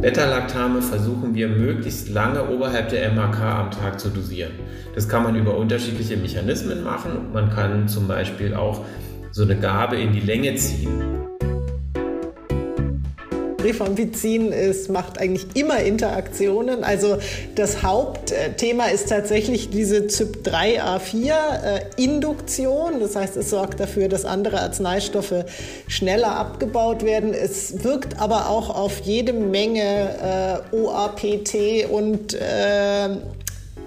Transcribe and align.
Beta-Lactame 0.00 0.82
versuchen 0.82 1.34
wir 1.34 1.48
möglichst 1.48 2.10
lange 2.10 2.48
oberhalb 2.50 2.90
der 2.90 3.10
MHK 3.12 3.40
am 3.40 3.70
Tag 3.70 3.98
zu 3.98 4.10
dosieren. 4.10 4.52
Das 4.94 5.08
kann 5.08 5.22
man 5.22 5.36
über 5.36 5.56
unterschiedliche 5.56 6.18
Mechanismen 6.18 6.84
machen. 6.84 7.32
Man 7.32 7.48
kann 7.48 7.88
zum 7.88 8.06
Beispiel 8.06 8.54
auch 8.54 8.84
so 9.30 9.42
eine 9.42 9.56
Gabe 9.56 9.96
in 9.96 10.12
die 10.12 10.20
Länge 10.20 10.54
ziehen. 10.56 11.25
Rifampicin 13.66 14.52
ist, 14.52 14.88
macht 14.88 15.18
eigentlich 15.18 15.48
immer 15.54 15.80
Interaktionen. 15.80 16.84
Also 16.84 17.18
das 17.54 17.82
Hauptthema 17.82 18.86
ist 18.86 19.08
tatsächlich 19.08 19.70
diese 19.70 20.06
CYP3A4-Induktion. 20.06 23.00
Das 23.00 23.16
heißt, 23.16 23.36
es 23.36 23.50
sorgt 23.50 23.80
dafür, 23.80 24.08
dass 24.08 24.24
andere 24.24 24.60
Arzneistoffe 24.60 25.46
schneller 25.88 26.36
abgebaut 26.36 27.04
werden. 27.04 27.34
Es 27.34 27.82
wirkt 27.84 28.20
aber 28.20 28.48
auch 28.48 28.70
auf 28.70 29.00
jede 29.00 29.32
Menge 29.32 30.62
äh, 30.72 30.76
OAPT 30.76 31.90
und 31.90 32.34
äh, 32.34 33.08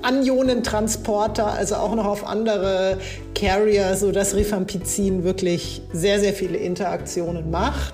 Anionentransporter, 0.01 1.47
also 1.47 1.75
auch 1.75 1.95
noch 1.95 2.05
auf 2.05 2.25
andere 2.25 2.97
Carrier, 3.35 3.95
sodass 3.95 4.35
Rifampicin 4.35 5.23
wirklich 5.23 5.81
sehr, 5.91 6.19
sehr 6.19 6.33
viele 6.33 6.57
Interaktionen 6.57 7.51
macht. 7.51 7.93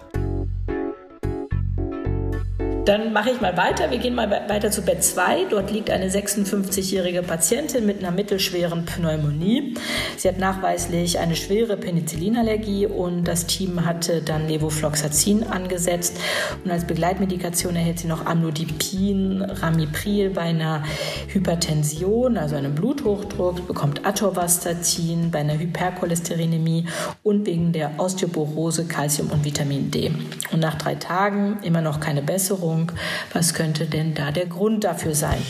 Dann 2.86 3.14
mache 3.14 3.32
ich 3.32 3.42
mal 3.42 3.58
weiter. 3.58 3.90
Wir 3.90 3.98
gehen 3.98 4.14
mal 4.14 4.30
weiter 4.30 4.70
zu 4.70 4.84
Bett 4.84 5.04
2. 5.04 5.46
Dort 5.50 5.72
liegt 5.72 5.90
eine 5.90 6.08
56-jährige 6.08 7.24
Patientin 7.24 7.88
mit 7.88 7.98
einer 7.98 8.12
mittelschweren 8.12 8.86
Pneumonie. 8.86 9.74
Sie 10.18 10.28
hat 10.28 10.38
nachweislich 10.38 11.18
eine 11.18 11.36
schwere 11.36 11.78
Penicillinallergie 11.78 12.86
und 12.86 13.24
das 13.24 13.48
Team 13.48 13.86
hatte 13.86 14.22
dann 14.22 14.48
Levofloxacin 14.48 15.46
angesetzt. 15.46 16.18
Und 16.64 16.70
als 16.70 16.86
Begleitmedikation 16.86 17.76
erhält 17.76 17.98
sie 17.98 18.08
noch 18.08 18.28
Amlodipin, 18.28 19.42
Ramipril 19.42 20.30
bei 20.30 20.42
einer 20.42 20.84
Hypertension, 21.30 22.38
also 22.38 22.56
einem 22.56 22.76
Bluthochdruck, 22.76 23.68
bekommt 23.68 24.06
Atorvastatin 24.06 25.32
bei 25.32 25.40
einer 25.40 25.58
Hypercholesterinämie 25.58 26.86
und 27.24 27.48
wegen 27.48 27.72
der 27.72 27.94
Osteoporose 27.98 28.86
Calcium 28.86 29.32
und 29.32 29.44
Vitamin 29.44 29.90
D. 29.90 30.12
Und 30.52 30.60
nach 30.60 30.76
drei 30.76 30.94
Tagen 30.94 31.58
immer 31.64 31.82
noch 31.82 32.00
keine 32.00 32.22
Besserung 32.22 32.75
Ernährung. 32.76 32.92
Was 33.34 33.54
könnte 33.54 33.86
denn 33.86 34.14
da 34.14 34.32
der 34.32 34.46
Grund 34.46 34.84
dafür 34.84 35.16
sein? 35.16 35.42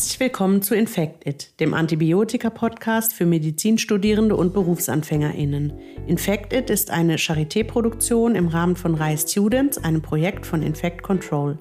Herzlich 0.00 0.20
willkommen 0.20 0.62
zu 0.62 0.74
Infect 0.74 1.26
It, 1.26 1.60
dem 1.60 1.74
Antibiotika-Podcast 1.74 3.12
für 3.12 3.26
Medizinstudierende 3.26 4.34
und 4.34 4.54
BerufsanfängerInnen. 4.54 5.74
Infect 6.06 6.54
It 6.54 6.70
ist 6.70 6.90
eine 6.90 7.18
Charité-Produktion 7.18 8.34
im 8.34 8.48
Rahmen 8.48 8.76
von 8.76 8.94
RAI 8.94 9.18
Students, 9.18 9.76
einem 9.76 10.00
Projekt 10.00 10.46
von 10.46 10.62
Infect 10.62 11.02
Control. 11.02 11.58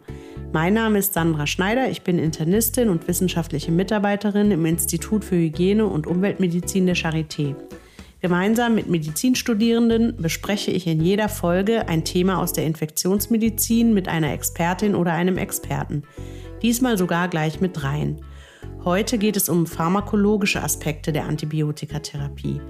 Mein 0.54 0.74
Name 0.76 1.00
ist 1.00 1.16
Sandra 1.16 1.48
Schneider, 1.48 1.90
ich 1.90 2.04
bin 2.04 2.18
Internistin 2.18 2.88
und 2.88 3.10
wissenschaftliche 3.10 3.74
Mitarbeiterin 3.74 4.52
im 4.52 4.66
Institut 4.66 5.26
für 5.26 5.36
Hygiene 5.36 5.86
und 5.86 6.08
Umweltmedizin 6.08 6.86
der 6.86 6.96
Charité. 6.96 7.58
Gemeinsam 8.22 8.74
mit 8.74 8.90
Medizinstudierenden 8.90 10.16
bespreche 10.16 10.72
ich 10.72 10.88
in 10.88 11.02
jeder 11.02 11.28
Folge 11.28 11.90
ein 11.90 12.06
Thema 12.06 12.40
aus 12.42 12.54
der 12.54 12.66
Infektionsmedizin 12.66 13.94
mit 13.94 14.08
einer 14.08 14.32
Expertin 14.32 14.96
oder 14.96 15.12
einem 15.12 15.38
Experten. 15.38 16.04
Diesmal 16.62 16.98
sogar 16.98 17.28
gleich 17.28 17.60
mit 17.60 17.82
dreien. 17.82 18.22
Heute 18.86 19.18
geht 19.18 19.36
es 19.36 19.50
um 19.50 19.68
pharmakologische 19.68 20.64
Aspekte 20.64 21.12
der 21.12 21.26
Antibiotikatherapie. 21.26 22.62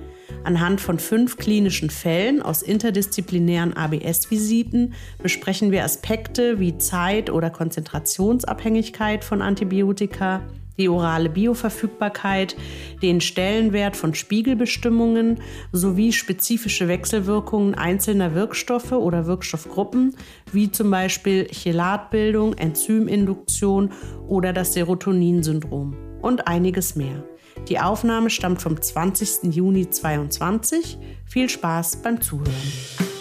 Anhand 0.43 0.81
von 0.81 0.99
fünf 0.99 1.37
klinischen 1.37 1.89
Fällen 1.89 2.41
aus 2.41 2.61
interdisziplinären 2.61 3.75
ABS-Visiten 3.75 4.93
besprechen 5.21 5.71
wir 5.71 5.83
Aspekte 5.83 6.59
wie 6.59 6.77
Zeit- 6.77 7.29
oder 7.29 7.49
Konzentrationsabhängigkeit 7.49 9.23
von 9.23 9.41
Antibiotika, 9.41 10.41
die 10.79 10.89
orale 10.89 11.29
Bioverfügbarkeit, 11.29 12.55
den 13.03 13.21
Stellenwert 13.21 13.95
von 13.95 14.15
Spiegelbestimmungen 14.15 15.41
sowie 15.71 16.11
spezifische 16.11 16.87
Wechselwirkungen 16.87 17.75
einzelner 17.75 18.33
Wirkstoffe 18.33 18.93
oder 18.93 19.27
Wirkstoffgruppen, 19.27 20.15
wie 20.51 20.71
zum 20.71 20.89
Beispiel 20.89 21.45
Chelatbildung, 21.51 22.53
Enzyminduktion 22.53 23.91
oder 24.27 24.53
das 24.53 24.73
Serotoninsyndrom 24.73 25.95
und 26.21 26.47
einiges 26.47 26.95
mehr. 26.95 27.23
Die 27.67 27.79
Aufnahme 27.79 28.29
stammt 28.29 28.61
vom 28.61 28.81
20. 28.81 29.53
Juni 29.53 29.89
2022. 29.89 30.97
Viel 31.25 31.49
Spaß 31.49 31.97
beim 31.97 32.21
Zuhören. 32.21 33.18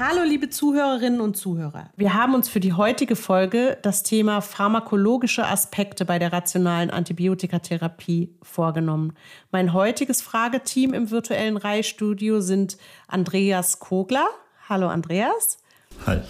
Hallo 0.00 0.22
liebe 0.22 0.48
Zuhörerinnen 0.48 1.20
und 1.20 1.36
Zuhörer. 1.36 1.90
Wir 1.96 2.14
haben 2.14 2.34
uns 2.34 2.48
für 2.48 2.60
die 2.60 2.72
heutige 2.72 3.16
Folge 3.16 3.78
das 3.82 4.04
Thema 4.04 4.40
pharmakologische 4.40 5.44
Aspekte 5.44 6.04
bei 6.04 6.20
der 6.20 6.32
rationalen 6.32 6.90
Antibiotikatherapie 6.90 8.32
vorgenommen. 8.40 9.14
Mein 9.50 9.72
heutiges 9.72 10.22
Frageteam 10.22 10.94
im 10.94 11.10
virtuellen 11.10 11.56
Reihstudio 11.56 12.40
sind 12.40 12.78
Andreas 13.08 13.80
Kogler. 13.80 14.28
Hallo 14.68 14.86
Andreas. 14.86 15.58
Hi. 16.06 16.20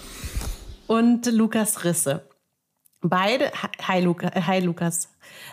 Und 0.87 1.27
Lukas 1.27 1.83
Risse. 1.83 2.27
Beide, 3.01 3.51
hi, 3.87 4.01
Luca, 4.01 4.29
äh, 4.29 4.41
hi 4.41 4.61
Lukas. 4.61 5.09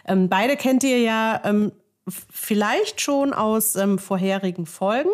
Ähm, 0.06 0.30
beide 0.30 0.56
kennt 0.56 0.82
ihr 0.84 1.00
ja 1.00 1.42
ähm, 1.44 1.70
vielleicht 2.08 3.02
schon 3.02 3.34
aus 3.34 3.76
ähm, 3.76 3.98
vorherigen 3.98 4.64
Folgen. 4.64 5.10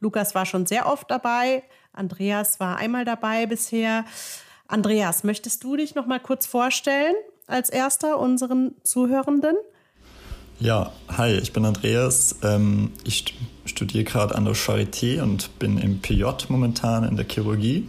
Lukas 0.00 0.34
war 0.34 0.44
schon 0.44 0.66
sehr 0.66 0.86
oft 0.86 1.10
dabei. 1.10 1.62
Andreas 1.92 2.60
war 2.60 2.76
einmal 2.76 3.04
dabei 3.04 3.46
bisher. 3.46 4.04
Andreas, 4.66 5.24
möchtest 5.24 5.62
du 5.64 5.76
dich 5.76 5.94
noch 5.94 6.06
mal 6.06 6.20
kurz 6.20 6.46
vorstellen 6.46 7.14
als 7.46 7.68
erster 7.68 8.18
unseren 8.18 8.74
Zuhörenden? 8.82 9.56
Ja, 10.58 10.92
hi, 11.08 11.32
ich 11.32 11.52
bin 11.52 11.64
Andreas. 11.64 12.36
Ähm, 12.42 12.92
ich 13.04 13.34
studiere 13.64 14.04
gerade 14.04 14.34
an 14.34 14.44
der 14.44 14.54
Charité 14.54 15.20
und 15.20 15.58
bin 15.58 15.76
im 15.78 16.00
PJ 16.00 16.24
momentan 16.48 17.04
in 17.04 17.16
der 17.16 17.26
Chirurgie. 17.28 17.88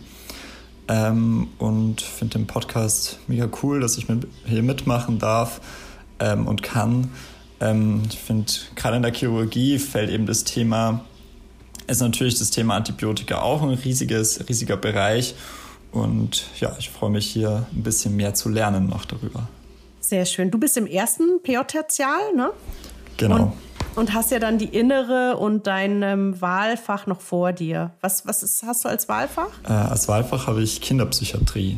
Ähm, 0.88 1.50
und 1.60 2.02
finde 2.02 2.40
den 2.40 2.48
Podcast 2.48 3.20
mega 3.28 3.48
cool, 3.62 3.80
dass 3.80 3.98
ich 3.98 4.08
hier 4.46 4.64
mitmachen 4.64 5.20
darf 5.20 5.62
ähm, 6.20 6.48
und 6.48 6.62
kann. 6.64 7.12
Ich 8.10 8.20
finde, 8.20 8.52
gerade 8.76 8.98
in 8.98 9.04
der 9.04 9.14
Chirurgie 9.14 9.80
fällt 9.80 10.10
eben 10.10 10.26
das 10.26 10.44
Thema, 10.44 11.06
ist 11.88 12.02
natürlich 12.02 12.40
das 12.40 12.50
Thema 12.50 12.76
Antibiotika 12.76 13.42
auch 13.42 13.62
ein 13.62 13.70
riesiges, 13.70 14.48
riesiger 14.48 14.78
Bereich. 14.78 15.36
Und 15.92 16.46
ja, 16.60 16.76
ich 16.80 16.90
freue 16.90 17.12
mich 17.12 17.28
hier 17.28 17.68
ein 17.72 17.84
bisschen 17.84 18.16
mehr 18.16 18.34
zu 18.34 18.50
lernen 18.50 18.88
noch 18.88 19.06
darüber. 19.06 19.48
Sehr 20.00 20.26
schön. 20.26 20.52
Du 20.52 20.58
bist 20.58 20.76
im 20.76 20.88
ersten 20.88 21.42
PJ-Tertial, 21.44 22.34
ne? 22.36 22.52
Genau. 23.18 23.44
Und 23.44 23.54
und 23.96 24.14
hast 24.14 24.32
ja 24.32 24.40
dann 24.40 24.58
die 24.58 24.66
innere 24.66 25.38
und 25.38 25.68
dein 25.68 26.02
ähm, 26.02 26.42
Wahlfach 26.42 27.06
noch 27.06 27.22
vor 27.22 27.54
dir. 27.54 27.92
Was, 28.02 28.26
was 28.26 28.44
ist, 28.44 28.64
hast 28.64 28.86
du 28.86 28.90
als 28.90 29.08
Wahlfach? 29.08 29.52
Äh, 29.66 29.72
als 29.72 30.08
Wahlfach 30.08 30.48
habe 30.48 30.64
ich 30.64 30.82
Kinderpsychiatrie 30.82 31.78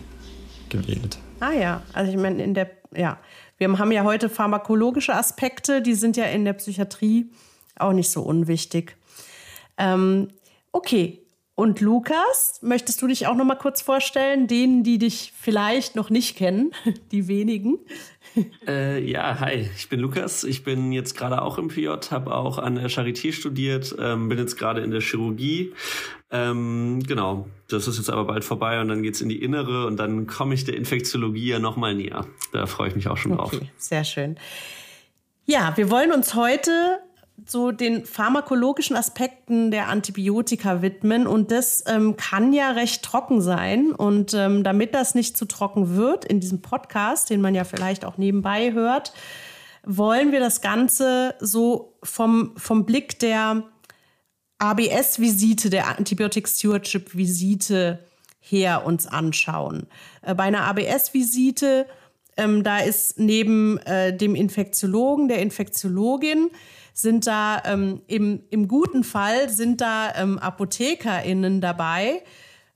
gewählt. 0.69 1.17
Ah 1.39 1.51
ja, 1.51 1.81
also 1.93 2.11
ich 2.11 2.17
meine, 2.17 2.43
in 2.43 2.53
der, 2.53 2.69
ja, 2.95 3.17
wir 3.57 3.77
haben 3.77 3.91
ja 3.91 4.03
heute 4.03 4.29
pharmakologische 4.29 5.13
Aspekte, 5.13 5.81
die 5.81 5.93
sind 5.93 6.17
ja 6.17 6.25
in 6.25 6.45
der 6.45 6.53
Psychiatrie 6.53 7.29
auch 7.77 7.93
nicht 7.93 8.09
so 8.09 8.21
unwichtig. 8.21 8.95
Ähm, 9.77 10.29
okay, 10.71 11.25
und 11.57 11.79
Lukas, 11.79 12.59
möchtest 12.61 13.01
du 13.01 13.07
dich 13.07 13.27
auch 13.27 13.35
noch 13.35 13.45
mal 13.45 13.55
kurz 13.55 13.81
vorstellen, 13.81 14.47
denen, 14.47 14.83
die 14.83 14.97
dich 14.97 15.31
vielleicht 15.39 15.95
noch 15.95 16.09
nicht 16.09 16.35
kennen, 16.35 16.73
die 17.13 17.29
wenigen? 17.29 17.79
Äh, 18.67 19.01
ja, 19.09 19.39
hi, 19.39 19.69
ich 19.73 19.87
bin 19.87 20.01
Lukas. 20.01 20.43
Ich 20.43 20.65
bin 20.65 20.91
jetzt 20.91 21.15
gerade 21.15 21.41
auch 21.41 21.57
im 21.57 21.69
PJ, 21.69 21.87
habe 22.11 22.35
auch 22.35 22.57
an 22.57 22.75
der 22.75 22.89
Charité 22.89 23.31
studiert, 23.31 23.95
ähm, 23.97 24.27
bin 24.27 24.37
jetzt 24.37 24.57
gerade 24.57 24.81
in 24.81 24.91
der 24.91 24.99
Chirurgie. 24.99 25.71
Ähm, 26.29 27.01
genau, 27.07 27.47
das 27.69 27.87
ist 27.87 27.99
jetzt 27.99 28.09
aber 28.09 28.25
bald 28.25 28.43
vorbei 28.43 28.81
und 28.81 28.89
dann 28.89 29.01
geht's 29.01 29.21
in 29.21 29.29
die 29.29 29.41
Innere 29.41 29.85
und 29.85 29.95
dann 29.95 30.27
komme 30.27 30.55
ich 30.55 30.65
der 30.65 30.75
Infektiologie 30.75 31.47
ja 31.47 31.59
noch 31.59 31.77
mal 31.77 31.95
näher. 31.95 32.27
Da 32.51 32.65
freue 32.65 32.89
ich 32.89 32.95
mich 32.97 33.07
auch 33.07 33.15
schon 33.15 33.39
okay, 33.39 33.59
drauf. 33.59 33.67
Sehr 33.77 34.03
schön. 34.03 34.35
Ja, 35.45 35.71
wir 35.77 35.89
wollen 35.89 36.11
uns 36.11 36.35
heute 36.35 36.99
so 37.45 37.71
den 37.71 38.05
pharmakologischen 38.05 38.95
Aspekten 38.95 39.71
der 39.71 39.89
Antibiotika 39.89 40.81
widmen. 40.81 41.27
Und 41.27 41.51
das 41.51 41.83
ähm, 41.87 42.15
kann 42.17 42.53
ja 42.53 42.71
recht 42.71 43.03
trocken 43.03 43.41
sein. 43.41 43.91
Und 43.91 44.33
ähm, 44.33 44.63
damit 44.63 44.93
das 44.95 45.15
nicht 45.15 45.37
zu 45.37 45.45
trocken 45.45 45.95
wird 45.95 46.25
in 46.25 46.39
diesem 46.39 46.61
Podcast, 46.61 47.29
den 47.29 47.41
man 47.41 47.53
ja 47.53 47.63
vielleicht 47.63 48.05
auch 48.05 48.17
nebenbei 48.17 48.73
hört, 48.73 49.13
wollen 49.85 50.31
wir 50.31 50.39
das 50.39 50.61
Ganze 50.61 51.35
so 51.39 51.97
vom, 52.01 52.53
vom 52.57 52.85
Blick 52.85 53.19
der 53.19 53.63
ABS-Visite, 54.57 55.69
der 55.69 55.97
Antibiotic 55.97 56.47
Stewardship-Visite 56.47 57.99
her 58.39 58.85
uns 58.85 59.07
anschauen. 59.07 59.87
Äh, 60.21 60.35
bei 60.35 60.43
einer 60.43 60.63
ABS-Visite, 60.63 61.85
ähm, 62.37 62.63
da 62.63 62.79
ist 62.79 63.19
neben 63.19 63.77
äh, 63.79 64.15
dem 64.15 64.35
Infektiologen, 64.35 65.27
der 65.27 65.39
Infektiologin, 65.39 66.49
sind 66.95 67.27
da 67.27 67.61
ähm, 67.65 68.01
im, 68.07 68.43
im 68.49 68.69
guten 68.69 69.03
Fall 69.03 69.49
sind 69.49 69.81
da 69.81 70.15
ähm, 70.15 70.39
ApothekerInnen 70.39 71.59
dabei, 71.59 72.23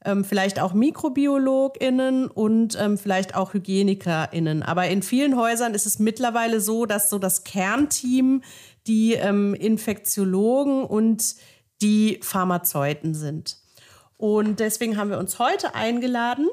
ähm, 0.03 0.25
vielleicht 0.25 0.59
auch 0.59 0.73
MikrobiologInnen 0.73 2.27
und 2.27 2.77
ähm, 2.77 2.97
vielleicht 2.97 3.35
auch 3.35 3.53
HygienikerInnen. 3.53 4.61
Aber 4.61 4.89
in 4.89 5.03
vielen 5.03 5.37
Häusern 5.37 5.73
ist 5.73 5.85
es 5.85 5.99
mittlerweile 5.99 6.59
so, 6.59 6.85
dass 6.85 7.09
so 7.09 7.17
das 7.17 7.45
Kernteam 7.45 8.43
die 8.87 9.13
ähm, 9.13 9.53
Infektiologen 9.53 10.83
und 10.83 11.35
die 11.81 12.19
Pharmazeuten 12.21 13.15
sind. 13.15 13.57
Und 14.17 14.59
deswegen 14.59 14.97
haben 14.97 15.11
wir 15.11 15.17
uns 15.17 15.39
heute 15.39 15.75
eingeladen, 15.75 16.49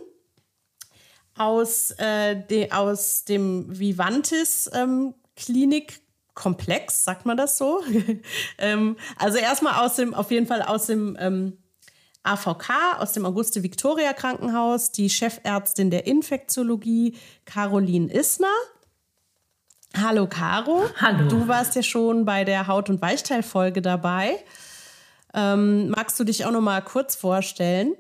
aus, 1.37 1.91
äh, 1.99 2.37
de, 2.37 2.71
aus 2.71 3.25
dem 3.25 3.67
Vivantis 3.77 4.71
ähm, 4.73 5.15
Klinikkomplex, 6.37 7.05
sagt 7.05 7.27
man 7.27 7.37
das 7.37 7.59
so? 7.59 7.83
ähm, 8.59 8.97
also 9.19 9.39
erstmal 9.39 9.85
aus 9.85 9.97
dem, 9.97 10.15
auf 10.15 10.31
jeden 10.31 10.47
Fall 10.47 10.63
aus 10.63 10.87
dem 10.87 11.17
ähm, 11.19 11.59
AVK, 12.23 12.99
aus 12.99 13.13
dem 13.13 13.25
Auguste 13.25 13.63
Victoria 13.63 14.13
Krankenhaus, 14.13 14.93
die 14.93 15.11
Chefärztin 15.11 15.91
der 15.91 16.07
Infektiologie, 16.07 17.17
Caroline 17.45 18.13
Isner. 18.13 18.55
Hallo 19.97 20.27
Caro. 20.27 20.85
Hallo. 21.01 21.29
Du 21.29 21.49
warst 21.49 21.75
ja 21.75 21.83
schon 21.83 22.25
bei 22.25 22.45
der 22.45 22.67
Haut- 22.67 22.91
und 22.91 23.01
Weichteilfolge 23.01 23.81
dabei. 23.81 24.39
Ähm, 25.33 25.89
magst 25.89 26.21
du 26.21 26.25
dich 26.25 26.45
auch 26.45 26.51
noch 26.51 26.61
mal 26.61 26.83
kurz 26.83 27.17
vorstellen? 27.17 27.95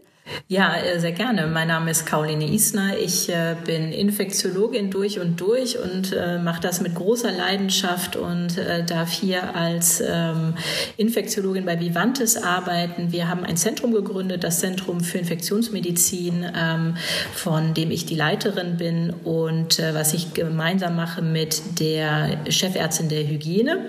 Ja, 0.48 0.76
äh, 0.76 0.98
sehr 0.98 1.12
gerne. 1.12 1.46
Mein 1.46 1.68
Name 1.68 1.90
ist 1.90 2.06
Caroline 2.06 2.52
Isner. 2.52 2.98
Ich 2.98 3.28
äh, 3.28 3.56
bin 3.64 3.92
Infektiologin 3.92 4.90
durch 4.90 5.20
und 5.20 5.40
durch 5.40 5.78
und 5.78 6.12
äh, 6.12 6.38
mache 6.38 6.60
das 6.60 6.80
mit 6.80 6.94
großer 6.94 7.30
Leidenschaft 7.30 8.16
und 8.16 8.56
darf 8.86 9.10
hier 9.10 9.54
als 9.54 10.02
ähm, 10.06 10.54
Infektiologin 10.96 11.64
bei 11.64 11.78
Vivantes 11.80 12.42
arbeiten. 12.42 13.12
Wir 13.12 13.28
haben 13.28 13.44
ein 13.44 13.56
Zentrum 13.56 13.92
gegründet, 13.92 14.44
das 14.44 14.60
Zentrum 14.60 15.00
für 15.00 15.18
Infektionsmedizin, 15.18 16.46
ähm, 16.56 16.96
von 17.34 17.74
dem 17.74 17.90
ich 17.90 18.06
die 18.06 18.14
Leiterin 18.14 18.76
bin 18.76 19.12
und 19.24 19.78
was 19.92 20.14
ich 20.14 20.34
gemeinsam 20.34 20.96
mache 20.96 21.22
mit 21.22 21.80
der 21.80 22.38
Chefärztin 22.48 23.08
der 23.08 23.26
Hygiene. 23.26 23.86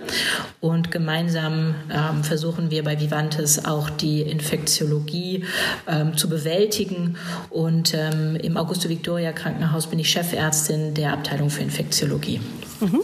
Und 0.60 0.92
gemeinsam 0.92 1.76
ähm, 1.92 2.24
versuchen 2.24 2.72
wir 2.72 2.84
bei 2.84 3.00
Vivantes 3.00 3.66
auch 3.66 3.90
die 3.90 4.22
Infektiologie 4.22 5.46
ähm, 5.88 6.18
bewältigen. 6.30 7.18
Und 7.50 7.94
ähm, 7.94 8.36
im 8.36 8.58
Augusto 8.58 8.90
Victoria 8.90 9.32
Krankenhaus 9.32 9.88
bin 9.88 10.00
ich 10.00 10.10
Chefärztin 10.10 10.94
der 10.94 11.14
Abteilung 11.14 11.50
für 11.50 11.64
Infektiologie. 11.64 12.42
Mhm. 12.80 13.04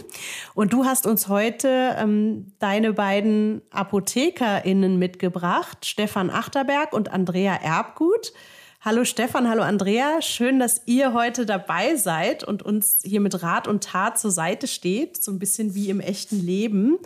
Und 0.54 0.72
du 0.72 0.84
hast 0.84 1.06
uns 1.06 1.28
heute 1.28 1.96
ähm, 1.98 2.52
deine 2.58 2.92
beiden 2.92 3.62
ApothekerInnen 3.70 4.98
mitgebracht, 4.98 5.84
Stefan 5.84 6.30
Achterberg 6.30 6.92
und 6.92 7.12
Andrea 7.12 7.56
Erbgut. 7.56 8.32
Hallo 8.80 9.04
Stefan, 9.04 9.48
hallo 9.48 9.62
Andrea. 9.62 10.20
Schön, 10.20 10.58
dass 10.58 10.82
ihr 10.84 11.14
heute 11.14 11.46
dabei 11.46 11.96
seid 11.96 12.44
und 12.44 12.62
uns 12.62 13.00
hier 13.02 13.22
mit 13.22 13.42
Rat 13.42 13.66
und 13.66 13.82
Tat 13.82 14.18
zur 14.18 14.30
Seite 14.30 14.66
steht, 14.66 15.22
so 15.22 15.32
ein 15.32 15.38
bisschen 15.38 15.74
wie 15.74 15.88
im 15.88 16.00
echten 16.00 16.38
Leben. 16.38 16.98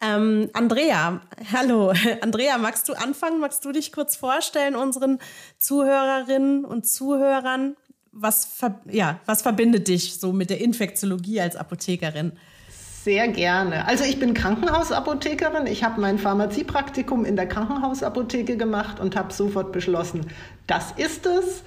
Ähm, 0.00 0.50
Andrea, 0.52 1.20
hallo. 1.52 1.92
Andrea, 2.20 2.58
magst 2.58 2.88
du 2.88 2.92
anfangen? 2.94 3.40
Magst 3.40 3.64
du 3.64 3.72
dich 3.72 3.92
kurz 3.92 4.16
vorstellen 4.16 4.76
unseren 4.76 5.18
Zuhörerinnen 5.58 6.64
und 6.64 6.86
Zuhörern? 6.86 7.76
Was, 8.12 8.60
ja, 8.90 9.20
was 9.26 9.42
verbindet 9.42 9.88
dich 9.88 10.18
so 10.18 10.32
mit 10.32 10.50
der 10.50 10.60
Infektiologie 10.60 11.40
als 11.40 11.56
Apothekerin? 11.56 12.32
Sehr 13.06 13.28
gerne. 13.28 13.86
Also 13.86 14.04
ich 14.04 14.18
bin 14.18 14.34
Krankenhausapothekerin. 14.34 15.66
Ich 15.66 15.84
habe 15.84 16.00
mein 16.00 16.18
Pharmaziepraktikum 16.18 17.24
in 17.24 17.36
der 17.36 17.46
Krankenhausapotheke 17.46 18.56
gemacht 18.56 18.98
und 18.98 19.14
habe 19.14 19.32
sofort 19.32 19.70
beschlossen, 19.70 20.26
das 20.66 20.92
ist 20.96 21.24
es. 21.24 21.62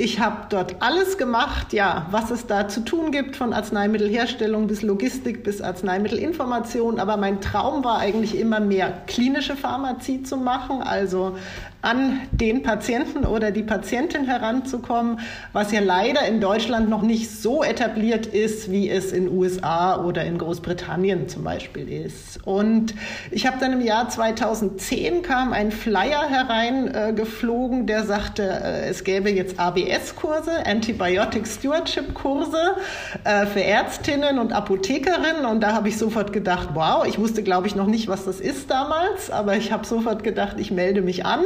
Ich 0.00 0.18
habe 0.18 0.46
dort 0.48 0.76
alles 0.80 1.18
gemacht, 1.18 1.74
ja, 1.74 2.06
was 2.10 2.30
es 2.30 2.46
da 2.46 2.68
zu 2.68 2.86
tun 2.86 3.12
gibt, 3.12 3.36
von 3.36 3.52
Arzneimittelherstellung 3.52 4.66
bis 4.66 4.80
Logistik 4.80 5.42
bis 5.42 5.60
Arzneimittelinformation. 5.60 6.98
Aber 6.98 7.18
mein 7.18 7.42
Traum 7.42 7.84
war 7.84 7.98
eigentlich 7.98 8.38
immer 8.38 8.60
mehr 8.60 9.02
klinische 9.06 9.56
Pharmazie 9.56 10.22
zu 10.22 10.38
machen, 10.38 10.80
also 10.80 11.36
an 11.82 12.20
den 12.32 12.62
Patienten 12.62 13.24
oder 13.24 13.50
die 13.50 13.62
Patientin 13.62 14.24
heranzukommen, 14.24 15.20
was 15.52 15.72
ja 15.72 15.80
leider 15.80 16.26
in 16.26 16.40
Deutschland 16.40 16.88
noch 16.88 17.02
nicht 17.02 17.30
so 17.30 17.62
etabliert 17.62 18.26
ist, 18.26 18.70
wie 18.70 18.90
es 18.90 19.12
in 19.12 19.28
USA 19.28 20.04
oder 20.04 20.24
in 20.24 20.36
Großbritannien 20.36 21.28
zum 21.28 21.44
Beispiel 21.44 21.88
ist. 21.88 22.38
Und 22.44 22.94
ich 23.30 23.46
habe 23.46 23.56
dann 23.60 23.72
im 23.72 23.80
Jahr 23.80 24.08
2010 24.08 25.22
kam 25.22 25.52
ein 25.52 25.72
Flyer 25.72 26.28
hereingeflogen, 26.28 27.82
äh, 27.82 27.86
der 27.86 28.04
sagte, 28.04 28.42
äh, 28.42 28.88
es 28.88 29.04
gäbe 29.04 29.30
jetzt 29.30 29.58
ABS-Kurse, 29.58 30.66
Antibiotic 30.66 31.46
Stewardship-Kurse 31.46 32.76
äh, 33.24 33.46
für 33.46 33.62
Ärztinnen 33.62 34.38
und 34.38 34.52
Apothekerinnen. 34.52 35.46
Und 35.46 35.60
da 35.60 35.72
habe 35.72 35.88
ich 35.88 35.96
sofort 35.96 36.32
gedacht, 36.32 36.70
wow, 36.74 37.06
ich 37.06 37.18
wusste, 37.18 37.42
glaube 37.42 37.66
ich, 37.66 37.74
noch 37.74 37.86
nicht, 37.86 38.08
was 38.08 38.24
das 38.24 38.40
ist 38.40 38.70
damals, 38.70 39.30
aber 39.30 39.56
ich 39.56 39.72
habe 39.72 39.86
sofort 39.86 40.22
gedacht, 40.24 40.56
ich 40.58 40.70
melde 40.70 41.00
mich 41.00 41.24
an. 41.24 41.40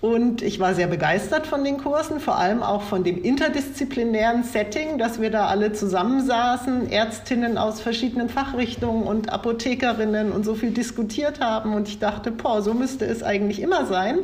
Und 0.00 0.40
ich 0.40 0.58
war 0.58 0.74
sehr 0.74 0.86
begeistert 0.86 1.46
von 1.46 1.62
den 1.62 1.76
Kursen, 1.76 2.20
vor 2.20 2.38
allem 2.38 2.62
auch 2.62 2.82
von 2.82 3.04
dem 3.04 3.22
interdisziplinären 3.22 4.44
Setting, 4.44 4.96
dass 4.96 5.20
wir 5.20 5.30
da 5.30 5.46
alle 5.46 5.74
zusammensaßen, 5.74 6.90
Ärztinnen 6.90 7.58
aus 7.58 7.82
verschiedenen 7.82 8.30
Fachrichtungen 8.30 9.02
und 9.02 9.30
Apothekerinnen 9.30 10.32
und 10.32 10.44
so 10.46 10.54
viel 10.54 10.70
diskutiert 10.70 11.40
haben. 11.40 11.74
Und 11.74 11.88
ich 11.88 11.98
dachte, 11.98 12.30
boah, 12.30 12.62
so 12.62 12.72
müsste 12.72 13.04
es 13.04 13.22
eigentlich 13.22 13.60
immer 13.60 13.84
sein. 13.84 14.20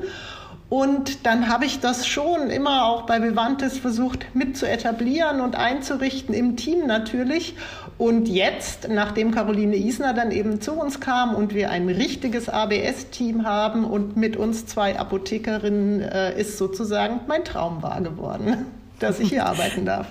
Und 0.70 1.26
dann 1.26 1.49
habe 1.49 1.67
ich 1.67 1.79
das 1.79 2.08
schon 2.08 2.50
immer 2.50 2.87
auch 2.87 3.02
bei 3.02 3.22
Vivantes 3.22 3.79
versucht 3.79 4.34
mit 4.34 4.56
zu 4.56 4.69
etablieren 4.69 5.40
und 5.40 5.56
einzurichten, 5.56 6.34
im 6.34 6.56
Team 6.56 6.87
natürlich. 6.87 7.55
Und 7.98 8.28
jetzt, 8.28 8.88
nachdem 8.90 9.31
Caroline 9.31 9.75
Isner 9.75 10.12
dann 10.12 10.31
eben 10.31 10.60
zu 10.60 10.72
uns 10.72 11.00
kam 11.00 11.34
und 11.34 11.54
wir 11.54 11.70
ein 11.70 11.88
richtiges 11.88 12.48
ABS-Team 12.48 13.46
haben 13.46 13.84
und 13.84 14.16
mit 14.16 14.37
uns 14.37 14.66
zwei 14.66 14.98
Apothekerinnen, 14.98 16.02
äh, 16.02 16.38
ist 16.38 16.58
sozusagen 16.58 17.20
mein 17.26 17.44
Traum 17.44 17.82
wahr 17.82 18.02
geworden, 18.02 18.66
dass 18.98 19.19
ich 19.19 19.31
hier 19.31 19.46
arbeiten 19.46 19.87
darf. 19.87 20.08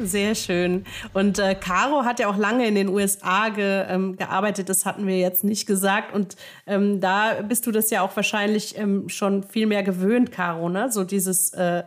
Sehr 0.00 0.36
schön. 0.36 0.84
Und 1.12 1.40
äh, 1.40 1.56
Caro 1.56 2.04
hat 2.04 2.20
ja 2.20 2.28
auch 2.28 2.36
lange 2.36 2.66
in 2.68 2.76
den 2.76 2.88
USA 2.88 3.48
ge, 3.48 3.84
ähm, 3.88 4.16
gearbeitet, 4.16 4.68
das 4.68 4.86
hatten 4.86 5.06
wir 5.08 5.18
jetzt 5.18 5.42
nicht 5.42 5.66
gesagt. 5.66 6.14
Und 6.14 6.36
ähm, 6.66 7.00
da 7.00 7.42
bist 7.42 7.66
du 7.66 7.72
das 7.72 7.90
ja 7.90 8.02
auch 8.02 8.14
wahrscheinlich 8.14 8.78
ähm, 8.78 9.08
schon 9.08 9.42
viel 9.42 9.66
mehr 9.66 9.82
gewöhnt, 9.82 10.30
Caro, 10.30 10.68
ne? 10.68 10.92
So 10.92 11.02
dieses 11.02 11.50
äh, 11.50 11.82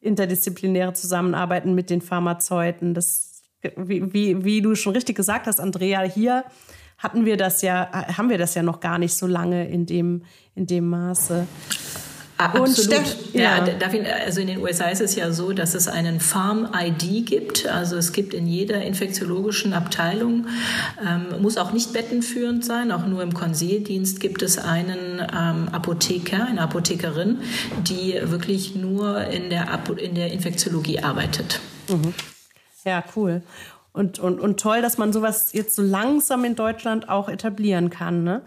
interdisziplinäre 0.00 0.92
Zusammenarbeiten 0.92 1.74
mit 1.74 1.88
den 1.88 2.00
Pharmazeuten. 2.00 2.94
Das, 2.94 3.31
wie, 3.76 4.12
wie, 4.12 4.44
wie 4.44 4.62
du 4.62 4.74
schon 4.74 4.92
richtig 4.92 5.16
gesagt 5.16 5.46
hast, 5.46 5.60
Andrea, 5.60 6.02
hier 6.02 6.44
hatten 6.98 7.24
wir 7.24 7.36
das 7.36 7.62
ja, 7.62 7.90
haben 8.16 8.30
wir 8.30 8.38
das 8.38 8.54
ja 8.54 8.62
noch 8.62 8.80
gar 8.80 8.98
nicht 8.98 9.14
so 9.14 9.26
lange 9.26 9.68
in 9.68 9.86
dem, 9.86 10.22
in 10.54 10.66
dem 10.66 10.88
Maße. 10.88 11.46
Absolut. 12.38 13.16
ja. 13.32 13.64
also 14.24 14.40
in 14.40 14.46
den 14.48 14.58
USA 14.58 14.86
ist 14.86 15.00
es 15.00 15.14
ja 15.14 15.30
so, 15.30 15.52
dass 15.52 15.74
es 15.74 15.86
einen 15.86 16.18
Farm-ID 16.18 17.26
gibt. 17.26 17.66
Also 17.66 17.96
es 17.96 18.12
gibt 18.12 18.34
in 18.34 18.46
jeder 18.46 18.82
infektiologischen 18.82 19.72
Abteilung, 19.74 20.46
ähm, 21.06 21.40
muss 21.40 21.56
auch 21.56 21.72
nicht 21.72 21.92
bettenführend 21.92 22.64
sein, 22.64 22.90
auch 22.90 23.06
nur 23.06 23.22
im 23.22 23.34
Konsildienst 23.34 24.18
gibt 24.18 24.42
es 24.42 24.58
einen 24.58 25.20
ähm, 25.20 25.68
Apotheker, 25.70 26.46
eine 26.46 26.62
Apothekerin, 26.62 27.38
die 27.86 28.18
wirklich 28.24 28.74
nur 28.74 29.24
in 29.26 29.50
der, 29.50 29.68
in 29.98 30.14
der 30.14 30.32
Infektiologie 30.32 31.00
arbeitet. 31.00 31.60
Mhm. 31.88 32.14
Ja, 32.84 33.04
cool. 33.16 33.42
Und, 33.92 34.18
und, 34.18 34.40
und 34.40 34.58
toll, 34.58 34.80
dass 34.80 34.98
man 34.98 35.12
sowas 35.12 35.52
jetzt 35.52 35.76
so 35.76 35.82
langsam 35.82 36.44
in 36.44 36.54
Deutschland 36.54 37.08
auch 37.08 37.28
etablieren 37.28 37.90
kann. 37.90 38.24
Ne? 38.24 38.42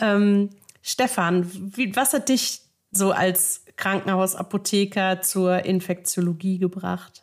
Ähm, 0.00 0.50
Stefan, 0.82 1.46
wie, 1.76 1.94
was 1.94 2.12
hat 2.14 2.28
dich 2.28 2.62
so 2.92 3.12
als 3.12 3.64
Krankenhausapotheker 3.76 5.20
zur 5.20 5.64
Infektiologie 5.64 6.58
gebracht? 6.58 7.22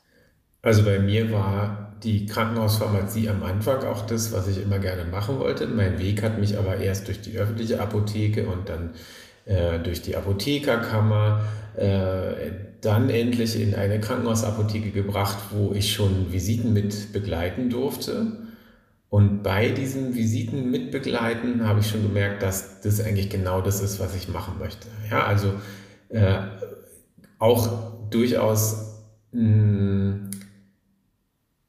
Also 0.62 0.84
bei 0.84 1.00
mir 1.00 1.32
war 1.32 1.94
die 2.04 2.26
Krankenhauspharmazie 2.26 3.30
am 3.30 3.44
Anfang 3.44 3.84
auch 3.84 4.06
das, 4.06 4.32
was 4.32 4.48
ich 4.48 4.62
immer 4.62 4.80
gerne 4.80 5.04
machen 5.06 5.40
wollte. 5.40 5.68
Mein 5.68 6.00
Weg 6.00 6.24
hat 6.24 6.40
mich 6.40 6.58
aber 6.58 6.78
erst 6.78 7.08
durch 7.08 7.22
die 7.22 7.38
öffentliche 7.38 7.82
Apotheke 7.82 8.48
und 8.48 8.70
dann 8.70 8.92
äh, 9.46 9.80
durch 9.80 10.02
die 10.02 10.16
Apothekerkammer, 10.16 11.42
äh, 11.78 12.52
dann 12.82 13.10
endlich 13.10 13.60
in 13.60 13.76
eine 13.76 14.00
Krankenhausapotheke 14.00 14.92
gebracht, 14.92 15.38
wo 15.52 15.74
ich 15.74 15.94
schon 15.94 16.32
Visiten 16.32 16.74
mit 16.74 17.14
begleiten 17.14 17.70
durfte. 17.70 18.44
Und 19.10 19.44
bei 19.44 19.70
diesen 19.70 20.16
Visiten 20.16 20.72
mitbegleiten 20.72 21.68
habe 21.68 21.80
ich 21.80 21.90
schon 21.90 22.04
gemerkt, 22.04 22.42
dass 22.42 22.82
das 22.82 23.00
eigentlich 23.00 23.30
genau 23.30 23.62
das 23.62 23.82
ist, 23.82 24.00
was 24.00 24.16
ich 24.16 24.28
machen 24.28 24.56
möchte. 24.60 24.88
Ja, 25.10 25.26
also 25.26 25.54
äh, 26.10 26.40
auch 27.40 28.10
durchaus 28.10 29.04
mh, 29.32 30.32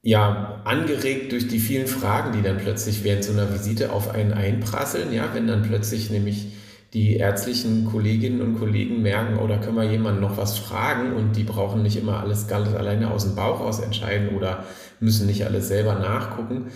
ja, 0.03 0.61
angeregt 0.65 1.33
durch 1.33 1.49
die 1.49 1.59
vielen 1.59 1.87
Fragen, 1.87 2.33
die 2.33 2.43
dann 2.43 2.59
plötzlich 2.59 3.05
während 3.05 3.25
so 3.25 3.33
einer 3.33 3.53
Visite 3.53 3.93
auf 3.93 4.11
einen 4.11 4.33
einprasseln, 4.33 5.13
ja, 5.13 5.31
wenn 5.33 5.47
dann 5.47 5.63
plötzlich 5.63 6.11
nämlich 6.11 6.49
die 6.95 7.17
ärztlichen 7.17 7.87
Kolleginnen 7.87 8.41
und 8.41 8.59
Kollegen 8.61 9.03
merken, 9.03 9.39
oder 9.39 9.59
oh, 9.61 9.65
können 9.65 9.77
wir 9.77 9.91
jemanden 9.91 10.21
noch 10.21 10.37
was 10.37 10.59
fragen 10.59 11.13
und 11.15 11.35
die 11.35 11.43
brauchen 11.43 11.83
nicht 11.83 11.97
immer 11.97 12.21
alles 12.21 12.47
ganz 12.47 12.73
alleine 12.73 13.11
aus 13.11 13.25
dem 13.25 13.35
Bauch 13.35 13.61
aus 13.61 13.81
entscheiden 13.81 14.29
oder 14.37 14.65
müssen 15.01 15.27
nicht 15.27 15.45
alles 15.45 15.67
selber 15.67 15.95
nachgucken, 15.95 16.67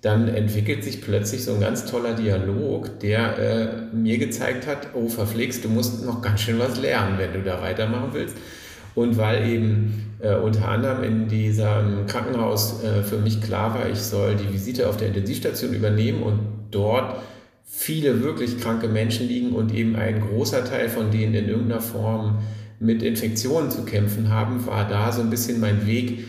dann 0.00 0.26
entwickelt 0.26 0.82
sich 0.82 1.00
plötzlich 1.00 1.44
so 1.44 1.54
ein 1.54 1.60
ganz 1.60 1.86
toller 1.86 2.14
Dialog, 2.14 2.98
der 2.98 3.38
äh, 3.38 3.96
mir 3.96 4.18
gezeigt 4.18 4.66
hat, 4.66 4.88
oh 4.94 5.08
verflixt, 5.08 5.64
du 5.64 5.68
musst 5.68 6.04
noch 6.04 6.22
ganz 6.22 6.40
schön 6.40 6.58
was 6.58 6.80
lernen, 6.80 7.18
wenn 7.18 7.32
du 7.32 7.42
da 7.42 7.62
weitermachen 7.62 8.10
willst. 8.12 8.36
Und 8.96 9.16
weil 9.16 9.48
eben 9.48 10.16
äh, 10.20 10.34
unter 10.34 10.68
anderem 10.68 11.04
in 11.04 11.28
diesem 11.28 12.06
Krankenhaus 12.08 12.82
äh, 12.82 13.04
für 13.04 13.18
mich 13.18 13.40
klar 13.40 13.74
war, 13.74 13.88
ich 13.88 14.00
soll 14.00 14.34
die 14.34 14.52
Visite 14.52 14.88
auf 14.88 14.96
der 14.96 15.08
Intensivstation 15.08 15.72
übernehmen 15.72 16.22
und 16.22 16.40
dort 16.72 17.20
viele 17.70 18.22
wirklich 18.22 18.58
kranke 18.58 18.88
Menschen 18.88 19.28
liegen 19.28 19.52
und 19.52 19.74
eben 19.74 19.94
ein 19.94 20.20
großer 20.20 20.64
Teil 20.64 20.88
von 20.88 21.10
denen 21.10 21.34
in 21.34 21.48
irgendeiner 21.48 21.82
Form 21.82 22.38
mit 22.80 23.02
Infektionen 23.02 23.70
zu 23.70 23.84
kämpfen 23.84 24.30
haben, 24.30 24.66
war 24.66 24.88
da 24.88 25.12
so 25.12 25.20
ein 25.20 25.30
bisschen 25.30 25.60
mein 25.60 25.86
Weg 25.86 26.24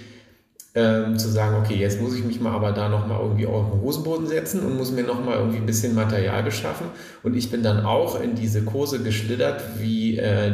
ähm, 0.75 1.17
zu 1.17 1.29
sagen, 1.29 1.55
okay, 1.55 1.75
jetzt 1.75 2.01
muss 2.01 2.15
ich 2.15 2.23
mich 2.23 2.39
mal 2.39 2.51
aber 2.51 2.71
da 2.73 2.89
nochmal 2.89 3.21
irgendwie 3.21 3.45
auf 3.45 3.71
den 3.71 3.81
Hosenboden 3.81 4.27
setzen 4.27 4.61
und 4.65 4.77
muss 4.77 4.91
mir 4.91 5.03
nochmal 5.03 5.37
irgendwie 5.37 5.57
ein 5.57 5.65
bisschen 5.65 5.95
Material 5.95 6.43
beschaffen. 6.43 6.87
Und 7.23 7.35
ich 7.35 7.49
bin 7.49 7.63
dann 7.63 7.85
auch 7.85 8.19
in 8.19 8.35
diese 8.35 8.63
Kurse 8.63 9.01
geschlittert, 9.01 9.63
wie 9.79 10.17
äh, 10.17 10.51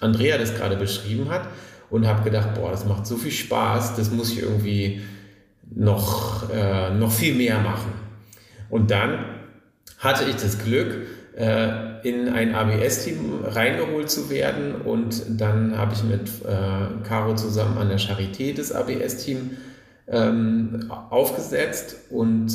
Andrea 0.00 0.38
das 0.38 0.54
gerade 0.54 0.76
beschrieben 0.76 1.30
hat 1.30 1.48
und 1.88 2.06
habe 2.06 2.22
gedacht, 2.22 2.54
boah, 2.54 2.70
das 2.70 2.84
macht 2.84 3.06
so 3.06 3.16
viel 3.16 3.32
Spaß, 3.32 3.96
das 3.96 4.10
muss 4.10 4.32
ich 4.32 4.42
irgendwie 4.42 5.00
noch, 5.74 6.48
äh, 6.50 6.94
noch 6.94 7.10
viel 7.10 7.34
mehr 7.34 7.58
machen. 7.58 7.92
Und 8.68 8.90
dann 8.90 9.39
hatte 10.00 10.24
ich 10.28 10.36
das 10.36 10.58
Glück, 10.58 11.06
äh, 11.36 12.08
in 12.08 12.28
ein 12.28 12.54
ABS-Team 12.54 13.44
reingeholt 13.44 14.10
zu 14.10 14.30
werden 14.30 14.74
und 14.82 15.22
dann 15.40 15.76
habe 15.76 15.92
ich 15.94 16.02
mit 16.02 16.28
äh, 16.44 17.06
Caro 17.06 17.34
zusammen 17.36 17.78
an 17.78 17.88
der 17.88 17.98
Charité 17.98 18.54
das 18.54 18.72
ABS-Team 18.72 19.56
ähm, 20.08 20.90
aufgesetzt 21.10 21.96
und 22.10 22.52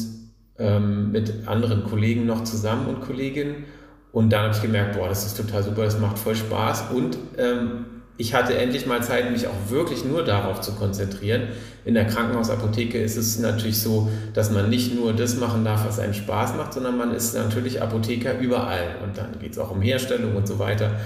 ähm, 0.58 1.12
mit 1.12 1.48
anderen 1.48 1.84
Kollegen 1.84 2.26
noch 2.26 2.44
zusammen 2.44 2.88
und 2.88 3.02
Kolleginnen. 3.02 3.66
Und 4.12 4.32
dann 4.32 4.44
habe 4.44 4.56
ich 4.56 4.62
gemerkt, 4.62 4.98
boah, 4.98 5.10
das 5.10 5.26
ist 5.26 5.38
total 5.38 5.64
super, 5.64 5.84
das 5.84 6.00
macht 6.00 6.18
voll 6.18 6.36
Spaß. 6.36 6.92
Und 6.94 7.18
ähm, 7.38 7.86
ich 8.18 8.34
hatte 8.34 8.58
endlich 8.58 8.86
mal 8.86 9.04
Zeit, 9.04 9.30
mich 9.32 9.48
auch 9.48 9.70
wirklich 9.70 10.06
nur 10.06 10.24
darauf 10.24 10.62
zu 10.62 10.74
konzentrieren. 10.74 11.50
In 11.84 11.94
der 11.94 12.06
Krankenhausapotheke 12.06 12.98
ist 12.98 13.18
es 13.18 13.40
natürlich 13.40 13.80
so, 13.80 14.10
dass 14.34 14.52
man 14.52 14.70
nicht 14.70 14.96
nur 14.96 15.14
das 15.14 15.38
machen 15.38 15.66
darf, 15.66 15.86
was 15.86 16.00
einen 16.00 16.14
Spaß 16.14 16.56
macht, 16.56 16.74
sondern 16.74 16.98
man 16.98 17.14
ist 17.14 17.36
natürlich 17.36 17.82
Apotheker 17.82 18.40
überall. 18.40 18.96
Und 19.04 19.18
dann 19.18 19.40
geht 19.40 19.52
es 19.52 19.60
auch 19.60 19.72
um 19.72 19.82
Herstellung 19.82 20.36
und 20.36 20.48
so 20.48 20.60
weiter. 20.60 21.00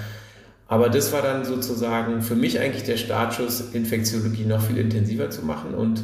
Aber 0.68 0.90
das 0.90 1.12
war 1.12 1.24
dann 1.24 1.46
sozusagen 1.46 2.22
für 2.22 2.36
mich 2.36 2.60
eigentlich 2.60 2.84
der 2.84 2.98
Startschuss, 2.98 3.72
Infektiologie 3.74 4.46
noch 4.46 4.62
viel 4.62 4.78
intensiver 4.78 5.32
zu 5.32 5.44
machen. 5.44 5.74
Und 5.74 6.04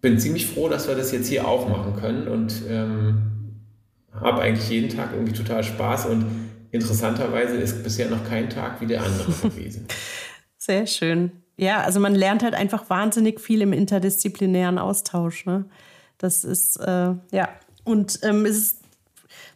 bin 0.00 0.18
ziemlich 0.18 0.46
froh, 0.46 0.68
dass 0.68 0.88
wir 0.88 0.96
das 0.96 1.12
jetzt 1.12 1.28
hier 1.28 1.46
auch 1.46 1.68
machen 1.68 1.94
können 1.94 2.26
und 2.26 2.54
ähm, 2.68 3.22
habe 4.18 4.40
eigentlich 4.42 4.68
jeden 4.68 4.88
Tag 4.88 5.10
irgendwie 5.12 5.34
total 5.34 5.62
Spaß 5.62 6.06
und 6.06 6.24
interessanterweise 6.70 7.56
ist 7.56 7.82
bisher 7.82 8.08
noch 8.08 8.24
kein 8.28 8.50
Tag 8.50 8.80
wie 8.80 8.86
der 8.86 9.02
andere 9.02 9.32
gewesen. 9.42 9.86
Sehr 10.58 10.86
schön. 10.86 11.32
Ja, 11.56 11.82
also 11.82 12.00
man 12.00 12.14
lernt 12.14 12.42
halt 12.42 12.54
einfach 12.54 12.88
wahnsinnig 12.88 13.40
viel 13.40 13.60
im 13.60 13.72
interdisziplinären 13.72 14.78
Austausch. 14.78 15.46
Ne? 15.46 15.66
Das 16.18 16.44
ist, 16.44 16.76
äh, 16.76 17.14
ja, 17.32 17.48
und 17.84 18.20
ähm, 18.22 18.46
es 18.46 18.56
ist, 18.56 18.76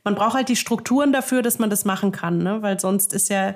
man 0.02 0.14
braucht 0.14 0.34
halt 0.34 0.48
die 0.48 0.56
Strukturen 0.56 1.12
dafür, 1.12 1.42
dass 1.42 1.58
man 1.58 1.70
das 1.70 1.84
machen 1.84 2.12
kann, 2.12 2.38
ne? 2.38 2.62
weil 2.62 2.78
sonst 2.78 3.14
ist 3.14 3.30
ja 3.30 3.54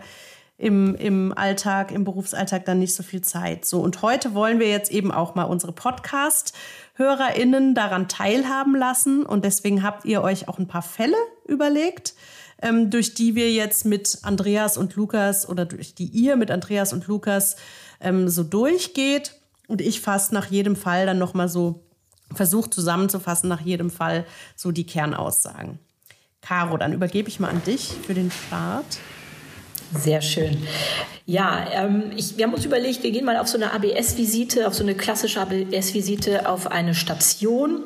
im, 0.58 0.96
im 0.96 1.32
Alltag, 1.36 1.92
im 1.92 2.04
Berufsalltag 2.04 2.64
dann 2.64 2.80
nicht 2.80 2.94
so 2.94 3.02
viel 3.02 3.22
Zeit. 3.22 3.64
So, 3.64 3.80
und 3.80 4.02
heute 4.02 4.34
wollen 4.34 4.58
wir 4.58 4.68
jetzt 4.68 4.90
eben 4.90 5.12
auch 5.12 5.36
mal 5.36 5.44
unsere 5.44 5.72
Podcast-HörerInnen 5.72 7.74
daran 7.74 8.08
teilhaben 8.08 8.74
lassen. 8.74 9.24
Und 9.24 9.44
deswegen 9.44 9.84
habt 9.84 10.04
ihr 10.04 10.22
euch 10.22 10.48
auch 10.48 10.58
ein 10.58 10.66
paar 10.66 10.82
Fälle 10.82 11.16
überlegt, 11.46 12.14
ähm, 12.62 12.90
durch 12.90 13.14
die 13.14 13.34
wir 13.34 13.50
jetzt 13.52 13.84
mit 13.84 14.18
Andreas 14.22 14.76
und 14.76 14.94
Lukas 14.96 15.48
oder 15.48 15.64
durch 15.64 15.94
die 15.94 16.06
ihr 16.06 16.36
mit 16.36 16.50
Andreas 16.50 16.92
und 16.92 17.06
Lukas 17.06 17.56
ähm, 18.00 18.28
so 18.28 18.42
durchgeht. 18.42 19.34
Und 19.66 19.80
ich 19.80 20.00
fasse 20.00 20.34
nach 20.34 20.46
jedem 20.46 20.76
Fall 20.76 21.06
dann 21.06 21.18
nochmal 21.18 21.48
so, 21.48 21.84
versuche 22.34 22.70
zusammenzufassen 22.70 23.48
nach 23.48 23.60
jedem 23.60 23.90
Fall 23.90 24.26
so 24.56 24.70
die 24.70 24.86
Kernaussagen. 24.86 25.78
Caro, 26.40 26.76
dann 26.76 26.92
übergebe 26.92 27.28
ich 27.28 27.40
mal 27.40 27.50
an 27.50 27.62
dich 27.64 27.92
für 28.06 28.14
den 28.14 28.30
Start. 28.30 28.98
Sehr 29.94 30.20
schön. 30.20 30.66
Ja, 31.26 31.66
ähm, 31.72 32.12
ich, 32.16 32.38
wir 32.38 32.46
haben 32.46 32.54
uns 32.54 32.64
überlegt, 32.64 33.02
wir 33.02 33.10
gehen 33.10 33.24
mal 33.24 33.36
auf 33.36 33.48
so 33.48 33.58
eine 33.58 33.72
ABS-Visite, 33.74 34.66
auf 34.66 34.74
so 34.74 34.82
eine 34.82 34.94
klassische 34.94 35.40
ABS-Visite 35.40 36.48
auf 36.48 36.70
eine 36.70 36.94
Station. 36.94 37.84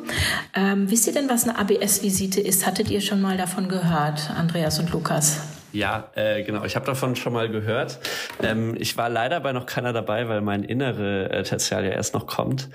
Ähm, 0.55 0.89
wisst 0.91 1.09
ihr 1.09 1.13
denn, 1.13 1.29
was 1.29 1.49
eine 1.49 1.59
ABS-Visite 1.59 2.41
ist? 2.41 2.67
Hattet 2.67 2.91
ihr 2.91 3.01
schon 3.01 3.21
mal 3.21 3.37
davon 3.37 3.69
gehört, 3.69 4.31
Andreas 4.31 4.79
und 4.79 4.93
Lukas? 4.93 5.41
Ja, 5.73 6.11
äh, 6.15 6.43
genau. 6.43 6.65
Ich 6.65 6.77
habe 6.77 6.87
davon 6.87 7.17
schon 7.17 7.33
mal 7.33 7.49
gehört. 7.49 7.99
Ähm, 8.43 8.77
ich 8.79 8.97
war 8.97 9.09
leider 9.09 9.41
bei 9.41 9.53
noch 9.53 9.67
keiner 9.67 9.93
dabei, 9.93 10.29
weil 10.29 10.43
mein 10.43 10.65
innere 10.65 11.31
äh, 11.31 11.43
Tertial 11.43 11.85
ja 11.85 11.91
erst 11.91 12.15
noch 12.15 12.27
kommt. 12.27 12.69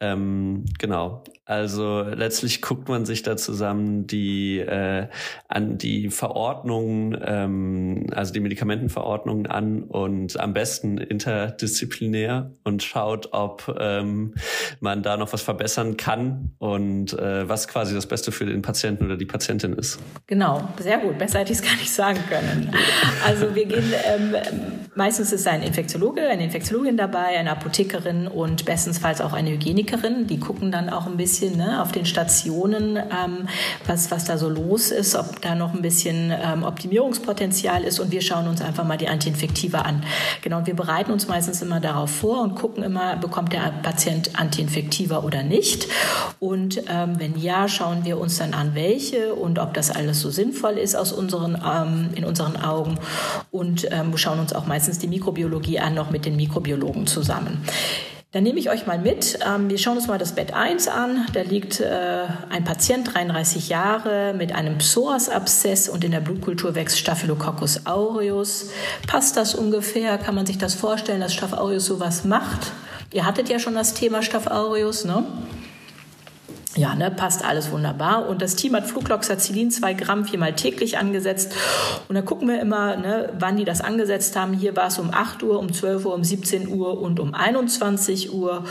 Ähm, 0.00 0.64
genau. 0.78 1.24
Also 1.44 2.02
letztlich 2.02 2.60
guckt 2.62 2.88
man 2.88 3.04
sich 3.06 3.22
da 3.22 3.36
zusammen 3.36 4.06
die 4.06 4.58
äh, 4.58 5.08
an 5.48 5.78
die 5.78 6.10
Verordnungen, 6.10 7.18
ähm, 7.24 8.06
also 8.14 8.32
die 8.32 8.40
Medikamentenverordnungen 8.40 9.46
an 9.46 9.82
und 9.82 10.38
am 10.38 10.52
besten 10.52 10.98
interdisziplinär 10.98 12.52
und 12.64 12.82
schaut, 12.82 13.30
ob 13.32 13.74
ähm, 13.80 14.34
man 14.80 15.02
da 15.02 15.16
noch 15.16 15.32
was 15.32 15.40
verbessern 15.40 15.96
kann 15.96 16.50
und 16.58 17.14
äh, 17.14 17.48
was 17.48 17.66
quasi 17.66 17.94
das 17.94 18.06
Beste 18.06 18.30
für 18.30 18.44
den 18.44 18.60
Patienten 18.60 19.06
oder 19.06 19.16
die 19.16 19.26
Patientin 19.26 19.72
ist. 19.72 19.98
Genau, 20.26 20.68
sehr 20.78 20.98
gut. 20.98 21.18
Besser 21.18 21.40
hätte 21.40 21.52
ich 21.52 21.58
es 21.58 21.64
gar 21.64 21.76
nicht 21.76 21.90
sagen 21.90 22.20
können. 22.28 22.70
Also 23.26 23.54
wir 23.54 23.64
gehen 23.64 23.90
ähm, 24.04 24.34
meistens 24.94 25.32
ist 25.32 25.48
ein 25.48 25.62
Infektiologe, 25.62 26.28
eine 26.28 26.44
Infektiologin 26.44 26.98
dabei, 26.98 27.38
eine 27.38 27.52
Apothekerin 27.52 28.28
und 28.28 28.66
bestensfalls 28.66 29.22
auch 29.22 29.32
eine 29.32 29.50
Hygienikerin 29.50 29.87
Klinikerin, 29.88 30.26
die 30.26 30.38
gucken 30.38 30.70
dann 30.70 30.90
auch 30.90 31.06
ein 31.06 31.16
bisschen 31.16 31.56
ne, 31.56 31.82
auf 31.82 31.92
den 31.92 32.04
Stationen, 32.04 32.96
ähm, 32.96 33.48
was, 33.86 34.10
was 34.10 34.24
da 34.24 34.36
so 34.36 34.48
los 34.48 34.90
ist, 34.90 35.14
ob 35.14 35.40
da 35.40 35.54
noch 35.54 35.74
ein 35.74 35.82
bisschen 35.82 36.30
ähm, 36.30 36.62
Optimierungspotenzial 36.62 37.84
ist 37.84 37.98
und 37.98 38.10
wir 38.12 38.20
schauen 38.20 38.48
uns 38.48 38.60
einfach 38.60 38.84
mal 38.84 38.98
die 38.98 39.08
Antiinfektive 39.08 39.84
an. 39.84 40.04
Genau, 40.42 40.58
und 40.58 40.66
wir 40.66 40.76
bereiten 40.76 41.10
uns 41.10 41.26
meistens 41.28 41.62
immer 41.62 41.80
darauf 41.80 42.10
vor 42.10 42.42
und 42.42 42.54
gucken 42.54 42.82
immer, 42.82 43.16
bekommt 43.16 43.52
der 43.52 43.72
Patient 43.82 44.38
Antiinfektiva 44.38 45.18
oder 45.18 45.42
nicht. 45.42 45.88
Und 46.38 46.82
ähm, 46.88 47.18
wenn 47.18 47.38
ja, 47.38 47.68
schauen 47.68 48.04
wir 48.04 48.18
uns 48.18 48.38
dann 48.38 48.54
an, 48.54 48.74
welche 48.74 49.34
und 49.34 49.58
ob 49.58 49.74
das 49.74 49.90
alles 49.90 50.20
so 50.20 50.30
sinnvoll 50.30 50.72
ist 50.72 50.96
aus 50.96 51.12
unseren, 51.12 51.60
ähm, 51.66 52.10
in 52.14 52.24
unseren 52.24 52.56
Augen 52.56 52.98
und 53.50 53.88
ähm, 53.90 54.16
schauen 54.16 54.38
uns 54.38 54.52
auch 54.52 54.66
meistens 54.66 54.98
die 54.98 55.08
Mikrobiologie 55.08 55.78
an, 55.80 55.94
noch 55.94 56.10
mit 56.10 56.26
den 56.26 56.36
Mikrobiologen 56.36 57.06
zusammen. 57.06 57.64
Dann 58.30 58.42
nehme 58.42 58.58
ich 58.58 58.68
euch 58.68 58.86
mal 58.86 58.98
mit. 58.98 59.38
Ähm, 59.46 59.70
wir 59.70 59.78
schauen 59.78 59.96
uns 59.96 60.06
mal 60.06 60.18
das 60.18 60.34
Bett 60.34 60.52
1 60.52 60.88
an. 60.88 61.26
Da 61.32 61.40
liegt 61.40 61.80
äh, 61.80 62.26
ein 62.50 62.62
Patient, 62.62 63.14
33 63.14 63.70
Jahre, 63.70 64.34
mit 64.36 64.54
einem 64.54 64.76
Psoas-Abszess 64.76 65.88
und 65.88 66.04
in 66.04 66.10
der 66.10 66.20
Blutkultur 66.20 66.74
wächst 66.74 66.98
Staphylococcus 66.98 67.86
aureus. 67.86 68.68
Passt 69.06 69.38
das 69.38 69.54
ungefähr? 69.54 70.18
Kann 70.18 70.34
man 70.34 70.44
sich 70.44 70.58
das 70.58 70.74
vorstellen, 70.74 71.22
dass 71.22 71.32
Staph 71.32 71.54
aureus 71.54 71.86
sowas 71.86 72.24
macht? 72.24 72.72
Ihr 73.14 73.24
hattet 73.24 73.48
ja 73.48 73.58
schon 73.58 73.74
das 73.74 73.94
Thema 73.94 74.22
Staph 74.22 74.48
aureus, 74.48 75.06
ne? 75.06 75.24
Ja, 76.78 76.94
ne, 76.94 77.10
passt 77.10 77.44
alles 77.44 77.72
wunderbar. 77.72 78.28
Und 78.28 78.40
das 78.40 78.54
Team 78.54 78.76
hat 78.76 78.86
Flugloxacillin 78.86 79.72
zwei 79.72 79.94
Gramm 79.94 80.24
viermal 80.24 80.52
täglich 80.52 80.96
angesetzt. 80.96 81.52
Und 82.08 82.14
dann 82.14 82.24
gucken 82.24 82.46
wir 82.46 82.60
immer, 82.60 82.96
ne, 82.96 83.32
wann 83.36 83.56
die 83.56 83.64
das 83.64 83.80
angesetzt 83.80 84.36
haben. 84.36 84.52
Hier 84.52 84.76
war 84.76 84.86
es 84.86 84.98
um 85.00 85.10
8 85.12 85.42
Uhr, 85.42 85.58
um 85.58 85.72
12 85.72 86.04
Uhr, 86.04 86.14
um 86.14 86.22
17 86.22 86.68
Uhr 86.68 87.00
und 87.00 87.18
um 87.18 87.34
21 87.34 88.32
Uhr. 88.32 88.64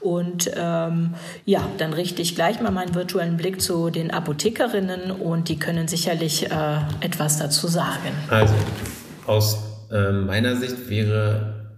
Und 0.00 0.50
ähm, 0.56 1.14
ja, 1.44 1.60
dann 1.78 1.92
richte 1.92 2.20
ich 2.20 2.34
gleich 2.34 2.60
mal 2.60 2.72
meinen 2.72 2.96
virtuellen 2.96 3.36
Blick 3.36 3.60
zu 3.60 3.90
den 3.90 4.10
Apothekerinnen 4.10 5.12
und 5.12 5.48
die 5.48 5.58
können 5.58 5.86
sicherlich 5.86 6.50
äh, 6.50 6.78
etwas 7.00 7.38
dazu 7.38 7.68
sagen. 7.68 8.10
Also 8.28 8.54
aus 9.26 9.58
äh, 9.92 10.10
meiner 10.10 10.56
Sicht 10.56 10.88
wäre 10.90 11.70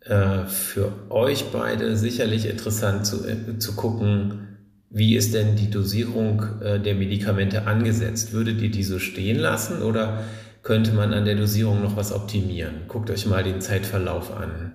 äh, 0.00 0.46
für 0.46 0.92
euch 1.10 1.46
beide 1.50 1.96
sicherlich 1.96 2.48
interessant 2.48 3.04
zu, 3.04 3.26
äh, 3.26 3.58
zu 3.58 3.74
gucken, 3.74 4.45
wie 4.90 5.16
ist 5.16 5.34
denn 5.34 5.56
die 5.56 5.70
Dosierung 5.70 6.60
äh, 6.62 6.80
der 6.80 6.94
Medikamente 6.94 7.66
angesetzt? 7.66 8.32
Würdet 8.32 8.60
ihr 8.62 8.70
die 8.70 8.82
so 8.82 8.98
stehen 8.98 9.38
lassen 9.38 9.82
oder 9.82 10.24
könnte 10.62 10.92
man 10.92 11.12
an 11.12 11.24
der 11.24 11.36
Dosierung 11.36 11.82
noch 11.82 11.96
was 11.96 12.12
optimieren? 12.12 12.82
Guckt 12.88 13.10
euch 13.10 13.26
mal 13.26 13.44
den 13.44 13.60
Zeitverlauf 13.60 14.36
an. 14.36 14.72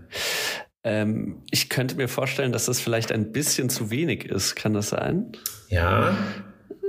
Ähm, 0.84 1.44
ich 1.52 1.70
könnte 1.70 1.96
mir 1.96 2.08
vorstellen, 2.08 2.52
dass 2.52 2.66
das 2.66 2.80
vielleicht 2.80 3.12
ein 3.12 3.32
bisschen 3.32 3.70
zu 3.70 3.92
wenig 3.92 4.26
ist. 4.26 4.56
Kann 4.56 4.74
das 4.74 4.90
sein? 4.90 5.34
Ja. 5.70 6.16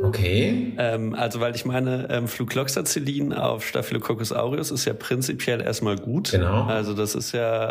Okay. 0.02 0.74
Ähm, 0.78 1.14
also, 1.14 1.40
weil 1.40 1.54
ich 1.54 1.64
meine, 1.64 2.08
ähm, 2.10 2.26
Flucloxacillin 2.26 3.32
auf 3.32 3.64
Staphylococcus 3.66 4.32
aureus 4.32 4.70
ist 4.70 4.84
ja 4.84 4.94
prinzipiell 4.94 5.60
erstmal 5.60 5.96
gut. 5.96 6.32
Genau. 6.32 6.64
Also, 6.64 6.94
das 6.94 7.14
ist 7.14 7.32
ja 7.32 7.70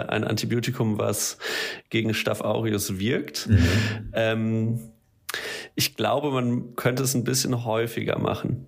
äh, 0.00 0.08
ein 0.08 0.24
Antibiotikum, 0.24 0.98
was 0.98 1.38
gegen 1.90 2.14
Staph 2.14 2.40
aureus 2.40 2.98
wirkt. 2.98 3.48
Mhm. 3.48 3.58
Ähm, 4.12 4.80
ich 5.74 5.94
glaube, 5.94 6.30
man 6.30 6.74
könnte 6.74 7.04
es 7.04 7.14
ein 7.14 7.22
bisschen 7.22 7.64
häufiger 7.64 8.18
machen. 8.18 8.66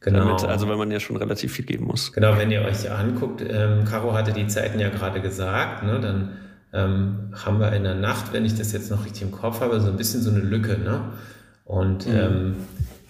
Genau. 0.00 0.20
Damit, 0.20 0.44
also 0.44 0.68
wenn 0.68 0.78
man 0.78 0.90
ja 0.90 0.98
schon 0.98 1.16
relativ 1.16 1.52
viel 1.52 1.66
geben 1.66 1.84
muss. 1.84 2.12
Genau, 2.12 2.36
wenn 2.38 2.50
ihr 2.50 2.62
euch 2.62 2.90
anguckt, 2.90 3.42
ähm, 3.46 3.84
Caro 3.84 4.14
hatte 4.14 4.32
die 4.32 4.46
Zeiten 4.46 4.80
ja 4.80 4.88
gerade 4.88 5.20
gesagt, 5.20 5.84
ne, 5.84 6.00
dann 6.00 6.38
ähm, 6.72 7.32
haben 7.44 7.60
wir 7.60 7.72
in 7.72 7.84
der 7.84 7.94
Nacht, 7.94 8.32
wenn 8.32 8.46
ich 8.46 8.54
das 8.56 8.72
jetzt 8.72 8.90
noch 8.90 9.04
richtig 9.04 9.22
im 9.22 9.30
Kopf 9.30 9.60
habe, 9.60 9.78
so 9.80 9.88
ein 9.88 9.96
bisschen 9.96 10.22
so 10.22 10.30
eine 10.30 10.40
Lücke. 10.40 10.78
Ne? 10.78 11.12
Und 11.70 12.08
mhm. 12.08 12.16
ähm, 12.16 12.54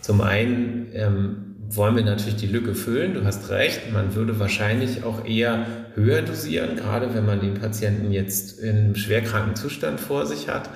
zum 0.03 0.21
einen 0.21 0.89
ähm, 0.93 1.57
wollen 1.71 1.97
wir 1.97 2.05
natürlich 2.05 2.37
die 2.37 2.47
Lücke 2.47 2.75
füllen, 2.75 3.15
du 3.15 3.25
hast 3.25 3.49
recht, 3.49 3.91
man 3.91 4.15
würde 4.15 4.39
wahrscheinlich 4.39 5.03
auch 5.03 5.25
eher 5.25 5.65
höher 5.95 6.21
dosieren, 6.21 6.77
gerade 6.77 7.15
wenn 7.15 7.25
man 7.25 7.41
den 7.41 7.55
Patienten 7.55 8.13
jetzt 8.13 8.61
in 8.61 8.77
einem 8.77 8.95
schwerkranken 8.97 9.57
Zustand 9.57 9.99
vor 9.99 10.27
sich 10.27 10.49
hat. 10.49 10.69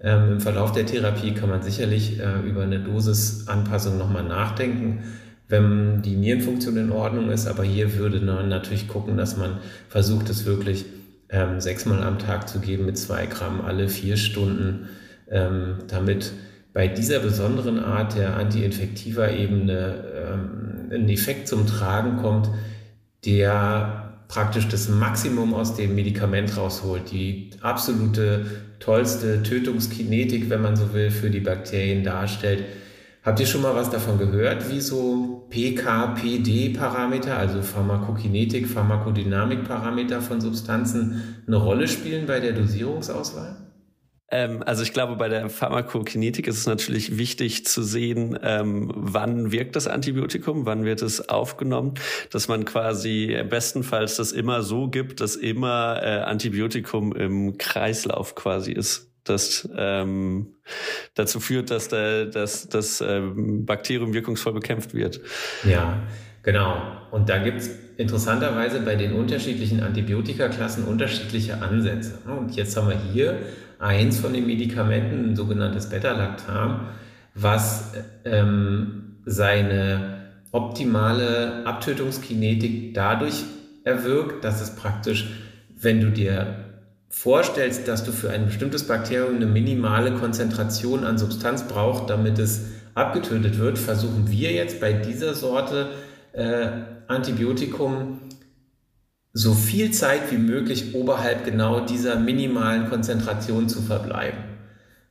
Ähm, 0.00 0.32
Im 0.32 0.40
Verlauf 0.40 0.72
der 0.72 0.86
Therapie 0.86 1.32
kann 1.32 1.50
man 1.50 1.60
sicherlich 1.60 2.18
äh, 2.20 2.40
über 2.48 2.62
eine 2.62 2.80
Dosisanpassung 2.80 3.98
nochmal 3.98 4.24
nachdenken 4.24 5.02
wenn 5.48 6.02
die 6.02 6.16
Nierenfunktion 6.16 6.76
in 6.76 6.90
Ordnung 6.90 7.30
ist. 7.30 7.46
Aber 7.46 7.62
hier 7.62 7.94
würde 7.94 8.18
man 8.20 8.48
natürlich 8.48 8.88
gucken, 8.88 9.16
dass 9.16 9.36
man 9.36 9.58
versucht, 9.88 10.28
es 10.28 10.44
wirklich 10.44 10.86
ähm, 11.28 11.60
sechsmal 11.60 12.02
am 12.02 12.18
Tag 12.18 12.48
zu 12.48 12.58
geben 12.58 12.86
mit 12.86 12.98
zwei 12.98 13.26
Gramm 13.26 13.60
alle 13.60 13.88
vier 13.88 14.16
Stunden, 14.16 14.88
ähm, 15.30 15.78
damit 15.86 16.32
bei 16.76 16.88
dieser 16.88 17.20
besonderen 17.20 17.82
Art 17.82 18.16
der 18.16 18.36
antiinfektiver 18.36 19.32
Ebene 19.32 20.04
ähm, 20.14 20.90
ein 20.92 21.08
Effekt 21.08 21.48
zum 21.48 21.66
Tragen 21.66 22.18
kommt, 22.18 22.50
der 23.24 24.12
praktisch 24.28 24.68
das 24.68 24.90
Maximum 24.90 25.54
aus 25.54 25.74
dem 25.74 25.94
Medikament 25.94 26.54
rausholt, 26.54 27.10
die 27.10 27.50
absolute 27.62 28.44
tollste 28.78 29.42
Tötungskinetik, 29.42 30.50
wenn 30.50 30.60
man 30.60 30.76
so 30.76 30.92
will, 30.92 31.10
für 31.10 31.30
die 31.30 31.40
Bakterien 31.40 32.04
darstellt 32.04 32.64
Habt 33.26 33.40
ihr 33.40 33.46
schon 33.46 33.62
mal 33.62 33.74
was 33.74 33.90
davon 33.90 34.18
gehört, 34.18 34.70
wie 34.70 34.80
so 34.80 35.48
PK-PD-Parameter, 35.50 37.36
also 37.36 37.60
Pharmakokinetik, 37.60 38.68
Pharmakodynamik-Parameter 38.68 40.20
von 40.22 40.40
Substanzen 40.40 41.42
eine 41.44 41.56
Rolle 41.56 41.88
spielen 41.88 42.26
bei 42.26 42.38
der 42.38 42.52
Dosierungsauswahl? 42.52 43.65
Ähm, 44.30 44.62
also 44.66 44.82
ich 44.82 44.92
glaube, 44.92 45.16
bei 45.16 45.28
der 45.28 45.48
Pharmakokinetik 45.48 46.46
ist 46.46 46.58
es 46.58 46.66
natürlich 46.66 47.16
wichtig 47.16 47.64
zu 47.66 47.82
sehen, 47.82 48.38
ähm, 48.42 48.90
wann 48.94 49.52
wirkt 49.52 49.76
das 49.76 49.86
Antibiotikum, 49.86 50.66
wann 50.66 50.84
wird 50.84 51.02
es 51.02 51.28
aufgenommen, 51.28 51.94
dass 52.30 52.48
man 52.48 52.64
quasi 52.64 53.38
bestenfalls 53.48 54.16
das 54.16 54.32
immer 54.32 54.62
so 54.62 54.88
gibt, 54.88 55.20
dass 55.20 55.36
immer 55.36 56.00
äh, 56.02 56.20
Antibiotikum 56.22 57.14
im 57.14 57.58
Kreislauf 57.58 58.34
quasi 58.34 58.72
ist 58.72 59.10
das 59.28 59.68
ähm, 59.76 60.54
dazu 61.14 61.40
führt, 61.40 61.70
dass 61.70 61.88
der, 61.88 62.26
dass 62.26 62.68
das 62.68 63.00
ähm, 63.00 63.66
Bakterium 63.66 64.14
wirkungsvoll 64.14 64.52
bekämpft 64.52 64.94
wird. 64.94 65.20
Ja, 65.64 66.02
genau. 66.42 66.80
Und 67.10 67.28
da 67.28 67.38
gibt 67.38 67.58
es 67.58 67.70
interessanterweise 67.96 68.80
bei 68.80 68.94
den 68.94 69.12
unterschiedlichen 69.14 69.82
Antibiotikaklassen 69.82 70.84
unterschiedliche 70.84 71.60
Ansätze. 71.60 72.18
Und 72.26 72.54
jetzt 72.56 72.76
haben 72.76 72.88
wir 72.88 72.98
hier 73.12 73.38
eins 73.78 74.18
von 74.18 74.32
den 74.32 74.46
Medikamenten, 74.46 75.30
ein 75.30 75.36
sogenanntes 75.36 75.88
Beta-Lactam, 75.88 76.88
was 77.34 77.92
ähm, 78.24 79.16
seine 79.24 80.16
optimale 80.52 81.66
Abtötungskinetik 81.66 82.94
dadurch 82.94 83.44
erwirkt, 83.84 84.44
dass 84.44 84.60
es 84.60 84.74
praktisch, 84.74 85.28
wenn 85.80 86.00
du 86.00 86.10
dir 86.10 86.64
vorstellst, 87.08 87.88
dass 87.88 88.04
du 88.04 88.12
für 88.12 88.30
ein 88.30 88.46
bestimmtes 88.46 88.86
Bakterium 88.86 89.36
eine 89.36 89.46
minimale 89.46 90.12
Konzentration 90.12 91.04
an 91.04 91.18
Substanz 91.18 91.64
brauchst, 91.64 92.10
damit 92.10 92.38
es 92.38 92.66
abgetötet 92.94 93.58
wird, 93.58 93.78
versuchen 93.78 94.30
wir 94.30 94.52
jetzt 94.52 94.80
bei 94.80 94.92
dieser 94.92 95.34
Sorte 95.34 95.90
äh, 96.32 96.68
Antibiotikum 97.08 98.20
so 99.36 99.52
viel 99.52 99.90
Zeit 99.90 100.32
wie 100.32 100.38
möglich 100.38 100.94
oberhalb 100.94 101.44
genau 101.44 101.80
dieser 101.80 102.18
minimalen 102.18 102.88
Konzentration 102.88 103.68
zu 103.68 103.82
verbleiben. 103.82 104.38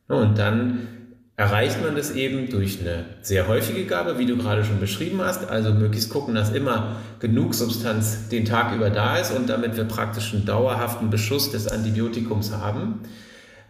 Und 0.07 0.39
dann 0.39 0.87
erreicht 1.35 1.83
man 1.83 1.95
das 1.95 2.09
eben 2.09 2.49
durch 2.49 2.79
eine 2.81 3.05
sehr 3.21 3.47
häufige 3.47 3.85
Gabe, 3.85 4.17
wie 4.17 4.25
du 4.25 4.35
gerade 4.35 4.65
schon 4.65 4.79
beschrieben 4.79 5.21
hast. 5.21 5.47
Also 5.47 5.75
möglichst 5.75 6.09
gucken, 6.09 6.33
dass 6.33 6.51
immer 6.51 6.95
genug 7.19 7.53
Substanz 7.53 8.27
den 8.29 8.45
Tag 8.45 8.75
über 8.75 8.89
da 8.89 9.17
ist 9.17 9.31
und 9.31 9.47
damit 9.47 9.77
wir 9.77 9.83
praktisch 9.83 10.33
einen 10.33 10.43
dauerhaften 10.43 11.11
Beschuss 11.11 11.51
des 11.51 11.67
Antibiotikums 11.67 12.51
haben. 12.51 13.01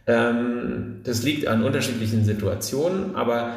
Ähm, 0.08 1.02
das 1.04 1.24
liegt 1.24 1.48
an 1.48 1.66
unterschiedlichen 1.66 2.24
Situationen, 2.24 3.18
aber 3.18 3.56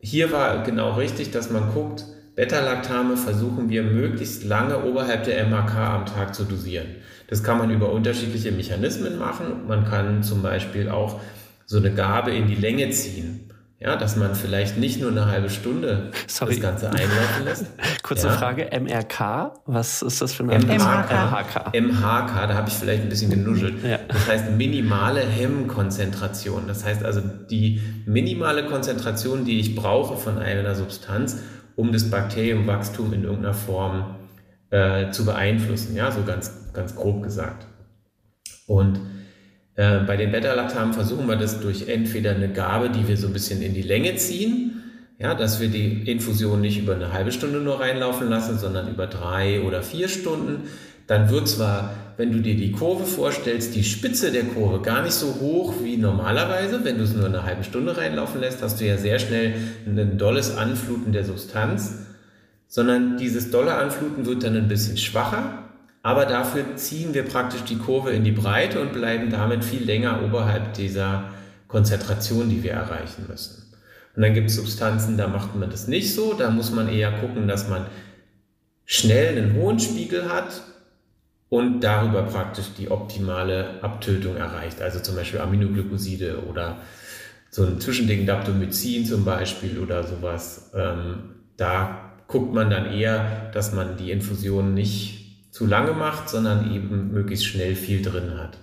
hier 0.00 0.32
war 0.32 0.64
genau 0.64 0.94
richtig, 0.94 1.30
dass 1.30 1.52
man 1.52 1.72
guckt, 1.72 2.06
Beta-Lactame 2.40 3.18
versuchen 3.18 3.68
wir 3.68 3.82
möglichst 3.82 4.44
lange 4.44 4.82
oberhalb 4.84 5.24
der 5.24 5.44
MHK 5.46 5.76
am 5.76 6.06
Tag 6.06 6.34
zu 6.34 6.44
dosieren. 6.44 6.86
Das 7.26 7.44
kann 7.44 7.58
man 7.58 7.70
über 7.70 7.92
unterschiedliche 7.92 8.50
Mechanismen 8.50 9.18
machen. 9.18 9.66
Man 9.68 9.84
kann 9.84 10.22
zum 10.22 10.40
Beispiel 10.40 10.88
auch 10.88 11.20
so 11.66 11.76
eine 11.76 11.92
Gabe 11.92 12.30
in 12.30 12.46
die 12.46 12.54
Länge 12.54 12.88
ziehen. 12.92 13.50
Ja, 13.78 13.96
dass 13.96 14.16
man 14.16 14.34
vielleicht 14.34 14.78
nicht 14.78 15.02
nur 15.02 15.10
eine 15.10 15.26
halbe 15.26 15.50
Stunde 15.50 16.12
Sorry. 16.26 16.52
das 16.52 16.62
Ganze 16.62 16.88
einlaufen 16.88 17.44
lässt. 17.44 17.66
Kurze 18.02 18.28
ja. 18.28 18.32
Frage, 18.32 18.70
MRK, 18.78 19.52
was 19.66 20.00
ist 20.00 20.22
das 20.22 20.32
für 20.32 20.44
ein 20.44 20.62
MHK? 20.62 20.78
MHK, 20.78 21.74
MHK 21.78 22.46
da 22.48 22.54
habe 22.54 22.68
ich 22.68 22.74
vielleicht 22.74 23.02
ein 23.02 23.10
bisschen 23.10 23.30
genuschelt. 23.30 23.84
Ja. 23.84 23.98
Das 24.08 24.28
heißt 24.28 24.50
minimale 24.52 25.20
Hemmkonzentration. 25.20 26.66
Das 26.66 26.86
heißt 26.86 27.04
also 27.04 27.20
die 27.20 27.82
minimale 28.06 28.64
Konzentration, 28.64 29.44
die 29.44 29.60
ich 29.60 29.74
brauche 29.74 30.16
von 30.16 30.38
einer 30.38 30.74
Substanz, 30.74 31.42
um 31.80 31.92
das 31.92 32.10
Bakteriumwachstum 32.10 33.14
in 33.14 33.24
irgendeiner 33.24 33.54
Form 33.54 34.16
äh, 34.70 35.10
zu 35.10 35.24
beeinflussen. 35.24 35.96
Ja, 35.96 36.12
so 36.12 36.22
ganz, 36.22 36.72
ganz 36.74 36.94
grob 36.94 37.22
gesagt. 37.22 37.66
Und 38.66 39.00
äh, 39.76 40.00
bei 40.00 40.18
den 40.18 40.30
Beta-Lactamen 40.30 40.92
versuchen 40.92 41.26
wir 41.26 41.36
das 41.36 41.60
durch 41.60 41.88
entweder 41.88 42.32
eine 42.32 42.52
Gabe, 42.52 42.90
die 42.90 43.08
wir 43.08 43.16
so 43.16 43.28
ein 43.28 43.32
bisschen 43.32 43.62
in 43.62 43.72
die 43.72 43.82
Länge 43.82 44.14
ziehen, 44.16 44.82
ja, 45.18 45.34
dass 45.34 45.58
wir 45.58 45.68
die 45.68 46.10
Infusion 46.10 46.60
nicht 46.60 46.78
über 46.78 46.94
eine 46.94 47.14
halbe 47.14 47.32
Stunde 47.32 47.60
nur 47.60 47.80
reinlaufen 47.80 48.28
lassen, 48.28 48.58
sondern 48.58 48.88
über 48.88 49.06
drei 49.06 49.62
oder 49.62 49.82
vier 49.82 50.08
Stunden. 50.08 50.68
Dann 51.10 51.28
wird 51.28 51.48
zwar, 51.48 51.92
wenn 52.16 52.32
du 52.32 52.38
dir 52.38 52.56
die 52.56 52.70
Kurve 52.70 53.04
vorstellst, 53.04 53.74
die 53.74 53.82
Spitze 53.82 54.30
der 54.30 54.44
Kurve 54.44 54.80
gar 54.80 55.02
nicht 55.02 55.14
so 55.14 55.34
hoch 55.40 55.74
wie 55.82 55.96
normalerweise. 55.96 56.84
Wenn 56.84 56.98
du 56.98 57.04
es 57.04 57.14
nur 57.14 57.26
eine 57.26 57.42
halbe 57.42 57.64
Stunde 57.64 57.96
reinlaufen 57.96 58.40
lässt, 58.40 58.62
hast 58.62 58.80
du 58.80 58.86
ja 58.86 58.96
sehr 58.96 59.18
schnell 59.18 59.54
ein 59.86 60.16
dolles 60.16 60.56
Anfluten 60.56 61.12
der 61.12 61.24
Substanz, 61.24 62.06
sondern 62.68 63.16
dieses 63.16 63.50
dolle 63.50 63.74
Anfluten 63.74 64.24
wird 64.24 64.44
dann 64.44 64.56
ein 64.56 64.68
bisschen 64.68 64.96
schwacher 64.96 65.64
aber 66.02 66.24
dafür 66.24 66.76
ziehen 66.76 67.12
wir 67.12 67.24
praktisch 67.24 67.62
die 67.64 67.76
Kurve 67.76 68.10
in 68.10 68.24
die 68.24 68.32
Breite 68.32 68.80
und 68.80 68.92
bleiben 68.92 69.30
damit 69.30 69.64
viel 69.64 69.84
länger 69.84 70.22
oberhalb 70.24 70.72
dieser 70.74 71.24
Konzentration, 71.68 72.48
die 72.48 72.62
wir 72.62 72.72
erreichen 72.72 73.26
müssen. 73.28 73.64
Und 74.16 74.22
dann 74.22 74.34
gibt 74.34 74.48
es 74.48 74.56
Substanzen, 74.56 75.18
da 75.18 75.28
macht 75.28 75.54
man 75.54 75.70
das 75.70 75.88
nicht 75.88 76.14
so. 76.14 76.32
Da 76.32 76.50
muss 76.50 76.72
man 76.72 76.88
eher 76.88 77.12
gucken, 77.12 77.46
dass 77.46 77.68
man 77.68 77.86
schnell 78.86 79.36
einen 79.36 79.54
hohen 79.54 79.78
Spiegel 79.78 80.28
hat 80.32 80.62
und 81.50 81.80
darüber 81.80 82.22
praktisch 82.22 82.66
die 82.78 82.90
optimale 82.90 83.82
Abtötung 83.82 84.36
erreicht. 84.36 84.80
Also 84.80 85.00
zum 85.00 85.16
Beispiel 85.16 85.40
Aminoglycoside 85.40 86.44
oder 86.48 86.78
so 87.50 87.66
ein 87.66 87.80
Zwischending 87.80 88.24
Daptomycin 88.24 89.04
zum 89.04 89.24
Beispiel 89.24 89.78
oder 89.78 90.06
sowas. 90.06 90.70
Ähm, 90.74 91.34
da 91.56 92.12
guckt 92.28 92.54
man 92.54 92.70
dann 92.70 92.86
eher, 92.86 93.50
dass 93.52 93.72
man 93.72 93.96
die 93.96 94.12
Infusion 94.12 94.72
nicht 94.72 95.50
zu 95.50 95.66
lange 95.66 95.92
macht, 95.92 96.28
sondern 96.28 96.72
eben 96.72 97.10
möglichst 97.12 97.44
schnell 97.44 97.74
viel 97.74 98.00
drin 98.00 98.38
hat. 98.38 98.56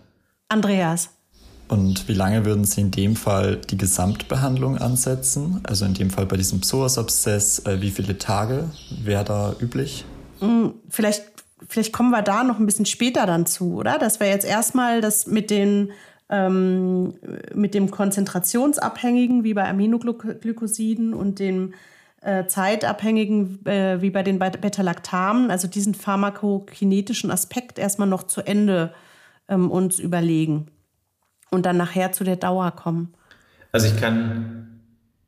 Andreas. 0.47 1.09
Und 1.67 2.07
wie 2.07 2.13
lange 2.13 2.45
würden 2.45 2.63
Sie 2.63 2.79
in 2.79 2.91
dem 2.91 3.17
Fall 3.17 3.57
die 3.57 3.77
Gesamtbehandlung 3.77 4.77
ansetzen? 4.77 5.59
Also 5.63 5.83
in 5.83 5.93
dem 5.93 6.09
Fall 6.09 6.25
bei 6.25 6.37
diesem 6.37 6.61
Psoas-Abszess, 6.61 7.65
äh, 7.65 7.81
wie 7.81 7.91
viele 7.91 8.17
Tage 8.17 8.69
wäre 9.03 9.25
da 9.25 9.53
üblich? 9.59 10.05
Hm, 10.39 10.75
vielleicht, 10.87 11.23
vielleicht 11.67 11.93
kommen 11.93 12.11
wir 12.11 12.21
da 12.21 12.43
noch 12.43 12.59
ein 12.59 12.65
bisschen 12.65 12.85
später 12.85 13.25
dann 13.25 13.45
zu, 13.45 13.75
oder? 13.75 13.97
Das 13.99 14.19
wäre 14.19 14.31
jetzt 14.31 14.45
erstmal 14.45 15.01
das 15.01 15.27
mit 15.27 15.49
den 15.49 15.91
ähm, 16.29 17.13
mit 17.53 17.73
dem 17.73 17.89
Konzentrationsabhängigen, 17.89 19.43
wie 19.43 19.53
bei 19.53 19.67
Aminoglycosiden 19.67 21.13
und 21.13 21.39
dem 21.39 21.73
äh, 22.21 22.47
zeitabhängigen, 22.47 23.65
äh, 23.65 24.01
wie 24.01 24.09
bei 24.09 24.23
den 24.23 24.39
Beta-Lactamen, 24.39 25.51
also 25.51 25.67
diesen 25.67 25.93
pharmakokinetischen 25.93 27.31
Aspekt 27.31 27.79
erstmal 27.79 28.07
noch 28.07 28.23
zu 28.23 28.41
Ende 28.41 28.93
ähm, 29.47 29.71
uns 29.71 29.99
überlegen 29.99 30.67
und 31.51 31.65
dann 31.65 31.77
nachher 31.77 32.11
zu 32.11 32.23
der 32.23 32.35
Dauer 32.35 32.71
kommen. 32.71 33.13
Also 33.71 33.87
ich 33.87 33.97
kann, 33.99 34.81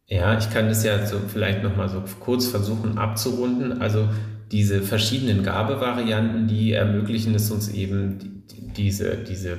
ja, 0.07 0.37
ich 0.37 0.49
kann 0.49 0.67
das 0.67 0.83
ja 0.83 1.05
so 1.05 1.19
vielleicht 1.27 1.63
nochmal 1.63 1.87
so 1.87 2.03
kurz 2.19 2.47
versuchen 2.47 2.97
abzurunden. 2.97 3.81
Also 3.81 4.09
diese 4.51 4.81
verschiedenen 4.81 5.43
Gabevarianten, 5.43 6.47
die 6.47 6.73
ermöglichen 6.73 7.35
es 7.35 7.51
uns 7.51 7.69
eben, 7.69 8.43
diese, 8.75 9.17
diese 9.17 9.57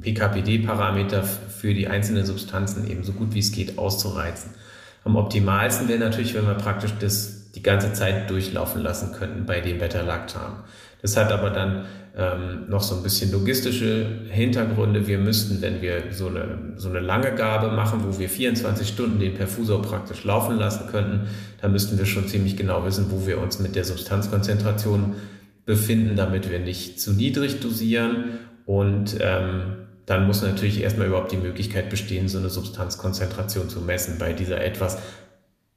PKPD-Parameter 0.00 1.22
für 1.22 1.74
die 1.74 1.88
einzelnen 1.88 2.24
Substanzen 2.24 2.88
eben 2.90 3.04
so 3.04 3.12
gut 3.12 3.34
wie 3.34 3.40
es 3.40 3.52
geht 3.52 3.78
auszureizen. 3.78 4.52
Am 5.04 5.16
optimalsten 5.16 5.88
wäre 5.88 5.98
natürlich, 5.98 6.34
wenn 6.34 6.46
wir 6.46 6.54
praktisch 6.54 6.92
das 6.98 7.50
die 7.54 7.62
ganze 7.62 7.92
Zeit 7.92 8.30
durchlaufen 8.30 8.82
lassen 8.82 9.12
könnten 9.12 9.44
bei 9.44 9.60
den 9.60 9.78
Beta-Lactam. 9.78 10.64
Das 11.02 11.16
hat 11.16 11.30
aber 11.32 11.50
dann 11.50 11.84
ähm, 12.16 12.68
noch 12.68 12.82
so 12.82 12.96
ein 12.96 13.02
bisschen 13.02 13.32
logistische 13.32 14.06
Hintergründe. 14.28 15.06
Wir 15.06 15.18
müssten, 15.18 15.62
wenn 15.62 15.80
wir 15.80 16.12
so 16.12 16.28
eine, 16.28 16.74
so 16.76 16.90
eine 16.90 17.00
lange 17.00 17.34
Gabe 17.34 17.74
machen, 17.74 18.00
wo 18.04 18.18
wir 18.18 18.28
24 18.28 18.86
Stunden 18.86 19.18
den 19.18 19.34
Perfusor 19.34 19.80
praktisch 19.80 20.24
laufen 20.24 20.58
lassen 20.58 20.88
könnten, 20.90 21.28
dann 21.60 21.72
müssten 21.72 21.98
wir 21.98 22.04
schon 22.04 22.28
ziemlich 22.28 22.56
genau 22.56 22.84
wissen, 22.84 23.06
wo 23.10 23.26
wir 23.26 23.40
uns 23.40 23.60
mit 23.60 23.74
der 23.76 23.84
Substanzkonzentration 23.84 25.14
befinden, 25.64 26.16
damit 26.16 26.50
wir 26.50 26.58
nicht 26.58 27.00
zu 27.00 27.12
niedrig 27.12 27.60
dosieren. 27.60 28.38
Und 28.66 29.16
ähm, 29.20 29.76
dann 30.04 30.26
muss 30.26 30.42
natürlich 30.42 30.82
erstmal 30.82 31.06
überhaupt 31.06 31.32
die 31.32 31.36
Möglichkeit 31.38 31.88
bestehen, 31.88 32.28
so 32.28 32.38
eine 32.38 32.50
Substanzkonzentration 32.50 33.70
zu 33.70 33.80
messen. 33.80 34.18
Bei 34.18 34.34
dieser 34.34 34.62
etwas 34.62 34.98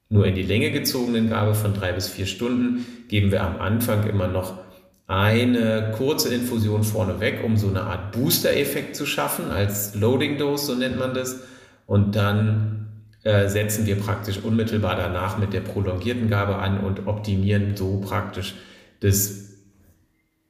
nur 0.08 0.26
in 0.26 0.34
die 0.34 0.42
Länge 0.42 0.70
gezogenen 0.70 1.30
Gabe 1.30 1.54
von 1.54 1.72
drei 1.72 1.92
bis 1.92 2.08
vier 2.08 2.26
Stunden 2.26 2.84
geben 3.08 3.30
wir 3.30 3.42
am 3.42 3.58
Anfang 3.58 4.06
immer 4.06 4.28
noch 4.28 4.65
eine 5.06 5.92
kurze 5.96 6.34
Infusion 6.34 6.82
vorneweg, 6.82 7.44
um 7.44 7.56
so 7.56 7.68
eine 7.68 7.82
Art 7.82 8.12
Booster-Effekt 8.12 8.96
zu 8.96 9.06
schaffen, 9.06 9.50
als 9.50 9.94
Loading 9.94 10.36
Dose, 10.38 10.66
so 10.66 10.74
nennt 10.74 10.98
man 10.98 11.14
das. 11.14 11.40
Und 11.86 12.16
dann 12.16 12.88
äh, 13.22 13.48
setzen 13.48 13.86
wir 13.86 13.96
praktisch 13.96 14.38
unmittelbar 14.38 14.96
danach 14.96 15.38
mit 15.38 15.52
der 15.52 15.60
prolongierten 15.60 16.28
Gabe 16.28 16.56
an 16.56 16.80
und 16.80 17.06
optimieren 17.06 17.76
so 17.76 18.00
praktisch 18.00 18.54
das 19.00 19.46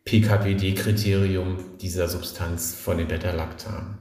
PKPD-Kriterium 0.04 1.58
dieser 1.80 2.08
Substanz 2.08 2.74
von 2.74 2.96
den 2.96 3.08
Beta-Lactam. 3.08 3.98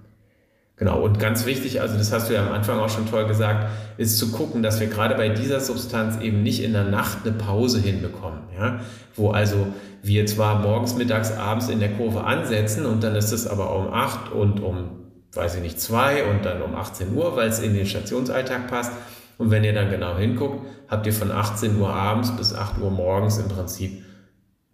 Genau, 0.78 1.02
und 1.02 1.20
ganz 1.20 1.46
wichtig, 1.46 1.80
also 1.80 1.98
das 1.98 2.12
hast 2.12 2.30
du 2.30 2.34
ja 2.34 2.46
am 2.46 2.52
Anfang 2.52 2.80
auch 2.80 2.90
schon 2.90 3.10
toll 3.10 3.28
gesagt, 3.28 3.68
ist 3.98 4.18
zu 4.18 4.32
gucken, 4.32 4.62
dass 4.62 4.82
wir 4.82 4.88
gerade 4.88 5.16
bei 5.16 5.30
dieser 5.30 5.62
Substanz 5.62 6.20
eben 6.20 6.44
nicht 6.44 6.62
in 6.62 6.74
der 6.74 6.84
Nacht 6.84 7.20
eine 7.24 7.34
Pause 7.34 7.80
hinbekommen, 7.80 8.42
ja? 8.60 8.82
wo 9.16 9.32
also 9.32 9.68
wir 10.04 10.26
zwar 10.26 10.60
morgens, 10.60 10.96
mittags, 10.96 11.32
abends 11.32 11.70
in 11.70 11.80
der 11.80 11.94
Kurve 11.94 12.26
ansetzen 12.26 12.86
und 12.86 13.04
dann 13.04 13.16
ist 13.16 13.32
es 13.32 13.48
aber 13.48 13.74
um 13.74 13.94
8 13.94 14.34
und 14.34 14.60
um, 14.60 14.90
weiß 15.34 15.56
ich 15.56 15.62
nicht, 15.62 15.80
2 15.80 16.26
und 16.26 16.44
dann 16.46 16.62
um 16.62 16.76
18 16.76 17.16
Uhr, 17.16 17.38
weil 17.38 17.48
es 17.48 17.60
in 17.60 17.74
den 17.74 17.86
Stationsalltag 17.86 18.68
passt. 18.68 18.92
Und 19.38 19.52
wenn 19.52 19.64
ihr 19.64 19.74
dann 19.74 19.90
genau 19.90 20.18
hinguckt, 20.18 20.66
habt 20.90 21.08
ihr 21.08 21.14
von 21.14 21.32
18 21.32 21.80
Uhr 21.80 21.90
abends 21.90 22.36
bis 22.36 22.54
8 22.54 22.82
Uhr 22.82 22.92
morgens 22.92 23.38
im 23.38 23.48
Prinzip 23.48 24.05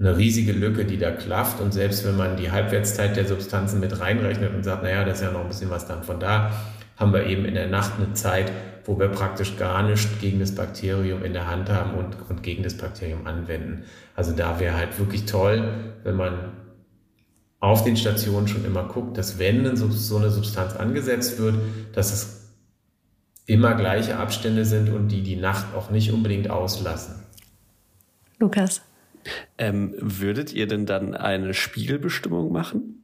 eine 0.02 0.18
riesige 0.18 0.52
Lücke, 0.52 0.84
die 0.84 0.98
da 0.98 1.12
klafft. 1.12 1.62
Und 1.62 1.74
selbst 1.74 2.06
wenn 2.06 2.18
man 2.18 2.36
die 2.36 2.52
Halbwertszeit 2.52 3.16
der 3.16 3.28
Substanzen 3.28 3.80
mit 3.80 4.00
reinrechnet 4.00 4.54
und 4.54 4.64
sagt, 4.64 4.84
naja, 4.84 5.06
das 5.06 5.20
ist 5.20 5.26
ja 5.26 5.32
noch 5.32 5.42
ein 5.42 5.48
bisschen 5.48 5.70
was 5.70 5.88
dann 5.88 6.04
von 6.04 6.20
da, 6.20 6.52
haben 6.98 7.14
wir 7.14 7.26
eben 7.26 7.46
in 7.46 7.54
der 7.54 7.68
Nacht 7.68 7.94
eine 7.98 8.14
Zeit, 8.14 8.52
wo 8.86 9.00
wir 9.00 9.10
praktisch 9.10 9.58
gar 9.58 9.84
nichts 9.84 10.08
gegen 10.20 10.40
das 10.40 10.56
Bakterium 10.56 11.24
in 11.24 11.34
der 11.34 11.48
Hand 11.48 11.70
haben 11.70 11.94
und, 11.94 12.18
und 12.30 12.42
gegen 12.42 12.64
das 12.64 12.76
Bakterium 12.78 13.28
anwenden. 13.28 13.84
Also 14.16 14.32
da 14.32 14.60
wäre 14.60 14.76
halt 14.76 14.98
wirklich 14.98 15.26
toll, 15.26 15.70
wenn 16.04 16.16
man 16.16 16.34
auf 17.60 17.84
den 17.84 17.96
Stationen 17.96 18.48
schon 18.48 18.66
immer 18.66 18.86
guckt, 18.86 19.20
dass 19.20 19.38
wenn 19.38 19.76
so 19.76 20.18
eine 20.18 20.32
Substanz 20.32 20.76
angesetzt 20.76 21.38
wird, 21.38 21.56
dass 21.94 22.12
es 22.12 22.54
immer 23.46 23.76
gleiche 23.76 24.18
Abstände 24.18 24.66
sind 24.66 24.90
und 24.90 25.10
die 25.10 25.22
die 25.22 25.36
Nacht 25.36 25.76
auch 25.76 25.92
nicht 25.92 26.12
unbedingt 26.12 26.50
auslassen. 26.50 27.16
Lukas. 28.40 28.82
Ähm, 29.58 29.94
würdet 29.98 30.54
ihr 30.54 30.68
denn 30.68 30.86
dann 30.86 31.14
eine 31.16 31.54
Spiegelbestimmung 31.54 32.52
machen? 32.52 33.01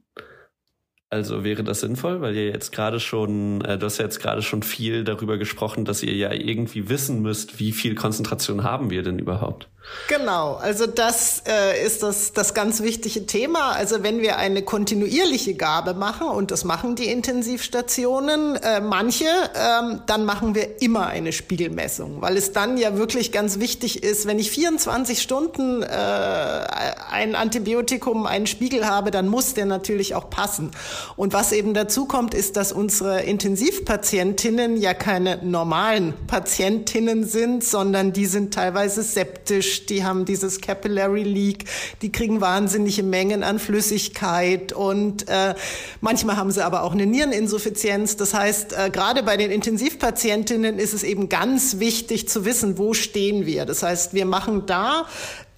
Also 1.09 1.45
wäre 1.45 1.63
das 1.63 1.79
sinnvoll, 1.79 2.19
weil 2.19 2.35
ihr 2.35 2.47
jetzt 2.47 2.73
gerade 2.73 2.99
schon, 2.99 3.61
äh, 3.61 3.77
du 3.77 3.85
hast 3.85 3.97
ja 3.97 4.03
jetzt 4.03 4.19
gerade 4.19 4.41
schon 4.41 4.61
viel 4.61 5.05
darüber 5.05 5.37
gesprochen, 5.37 5.85
dass 5.85 6.03
ihr 6.03 6.13
ja 6.13 6.33
irgendwie 6.33 6.89
wissen 6.89 7.21
müsst, 7.21 7.59
wie 7.59 7.71
viel 7.71 7.95
Konzentration 7.95 8.63
haben 8.63 8.89
wir 8.89 9.03
denn 9.03 9.17
überhaupt? 9.17 9.69
Genau, 10.07 10.55
also 10.55 10.85
das 10.87 11.43
äh, 11.47 11.85
ist 11.85 12.03
das, 12.03 12.31
das 12.31 12.53
ganz 12.53 12.81
wichtige 12.81 13.25
Thema. 13.25 13.71
Also 13.71 14.03
wenn 14.03 14.21
wir 14.21 14.37
eine 14.37 14.61
kontinuierliche 14.61 15.55
Gabe 15.55 15.93
machen, 15.93 16.27
und 16.27 16.51
das 16.51 16.63
machen 16.63 16.95
die 16.95 17.07
Intensivstationen, 17.07 18.55
äh, 18.57 18.79
manche, 18.79 19.25
ähm, 19.55 20.01
dann 20.05 20.25
machen 20.25 20.55
wir 20.55 20.81
immer 20.81 21.07
eine 21.07 21.33
Spiegelmessung, 21.33 22.21
weil 22.21 22.37
es 22.37 22.51
dann 22.53 22.77
ja 22.77 22.97
wirklich 22.97 23.31
ganz 23.31 23.59
wichtig 23.59 24.03
ist, 24.03 24.27
wenn 24.27 24.39
ich 24.39 24.51
24 24.51 25.21
Stunden 25.21 25.83
äh, 25.83 25.87
ein 25.87 27.35
Antibiotikum, 27.35 28.25
einen 28.25 28.47
Spiegel 28.47 28.85
habe, 28.87 29.11
dann 29.11 29.27
muss 29.27 29.53
der 29.53 29.65
natürlich 29.65 30.15
auch 30.15 30.29
passen. 30.29 30.71
Und 31.15 31.33
was 31.33 31.51
eben 31.51 31.73
dazu 31.73 32.05
kommt, 32.05 32.33
ist, 32.33 32.57
dass 32.57 32.71
unsere 32.71 33.21
Intensivpatientinnen 33.21 34.77
ja 34.77 34.93
keine 34.93 35.43
normalen 35.43 36.13
Patientinnen 36.27 37.25
sind, 37.25 37.63
sondern 37.63 38.13
die 38.13 38.25
sind 38.25 38.53
teilweise 38.53 39.03
septisch 39.03 39.85
die 39.85 40.03
haben 40.03 40.25
dieses 40.25 40.61
Capillary 40.61 41.23
Leak, 41.23 41.65
die 42.01 42.11
kriegen 42.11 42.41
wahnsinnige 42.41 43.03
Mengen 43.03 43.43
an 43.43 43.59
Flüssigkeit 43.59 44.73
und 44.73 45.27
äh, 45.27 45.55
manchmal 46.01 46.37
haben 46.37 46.51
sie 46.51 46.63
aber 46.63 46.83
auch 46.83 46.91
eine 46.91 47.05
Niereninsuffizienz. 47.05 48.17
Das 48.17 48.33
heißt, 48.33 48.73
äh, 48.73 48.89
gerade 48.89 49.23
bei 49.23 49.37
den 49.37 49.51
Intensivpatientinnen 49.51 50.79
ist 50.79 50.93
es 50.93 51.03
eben 51.03 51.29
ganz 51.29 51.79
wichtig 51.79 52.27
zu 52.29 52.45
wissen, 52.45 52.77
wo 52.77 52.93
stehen 52.93 53.45
wir. 53.45 53.65
Das 53.65 53.83
heißt, 53.83 54.13
wir 54.13 54.25
machen 54.25 54.65
da 54.65 55.05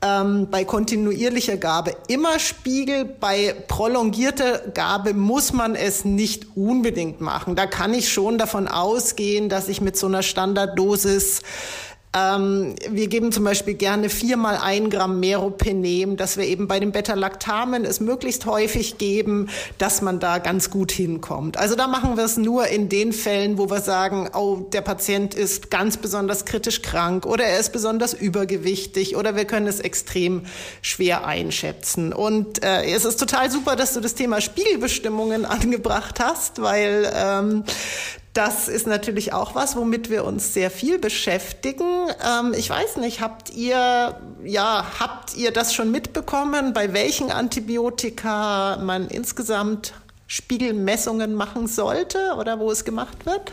ähm, 0.02 0.48
bei 0.50 0.64
kontinuierlicher 0.64 1.58
Gabe 1.58 1.96
immer 2.08 2.40
Spiegel. 2.40 3.06
Bei 3.06 3.56
prolongierter 3.68 4.60
Gabe 4.74 5.14
muss 5.14 5.54
man 5.54 5.76
es 5.76 6.06
nicht 6.06 6.56
unbedingt 6.56 7.22
machen. 7.22 7.56
Da 7.56 7.66
kann 7.66 7.94
ich 7.94 8.12
schon 8.12 8.38
davon 8.38 8.68
ausgehen, 8.68 9.50
dass 9.50 9.68
ich 9.68 9.82
mit 9.82 9.98
so 9.98 10.08
einer 10.08 10.24
Standarddosis 10.24 11.42
ähm, 12.12 12.76
wir 12.90 13.08
geben 13.08 13.32
zum 13.32 13.44
Beispiel 13.44 13.76
gerne 13.76 14.10
viermal 14.10 14.58
ein 14.58 14.90
Gramm 14.90 15.20
Meropenem, 15.20 16.18
dass 16.18 16.38
wir 16.38 16.46
eben 16.46 16.68
bei 16.68 16.80
den 16.80 16.92
Beta-Lactamen 16.92 17.86
es 17.86 18.00
möglichst 18.00 18.48
häufig 18.48 18.98
geben, 18.98 19.50
dass 19.78 20.02
man 20.02 20.20
da 20.20 20.40
ganz 20.40 20.72
gut 20.72 20.92
hinkommt. 20.92 21.58
Also 21.58 21.76
da 21.76 21.88
machen 21.88 22.18
wir 22.18 22.24
es 22.24 22.38
nur 22.38 22.68
in 22.68 22.90
den 22.90 23.14
Fällen, 23.14 23.60
wo 23.60 23.70
wir 23.70 23.82
sagen, 23.82 24.30
oh, 24.34 24.58
der 24.74 24.82
Patient 24.82 25.36
ist 25.36 25.70
ganz 25.70 25.98
besonders 25.98 26.46
kritisch 26.46 26.82
krank 26.82 27.28
oder 27.28 27.44
er 27.44 27.60
ist 27.60 27.74
besonders 27.74 28.16
übergewichtig 28.16 29.16
oder 29.16 29.36
wir 29.36 29.46
können 29.46 29.68
es 29.68 29.80
extrem 29.80 30.46
schwer 30.82 31.28
einschätzen. 31.28 32.12
Und 32.12 32.64
äh, 32.64 32.86
es 32.86 33.06
ist 33.06 33.20
total 33.20 33.52
super, 33.52 33.76
dass 33.76 33.94
du 33.94 34.00
das 34.00 34.16
Thema 34.16 34.42
Spiegelbestimmungen 34.42 35.46
angebracht 35.50 36.20
hast, 36.20 36.60
weil 36.60 37.12
ähm, 37.16 37.64
das 38.40 38.70
ist 38.70 38.88
natürlich 38.88 39.34
auch 39.34 39.54
was, 39.54 39.76
womit 39.76 40.10
wir 40.10 40.24
uns 40.24 40.54
sehr 40.54 40.72
viel 40.72 40.98
beschäftigen. 40.98 42.08
Ähm, 42.26 42.54
ich 42.58 42.70
weiß 42.70 42.96
nicht, 42.96 43.20
habt 43.20 43.54
ihr, 43.54 44.16
ja, 44.46 44.86
habt 44.98 45.36
ihr 45.36 45.52
das 45.52 45.74
schon 45.74 45.92
mitbekommen, 45.92 46.72
bei 46.72 46.94
welchen 46.94 47.32
Antibiotika 47.32 48.78
man 48.78 49.10
insgesamt 49.10 49.94
Spiegelmessungen 50.28 51.36
machen 51.36 51.68
sollte 51.68 52.18
oder 52.40 52.60
wo 52.60 52.72
es 52.72 52.86
gemacht 52.86 53.26
wird? 53.26 53.52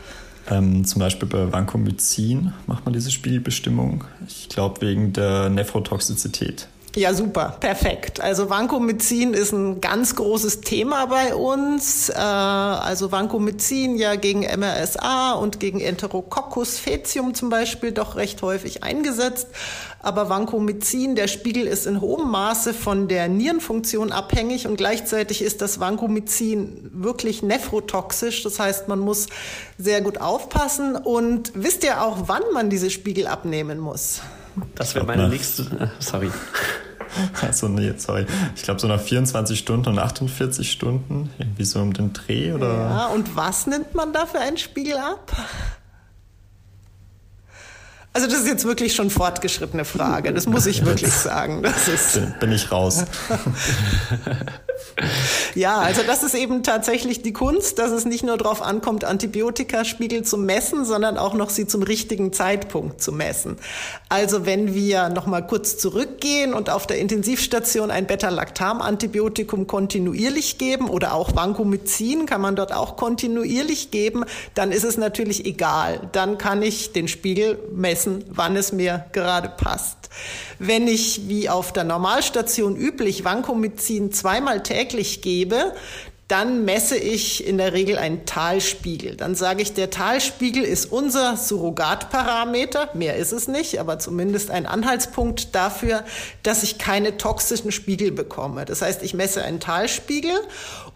Ähm, 0.48 0.84
zum 0.84 1.00
Beispiel 1.00 1.28
bei 1.28 1.50
Vancomycin 1.50 2.52
macht 2.68 2.84
man 2.84 2.94
diese 2.94 3.10
Spiegelbestimmung. 3.10 4.04
Ich 4.28 4.48
glaube 4.48 4.82
wegen 4.82 5.12
der 5.12 5.48
Nephrotoxizität. 5.48 6.68
Ja, 6.96 7.12
super, 7.12 7.58
perfekt. 7.60 8.22
Also 8.22 8.48
Vancomycin 8.48 9.34
ist 9.34 9.52
ein 9.52 9.82
ganz 9.82 10.16
großes 10.16 10.62
Thema 10.62 11.04
bei 11.04 11.34
uns. 11.34 12.08
Äh, 12.08 12.14
also 12.14 13.12
Vancomycin 13.12 13.96
ja 13.96 14.14
gegen 14.14 14.40
MRSA 14.40 15.32
und 15.32 15.60
gegen 15.60 15.82
Enterococcus 15.82 16.78
faecium 16.78 17.34
zum 17.34 17.50
Beispiel 17.50 17.92
doch 17.92 18.16
recht 18.16 18.40
häufig 18.40 18.82
eingesetzt. 18.82 19.48
Aber 20.00 20.30
Vancomycin, 20.30 21.16
der 21.16 21.28
Spiegel 21.28 21.66
ist 21.66 21.86
in 21.86 22.00
hohem 22.00 22.30
Maße 22.30 22.72
von 22.72 23.08
der 23.08 23.28
Nierenfunktion 23.28 24.10
abhängig 24.10 24.66
und 24.66 24.78
gleichzeitig 24.78 25.42
ist 25.42 25.60
das 25.60 25.78
Vancomycin 25.78 26.92
wirklich 26.94 27.42
nephrotoxisch. 27.42 28.42
Das 28.42 28.58
heißt, 28.58 28.88
man 28.88 29.00
muss 29.00 29.26
sehr 29.76 30.00
gut 30.00 30.22
aufpassen. 30.22 30.96
Und 30.96 31.52
wisst 31.54 31.84
ihr 31.84 32.02
auch, 32.02 32.20
wann 32.24 32.44
man 32.54 32.70
diese 32.70 32.88
Spiegel 32.88 33.26
abnehmen 33.26 33.80
muss? 33.80 34.22
Das 34.74 34.94
wäre 34.94 35.06
meine 35.06 35.28
nächste. 35.28 35.90
Sorry. 35.98 36.30
Also 37.40 37.68
nee, 37.68 37.94
sorry. 37.96 38.26
Ich 38.56 38.62
glaube 38.62 38.80
so 38.80 38.88
nach 38.88 39.00
24 39.00 39.58
Stunden 39.58 39.88
und 39.88 39.98
48 39.98 40.70
Stunden, 40.70 41.30
irgendwie 41.38 41.64
so 41.64 41.80
um 41.80 41.92
den 41.94 42.12
Dreh 42.12 42.52
oder. 42.52 42.68
Ja, 42.68 43.06
und 43.06 43.36
was 43.36 43.66
nimmt 43.66 43.94
man 43.94 44.12
da 44.12 44.26
für 44.26 44.38
einen 44.38 44.58
Spiegel 44.58 44.98
ab? 44.98 45.32
Also 48.16 48.28
das 48.28 48.38
ist 48.38 48.46
jetzt 48.46 48.64
wirklich 48.64 48.94
schon 48.94 49.10
fortgeschrittene 49.10 49.84
Frage, 49.84 50.32
das 50.32 50.46
muss 50.46 50.64
ich 50.64 50.86
wirklich 50.86 51.12
sagen. 51.12 51.62
Das 51.62 51.86
ist 51.86 52.18
bin 52.40 52.50
ich 52.50 52.72
raus. 52.72 53.04
ja, 55.54 55.76
also 55.76 56.00
das 56.06 56.22
ist 56.22 56.34
eben 56.34 56.62
tatsächlich 56.62 57.20
die 57.20 57.34
Kunst, 57.34 57.78
dass 57.78 57.90
es 57.90 58.06
nicht 58.06 58.24
nur 58.24 58.38
darauf 58.38 58.62
ankommt, 58.62 59.04
Antibiotikaspiegel 59.04 60.22
zu 60.22 60.38
messen, 60.38 60.86
sondern 60.86 61.18
auch 61.18 61.34
noch 61.34 61.50
sie 61.50 61.66
zum 61.66 61.82
richtigen 61.82 62.32
Zeitpunkt 62.32 63.02
zu 63.02 63.12
messen. 63.12 63.58
Also 64.08 64.46
wenn 64.46 64.72
wir 64.72 65.10
noch 65.10 65.26
mal 65.26 65.46
kurz 65.46 65.76
zurückgehen 65.76 66.54
und 66.54 66.70
auf 66.70 66.86
der 66.86 66.98
Intensivstation 66.98 67.90
ein 67.90 68.06
Beta-Lactam-Antibiotikum 68.06 69.66
kontinuierlich 69.66 70.56
geben 70.56 70.88
oder 70.88 71.12
auch 71.12 71.36
Vancomycin 71.36 72.24
kann 72.24 72.40
man 72.40 72.56
dort 72.56 72.72
auch 72.72 72.96
kontinuierlich 72.96 73.90
geben, 73.90 74.24
dann 74.54 74.72
ist 74.72 74.84
es 74.84 74.96
natürlich 74.96 75.44
egal. 75.44 76.08
Dann 76.12 76.38
kann 76.38 76.62
ich 76.62 76.92
den 76.92 77.08
Spiegel 77.08 77.58
messen 77.74 78.05
messen, 78.06 78.24
wann 78.28 78.56
es 78.56 78.72
mir 78.72 79.06
gerade 79.12 79.48
passt. 79.48 79.96
Wenn 80.58 80.88
ich 80.88 81.28
wie 81.28 81.48
auf 81.48 81.72
der 81.72 81.84
Normalstation 81.84 82.76
üblich 82.76 83.24
Vancomycin 83.24 84.12
zweimal 84.12 84.62
täglich 84.62 85.20
gebe, 85.22 85.74
dann 86.28 86.64
messe 86.64 86.96
ich 86.96 87.46
in 87.46 87.56
der 87.56 87.72
Regel 87.72 87.98
einen 87.98 88.26
Talspiegel. 88.26 89.14
Dann 89.14 89.36
sage 89.36 89.62
ich, 89.62 89.74
der 89.74 89.90
Talspiegel 89.90 90.64
ist 90.64 90.86
unser 90.86 91.36
Surrogatparameter, 91.36 92.90
mehr 92.94 93.14
ist 93.14 93.30
es 93.30 93.46
nicht, 93.46 93.78
aber 93.78 94.00
zumindest 94.00 94.50
ein 94.50 94.66
Anhaltspunkt 94.66 95.54
dafür, 95.54 96.02
dass 96.42 96.64
ich 96.64 96.78
keine 96.78 97.16
toxischen 97.16 97.70
Spiegel 97.70 98.10
bekomme. 98.10 98.64
Das 98.64 98.82
heißt, 98.82 99.04
ich 99.04 99.14
messe 99.14 99.44
einen 99.44 99.60
Talspiegel 99.60 100.34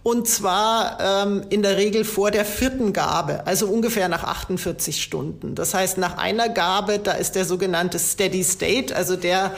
und 0.02 0.26
zwar 0.26 0.98
ähm, 1.00 1.44
in 1.50 1.62
der 1.62 1.76
Regel 1.76 2.04
vor 2.04 2.30
der 2.30 2.44
vierten 2.44 2.92
Gabe, 2.92 3.46
also 3.46 3.66
ungefähr 3.66 4.08
nach 4.08 4.24
48 4.24 5.02
Stunden. 5.02 5.54
Das 5.54 5.74
heißt, 5.74 5.98
nach 5.98 6.16
einer 6.16 6.48
Gabe, 6.48 6.98
da 6.98 7.12
ist 7.12 7.34
der 7.34 7.44
sogenannte 7.44 7.98
Steady 7.98 8.42
State, 8.42 8.96
also 8.96 9.16
der 9.16 9.54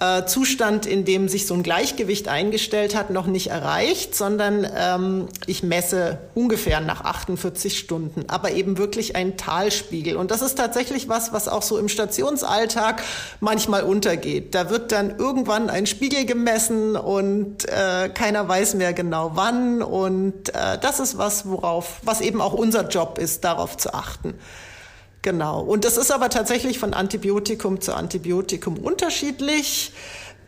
äh, 0.00 0.24
Zustand, 0.24 0.86
in 0.86 1.04
dem 1.04 1.28
sich 1.28 1.46
so 1.46 1.54
ein 1.54 1.62
Gleichgewicht 1.62 2.26
eingestellt 2.28 2.96
hat, 2.96 3.10
noch 3.10 3.26
nicht 3.26 3.48
erreicht, 3.48 4.14
sondern 4.14 4.66
ähm, 4.74 5.28
ich 5.46 5.62
messe 5.62 6.18
ungefähr 6.34 6.80
nach 6.80 7.04
48 7.04 7.78
Stunden, 7.78 8.24
aber 8.28 8.52
eben 8.52 8.78
wirklich 8.78 9.14
ein 9.14 9.36
Talspiegel. 9.36 10.16
Und 10.16 10.30
das 10.30 10.40
ist 10.40 10.56
tatsächlich 10.56 11.08
was, 11.08 11.32
was 11.32 11.48
auch 11.48 11.62
so 11.62 11.76
im 11.78 11.88
Stationsalltag 11.88 13.02
manchmal 13.40 13.82
untergeht. 13.82 14.54
Da 14.54 14.70
wird 14.70 14.90
dann 14.90 15.18
irgendwann 15.18 15.68
ein 15.68 15.86
Spiegel 15.86 16.24
gemessen 16.24 16.96
und 16.96 17.68
äh, 17.68 18.08
keiner 18.08 18.48
weiß 18.48 18.74
mehr 18.74 18.94
genau 18.94 19.32
wann. 19.34 19.82
Und 19.82 20.48
äh, 20.54 20.78
das 20.80 20.98
ist 21.00 21.18
was, 21.18 21.46
worauf, 21.46 22.00
was 22.02 22.22
eben 22.22 22.40
auch 22.40 22.54
unser 22.54 22.88
Job 22.88 23.18
ist, 23.18 23.44
darauf 23.44 23.76
zu 23.76 23.92
achten. 23.92 24.34
Genau. 25.22 25.60
Und 25.62 25.84
das 25.84 25.96
ist 25.96 26.10
aber 26.10 26.30
tatsächlich 26.30 26.78
von 26.78 26.94
Antibiotikum 26.94 27.80
zu 27.80 27.94
Antibiotikum 27.94 28.78
unterschiedlich. 28.78 29.92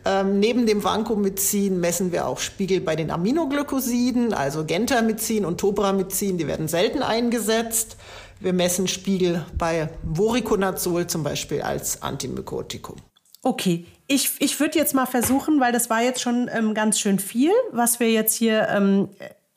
Ähm, 0.05 0.39
neben 0.39 0.65
dem 0.65 0.83
Vancomycin 0.83 1.79
messen 1.79 2.11
wir 2.11 2.27
auch 2.27 2.39
Spiegel 2.39 2.81
bei 2.81 2.95
den 2.95 3.09
Aminoglycosiden, 3.09 4.33
also 4.33 4.65
Gentamicin 4.65 5.45
und 5.45 5.59
Tobramycin, 5.59 6.37
die 6.37 6.47
werden 6.47 6.67
selten 6.67 7.01
eingesetzt. 7.01 7.95
Wir 8.39 8.51
messen 8.51 8.89
Spiegel 8.89 9.45
bei 9.57 9.89
Voriconazol 10.03 11.07
zum 11.07 11.23
Beispiel 11.23 11.61
als 11.61 12.01
Antimykotikum. 12.01 12.97
Okay, 13.43 13.85
ich, 14.07 14.31
ich 14.39 14.59
würde 14.59 14.77
jetzt 14.77 14.93
mal 14.93 15.05
versuchen, 15.05 15.61
weil 15.61 15.71
das 15.71 15.89
war 15.89 16.01
jetzt 16.01 16.21
schon 16.21 16.49
ähm, 16.53 16.73
ganz 16.73 16.99
schön 16.99 17.19
viel, 17.19 17.51
was 17.71 17.99
wir 18.01 18.11
jetzt 18.11 18.33
hier 18.35 18.67
ähm, 18.69 19.09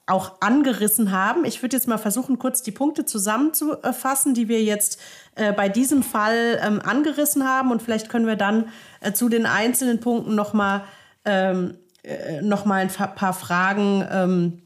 auch 0.06 0.40
angerissen 0.40 1.10
haben. 1.10 1.44
Ich 1.44 1.62
würde 1.62 1.76
jetzt 1.76 1.88
mal 1.88 1.98
versuchen, 1.98 2.38
kurz 2.38 2.62
die 2.62 2.70
Punkte 2.70 3.04
zusammenzufassen, 3.04 4.34
die 4.34 4.48
wir 4.48 4.62
jetzt 4.62 5.00
äh, 5.34 5.52
bei 5.52 5.68
diesem 5.68 6.04
Fall 6.04 6.60
ähm, 6.62 6.80
angerissen 6.80 7.44
haben. 7.44 7.72
Und 7.72 7.82
vielleicht 7.82 8.08
können 8.08 8.26
wir 8.26 8.36
dann 8.36 8.68
äh, 9.00 9.12
zu 9.12 9.28
den 9.28 9.46
einzelnen 9.46 9.98
Punkten 9.98 10.36
nochmal 10.36 10.84
ähm, 11.24 11.76
äh, 12.04 12.40
noch 12.40 12.64
mal 12.64 12.82
ein 12.82 12.88
paar 12.88 13.34
Fragen 13.34 14.06
ähm, 14.10 14.62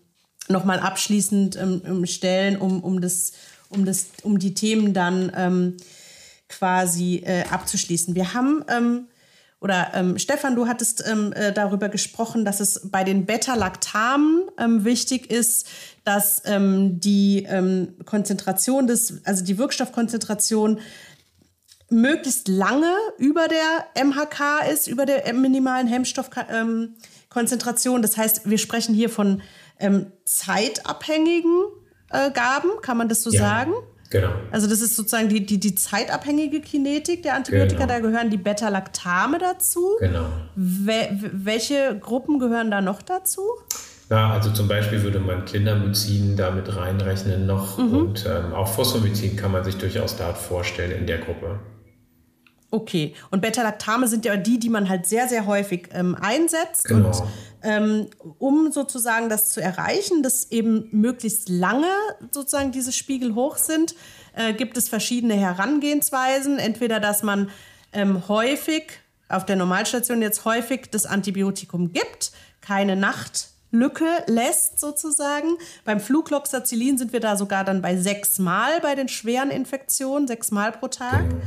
nochmal 0.48 0.80
abschließend 0.80 1.56
ähm, 1.56 2.04
stellen, 2.06 2.58
um, 2.58 2.82
um, 2.82 3.00
das, 3.00 3.32
um, 3.70 3.86
das, 3.86 4.08
um 4.22 4.38
die 4.38 4.52
Themen 4.52 4.92
dann 4.92 5.32
ähm, 5.34 5.76
quasi 6.48 7.22
äh, 7.24 7.44
abzuschließen. 7.48 8.14
Wir 8.14 8.34
haben 8.34 8.64
ähm, 8.68 9.08
oder 9.60 9.90
ähm, 9.92 10.18
Stefan, 10.18 10.56
du 10.56 10.66
hattest 10.66 11.04
ähm, 11.06 11.34
äh, 11.34 11.52
darüber 11.52 11.90
gesprochen, 11.90 12.46
dass 12.46 12.60
es 12.60 12.88
bei 12.90 13.04
den 13.04 13.26
Beta-Lactamen 13.26 14.44
ähm, 14.58 14.84
wichtig 14.84 15.30
ist, 15.30 15.68
dass 16.04 16.40
ähm, 16.46 16.98
die 16.98 17.44
ähm, 17.46 17.94
Konzentration 18.06 18.86
des, 18.86 19.20
also 19.24 19.44
die 19.44 19.58
Wirkstoffkonzentration 19.58 20.80
möglichst 21.90 22.48
lange 22.48 22.94
über 23.18 23.48
der 23.48 23.84
MHK 24.02 24.66
ist, 24.72 24.86
über 24.86 25.04
der 25.04 25.30
minimalen 25.34 25.88
Hemmstoffkonzentration. 25.88 28.00
das 28.00 28.16
heißt, 28.16 28.48
wir 28.48 28.58
sprechen 28.58 28.94
hier 28.94 29.10
von 29.10 29.42
ähm, 29.78 30.06
zeitabhängigen 30.24 31.64
äh, 32.10 32.30
Gaben, 32.30 32.70
kann 32.80 32.96
man 32.96 33.10
das 33.10 33.22
so 33.22 33.30
ja. 33.30 33.40
sagen? 33.40 33.74
Genau. 34.10 34.30
Also 34.50 34.68
das 34.68 34.80
ist 34.80 34.96
sozusagen 34.96 35.28
die, 35.28 35.46
die, 35.46 35.60
die 35.60 35.76
zeitabhängige 35.76 36.60
Kinetik 36.60 37.22
der 37.22 37.34
Antibiotika, 37.34 37.86
genau. 37.86 37.94
da 37.94 37.98
gehören 38.00 38.28
die 38.28 38.38
Beta-Lactame 38.38 39.38
dazu. 39.38 39.96
Genau. 40.00 40.26
We 40.56 41.30
welche 41.32 41.96
Gruppen 41.98 42.40
gehören 42.40 42.72
da 42.72 42.80
noch 42.80 43.02
dazu? 43.02 43.42
Ja, 44.10 44.32
also 44.32 44.50
zum 44.50 44.66
Beispiel 44.66 45.04
würde 45.04 45.20
man 45.20 45.44
Clindamycin 45.44 46.36
da 46.36 46.50
mit 46.50 46.74
reinrechnen 46.76 47.46
noch 47.46 47.78
mhm. 47.78 47.94
und 47.94 48.26
ähm, 48.26 48.52
auch 48.52 48.66
Phosphomycin 48.66 49.36
kann 49.36 49.52
man 49.52 49.62
sich 49.62 49.76
durchaus 49.76 50.16
da 50.16 50.34
vorstellen 50.34 50.90
in 50.90 51.06
der 51.06 51.18
Gruppe. 51.18 51.60
Okay, 52.72 53.14
und 53.30 53.42
Beta-Lactame 53.42 54.08
sind 54.08 54.24
ja 54.24 54.36
die, 54.36 54.58
die 54.58 54.68
man 54.68 54.88
halt 54.88 55.06
sehr, 55.06 55.28
sehr 55.28 55.46
häufig 55.46 55.88
ähm, 55.92 56.16
einsetzt. 56.20 56.84
Genau. 56.84 57.08
Und 57.08 57.22
um 58.38 58.72
sozusagen 58.72 59.28
das 59.28 59.50
zu 59.50 59.60
erreichen, 59.60 60.22
dass 60.22 60.50
eben 60.50 60.88
möglichst 60.92 61.48
lange 61.48 61.90
sozusagen 62.30 62.72
diese 62.72 62.92
Spiegel 62.92 63.34
hoch 63.34 63.56
sind, 63.56 63.94
äh, 64.34 64.54
gibt 64.54 64.76
es 64.76 64.88
verschiedene 64.88 65.34
Herangehensweisen. 65.34 66.58
Entweder, 66.58 67.00
dass 67.00 67.22
man 67.22 67.50
ähm, 67.92 68.28
häufig 68.28 68.84
auf 69.28 69.44
der 69.44 69.56
Normalstation 69.56 70.22
jetzt 70.22 70.44
häufig 70.44 70.90
das 70.90 71.06
Antibiotikum 71.06 71.92
gibt, 71.92 72.32
keine 72.60 72.96
Nachtlücke 72.96 74.06
lässt 74.26 74.80
sozusagen. 74.80 75.56
Beim 75.84 76.00
Flugloxacillin 76.00 76.98
sind 76.98 77.12
wir 77.12 77.20
da 77.20 77.36
sogar 77.36 77.64
dann 77.64 77.82
bei 77.82 77.96
sechsmal 77.96 78.80
bei 78.80 78.94
den 78.94 79.08
schweren 79.08 79.50
Infektionen, 79.50 80.26
sechsmal 80.26 80.72
pro 80.72 80.88
Tag. 80.88 81.28
Genau. 81.28 81.42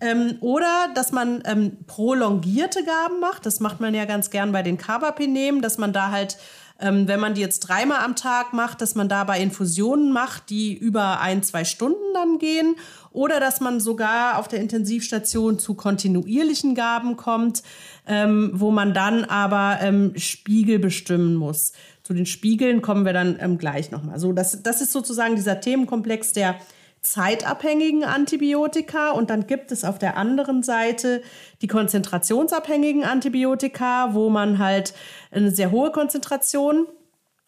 Ähm, 0.00 0.36
oder 0.40 0.88
dass 0.94 1.12
man 1.12 1.42
ähm, 1.44 1.76
prolongierte 1.86 2.84
Gaben 2.84 3.20
macht. 3.20 3.44
Das 3.44 3.60
macht 3.60 3.80
man 3.80 3.94
ja 3.94 4.06
ganz 4.06 4.30
gern 4.30 4.52
bei 4.52 4.62
den 4.62 4.78
Carbapenemen, 4.78 5.60
dass 5.60 5.76
man 5.76 5.92
da 5.92 6.10
halt, 6.10 6.38
ähm, 6.80 7.06
wenn 7.06 7.20
man 7.20 7.34
die 7.34 7.42
jetzt 7.42 7.60
dreimal 7.60 7.98
am 7.98 8.16
Tag 8.16 8.54
macht, 8.54 8.80
dass 8.80 8.94
man 8.94 9.10
dabei 9.10 9.40
Infusionen 9.40 10.10
macht, 10.12 10.48
die 10.48 10.74
über 10.74 11.20
ein, 11.20 11.42
zwei 11.42 11.64
Stunden 11.64 12.14
dann 12.14 12.38
gehen. 12.38 12.76
Oder 13.12 13.40
dass 13.40 13.60
man 13.60 13.80
sogar 13.80 14.38
auf 14.38 14.48
der 14.48 14.60
Intensivstation 14.60 15.58
zu 15.58 15.74
kontinuierlichen 15.74 16.74
Gaben 16.74 17.16
kommt, 17.16 17.62
ähm, 18.06 18.52
wo 18.54 18.70
man 18.70 18.94
dann 18.94 19.24
aber 19.24 19.80
ähm, 19.82 20.12
Spiegel 20.16 20.78
bestimmen 20.78 21.34
muss. 21.34 21.72
Zu 22.02 22.14
den 22.14 22.26
Spiegeln 22.26 22.80
kommen 22.80 23.04
wir 23.04 23.12
dann 23.12 23.36
ähm, 23.38 23.58
gleich 23.58 23.90
nochmal. 23.90 24.18
So, 24.18 24.32
das, 24.32 24.62
das 24.62 24.80
ist 24.80 24.92
sozusagen 24.92 25.36
dieser 25.36 25.60
Themenkomplex 25.60 26.32
der 26.32 26.56
zeitabhängigen 27.02 28.04
Antibiotika 28.04 29.10
und 29.12 29.30
dann 29.30 29.46
gibt 29.46 29.72
es 29.72 29.84
auf 29.84 29.98
der 29.98 30.16
anderen 30.16 30.62
Seite 30.62 31.22
die 31.62 31.66
konzentrationsabhängigen 31.66 33.04
Antibiotika, 33.04 34.12
wo 34.12 34.28
man 34.28 34.58
halt 34.58 34.92
eine 35.30 35.50
sehr 35.50 35.70
hohe 35.70 35.92
Konzentration 35.92 36.86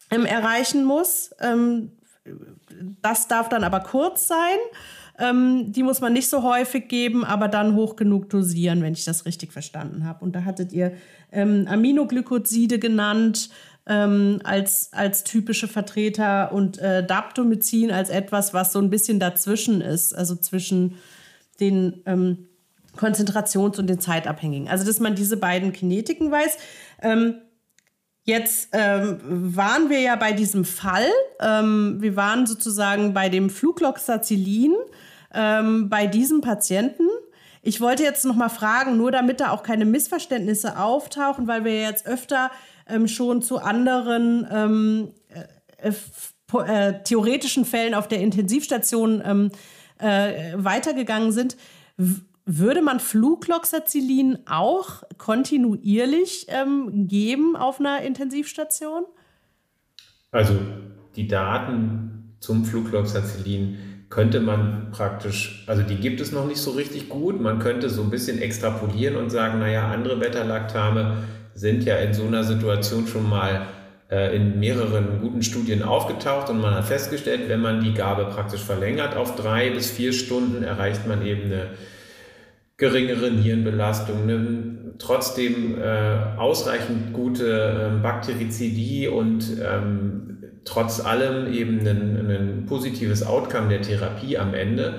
ähm, 0.09 0.25
erreichen 0.25 0.85
muss. 0.85 1.31
Ähm, 1.39 1.91
das 3.01 3.27
darf 3.27 3.49
dann 3.49 3.63
aber 3.63 3.81
kurz 3.81 4.27
sein. 4.27 4.57
Ähm, 5.19 5.71
die 5.71 5.83
muss 5.83 6.01
man 6.01 6.13
nicht 6.13 6.27
so 6.27 6.41
häufig 6.41 6.87
geben, 6.87 7.23
aber 7.23 7.47
dann 7.47 7.75
hoch 7.75 7.95
genug 7.95 8.29
dosieren, 8.29 8.81
wenn 8.81 8.93
ich 8.93 9.05
das 9.05 9.25
richtig 9.25 9.53
verstanden 9.53 10.05
habe. 10.05 10.25
Und 10.25 10.35
da 10.35 10.43
hattet 10.43 10.73
ihr 10.73 10.93
ähm, 11.31 11.67
Aminoglycoside 11.69 12.79
genannt, 12.79 13.49
ähm, 13.87 14.39
als, 14.43 14.93
als 14.93 15.23
typische 15.23 15.67
Vertreter 15.67 16.51
und 16.51 16.77
äh, 16.77 17.05
Daptomycin 17.05 17.91
als 17.91 18.09
etwas, 18.09 18.53
was 18.53 18.71
so 18.71 18.79
ein 18.79 18.89
bisschen 18.89 19.19
dazwischen 19.19 19.81
ist, 19.81 20.13
also 20.13 20.35
zwischen 20.35 20.95
den 21.59 22.01
ähm, 22.05 22.47
Konzentrations- 22.95 23.79
und 23.79 23.87
den 23.87 23.99
Zeitabhängigen. 23.99 24.69
Also, 24.69 24.85
dass 24.85 24.99
man 24.99 25.15
diese 25.15 25.37
beiden 25.37 25.73
Kinetiken 25.73 26.31
weiß. 26.31 26.57
Ähm, 27.01 27.35
Jetzt 28.25 28.69
ähm, 28.71 29.19
waren 29.21 29.89
wir 29.89 29.99
ja 29.99 30.15
bei 30.15 30.31
diesem 30.31 30.63
Fall. 30.63 31.09
Ähm, 31.41 31.97
wir 31.99 32.15
waren 32.15 32.45
sozusagen 32.45 33.13
bei 33.13 33.27
dem 33.27 33.49
Flugloxacillin, 33.49 34.73
ähm, 35.33 35.89
bei 35.89 36.07
diesem 36.07 36.39
Patienten. 36.39 37.03
Ich 37.61 37.81
wollte 37.81 38.03
jetzt 38.03 38.23
noch 38.23 38.35
mal 38.35 38.49
fragen, 38.49 38.95
nur 38.95 39.11
damit 39.11 39.41
da 39.41 39.51
auch 39.51 39.61
keine 39.61 39.83
Missverständnisse 39.83 40.79
auftauchen, 40.79 41.47
weil 41.47 41.65
wir 41.65 41.81
jetzt 41.81 42.05
öfter 42.05 42.49
ähm, 42.87 43.07
schon 43.07 43.41
zu 43.41 43.59
anderen 43.59 44.47
ähm, 44.51 45.11
äh, 45.29 45.91
äh, 46.61 47.03
theoretischen 47.03 47.65
Fällen 47.65 47.93
auf 47.93 48.07
der 48.07 48.19
Intensivstation 48.19 49.21
ähm, 49.25 49.51
äh, 49.99 50.53
weitergegangen 50.55 51.31
sind. 51.31 51.57
würde 52.45 52.81
man 52.81 52.99
Flucloxacillin 52.99 54.39
auch 54.47 55.03
kontinuierlich 55.17 56.47
ähm, 56.49 57.07
geben 57.07 57.55
auf 57.55 57.79
einer 57.79 58.01
Intensivstation? 58.01 59.05
Also 60.31 60.55
die 61.15 61.27
Daten 61.27 62.35
zum 62.39 62.65
Flucloxacillin 62.65 63.77
könnte 64.09 64.41
man 64.41 64.91
praktisch, 64.91 65.63
also 65.67 65.81
die 65.81 65.95
gibt 65.95 66.21
es 66.21 66.31
noch 66.31 66.45
nicht 66.45 66.59
so 66.59 66.71
richtig 66.71 67.09
gut. 67.09 67.39
Man 67.41 67.59
könnte 67.59 67.89
so 67.89 68.03
ein 68.03 68.09
bisschen 68.09 68.39
extrapolieren 68.39 69.15
und 69.15 69.31
sagen, 69.31 69.59
naja, 69.59 69.89
andere 69.89 70.17
Beta-Lactame 70.17 71.23
sind 71.55 71.83
ja 71.83 71.97
in 71.97 72.13
so 72.13 72.25
einer 72.25 72.43
Situation 72.43 73.07
schon 73.07 73.29
mal 73.29 73.67
äh, 74.09 74.35
in 74.35 74.59
mehreren 74.59 75.21
guten 75.21 75.43
Studien 75.43 75.83
aufgetaucht 75.83 76.49
und 76.49 76.61
man 76.61 76.75
hat 76.75 76.85
festgestellt, 76.85 77.47
wenn 77.47 77.61
man 77.61 77.83
die 77.83 77.93
Gabe 77.93 78.25
praktisch 78.25 78.61
verlängert 78.61 79.15
auf 79.15 79.35
drei 79.35 79.69
bis 79.69 79.89
vier 79.89 80.13
Stunden, 80.13 80.63
erreicht 80.63 81.07
man 81.07 81.25
eben 81.25 81.45
eine 81.45 81.67
geringere 82.77 83.31
Nierenbelastung, 83.31 84.23
eine 84.23 84.93
trotzdem 84.99 85.81
äh, 85.81 86.37
ausreichend 86.37 87.13
gute 87.13 87.91
äh, 87.95 88.01
Bakterizidie 88.01 89.07
und 89.07 89.45
ähm, 89.63 90.37
trotz 90.65 90.99
allem 90.99 91.51
eben 91.53 91.79
ein, 91.79 92.29
ein 92.29 92.65
positives 92.67 93.25
Outcome 93.25 93.69
der 93.69 93.81
Therapie 93.81 94.37
am 94.37 94.53
Ende. 94.53 94.95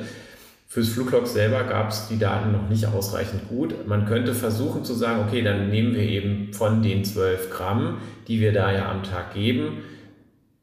Fürs 0.75 0.89
Fluglock 0.89 1.29
selber 1.29 1.63
gab 1.63 1.91
es 1.91 2.09
die 2.09 2.19
Daten 2.19 2.51
noch 2.51 2.69
nicht 2.69 2.85
ausreichend 2.87 3.49
gut. 3.49 3.87
Man 3.87 4.07
könnte 4.07 4.35
versuchen 4.35 4.85
zu 4.85 4.93
sagen, 4.93 5.23
okay, 5.25 5.41
dann 5.41 5.71
nehmen 5.71 5.95
wir 5.95 6.03
eben 6.03 6.53
von 6.53 6.83
den 6.83 7.05
12 7.05 7.49
Gramm, 7.51 7.99
die 8.27 8.41
wir 8.41 8.53
da 8.53 8.73
ja 8.73 8.91
am 8.91 9.05
Tag 9.05 9.35
geben, 9.35 9.85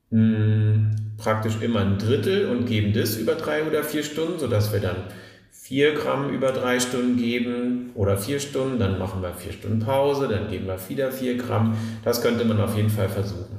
mh, 0.09 0.97
praktisch 1.17 1.61
immer 1.61 1.79
ein 1.79 1.97
Drittel 1.97 2.49
und 2.49 2.65
geben 2.65 2.91
das 2.91 3.15
über 3.15 3.35
drei 3.35 3.63
oder 3.63 3.85
vier 3.85 4.03
Stunden, 4.03 4.37
sodass 4.37 4.73
wir 4.73 4.81
dann 4.81 4.97
4 5.51 5.93
Gramm 5.93 6.33
über 6.33 6.51
drei 6.51 6.81
Stunden 6.81 7.15
geben 7.15 7.91
oder 7.95 8.17
vier 8.17 8.41
Stunden, 8.41 8.79
dann 8.79 8.99
machen 8.99 9.21
wir 9.21 9.33
vier 9.33 9.53
Stunden 9.53 9.79
Pause, 9.79 10.27
dann 10.27 10.49
geben 10.49 10.67
wir 10.67 10.77
wieder 10.89 11.09
4 11.09 11.37
Gramm. 11.37 11.77
Das 12.03 12.21
könnte 12.21 12.43
man 12.43 12.59
auf 12.59 12.75
jeden 12.75 12.89
Fall 12.89 13.07
versuchen. 13.07 13.50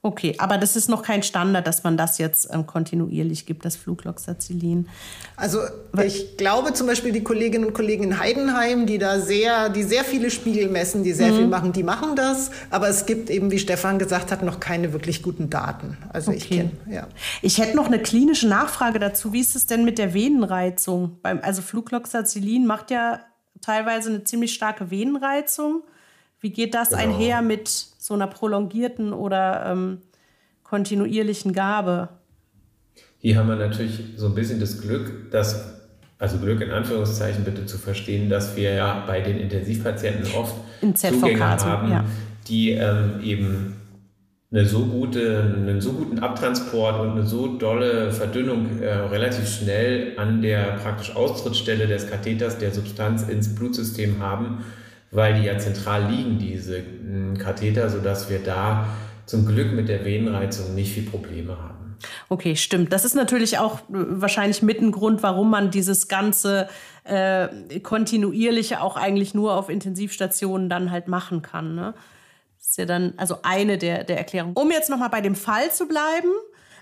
Okay, 0.00 0.36
aber 0.38 0.58
das 0.58 0.76
ist 0.76 0.88
noch 0.88 1.02
kein 1.02 1.24
Standard, 1.24 1.66
dass 1.66 1.82
man 1.82 1.96
das 1.96 2.18
jetzt 2.18 2.48
ähm, 2.52 2.66
kontinuierlich 2.66 3.46
gibt, 3.46 3.64
das 3.64 3.74
Flugloxacillin. 3.74 4.88
Also 5.34 5.58
ich 6.04 6.36
glaube 6.36 6.72
zum 6.72 6.86
Beispiel 6.86 7.10
die 7.10 7.24
Kolleginnen 7.24 7.64
und 7.64 7.74
Kollegen 7.74 8.04
in 8.04 8.18
Heidenheim, 8.20 8.86
die 8.86 8.98
da 8.98 9.18
sehr, 9.18 9.70
die 9.70 9.82
sehr 9.82 10.04
viele 10.04 10.30
Spiegel 10.30 10.68
messen, 10.68 11.02
die 11.02 11.12
sehr 11.12 11.32
mhm. 11.32 11.36
viel 11.36 11.46
machen, 11.48 11.72
die 11.72 11.82
machen 11.82 12.14
das. 12.14 12.52
Aber 12.70 12.88
es 12.88 13.06
gibt 13.06 13.28
eben, 13.28 13.50
wie 13.50 13.58
Stefan 13.58 13.98
gesagt 13.98 14.30
hat, 14.30 14.44
noch 14.44 14.60
keine 14.60 14.92
wirklich 14.92 15.20
guten 15.20 15.50
Daten. 15.50 15.98
Also 16.10 16.30
okay. 16.30 16.38
ich 16.38 16.48
kenne, 16.48 16.70
ja. 16.88 17.08
Ich 17.42 17.58
hätte 17.58 17.74
noch 17.74 17.86
eine 17.86 17.98
klinische 17.98 18.46
Nachfrage 18.46 19.00
dazu. 19.00 19.32
Wie 19.32 19.40
ist 19.40 19.56
es 19.56 19.66
denn 19.66 19.84
mit 19.84 19.98
der 19.98 20.14
Venenreizung? 20.14 21.18
Beim, 21.22 21.40
also 21.42 21.60
Flugloxacillin 21.60 22.66
macht 22.66 22.92
ja 22.92 23.18
teilweise 23.60 24.10
eine 24.10 24.22
ziemlich 24.22 24.54
starke 24.54 24.92
Venenreizung. 24.92 25.82
Wie 26.40 26.50
geht 26.50 26.74
das 26.74 26.90
genau. 26.90 27.02
einher 27.02 27.42
mit 27.42 27.68
so 27.68 28.14
einer 28.14 28.26
prolongierten 28.26 29.12
oder 29.12 29.66
ähm, 29.66 29.98
kontinuierlichen 30.62 31.52
Gabe? 31.52 32.08
Hier 33.18 33.36
haben 33.36 33.48
wir 33.48 33.56
natürlich 33.56 34.00
so 34.16 34.26
ein 34.26 34.34
bisschen 34.34 34.60
das 34.60 34.80
Glück, 34.80 35.30
dass, 35.30 35.74
also 36.18 36.38
Glück 36.38 36.60
in 36.60 36.70
Anführungszeichen 36.70 37.44
bitte 37.44 37.66
zu 37.66 37.78
verstehen, 37.78 38.28
dass 38.28 38.56
wir 38.56 38.74
ja 38.74 39.04
bei 39.06 39.20
den 39.20 39.38
Intensivpatienten 39.38 40.32
oft 40.34 40.54
Zugänge 40.94 41.40
haben, 41.40 41.90
ja. 41.90 42.04
die 42.46 42.70
ähm, 42.70 43.20
eben 43.22 43.74
eine 44.50 44.64
so 44.64 44.86
gute, 44.86 45.40
einen 45.40 45.80
so 45.80 45.92
guten 45.92 46.20
Abtransport 46.20 47.00
und 47.00 47.10
eine 47.10 47.26
so 47.26 47.58
dolle 47.58 48.12
Verdünnung 48.12 48.80
äh, 48.80 48.88
relativ 48.88 49.46
schnell 49.46 50.14
an 50.16 50.40
der 50.40 50.78
praktisch 50.82 51.14
Austrittsstelle 51.14 51.86
des 51.86 52.08
Katheters 52.08 52.56
der 52.56 52.72
Substanz 52.72 53.24
ins 53.24 53.54
Blutsystem 53.54 54.20
haben, 54.20 54.64
weil 55.10 55.40
die 55.40 55.46
ja 55.46 55.58
zentral 55.58 56.10
liegen, 56.10 56.38
diese 56.38 56.78
hm, 56.78 57.38
Katheter, 57.38 57.88
sodass 57.88 58.28
wir 58.30 58.40
da 58.40 58.86
zum 59.26 59.46
Glück 59.46 59.72
mit 59.72 59.88
der 59.88 60.04
Venenreizung 60.04 60.74
nicht 60.74 60.92
viel 60.92 61.04
Probleme 61.04 61.56
haben. 61.56 61.96
Okay, 62.28 62.56
stimmt. 62.56 62.92
Das 62.92 63.04
ist 63.04 63.14
natürlich 63.14 63.58
auch 63.58 63.80
äh, 63.80 63.82
wahrscheinlich 63.90 64.62
mit 64.62 64.80
ein 64.80 64.92
Grund, 64.92 65.22
warum 65.22 65.50
man 65.50 65.70
dieses 65.70 66.08
ganze 66.08 66.68
äh, 67.04 67.48
kontinuierliche 67.80 68.80
auch 68.80 68.96
eigentlich 68.96 69.34
nur 69.34 69.54
auf 69.54 69.68
Intensivstationen 69.68 70.68
dann 70.68 70.90
halt 70.90 71.08
machen 71.08 71.42
kann. 71.42 71.74
Ne? 71.74 71.94
Das 72.58 72.68
ist 72.68 72.78
ja 72.78 72.84
dann 72.84 73.14
also 73.16 73.38
eine 73.42 73.78
der, 73.78 74.04
der 74.04 74.18
Erklärungen. 74.18 74.54
Um 74.56 74.70
jetzt 74.70 74.90
nochmal 74.90 75.10
bei 75.10 75.20
dem 75.20 75.34
Fall 75.34 75.72
zu 75.72 75.88
bleiben, 75.88 76.28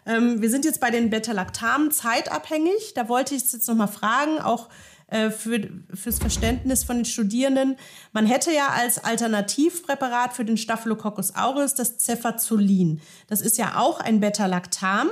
ähm, 0.06 0.42
wir 0.42 0.50
sind 0.50 0.64
jetzt 0.64 0.80
bei 0.80 0.90
den 0.90 1.10
Beta-Lactamen 1.10 1.90
zeitabhängig. 1.90 2.94
Da 2.94 3.08
wollte 3.08 3.34
ich 3.34 3.52
jetzt 3.52 3.68
nochmal 3.68 3.88
fragen, 3.88 4.40
auch 4.40 4.68
äh, 5.09 5.31
für, 5.31 5.61
fürs 5.95 6.19
Verständnis 6.19 6.83
von 6.83 6.97
den 6.97 7.05
Studierenden. 7.05 7.77
Man 8.12 8.27
hätte 8.27 8.53
ja 8.53 8.69
als 8.69 9.03
Alternativpräparat 9.05 10.33
für 10.33 10.45
den 10.45 10.57
Staphylococcus 10.57 11.37
aureus 11.37 11.75
das 11.75 11.99
Cefazolin. 11.99 13.01
Das 13.29 13.40
ist 13.40 13.57
ja 13.57 13.79
auch 13.79 14.01
ein 14.01 14.19
Beta-Lactam. 14.19 15.11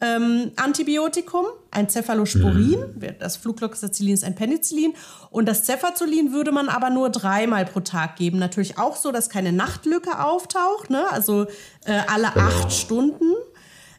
Ähm, 0.00 0.52
Antibiotikum, 0.54 1.46
ein 1.72 1.88
Cephalosporin, 1.88 2.78
mhm. 2.78 3.18
das 3.18 3.36
Flucloxacillin 3.36 4.14
ist 4.14 4.22
ein 4.22 4.36
Penicillin 4.36 4.94
und 5.30 5.46
das 5.46 5.66
Cefazolin 5.66 6.32
würde 6.32 6.52
man 6.52 6.68
aber 6.68 6.88
nur 6.88 7.10
dreimal 7.10 7.64
pro 7.64 7.80
Tag 7.80 8.14
geben. 8.14 8.38
Natürlich 8.38 8.78
auch 8.78 8.94
so, 8.94 9.10
dass 9.10 9.28
keine 9.28 9.52
Nachtlücke 9.52 10.24
auftaucht, 10.24 10.90
ne? 10.90 11.10
also 11.10 11.46
äh, 11.84 12.00
alle 12.06 12.30
genau. 12.32 12.46
acht 12.46 12.72
Stunden. 12.72 13.32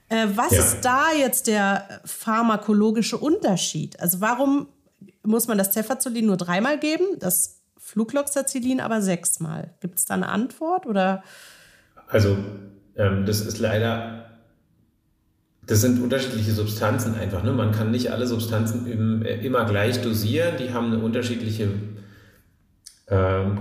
Äh, 0.07 0.27
was 0.35 0.51
ja. 0.51 0.59
ist 0.59 0.81
da 0.81 1.11
jetzt 1.11 1.47
der 1.47 2.01
pharmakologische 2.05 3.17
Unterschied? 3.17 3.99
Also 3.99 4.21
warum 4.21 4.67
muss 5.23 5.47
man 5.47 5.57
das 5.57 5.73
Cefazolin 5.73 6.25
nur 6.25 6.37
dreimal 6.37 6.79
geben, 6.79 7.05
das 7.19 7.61
Flucloxacillin 7.77 8.79
aber 8.79 9.01
sechsmal. 9.01 9.73
Gibt 9.79 9.99
es 9.99 10.05
da 10.05 10.13
eine 10.13 10.29
Antwort 10.29 10.85
oder? 10.85 11.23
Also 12.07 12.37
ähm, 12.95 13.25
das 13.25 13.41
ist 13.41 13.59
leider, 13.59 14.25
das 15.65 15.81
sind 15.81 16.01
unterschiedliche 16.01 16.51
Substanzen 16.51 17.15
einfach. 17.15 17.43
Ne? 17.43 17.51
Man 17.51 17.71
kann 17.71 17.91
nicht 17.91 18.11
alle 18.11 18.27
Substanzen 18.27 18.87
im, 18.87 19.23
äh, 19.23 19.35
immer 19.45 19.65
gleich 19.65 20.01
dosieren. 20.01 20.57
Die 20.57 20.73
haben 20.73 20.93
eine 20.93 20.99
unterschiedliche 20.99 21.69
ähm, 23.07 23.59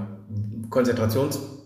Konzentrationswirkung. 0.70 1.58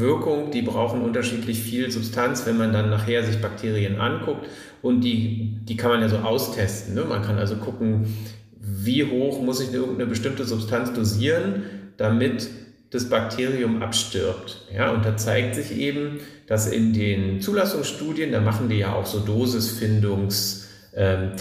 Ähm, 0.00 0.50
die 0.52 0.62
brauchen 0.62 1.02
unterschiedlich 1.02 1.60
viel 1.60 1.90
Substanz, 1.90 2.46
wenn 2.46 2.56
man 2.56 2.72
dann 2.72 2.90
nachher 2.90 3.24
sich 3.24 3.40
Bakterien 3.40 4.00
anguckt 4.00 4.46
und 4.82 5.02
die, 5.02 5.58
die 5.64 5.76
kann 5.76 5.90
man 5.90 6.00
ja 6.00 6.08
so 6.08 6.18
austesten. 6.18 6.94
Ne? 6.94 7.04
Man 7.04 7.22
kann 7.22 7.38
also 7.38 7.56
gucken, 7.56 8.14
wie 8.60 9.04
hoch 9.04 9.40
muss 9.42 9.60
ich 9.60 9.72
irgendeine 9.72 10.06
bestimmte 10.06 10.44
Substanz 10.44 10.92
dosieren, 10.92 11.64
damit 11.96 12.48
das 12.90 13.08
Bakterium 13.08 13.82
abstirbt. 13.82 14.66
Ja, 14.74 14.90
und 14.92 15.04
da 15.04 15.16
zeigt 15.16 15.54
sich 15.54 15.76
eben, 15.76 16.20
dass 16.46 16.66
in 16.70 16.94
den 16.94 17.40
Zulassungsstudien, 17.40 18.32
da 18.32 18.40
machen 18.40 18.68
die 18.68 18.76
ja 18.76 18.94
auch 18.94 19.06
so 19.06 19.20
Dosisfindungstests. 19.20 20.66
Ähm, 20.94 21.32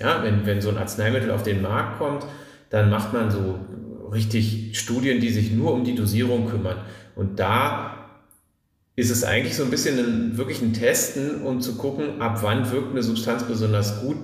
ja, 0.00 0.24
wenn, 0.24 0.44
wenn 0.44 0.60
so 0.60 0.70
ein 0.70 0.78
Arzneimittel 0.78 1.30
auf 1.30 1.44
den 1.44 1.62
Markt 1.62 1.98
kommt, 1.98 2.26
dann 2.70 2.90
macht 2.90 3.12
man 3.12 3.30
so 3.30 3.60
richtig 4.12 4.78
Studien, 4.78 5.20
die 5.20 5.30
sich 5.30 5.52
nur 5.52 5.72
um 5.72 5.84
die 5.84 5.94
Dosierung 5.94 6.48
kümmern. 6.48 6.78
Und 7.14 7.38
da 7.38 8.02
ist 8.96 9.10
es 9.10 9.24
eigentlich 9.24 9.56
so 9.56 9.64
ein 9.64 9.70
bisschen 9.70 9.98
ein, 9.98 10.36
wirklich 10.36 10.60
ein 10.62 10.72
Testen, 10.72 11.42
um 11.42 11.60
zu 11.60 11.76
gucken, 11.76 12.20
ab 12.20 12.38
wann 12.42 12.70
wirkt 12.70 12.90
eine 12.90 13.02
Substanz 13.02 13.44
besonders 13.44 14.02
gut 14.02 14.16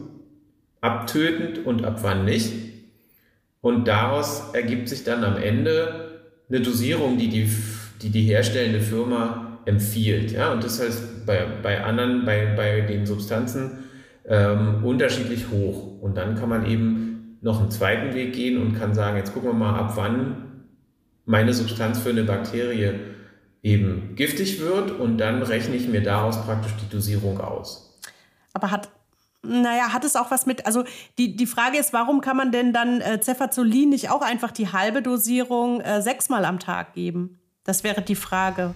abtötend 0.80 1.66
und 1.66 1.84
ab 1.84 2.00
wann 2.02 2.24
nicht. 2.24 2.52
Und 3.60 3.88
daraus 3.88 4.50
ergibt 4.52 4.88
sich 4.88 5.04
dann 5.04 5.24
am 5.24 5.36
Ende 5.36 6.22
eine 6.48 6.60
Dosierung, 6.60 7.18
die 7.18 7.28
die, 7.28 7.50
die, 8.02 8.10
die 8.10 8.22
herstellende 8.22 8.80
Firma 8.80 9.58
empfiehlt. 9.64 10.32
Ja? 10.32 10.52
Und 10.52 10.62
das 10.62 10.80
heißt 10.80 11.26
bei, 11.26 11.46
bei 11.62 11.82
anderen, 11.82 12.24
bei, 12.24 12.54
bei 12.56 12.80
den 12.82 13.06
Substanzen 13.06 13.84
ähm, 14.26 14.84
unterschiedlich 14.84 15.50
hoch. 15.50 16.00
Und 16.00 16.16
dann 16.16 16.36
kann 16.36 16.48
man 16.48 16.66
eben 16.66 17.38
noch 17.40 17.60
einen 17.60 17.70
zweiten 17.70 18.14
Weg 18.14 18.32
gehen 18.32 18.60
und 18.60 18.78
kann 18.78 18.94
sagen, 18.94 19.16
jetzt 19.16 19.34
gucken 19.34 19.50
wir 19.50 19.54
mal, 19.54 19.78
ab 19.78 19.92
wann 19.96 20.47
meine 21.28 21.52
Substanz 21.52 21.98
für 21.98 22.08
eine 22.08 22.24
Bakterie 22.24 22.98
eben 23.62 24.14
giftig 24.16 24.60
wird 24.60 24.90
und 24.90 25.18
dann 25.18 25.42
rechne 25.42 25.76
ich 25.76 25.86
mir 25.86 26.02
daraus 26.02 26.42
praktisch 26.42 26.72
die 26.82 26.88
Dosierung 26.88 27.38
aus. 27.40 28.00
Aber 28.54 28.70
hat, 28.70 28.88
naja, 29.42 29.92
hat 29.92 30.04
es 30.04 30.16
auch 30.16 30.30
was 30.30 30.46
mit, 30.46 30.64
also 30.64 30.84
die, 31.18 31.36
die 31.36 31.46
Frage 31.46 31.76
ist, 31.76 31.92
warum 31.92 32.22
kann 32.22 32.36
man 32.36 32.50
denn 32.50 32.72
dann 32.72 33.02
äh, 33.02 33.20
Cefazolin 33.20 33.90
nicht 33.90 34.10
auch 34.10 34.22
einfach 34.22 34.52
die 34.52 34.72
halbe 34.72 35.02
Dosierung 35.02 35.82
äh, 35.82 36.00
sechsmal 36.00 36.46
am 36.46 36.58
Tag 36.58 36.94
geben? 36.94 37.38
Das 37.62 37.84
wäre 37.84 38.00
die 38.00 38.16
Frage. 38.16 38.74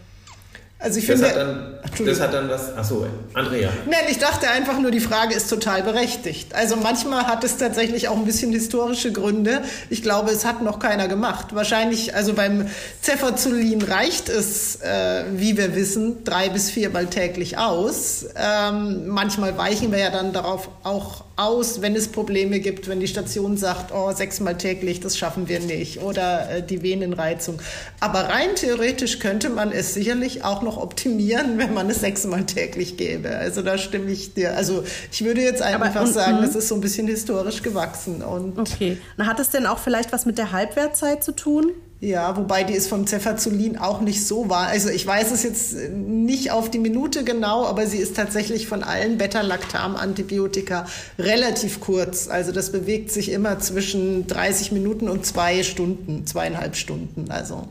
Also 0.82 0.98
ich 0.98 1.06
finde, 1.06 1.22
das 1.22 1.30
hat 1.30 1.36
dann, 1.36 2.06
das 2.06 2.20
hat 2.20 2.34
dann 2.34 2.50
was. 2.50 2.76
Achso, 2.76 3.06
Andrea. 3.34 3.70
Nein, 3.86 4.04
ich 4.10 4.18
dachte 4.18 4.50
einfach 4.50 4.80
nur, 4.80 4.90
die 4.90 5.00
Frage 5.00 5.32
ist 5.34 5.48
total 5.48 5.84
berechtigt. 5.84 6.56
Also 6.56 6.74
manchmal 6.76 7.28
hat 7.28 7.44
es 7.44 7.56
tatsächlich 7.56 8.08
auch 8.08 8.16
ein 8.16 8.24
bisschen 8.24 8.50
historische 8.50 9.12
Gründe. 9.12 9.62
Ich 9.90 10.02
glaube, 10.02 10.32
es 10.32 10.44
hat 10.44 10.60
noch 10.60 10.80
keiner 10.80 11.06
gemacht. 11.06 11.54
Wahrscheinlich, 11.54 12.16
also 12.16 12.34
beim 12.34 12.68
Cefazolin 13.00 13.80
reicht 13.82 14.28
es, 14.28 14.80
äh, 14.80 15.24
wie 15.34 15.56
wir 15.56 15.76
wissen, 15.76 16.24
drei 16.24 16.48
bis 16.48 16.70
viermal 16.70 17.06
täglich 17.06 17.58
aus. 17.58 18.26
Ähm, 18.34 19.06
manchmal 19.06 19.56
weichen 19.56 19.92
wir 19.92 19.98
ja 19.98 20.10
dann 20.10 20.32
darauf 20.32 20.68
auch 20.82 21.24
aus, 21.36 21.80
wenn 21.80 21.96
es 21.96 22.08
Probleme 22.08 22.60
gibt, 22.60 22.88
wenn 22.88 23.00
die 23.00 23.08
Station 23.08 23.56
sagt, 23.56 23.92
oh, 23.92 24.12
sechsmal 24.12 24.56
täglich, 24.56 25.00
das 25.00 25.16
schaffen 25.16 25.48
wir 25.48 25.60
nicht, 25.60 26.02
oder 26.02 26.50
äh, 26.50 26.62
die 26.62 26.82
Venenreizung. 26.82 27.60
Aber 28.00 28.20
rein 28.28 28.54
theoretisch 28.54 29.18
könnte 29.18 29.48
man 29.48 29.72
es 29.72 29.94
sicherlich 29.94 30.44
auch 30.44 30.62
noch 30.62 30.76
optimieren, 30.76 31.58
wenn 31.58 31.74
man 31.74 31.88
es 31.90 32.00
sechsmal 32.00 32.44
täglich 32.44 32.96
gäbe. 32.96 33.36
Also 33.36 33.62
da 33.62 33.78
stimme 33.78 34.10
ich 34.10 34.34
dir. 34.34 34.56
Also 34.56 34.84
ich 35.10 35.24
würde 35.24 35.40
jetzt 35.40 35.62
einfach 35.62 35.94
Aber, 35.94 36.06
sagen, 36.06 36.38
das 36.42 36.54
ist 36.54 36.68
so 36.68 36.74
ein 36.74 36.80
bisschen 36.80 37.06
historisch 37.06 37.62
gewachsen. 37.62 38.22
Und 38.22 38.58
okay. 38.58 38.98
Na, 39.16 39.26
hat 39.26 39.40
es 39.40 39.50
denn 39.50 39.66
auch 39.66 39.78
vielleicht 39.78 40.12
was 40.12 40.26
mit 40.26 40.38
der 40.38 40.52
Halbwertzeit 40.52 41.24
zu 41.24 41.32
tun? 41.32 41.72
Ja, 42.04 42.36
wobei 42.36 42.64
die 42.64 42.74
ist 42.74 42.88
vom 42.88 43.06
Cefazolin 43.06 43.78
auch 43.78 44.00
nicht 44.00 44.26
so 44.26 44.50
wahr. 44.50 44.66
Also 44.66 44.88
ich 44.88 45.06
weiß 45.06 45.30
es 45.30 45.44
jetzt 45.44 45.90
nicht 45.92 46.50
auf 46.50 46.68
die 46.68 46.80
Minute 46.80 47.22
genau, 47.22 47.64
aber 47.64 47.86
sie 47.86 47.98
ist 47.98 48.16
tatsächlich 48.16 48.66
von 48.66 48.82
allen 48.82 49.18
Beta-Lactam-Antibiotika 49.18 50.86
relativ 51.16 51.78
kurz. 51.78 52.26
Also 52.26 52.50
das 52.50 52.72
bewegt 52.72 53.12
sich 53.12 53.30
immer 53.30 53.60
zwischen 53.60 54.26
30 54.26 54.72
Minuten 54.72 55.08
und 55.08 55.24
zwei 55.24 55.62
Stunden, 55.62 56.26
zweieinhalb 56.26 56.74
Stunden. 56.74 57.30
Also 57.30 57.68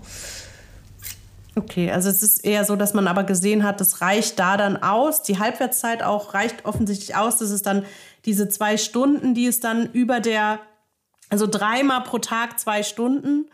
Okay, 1.57 1.91
also 1.91 2.07
es 2.07 2.23
ist 2.23 2.45
eher 2.45 2.63
so, 2.63 2.77
dass 2.77 2.93
man 2.93 3.09
aber 3.09 3.25
gesehen 3.25 3.65
hat, 3.65 3.81
das 3.81 3.99
reicht 3.99 4.39
da 4.39 4.55
dann 4.55 4.77
aus. 4.77 5.23
Die 5.23 5.39
Halbwertszeit 5.39 6.03
auch 6.03 6.33
reicht 6.33 6.63
offensichtlich 6.63 7.17
aus. 7.17 7.35
Das 7.35 7.51
ist 7.51 7.65
dann 7.65 7.83
diese 8.23 8.47
zwei 8.47 8.77
Stunden, 8.77 9.33
die 9.33 9.47
es 9.47 9.59
dann 9.59 9.91
über 9.91 10.21
der, 10.21 10.59
also 11.27 11.47
dreimal 11.47 12.03
pro 12.03 12.19
Tag 12.19 12.61
zwei 12.61 12.81
Stunden 12.81 13.47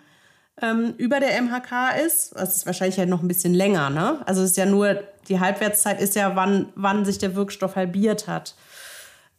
ähm, 0.62 0.94
über 0.98 1.20
der 1.20 1.42
MHK 1.42 1.98
ist. 2.06 2.34
Das 2.36 2.56
ist 2.56 2.66
wahrscheinlich 2.66 2.98
ja 2.98 3.06
noch 3.06 3.22
ein 3.22 3.28
bisschen 3.28 3.54
länger, 3.54 3.90
ne? 3.90 4.22
Also 4.26 4.42
es 4.42 4.52
ist 4.52 4.58
ja 4.58 4.66
nur, 4.66 5.02
die 5.28 5.40
Halbwertszeit 5.40 6.02
ist 6.02 6.16
ja, 6.16 6.36
wann, 6.36 6.70
wann 6.76 7.06
sich 7.06 7.18
der 7.18 7.36
Wirkstoff 7.36 7.76
halbiert 7.76 8.28
hat. 8.28 8.56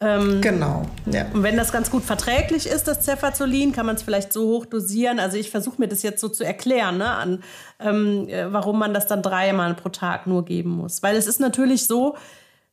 Ähm, 0.01 0.41
genau. 0.41 0.83
Ja. 1.07 1.27
Und 1.33 1.43
wenn 1.43 1.57
das 1.57 1.73
ganz 1.73 1.91
gut 1.91 2.05
verträglich 2.05 2.69
ist, 2.69 2.87
das 2.87 3.05
Cefazolin, 3.05 3.73
kann 3.73 3.85
man 3.85 3.97
es 3.97 4.03
vielleicht 4.03 4.33
so 4.33 4.47
hoch 4.47 4.67
dosieren. 4.67 5.19
Also 5.19 5.37
ich 5.37 5.51
versuche 5.51 5.81
mir 5.81 5.89
das 5.89 6.03
jetzt 6.03 6.21
so 6.21 6.29
zu 6.29 6.45
erklären, 6.45 6.99
ne, 6.99 7.11
an, 7.11 7.43
ähm, 7.81 8.29
äh, 8.29 8.53
warum 8.53 8.79
man 8.79 8.95
das 8.95 9.09
dann 9.09 9.23
dreimal 9.23 9.75
pro 9.75 9.89
Tag 9.89 10.29
nur 10.29 10.45
geben 10.45 10.71
muss. 10.71 11.03
Weil 11.03 11.17
es 11.17 11.27
ist 11.27 11.41
natürlich 11.41 11.89
so, 11.89 12.17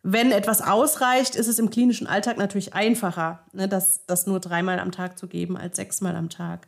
wenn 0.03 0.31
etwas 0.31 0.61
ausreicht, 0.61 1.35
ist 1.35 1.47
es 1.47 1.57
im 1.57 1.71
klinischen 1.71 2.05
Alltag 2.05 2.37
natürlich 2.37 2.75
einfacher, 2.75 3.39
ne, 3.53 3.67
das, 3.67 4.05
das 4.05 4.27
nur 4.27 4.39
dreimal 4.39 4.79
am 4.79 4.91
Tag 4.91 5.17
zu 5.17 5.25
geben 5.25 5.57
als 5.57 5.77
sechsmal 5.77 6.15
am 6.15 6.29
Tag. 6.29 6.67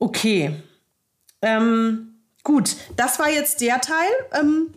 Okay. 0.00 0.56
Ähm, 1.42 2.14
gut, 2.42 2.74
das 2.96 3.18
war 3.18 3.30
jetzt 3.30 3.60
der 3.60 3.80
Teil. 3.80 4.08
Ähm, 4.32 4.74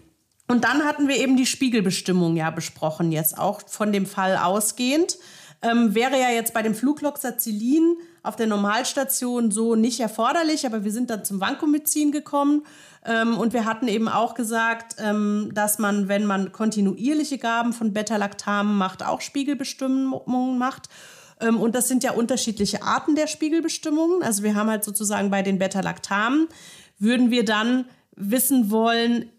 und 0.48 0.66
dann 0.66 0.84
hatten 0.84 1.08
wir 1.08 1.16
eben 1.16 1.38
die 1.38 1.46
Spiegelbestimmung 1.46 2.36
ja 2.36 2.52
besprochen, 2.52 3.12
jetzt 3.12 3.38
auch 3.38 3.62
von 3.66 3.92
dem 3.92 4.06
Fall 4.06 4.38
ausgehend. 4.38 5.18
Ähm, 5.62 5.96
wäre 5.96 6.20
ja 6.20 6.30
jetzt 6.30 6.54
bei 6.54 6.62
dem 6.62 6.76
Flugloxacillin 6.76 7.96
auf 8.22 8.36
der 8.36 8.48
Normalstation 8.48 9.50
so 9.50 9.76
nicht 9.76 10.02
erforderlich, 10.02 10.66
aber 10.66 10.84
wir 10.84 10.92
sind 10.92 11.10
dann 11.10 11.24
zum 11.24 11.40
Vancomycin 11.40 12.12
gekommen 12.12 12.66
ähm, 13.06 13.38
und 13.38 13.54
wir 13.54 13.64
hatten 13.64 13.88
eben 13.88 14.10
auch 14.10 14.34
gesagt, 14.34 14.98
ähm, 15.00 15.52
dass 15.54 15.80
man, 15.80 16.10
wenn 16.10 16.26
man 16.26 16.52
kontinuierliche 16.52 17.38
Gaben 17.38 17.72
von 17.72 17.94
Beta-Lactamen 17.94 18.78
macht, 18.78 19.06
auch 19.06 19.22
Spiegelbestimmungen 19.22 20.58
macht. 20.58 20.90
Ähm, 21.44 21.60
und 21.60 21.76
das 21.76 21.88
sind 21.88 22.04
ja 22.04 22.14
unterschiedliche 22.14 22.82
Arten 22.84 23.16
der 23.16 23.28
Spiegelbestimmungen. 23.28 24.24
Also 24.24 24.44
wir 24.44 24.56
haben 24.56 24.70
halt 24.70 24.84
sozusagen 24.84 25.30
bei 25.30 25.42
den 25.42 25.60
Beta-Lactamen, 25.60 26.48
würden 26.98 27.32
wir 27.32 27.44
dann 27.46 27.86
wissen 28.16 28.72
wollen, 28.72 29.30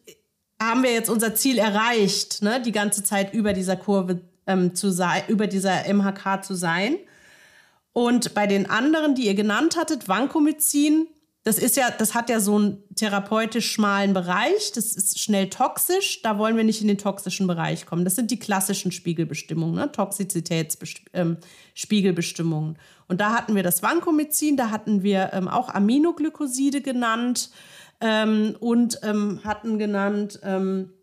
haben 0.60 0.82
wir 0.82 0.92
jetzt 0.92 1.10
unser 1.10 1.34
Ziel 1.34 1.58
erreicht, 1.58 2.42
ne, 2.42 2.60
die 2.60 2.72
ganze 2.72 3.02
Zeit 3.02 3.32
über 3.34 3.52
dieser 3.52 3.76
Kurve 3.76 4.20
ähm, 4.46 4.74
zu 4.74 4.90
sein, 4.90 5.22
über 5.28 5.46
dieser 5.46 5.92
MHK 5.92 6.44
zu 6.44 6.54
sein. 6.54 6.96
Und 7.92 8.34
bei 8.34 8.46
den 8.46 8.68
anderen, 8.68 9.14
die 9.14 9.26
ihr 9.26 9.34
genannt 9.34 9.76
hattet, 9.76 10.08
Vancomycin, 10.08 11.06
das 11.44 11.58
ist 11.58 11.76
ja, 11.76 11.90
das 11.90 12.14
hat 12.14 12.30
ja 12.30 12.40
so 12.40 12.56
einen 12.56 12.82
therapeutisch 12.96 13.70
schmalen 13.70 14.14
Bereich. 14.14 14.72
Das 14.72 14.96
ist 14.96 15.20
schnell 15.20 15.50
toxisch. 15.50 16.22
Da 16.22 16.38
wollen 16.38 16.56
wir 16.56 16.64
nicht 16.64 16.80
in 16.80 16.88
den 16.88 16.96
toxischen 16.96 17.46
Bereich 17.46 17.84
kommen. 17.84 18.06
Das 18.06 18.16
sind 18.16 18.30
die 18.30 18.38
klassischen 18.38 18.92
Spiegelbestimmungen, 18.92 19.74
ne? 19.74 19.92
Toxizitätsspiegelbestimmungen. 19.92 22.70
Ähm, 22.70 22.76
Und 23.08 23.20
da 23.20 23.34
hatten 23.34 23.54
wir 23.54 23.62
das 23.62 23.82
Vancomycin, 23.82 24.56
da 24.56 24.70
hatten 24.70 25.02
wir 25.02 25.34
ähm, 25.34 25.48
auch 25.48 25.68
Aminoglycoside 25.68 26.80
genannt 26.80 27.50
ähm, 28.00 28.56
und 28.60 29.00
ähm, 29.02 29.40
hatten 29.44 29.78
genannt 29.78 30.40
ähm, 30.42 30.94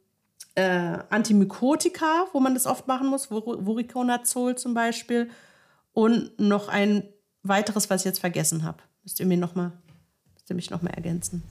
äh, 0.56 0.98
Antimykotika, 1.12 2.26
wo 2.34 2.40
man 2.40 2.56
das 2.56 2.66
oft 2.66 2.88
machen 2.88 3.10
muss, 3.10 3.28
Voriconazol 3.28 4.56
zum 4.56 4.74
Beispiel. 4.74 5.30
Und 5.94 6.40
noch 6.40 6.68
ein 6.68 7.04
weiteres, 7.44 7.92
was 7.92 8.02
ich 8.02 8.06
jetzt 8.06 8.20
vergessen 8.20 8.64
habe. 8.64 8.80
Müsst 9.04 9.20
ihr 9.20 9.28
mir 9.28 9.38
noch 9.38 9.54
du 10.48 10.54
mich 10.54 10.70
noch 10.70 10.82
mal 10.82 10.92
ergänzen? 10.92 11.44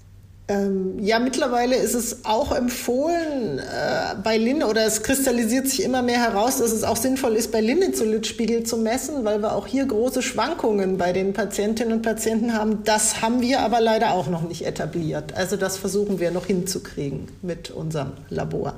Ähm, 0.51 0.99
ja, 0.99 1.21
mittlerweile 1.21 1.77
ist 1.77 1.95
es 1.95 2.25
auch 2.25 2.51
empfohlen 2.51 3.61
äh, 3.61 4.17
bei 4.25 4.37
Linne 4.37 4.67
oder 4.67 4.85
es 4.85 5.05
kristallisiert 5.05 5.69
sich 5.69 5.85
immer 5.85 6.03
mehr 6.03 6.19
heraus, 6.19 6.59
dass 6.59 6.73
es 6.73 6.83
auch 6.83 6.97
sinnvoll 6.97 7.37
ist, 7.37 7.53
bei 7.53 7.61
Linezolidspiegel 7.61 8.65
zu 8.65 8.77
messen, 8.77 9.25
weil 9.25 9.43
wir 9.43 9.55
auch 9.55 9.69
hier 9.69 9.87
große 9.87 10.23
Schwankungen 10.23 10.99
bei 10.99 11.13
den 11.13 11.35
Patientinnen 11.35 11.93
und 11.93 12.03
Patienten 12.03 12.53
haben. 12.53 12.83
Das 12.83 13.23
haben 13.23 13.41
wir 13.41 13.61
aber 13.61 13.81
leider 13.81 14.11
auch 14.11 14.27
noch 14.27 14.43
nicht 14.43 14.67
etabliert. 14.67 15.35
Also 15.35 15.57
das 15.57 15.77
versuchen 15.77 16.19
wir 16.19 16.33
noch 16.33 16.47
hinzukriegen 16.47 17.29
mit 17.43 17.71
unserem 17.71 18.15
Labor. 18.29 18.75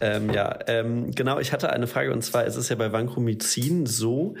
Ähm, 0.00 0.30
ja, 0.30 0.58
ähm, 0.66 1.10
genau, 1.12 1.38
ich 1.38 1.52
hatte 1.52 1.70
eine 1.70 1.86
Frage 1.86 2.12
und 2.12 2.22
zwar 2.22 2.44
ist 2.44 2.56
es 2.56 2.68
ja 2.68 2.76
bei 2.76 2.92
Vancomycin 2.92 3.86
so, 3.86 4.34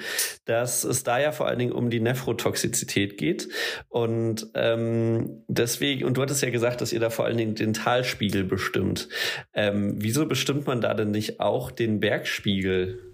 dass 0.44 0.84
es 0.84 1.02
da 1.02 1.18
ja 1.18 1.32
vor 1.32 1.46
allen 1.46 1.58
Dingen 1.58 1.72
um 1.72 1.90
die 1.90 2.00
Nephrotoxizität 2.00 3.16
geht 3.16 3.48
und 3.88 4.48
ähm, 4.54 5.44
deswegen, 5.48 6.04
und 6.04 6.16
du 6.16 6.22
hattest 6.22 6.42
ja 6.42 6.50
gesagt, 6.50 6.80
dass 6.80 6.92
ihr 6.92 7.00
da 7.00 7.10
vor 7.10 7.24
allen 7.24 7.38
Dingen 7.38 7.54
den 7.54 7.72
Talspiegel 7.72 8.44
bestimmt. 8.44 9.08
Ähm, 9.54 9.94
wieso 9.98 10.26
bestimmt 10.26 10.66
man 10.66 10.80
da 10.80 10.94
denn 10.94 11.10
nicht 11.10 11.40
auch 11.40 11.70
den 11.70 12.00
Bergspiegel? 12.00 13.05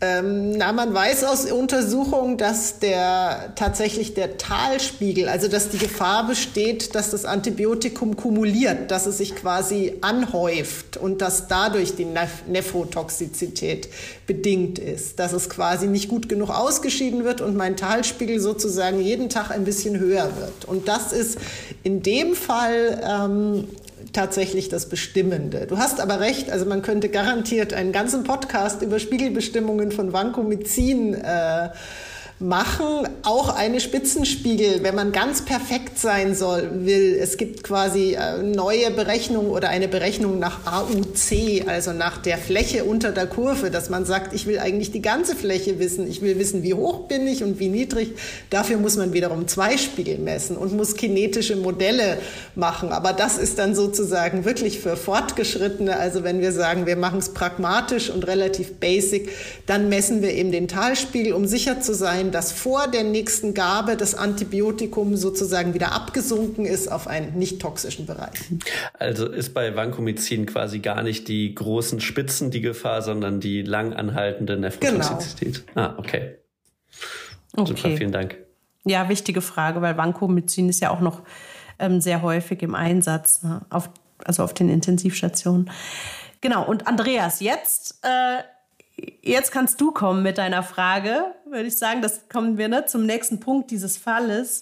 Ähm, 0.00 0.52
na, 0.52 0.72
man 0.72 0.94
weiß 0.94 1.24
aus 1.24 1.50
Untersuchungen, 1.50 2.36
dass 2.36 2.78
der 2.78 3.52
tatsächlich 3.56 4.14
der 4.14 4.38
Talspiegel, 4.38 5.28
also 5.28 5.48
dass 5.48 5.70
die 5.70 5.78
Gefahr 5.78 6.24
besteht, 6.24 6.94
dass 6.94 7.10
das 7.10 7.24
Antibiotikum 7.24 8.14
kumuliert, 8.14 8.92
dass 8.92 9.06
es 9.06 9.18
sich 9.18 9.34
quasi 9.34 9.94
anhäuft 10.00 10.98
und 10.98 11.20
dass 11.20 11.48
dadurch 11.48 11.96
die 11.96 12.06
Nephrotoxizität 12.46 13.88
bedingt 14.28 14.78
ist, 14.78 15.18
dass 15.18 15.32
es 15.32 15.50
quasi 15.50 15.88
nicht 15.88 16.08
gut 16.08 16.28
genug 16.28 16.50
ausgeschieden 16.50 17.24
wird 17.24 17.40
und 17.40 17.56
mein 17.56 17.76
Talspiegel 17.76 18.38
sozusagen 18.38 19.00
jeden 19.00 19.28
Tag 19.28 19.50
ein 19.50 19.64
bisschen 19.64 19.98
höher 19.98 20.30
wird. 20.38 20.64
Und 20.66 20.86
das 20.86 21.12
ist 21.12 21.38
in 21.82 22.04
dem 22.04 22.36
Fall 22.36 23.02
ähm, 23.04 23.68
tatsächlich 24.12 24.68
das 24.68 24.88
Bestimmende. 24.88 25.66
Du 25.66 25.78
hast 25.78 26.00
aber 26.00 26.20
recht, 26.20 26.50
also 26.50 26.66
man 26.66 26.82
könnte 26.82 27.08
garantiert 27.08 27.72
einen 27.72 27.92
ganzen 27.92 28.24
Podcast 28.24 28.82
über 28.82 28.98
Spiegelbestimmungen 28.98 29.92
von 29.92 30.12
Vancomycin 30.12 31.14
äh, 31.14 31.70
machen. 32.40 33.08
Auch 33.22 33.54
eine 33.54 33.80
Spitzenspiegel, 33.80 34.82
wenn 34.82 34.94
man 34.94 35.10
ganz 35.12 35.44
perfekt 35.44 35.98
sein 35.98 36.34
soll, 36.34 36.84
will. 36.84 37.18
Es 37.20 37.36
gibt 37.36 37.64
quasi 37.64 38.14
äh, 38.14 38.42
neue 38.42 38.90
Berechnungen 38.90 39.50
oder 39.50 39.70
eine 39.70 39.88
Berechnung 39.88 40.38
nach 40.38 40.60
AUC, 40.66 41.66
also 41.66 41.92
nach 41.92 42.18
der 42.18 42.38
Fläche 42.38 42.84
unter 42.84 43.10
der 43.10 43.26
Kurve, 43.26 43.70
dass 43.70 43.90
man 43.90 44.04
sagt, 44.04 44.34
ich 44.34 44.46
will 44.46 44.60
eigentlich 44.60 44.92
die 44.92 45.02
ganze 45.02 45.34
Fläche 45.34 45.78
wissen. 45.80 46.08
Ich 46.08 46.22
will 46.22 46.38
wissen, 46.38 46.62
wie 46.62 46.74
hoch 46.74 47.08
bin 47.08 47.26
ich 47.26 47.42
und 47.42 47.58
wie 47.58 47.68
niedrig. 47.68 48.12
Dafür 48.50 48.78
muss 48.78 48.96
man 48.96 49.12
wiederum 49.12 49.48
zwei 49.48 49.76
Spiegel 49.76 50.18
messen 50.18 50.56
und 50.56 50.76
muss 50.76 50.94
kinetische 50.94 51.56
Modelle 51.56 52.18
machen. 52.54 52.92
Aber 52.92 53.12
das 53.12 53.36
ist 53.36 53.58
dann 53.58 53.74
sozusagen 53.74 54.44
wirklich 54.44 54.78
für 54.78 54.96
Fortgeschrittene. 54.96 55.96
Also 55.96 56.22
wenn 56.22 56.40
wir 56.40 56.52
sagen, 56.52 56.86
wir 56.86 56.96
machen 56.96 57.18
es 57.18 57.30
pragmatisch 57.30 58.10
und 58.10 58.26
relativ 58.26 58.74
basic, 58.74 59.30
dann 59.66 59.88
messen 59.88 60.22
wir 60.22 60.32
eben 60.32 60.52
den 60.52 60.68
Talspiegel, 60.68 61.32
um 61.32 61.46
sicher 61.46 61.80
zu 61.80 61.94
sein, 61.94 62.27
dass 62.32 62.52
vor 62.52 62.88
der 62.88 63.04
nächsten 63.04 63.54
Gabe 63.54 63.96
das 63.96 64.14
Antibiotikum 64.14 65.16
sozusagen 65.16 65.74
wieder 65.74 65.92
abgesunken 65.92 66.64
ist 66.64 66.88
auf 66.90 67.06
einen 67.06 67.38
nicht 67.38 67.60
toxischen 67.60 68.06
Bereich. 68.06 68.38
Also 68.98 69.26
ist 69.26 69.54
bei 69.54 69.74
Vancomycin 69.74 70.46
quasi 70.46 70.80
gar 70.80 71.02
nicht 71.02 71.28
die 71.28 71.54
großen 71.54 72.00
Spitzen 72.00 72.50
die 72.50 72.60
Gefahr, 72.60 73.02
sondern 73.02 73.40
die 73.40 73.62
lang 73.62 73.92
anhaltende 73.92 74.56
Nephrotoxizität. 74.56 75.66
Genau. 75.66 75.86
Ah, 75.86 75.94
okay. 75.98 76.36
okay. 77.56 77.74
Super, 77.74 77.96
vielen 77.96 78.12
Dank. 78.12 78.36
Ja, 78.84 79.08
wichtige 79.08 79.40
Frage, 79.40 79.82
weil 79.82 79.96
Vancomycin 79.96 80.68
ist 80.68 80.80
ja 80.80 80.90
auch 80.90 81.00
noch 81.00 81.22
ähm, 81.78 82.00
sehr 82.00 82.22
häufig 82.22 82.62
im 82.62 82.74
Einsatz. 82.74 83.42
Ne? 83.42 83.60
Auf 83.70 83.90
also 84.24 84.42
auf 84.42 84.54
den 84.54 84.68
Intensivstationen. 84.68 85.70
Genau, 86.40 86.64
und 86.64 86.86
Andreas, 86.86 87.40
jetzt, 87.40 87.98
äh, 88.02 88.42
jetzt 89.22 89.52
kannst 89.52 89.80
du 89.80 89.90
kommen 89.90 90.22
mit 90.22 90.38
deiner 90.38 90.62
Frage, 90.62 91.34
würde 91.50 91.66
ich 91.66 91.78
sagen. 91.78 92.02
Das 92.02 92.28
kommen 92.28 92.58
wir 92.58 92.68
ne, 92.68 92.86
zum 92.86 93.06
nächsten 93.06 93.40
Punkt 93.40 93.70
dieses 93.70 93.96
Falles. 93.96 94.60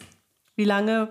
Wie 0.55 0.65
lange, 0.65 1.09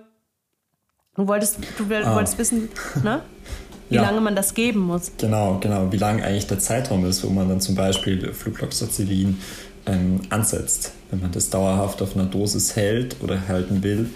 du 1.15 1.27
wolltest, 1.27 1.59
du 1.77 1.83
ah. 1.93 2.15
wolltest 2.15 2.37
wissen, 2.37 2.69
ne? 3.03 3.21
wie 3.89 3.95
ja. 3.95 4.01
lange 4.01 4.21
man 4.21 4.35
das 4.35 4.53
geben 4.53 4.79
muss. 4.79 5.11
Genau, 5.17 5.59
genau, 5.59 5.91
wie 5.91 5.97
lang 5.97 6.21
eigentlich 6.21 6.47
der 6.47 6.59
Zeitraum 6.59 7.05
ist, 7.05 7.23
wo 7.23 7.29
man 7.29 7.47
dann 7.47 7.61
zum 7.61 7.75
Beispiel 7.75 8.33
Flugloxacillin 8.33 9.39
ähm, 9.85 10.21
ansetzt. 10.29 10.93
Wenn 11.11 11.21
man 11.21 11.31
das 11.31 11.49
dauerhaft 11.49 12.01
auf 12.01 12.15
einer 12.15 12.25
Dosis 12.25 12.75
hält 12.75 13.17
oder 13.21 13.47
halten 13.47 13.83
will, 13.83 14.09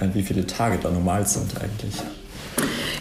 äh, 0.00 0.08
wie 0.14 0.22
viele 0.22 0.46
Tage 0.46 0.78
da 0.78 0.90
normal 0.90 1.26
sind 1.26 1.60
eigentlich. 1.60 1.96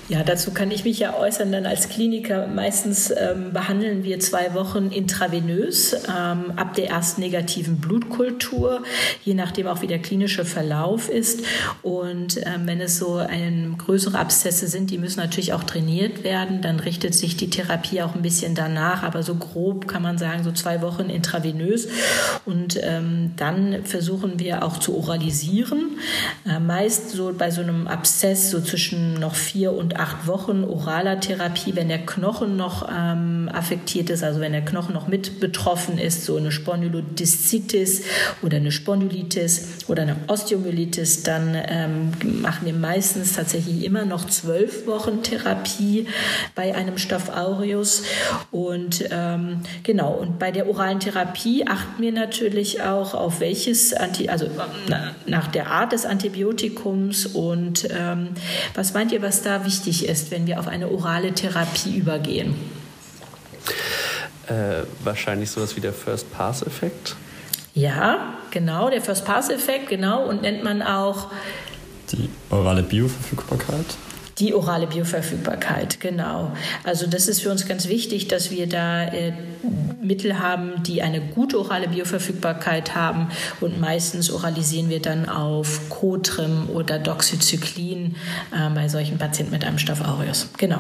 Ja, 0.10 0.24
dazu 0.24 0.50
kann 0.50 0.72
ich 0.72 0.86
mich 0.86 0.98
ja 0.98 1.16
äußern. 1.16 1.52
Dann 1.52 1.68
als 1.68 1.88
Kliniker 1.88 2.48
meistens 2.48 3.12
ähm, 3.12 3.54
behandeln 3.54 4.04
wir 4.04 4.20
zwei 4.20 4.56
Wochen 4.56 4.88
intravenös 4.88 5.94
ähm, 5.94 6.54
ab 6.56 6.74
der 6.74 6.90
ersten 6.90 7.22
negativen 7.22 7.78
Blutkultur, 7.78 8.82
je 9.24 9.36
nachdem 9.36 9.68
auch 9.68 9.84
wie 9.84 9.88
der 9.88 10.00
klinische 10.00 10.46
Verlauf 10.46 11.10
ist. 11.10 11.42
Und 11.84 12.38
ähm, 12.38 12.66
wenn 12.66 12.82
es 12.82 12.98
so 12.98 13.18
ein, 13.18 13.76
größere 13.78 14.18
Abszesse 14.18 14.68
sind, 14.68 14.90
die 14.90 14.98
müssen 14.98 15.20
natürlich 15.20 15.54
auch 15.54 15.64
trainiert 15.64 16.24
werden. 16.24 16.64
Dann 16.64 16.80
richtet 16.80 17.14
sich 17.14 17.38
die 17.38 17.52
Therapie 17.52 18.02
auch 18.02 18.16
ein 18.16 18.24
bisschen 18.24 18.56
danach. 18.56 19.04
Aber 19.04 19.22
so 19.22 19.36
grob 19.36 19.88
kann 19.88 20.02
man 20.02 20.18
sagen, 20.18 20.44
so 20.44 20.52
zwei 20.52 20.82
Wochen 20.82 21.12
intravenös. 21.12 21.88
Und 22.48 22.80
ähm, 22.82 23.34
dann 23.38 23.86
versuchen 23.86 24.40
wir 24.40 24.64
auch 24.64 24.80
zu 24.80 24.98
oralisieren. 24.98 26.00
Äh, 26.50 26.60
meist 26.60 27.12
so 27.12 27.32
bei 27.38 27.52
so 27.52 27.62
einem 27.62 27.88
Abszess 27.88 28.50
so 28.50 28.60
zwischen 28.60 29.14
noch 29.14 29.36
vier 29.36 29.72
und 29.74 29.99
acht 30.00 30.28
Wochen 30.28 30.64
oraler 30.64 31.20
Therapie, 31.20 31.76
wenn 31.76 31.90
der 31.90 32.06
Knochen 32.06 32.56
noch 32.56 32.88
ähm, 32.90 33.50
affektiert 33.52 34.10
ist, 34.10 34.24
also 34.24 34.40
wenn 34.40 34.54
der 34.54 34.64
Knochen 34.64 34.94
noch 34.94 35.08
mit 35.08 35.42
betroffen 35.42 35.98
ist, 35.98 36.24
so 36.24 36.38
eine 36.38 36.52
Spondylodiszitis 36.52 38.04
oder 38.42 38.58
eine 38.58 38.72
Spondylitis 38.72 39.68
oder 39.88 40.04
eine 40.04 40.16
Osteomyelitis, 40.28 41.24
dann 41.24 41.54
ähm, 41.68 42.12
machen 42.42 42.66
wir 42.66 42.74
meistens 42.74 43.34
tatsächlich 43.34 43.84
immer 43.84 44.06
noch 44.06 44.26
zwölf 44.28 44.88
Wochen 44.88 45.22
Therapie 45.22 46.08
bei 46.56 46.74
einem 46.74 46.98
Staph 46.98 47.30
aureus. 47.36 48.04
Und 48.52 49.04
ähm, 49.12 49.60
genau, 49.84 50.14
und 50.14 50.40
bei 50.40 50.52
der 50.52 50.70
oralen 50.70 51.02
Therapie 51.02 51.68
achten 51.68 52.02
wir 52.02 52.14
natürlich 52.14 52.82
auch 52.82 53.14
auf 53.14 53.42
welches, 53.42 53.94
Anti 53.94 54.30
also 54.30 54.48
nach 55.26 55.48
der 55.48 55.68
Art 55.72 55.92
des 55.92 56.06
Antibiotikums 56.06 57.26
und 57.26 57.88
ähm, 57.92 58.30
was 58.74 58.94
meint 58.94 59.12
ihr, 59.12 59.22
was 59.22 59.42
da 59.42 59.66
wichtig 59.66 59.89
wichtig 59.90 60.08
ist, 60.08 60.32
wenn 60.32 60.46
wir 60.46 60.60
auf 60.60 60.68
eine 60.68 60.90
orale 60.90 61.34
Therapie 61.34 61.98
übergehen? 61.98 62.56
Äh, 64.48 64.84
wahrscheinlich 65.04 65.50
sowas 65.50 65.76
wie 65.76 65.82
der 65.82 65.94
First-Pass-Effekt. 65.94 67.16
Ja, 67.74 68.36
genau, 68.52 68.90
der 68.90 69.02
First-Pass-Effekt, 69.02 69.90
genau, 69.90 70.26
und 70.26 70.42
nennt 70.42 70.64
man 70.64 70.82
auch 70.82 71.28
die 72.12 72.30
orale 72.50 72.84
Bioverfügbarkeit. 72.84 73.86
Die 74.40 74.54
orale 74.54 74.88
Bioverfügbarkeit, 74.88 76.00
genau. 76.00 76.52
Also 76.84 77.08
das 77.08 77.28
ist 77.28 77.42
für 77.42 77.52
uns 77.52 77.68
ganz 77.68 77.88
wichtig, 77.88 78.28
dass 78.30 78.52
wir 78.52 78.68
da 78.68 79.04
äh, 79.04 79.34
Mittel 80.02 80.40
haben, 80.40 80.82
die 80.84 81.02
eine 81.02 81.20
gute 81.20 81.60
orale 81.60 81.90
Bioverfügbarkeit 81.90 82.96
haben. 82.96 83.30
Und 83.60 83.80
meistens 83.82 84.32
oralisieren 84.32 84.90
wir 84.90 85.02
dann 85.02 85.28
auf 85.28 85.90
Cotrim 85.90 86.70
oder 86.74 87.00
Doxycyclin 87.00 88.16
äh, 88.52 88.70
bei 88.74 88.88
solchen 88.88 89.18
Patienten 89.18 89.52
mit 89.52 89.66
einem 89.66 89.78
Staph 89.78 90.02
aureus. 90.02 90.50
Genau. 90.58 90.80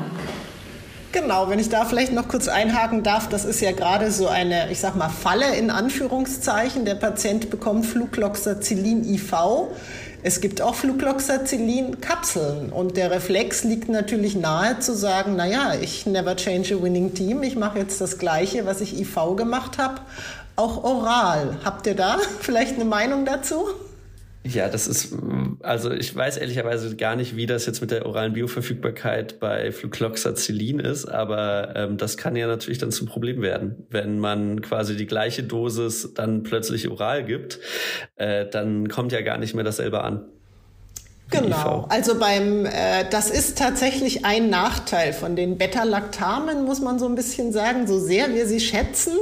Genau, 1.11 1.49
wenn 1.49 1.57
ich 1.57 1.69
da 1.69 1.85
vielleicht 1.85 2.13
noch 2.13 2.27
kurz 2.27 2.47
einhaken 2.47 3.01
darf, 3.01 3.29
das 3.29 3.43
ist 3.43 3.61
ja 3.61 3.71
gerade 3.71 4.11
so 4.11 4.27
eine, 4.27 4.71
ich 4.71 4.79
sag 4.79 4.95
mal, 4.95 5.09
Falle 5.09 5.55
in 5.55 5.71
Anführungszeichen. 5.71 6.85
Der 6.85 6.93
Patient 6.93 7.49
bekommt 7.49 7.87
Flugloxacillin 7.87 9.03
IV 9.11 9.33
es 10.21 10.41
gibt 10.41 10.61
auch 10.61 10.75
Flucloxacillin-Kapseln 10.75 12.71
und 12.71 12.97
der 12.97 13.11
Reflex 13.11 13.63
liegt 13.63 13.89
natürlich 13.89 14.35
nahe 14.35 14.79
zu 14.79 14.93
sagen, 14.93 15.35
naja, 15.35 15.75
ich 15.81 16.05
never 16.05 16.35
change 16.35 16.75
a 16.75 16.81
winning 16.81 17.13
team, 17.13 17.43
ich 17.43 17.55
mache 17.55 17.79
jetzt 17.79 18.01
das 18.01 18.17
Gleiche, 18.17 18.65
was 18.65 18.81
ich 18.81 18.99
IV 18.99 19.35
gemacht 19.37 19.77
habe, 19.77 20.01
auch 20.55 20.83
oral. 20.83 21.57
Habt 21.63 21.87
ihr 21.87 21.95
da 21.95 22.17
vielleicht 22.41 22.75
eine 22.75 22.85
Meinung 22.85 23.25
dazu? 23.25 23.65
Ja, 24.43 24.69
das 24.69 24.87
ist, 24.87 25.13
also 25.61 25.91
ich 25.91 26.15
weiß 26.15 26.37
ehrlicherweise 26.37 26.95
gar 26.95 27.17
nicht, 27.17 27.35
wie 27.35 27.45
das 27.45 27.65
jetzt 27.65 27.81
mit 27.81 27.91
der 27.91 28.05
oralen 28.05 28.33
Bioverfügbarkeit 28.33 29.39
bei 29.39 29.71
Flucloxacillin 29.73 30.79
ist, 30.79 31.05
aber 31.05 31.73
ähm, 31.75 31.97
das 31.97 32.15
kann 32.15 32.37
ja 32.37 32.47
natürlich 32.47 32.77
dann 32.77 32.91
zum 32.91 33.07
Problem 33.07 33.41
werden. 33.41 33.85
Wenn 33.89 34.17
man 34.17 34.61
quasi 34.61 34.95
die 34.95 35.07
gleiche 35.07 35.43
Dosis 35.43 36.13
dann 36.13 36.43
plötzlich 36.43 36.89
oral 36.89 37.25
gibt, 37.25 37.59
äh, 38.15 38.45
dann 38.49 38.87
kommt 38.87 39.11
ja 39.11 39.21
gar 39.21 39.37
nicht 39.37 39.55
mehr 39.55 39.65
dasselbe 39.65 40.03
an. 40.03 40.25
Genau, 41.31 41.85
also 41.89 42.17
beim, 42.17 42.65
äh, 42.65 43.05
das 43.11 43.29
ist 43.29 43.57
tatsächlich 43.57 44.25
ein 44.25 44.49
Nachteil 44.49 45.13
von 45.13 45.35
den 45.35 45.57
Beta-Lactamen, 45.57 46.65
muss 46.65 46.79
man 46.79 46.97
so 46.97 47.05
ein 47.05 47.15
bisschen 47.15 47.51
sagen, 47.51 47.85
so 47.85 47.99
sehr 47.99 48.33
wir 48.33 48.47
sie 48.47 48.59
schätzen, 48.59 49.13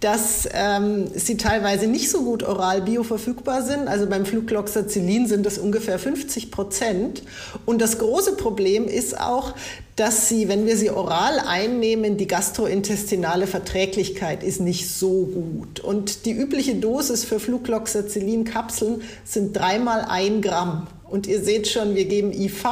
dass 0.00 0.48
ähm, 0.54 1.08
sie 1.14 1.36
teilweise 1.36 1.86
nicht 1.86 2.10
so 2.10 2.22
gut 2.22 2.42
oral 2.42 2.80
bioverfügbar 2.80 3.62
sind. 3.62 3.86
Also 3.86 4.06
beim 4.06 4.24
Flucloxacillin 4.24 5.26
sind 5.26 5.46
es 5.46 5.58
ungefähr 5.58 5.98
50 5.98 6.50
Prozent. 6.50 7.22
Und 7.66 7.82
das 7.82 7.98
große 7.98 8.36
Problem 8.36 8.88
ist 8.88 9.20
auch, 9.20 9.54
dass 9.96 10.30
sie, 10.30 10.48
wenn 10.48 10.64
wir 10.66 10.78
sie 10.78 10.90
oral 10.90 11.38
einnehmen, 11.46 12.16
die 12.16 12.26
gastrointestinale 12.26 13.46
Verträglichkeit 13.46 14.42
ist 14.42 14.60
nicht 14.60 14.88
so 14.88 15.26
gut. 15.26 15.80
Und 15.80 16.24
die 16.24 16.32
übliche 16.32 16.76
Dosis 16.76 17.24
für 17.24 17.38
Flucloxacillin-Kapseln 17.38 19.02
sind 19.24 19.54
dreimal 19.54 20.06
ein 20.08 20.40
Gramm. 20.40 20.86
Und 21.10 21.26
ihr 21.26 21.42
seht 21.42 21.68
schon, 21.68 21.96
wir 21.96 22.06
geben 22.06 22.32
IV 22.32 22.64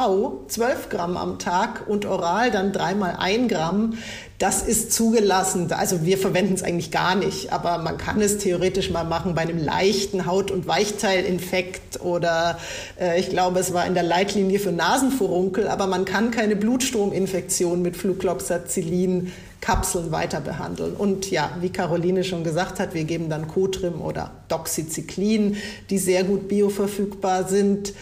12 0.47 0.89
Gramm 0.89 1.17
am 1.17 1.37
Tag 1.37 1.87
und 1.87 2.05
oral 2.05 2.49
dann 2.49 2.71
dreimal 2.71 3.17
ein 3.19 3.47
Gramm. 3.47 3.97
Das 4.39 4.63
ist 4.63 4.93
zugelassen. 4.93 5.69
Also 5.73 6.05
wir 6.05 6.17
verwenden 6.17 6.53
es 6.53 6.63
eigentlich 6.63 6.91
gar 6.91 7.15
nicht, 7.15 7.51
aber 7.51 7.77
man 7.77 7.97
kann 7.97 8.21
es 8.21 8.37
theoretisch 8.37 8.89
mal 8.89 9.03
machen 9.03 9.35
bei 9.35 9.41
einem 9.41 9.57
leichten 9.57 10.25
Haut- 10.25 10.49
und 10.49 10.65
Weichteilinfekt 10.65 11.99
oder 11.99 12.57
äh, 12.97 13.19
ich 13.19 13.29
glaube, 13.29 13.59
es 13.59 13.73
war 13.73 13.85
in 13.85 13.95
der 13.95 14.03
Leitlinie 14.03 14.59
für 14.59 14.71
Nasenfurunkel, 14.71 15.67
aber 15.67 15.87
man 15.87 16.05
kann 16.05 16.31
keine 16.31 16.55
Blutstrominfektion 16.55 17.81
mit 17.81 17.97
Flucloxacillin 17.97 19.33
Kapseln 19.59 20.13
weiter 20.13 20.39
behandeln. 20.39 20.93
Und 20.93 21.29
ja, 21.31 21.51
wie 21.59 21.69
Caroline 21.69 22.23
schon 22.23 22.45
gesagt 22.45 22.79
hat, 22.79 22.93
wir 22.93 23.03
geben 23.03 23.29
dann 23.29 23.49
Cotrim 23.49 23.99
oder 23.99 24.31
Doxycyclin, 24.47 25.57
die 25.89 25.97
sehr 25.97 26.23
gut 26.23 26.47
bioverfügbar 26.47 27.45
sind. 27.45 27.93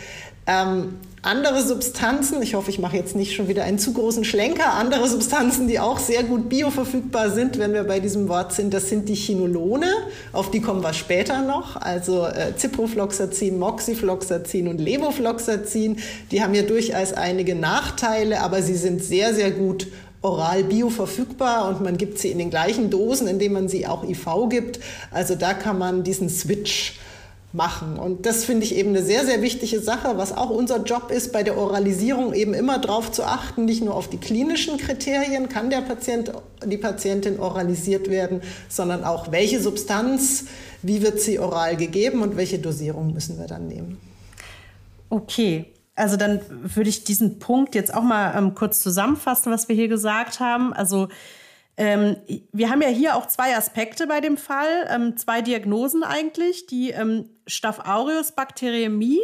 Ähm, 0.45 0.99
andere 1.23 1.63
Substanzen, 1.63 2.41
ich 2.41 2.53
hoffe, 2.53 2.69
ich 2.69 2.79
mache 2.79 2.95
jetzt 2.95 3.15
nicht 3.15 3.35
schon 3.35 3.47
wieder 3.47 3.63
einen 3.63 3.79
zu 3.79 3.91
großen 3.91 4.23
Schlenker, 4.23 4.73
andere 4.73 5.07
Substanzen, 5.07 5.67
die 5.67 5.79
auch 5.79 5.99
sehr 5.99 6.23
gut 6.23 6.47
bioverfügbar 6.47 7.31
sind, 7.31 7.57
wenn 7.57 7.73
wir 7.73 7.83
bei 7.83 7.99
diesem 7.99 8.29
Wort 8.29 8.53
sind, 8.53 8.73
das 8.73 8.89
sind 8.89 9.09
die 9.09 9.15
Chinolone, 9.15 9.87
auf 10.31 10.51
die 10.51 10.61
kommen 10.61 10.83
wir 10.83 10.93
später 10.93 11.41
noch, 11.41 11.75
also 11.75 12.25
äh, 12.25 12.53
Ciprofloxacin, 12.55 13.57
Moxifloxacin 13.57 14.67
und 14.67 14.79
Levofloxacin, 14.79 15.97
die 16.31 16.41
haben 16.43 16.53
ja 16.53 16.61
durchaus 16.61 17.13
einige 17.13 17.55
Nachteile, 17.55 18.41
aber 18.41 18.61
sie 18.61 18.75
sind 18.75 19.03
sehr, 19.03 19.33
sehr 19.33 19.51
gut 19.51 19.87
oral 20.21 20.63
bioverfügbar 20.63 21.67
und 21.67 21.81
man 21.81 21.97
gibt 21.97 22.19
sie 22.19 22.29
in 22.29 22.37
den 22.37 22.49
gleichen 22.49 22.89
Dosen, 22.89 23.27
indem 23.27 23.53
man 23.53 23.67
sie 23.67 23.87
auch 23.87 24.03
IV 24.03 24.49
gibt. 24.49 24.79
Also 25.11 25.35
da 25.35 25.53
kann 25.53 25.77
man 25.77 26.03
diesen 26.03 26.29
Switch 26.29 26.99
machen. 27.53 27.97
Und 27.97 28.25
das 28.25 28.43
finde 28.43 28.65
ich 28.65 28.75
eben 28.75 28.89
eine 28.89 29.03
sehr, 29.03 29.25
sehr 29.25 29.41
wichtige 29.41 29.79
Sache, 29.79 30.17
was 30.17 30.35
auch 30.35 30.49
unser 30.49 30.83
Job 30.83 31.11
ist, 31.11 31.31
bei 31.31 31.43
der 31.43 31.57
Oralisierung 31.57 32.33
eben 32.33 32.53
immer 32.53 32.77
darauf 32.77 33.11
zu 33.11 33.23
achten, 33.23 33.65
nicht 33.65 33.83
nur 33.83 33.95
auf 33.95 34.09
die 34.09 34.17
klinischen 34.17 34.77
Kriterien, 34.77 35.47
kann 35.47 35.69
der 35.69 35.81
Patient, 35.81 36.31
die 36.65 36.77
Patientin 36.77 37.39
oralisiert 37.39 38.09
werden, 38.09 38.41
sondern 38.67 39.03
auch 39.03 39.31
welche 39.31 39.61
Substanz, 39.61 40.45
wie 40.81 41.01
wird 41.01 41.21
sie 41.21 41.39
oral 41.39 41.77
gegeben 41.77 42.21
und 42.21 42.35
welche 42.35 42.59
Dosierung 42.59 43.13
müssen 43.13 43.39
wir 43.39 43.47
dann 43.47 43.67
nehmen. 43.67 43.97
Okay, 45.09 45.65
also 45.95 46.17
dann 46.17 46.41
würde 46.49 46.89
ich 46.89 47.05
diesen 47.05 47.39
Punkt 47.39 47.75
jetzt 47.75 47.93
auch 47.93 48.03
mal 48.03 48.37
ähm, 48.37 48.55
kurz 48.55 48.81
zusammenfassen, 48.81 49.51
was 49.51 49.69
wir 49.69 49.75
hier 49.75 49.87
gesagt 49.87 50.39
haben. 50.41 50.73
Also 50.73 51.07
ähm, 51.77 52.17
wir 52.51 52.69
haben 52.71 52.81
ja 52.81 52.89
hier 52.89 53.15
auch 53.15 53.27
zwei 53.27 53.55
Aspekte 53.55 54.07
bei 54.07 54.19
dem 54.19 54.37
Fall, 54.37 54.87
ähm, 54.89 55.15
zwei 55.15 55.41
Diagnosen 55.41 56.03
eigentlich. 56.03 56.65
Die 56.65 56.89
ähm, 56.89 57.29
Staph 57.45 57.87
aureus 57.87 58.31
Bakteriämie, 58.31 59.21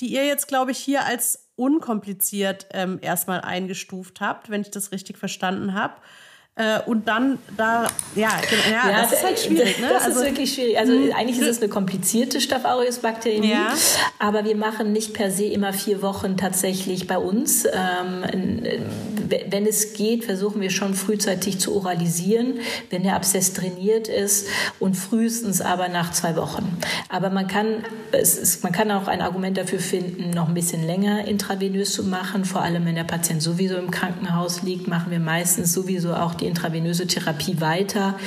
die 0.00 0.06
ihr 0.06 0.24
jetzt, 0.24 0.46
glaube 0.46 0.70
ich, 0.70 0.78
hier 0.78 1.04
als 1.04 1.50
unkompliziert 1.56 2.68
ähm, 2.72 2.98
erstmal 3.02 3.40
eingestuft 3.40 4.20
habt, 4.20 4.50
wenn 4.50 4.60
ich 4.60 4.70
das 4.70 4.92
richtig 4.92 5.18
verstanden 5.18 5.74
habe. 5.74 5.94
Äh, 6.58 6.80
und 6.86 7.06
dann 7.06 7.38
da, 7.54 7.86
ja, 8.14 8.30
ja, 8.70 8.88
ja 8.90 9.02
das 9.02 9.12
ist 9.12 9.24
halt 9.24 9.38
schwierig. 9.38 9.78
Ne? 9.78 9.88
Das 9.90 10.04
also, 10.04 10.20
ist 10.20 10.26
wirklich 10.26 10.54
schwierig. 10.54 10.78
Also 10.78 10.94
mh. 10.94 11.14
eigentlich 11.14 11.38
ist 11.38 11.48
es 11.48 11.58
eine 11.58 11.68
komplizierte 11.68 12.40
Staph 12.40 12.64
aureus 12.64 13.00
Bakteriämie, 13.00 13.50
ja. 13.50 13.74
aber 14.18 14.46
wir 14.46 14.56
machen 14.56 14.92
nicht 14.92 15.12
per 15.12 15.30
se 15.30 15.44
immer 15.44 15.74
vier 15.74 16.00
Wochen 16.00 16.38
tatsächlich 16.38 17.06
bei 17.06 17.18
uns. 17.18 17.66
Ähm, 17.66 18.62
wenn 19.28 19.66
es 19.66 19.92
geht, 19.92 20.24
versuchen 20.24 20.62
wir 20.62 20.70
schon 20.70 20.94
frühzeitig 20.94 21.58
zu 21.58 21.76
oralisieren, 21.76 22.54
wenn 22.88 23.02
der 23.02 23.16
Abszess 23.16 23.52
trainiert 23.52 24.08
ist 24.08 24.48
und 24.78 24.96
frühestens 24.96 25.60
aber 25.60 25.88
nach 25.88 26.12
zwei 26.12 26.36
Wochen. 26.36 26.78
Aber 27.10 27.28
man 27.28 27.48
kann, 27.48 27.84
es 28.12 28.38
ist, 28.38 28.62
man 28.62 28.72
kann 28.72 28.90
auch 28.90 29.08
ein 29.08 29.20
Argument 29.20 29.58
dafür 29.58 29.80
finden, 29.80 30.30
noch 30.30 30.48
ein 30.48 30.54
bisschen 30.54 30.86
länger 30.86 31.26
intravenös 31.26 31.92
zu 31.92 32.04
machen. 32.04 32.46
Vor 32.46 32.62
allem, 32.62 32.86
wenn 32.86 32.94
der 32.94 33.04
Patient 33.04 33.42
sowieso 33.42 33.76
im 33.76 33.90
Krankenhaus 33.90 34.62
liegt, 34.62 34.88
machen 34.88 35.10
wir 35.10 35.20
meistens 35.20 35.72
sowieso 35.72 36.14
auch 36.14 36.32
die 36.34 36.45
intravenöse 36.46 37.06
Therapie 37.06 37.60
weiter. 37.60 38.18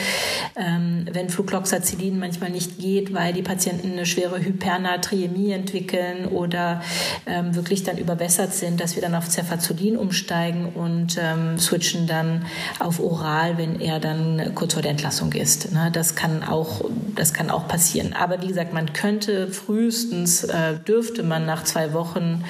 Ähm, 0.55 1.05
wenn 1.11 1.29
Flucloxacillin 1.29 2.19
manchmal 2.19 2.49
nicht 2.49 2.79
geht, 2.79 3.13
weil 3.13 3.33
die 3.33 3.41
Patienten 3.41 3.93
eine 3.93 4.05
schwere 4.05 4.43
Hypernatriämie 4.43 5.51
entwickeln 5.51 6.25
oder 6.25 6.81
ähm, 7.25 7.55
wirklich 7.55 7.83
dann 7.83 7.97
überwässert 7.97 8.53
sind, 8.53 8.79
dass 8.79 8.95
wir 8.95 9.01
dann 9.01 9.15
auf 9.15 9.29
Cefazolin 9.29 9.97
umsteigen 9.97 10.67
und 10.73 11.17
ähm, 11.19 11.57
switchen 11.57 12.07
dann 12.07 12.45
auf 12.79 12.99
oral, 12.99 13.57
wenn 13.57 13.79
er 13.79 13.99
dann 13.99 14.53
kurz 14.55 14.73
vor 14.73 14.81
der 14.81 14.91
Entlassung 14.91 15.31
ist. 15.33 15.71
Ne? 15.71 15.89
Das 15.91 16.15
kann 16.15 16.43
auch, 16.43 16.85
das 17.15 17.33
kann 17.33 17.49
auch 17.49 17.67
passieren. 17.67 18.13
Aber 18.13 18.41
wie 18.41 18.47
gesagt, 18.47 18.73
man 18.73 18.93
könnte 18.93 19.47
frühestens, 19.47 20.43
äh, 20.43 20.75
dürfte 20.87 21.23
man 21.23 21.45
nach 21.45 21.63
zwei 21.63 21.93
Wochen 21.93 22.43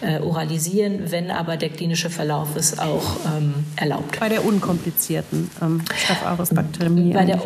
äh, 0.00 0.20
oralisieren, 0.20 1.10
wenn 1.10 1.30
aber 1.30 1.56
der 1.56 1.70
klinische 1.70 2.10
Verlauf 2.10 2.56
es 2.56 2.78
auch 2.78 3.16
ähm, 3.26 3.54
erlaubt. 3.76 4.20
Bei 4.20 4.28
der 4.28 4.44
unkomplizierten 4.44 5.07
ähm, 5.16 5.82
Staph 5.96 6.24
aureus 6.24 6.50
Bakteriämie. 6.50 7.12
Bei 7.12 7.24
der 7.24 7.40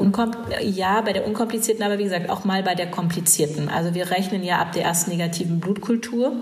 ja, 0.62 1.00
bei 1.00 1.12
der 1.12 1.26
unkomplizierten, 1.26 1.84
aber 1.84 1.98
wie 1.98 2.04
gesagt 2.04 2.30
auch 2.30 2.44
mal 2.44 2.62
bei 2.62 2.74
der 2.74 2.90
komplizierten. 2.90 3.68
Also 3.68 3.94
wir 3.94 4.10
rechnen 4.10 4.42
ja 4.42 4.58
ab 4.58 4.72
der 4.72 4.84
ersten 4.84 5.10
negativen 5.10 5.60
Blutkultur 5.60 6.32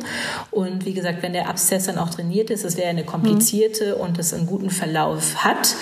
und 0.51 0.85
wie 0.85 0.93
gesagt, 0.93 1.23
wenn 1.23 1.33
der 1.33 1.49
Abszess 1.49 1.87
dann 1.87 1.99
auch 1.99 2.11
trainiert 2.11 2.51
ist, 2.51 2.65
das 2.65 2.77
wäre 2.77 2.89
eine 2.89 3.05
komplizierte 3.05 3.95
mhm. 3.95 4.01
und 4.01 4.19
es 4.19 4.33
einen 4.35 4.47
guten 4.47 4.71
Verlauf 4.71 5.45
hat, 5.45 5.75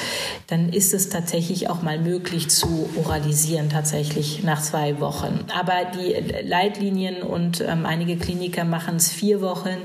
dann 0.49 0.71
ist 0.71 0.95
es 0.95 1.09
tatsächlich 1.09 1.69
auch 1.69 1.83
mal 1.83 1.99
möglich 1.99 2.49
zu 2.49 2.89
oralisieren 2.97 3.69
tatsächlich 3.69 4.43
nach 4.43 4.63
zwei 4.63 4.99
Wochen. 5.01 5.45
Aber 5.59 5.75
die 5.95 6.15
Leitlinien 6.47 7.23
und 7.23 7.61
ähm, 7.61 7.87
einige 7.87 8.17
Kliniker 8.17 8.65
machen 8.65 8.97
es 8.97 9.11
vier 9.11 9.41
Wochen. 9.41 9.77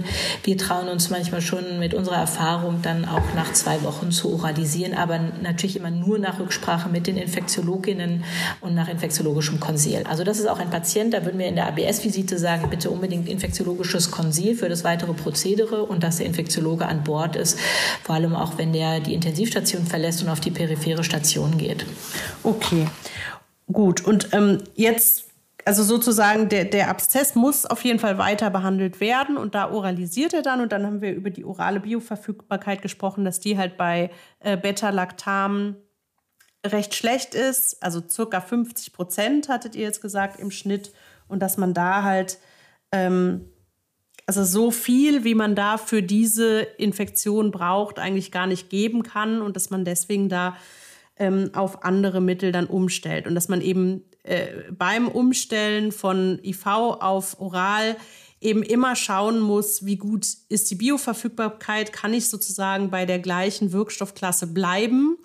Wir 0.44 0.58
trauen 0.58 0.88
uns 0.88 1.10
manchmal 1.10 1.42
schon 1.42 1.80
mit 1.80 1.94
unserer 1.94 2.18
Erfahrung 2.18 2.82
dann 2.82 3.06
auch 3.06 3.34
nach 3.36 3.54
zwei 3.54 3.84
Wochen 3.84 4.12
zu 4.12 4.34
oralisieren, 4.34 4.94
aber 4.94 5.20
natürlich 5.44 5.76
immer 5.76 5.92
nur 5.92 6.20
nach 6.20 6.40
Rücksprache 6.40 6.90
mit 6.90 7.08
den 7.08 7.18
Infektiologinnen 7.18 8.24
und 8.62 8.74
nach 8.76 8.90
infektiologischem 8.90 9.60
Konsil. 9.60 10.04
Also 10.10 10.24
das 10.24 10.40
ist 10.40 10.48
auch 10.48 10.60
ein 10.60 10.70
Patient, 10.70 11.14
da 11.14 11.24
würden 11.26 11.40
wir 11.40 11.48
in 11.48 11.56
der 11.56 11.68
ABS-Visite 11.68 12.38
sagen, 12.38 12.70
bitte 12.70 12.90
unbedingt 12.90 13.28
infektiologisches 13.30 14.12
Konsil 14.12 14.56
für 14.56 14.70
das 14.70 14.84
weitere 14.84 15.14
Prozedere 15.14 15.84
und 15.84 16.04
dass 16.04 16.18
der 16.18 16.26
Infektiologe 16.26 16.86
an 16.86 17.04
Bord 17.04 17.36
ist, 17.36 17.60
vor 18.04 18.16
allem 18.16 18.36
auch 18.36 18.58
wenn 18.58 18.74
der 18.74 19.00
die 19.00 19.14
Intensivstation 19.14 19.86
verlässt 19.86 20.24
und 20.24 20.30
auf 20.30 20.40
die 20.40 20.52
periphere 20.52 21.04
Station 21.04 21.58
geht. 21.58 21.86
Okay, 22.44 22.88
gut. 23.72 24.06
Und 24.06 24.30
ähm, 24.34 24.60
jetzt 24.76 25.33
also 25.66 25.84
sozusagen 25.84 26.50
der, 26.50 26.66
der 26.66 26.90
Abszess 26.90 27.36
muss 27.36 27.66
auf 27.66 27.84
jeden 27.84 28.00
Fall 28.00 28.18
weiter 28.18 28.50
behandelt 28.50 29.00
werden 29.00 29.38
und 29.38 29.56
da 29.56 29.72
oralisiert 29.72 30.34
er 30.34 30.42
dann. 30.42 30.62
Und 30.62 30.72
dann 30.72 30.86
haben 30.86 31.02
wir 31.02 31.14
über 31.14 31.30
die 31.30 31.46
orale 31.46 31.80
Bioverfügbarkeit 31.80 32.82
gesprochen, 32.82 33.26
dass 33.26 33.40
die 33.40 33.58
halt 33.58 33.78
bei 33.78 34.10
äh, 34.40 34.58
Beta-Lactam 34.58 35.76
recht 36.66 36.96
schlecht 36.96 37.36
ist, 37.36 37.84
also 37.84 38.02
circa 38.08 38.40
50 38.40 38.94
Prozent 38.94 39.50
hattet 39.50 39.76
ihr 39.76 39.84
jetzt 39.84 40.02
gesagt 40.02 40.40
im 40.40 40.52
Schnitt. 40.52 40.94
Und 41.28 41.40
dass 41.40 41.58
man 41.58 41.74
da 41.74 42.04
halt 42.04 42.38
ähm, 42.92 43.50
also 44.26 44.44
so 44.44 44.72
viel, 44.72 45.24
wie 45.24 45.36
man 45.36 45.56
da 45.56 45.78
für 45.78 46.02
diese 46.02 46.62
Infektion 46.62 47.52
braucht, 47.52 48.00
eigentlich 48.00 48.32
gar 48.32 48.48
nicht 48.48 48.70
geben 48.70 49.04
kann. 49.04 49.42
Und 49.42 49.56
dass 49.56 49.70
man 49.70 49.84
deswegen 49.84 50.30
da 50.30 50.56
ähm, 51.18 51.52
auf 51.54 51.84
andere 51.84 52.22
Mittel 52.22 52.52
dann 52.52 52.68
umstellt. 52.68 53.28
Und 53.28 53.36
dass 53.36 53.50
man 53.50 53.62
eben 53.62 54.04
äh, 54.24 54.72
beim 54.72 55.08
Umstellen 55.08 55.92
von 55.92 56.40
IV 56.44 56.66
auf 56.66 57.40
Oral 57.40 57.98
eben 58.40 58.64
immer 58.64 58.96
schauen 58.96 59.40
muss, 59.40 59.86
wie 59.86 59.98
gut 59.98 60.28
ist 60.50 60.70
die 60.70 60.76
Bioverfügbarkeit, 60.76 61.94
kann 61.94 62.14
ich 62.14 62.30
sozusagen 62.30 62.90
bei 62.90 63.06
der 63.06 63.20
gleichen 63.20 63.72
Wirkstoffklasse 63.72 64.48
bleiben 64.48 65.18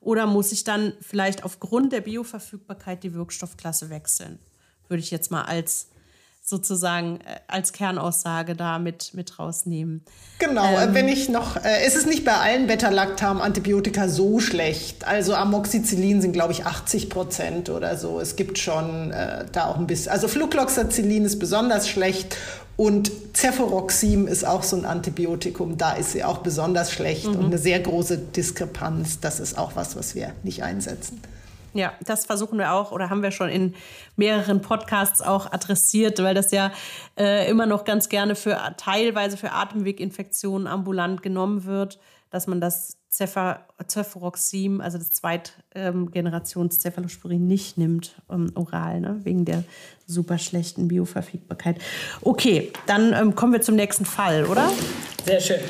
oder 0.00 0.26
muss 0.26 0.52
ich 0.52 0.64
dann 0.64 0.92
vielleicht 1.00 1.44
aufgrund 1.44 1.92
der 1.92 2.00
Bioverfügbarkeit 2.00 3.02
die 3.02 3.14
Wirkstoffklasse 3.14 3.90
wechseln? 3.90 4.38
Würde 4.88 5.02
ich 5.02 5.10
jetzt 5.10 5.30
mal 5.30 5.42
als 5.42 5.88
sozusagen 6.46 7.20
äh, 7.22 7.40
als 7.48 7.72
Kernaussage 7.72 8.54
da 8.54 8.78
mit, 8.78 9.14
mit 9.14 9.38
rausnehmen. 9.38 10.04
Genau, 10.38 10.76
äh, 10.76 10.84
ähm, 10.84 10.94
wenn 10.94 11.08
ich 11.08 11.30
noch, 11.30 11.56
äh, 11.56 11.84
es 11.86 11.96
ist 11.96 12.06
nicht 12.06 12.24
bei 12.24 12.34
allen 12.34 12.66
Beta-Lactam-Antibiotika 12.66 14.08
so 14.08 14.40
schlecht. 14.40 15.06
Also 15.06 15.34
Amoxicillin 15.34 16.20
sind, 16.20 16.32
glaube 16.32 16.52
ich, 16.52 16.66
80 16.66 17.08
Prozent 17.08 17.70
oder 17.70 17.96
so. 17.96 18.20
Es 18.20 18.36
gibt 18.36 18.58
schon 18.58 19.10
äh, 19.10 19.46
da 19.52 19.66
auch 19.68 19.78
ein 19.78 19.86
bisschen, 19.86 20.12
also 20.12 20.28
Flucloxacillin 20.28 21.24
ist 21.24 21.38
besonders 21.38 21.88
schlecht 21.88 22.36
und 22.76 23.10
Cefuroxim 23.34 24.26
ist 24.26 24.44
auch 24.46 24.64
so 24.64 24.76
ein 24.76 24.84
Antibiotikum, 24.84 25.78
da 25.78 25.92
ist 25.92 26.12
sie 26.12 26.24
auch 26.24 26.38
besonders 26.38 26.92
schlecht 26.92 27.26
mhm. 27.26 27.36
und 27.36 27.44
eine 27.46 27.58
sehr 27.58 27.80
große 27.80 28.18
Diskrepanz. 28.18 29.18
Das 29.20 29.40
ist 29.40 29.56
auch 29.56 29.76
was, 29.76 29.96
was 29.96 30.14
wir 30.14 30.32
nicht 30.42 30.62
einsetzen. 30.62 31.22
Ja, 31.74 31.92
das 32.04 32.24
versuchen 32.24 32.58
wir 32.58 32.72
auch 32.72 32.92
oder 32.92 33.10
haben 33.10 33.22
wir 33.22 33.32
schon 33.32 33.48
in 33.48 33.74
mehreren 34.16 34.62
Podcasts 34.62 35.20
auch 35.20 35.52
adressiert, 35.52 36.22
weil 36.22 36.34
das 36.34 36.52
ja 36.52 36.70
äh, 37.18 37.50
immer 37.50 37.66
noch 37.66 37.84
ganz 37.84 38.08
gerne 38.08 38.36
für 38.36 38.58
teilweise 38.76 39.36
für 39.36 39.50
Atemweginfektionen 39.50 40.68
ambulant 40.68 41.22
genommen 41.22 41.64
wird, 41.64 41.98
dass 42.30 42.46
man 42.46 42.60
das 42.60 42.96
Cefuroxim, 43.10 44.80
also 44.80 44.98
das 44.98 45.12
Zweitgenerations 45.12 46.84
ähm, 46.84 47.46
nicht 47.46 47.78
nimmt 47.78 48.20
ähm, 48.30 48.50
oral, 48.54 49.00
ne? 49.00 49.20
wegen 49.22 49.44
der 49.44 49.64
super 50.06 50.38
schlechten 50.38 50.88
Bioverfügbarkeit. 50.88 51.80
Okay, 52.22 52.72
dann 52.86 53.12
ähm, 53.12 53.34
kommen 53.34 53.52
wir 53.52 53.62
zum 53.62 53.76
nächsten 53.76 54.04
Fall, 54.04 54.46
oder? 54.46 54.68
Sehr 55.24 55.40
schön. 55.40 55.60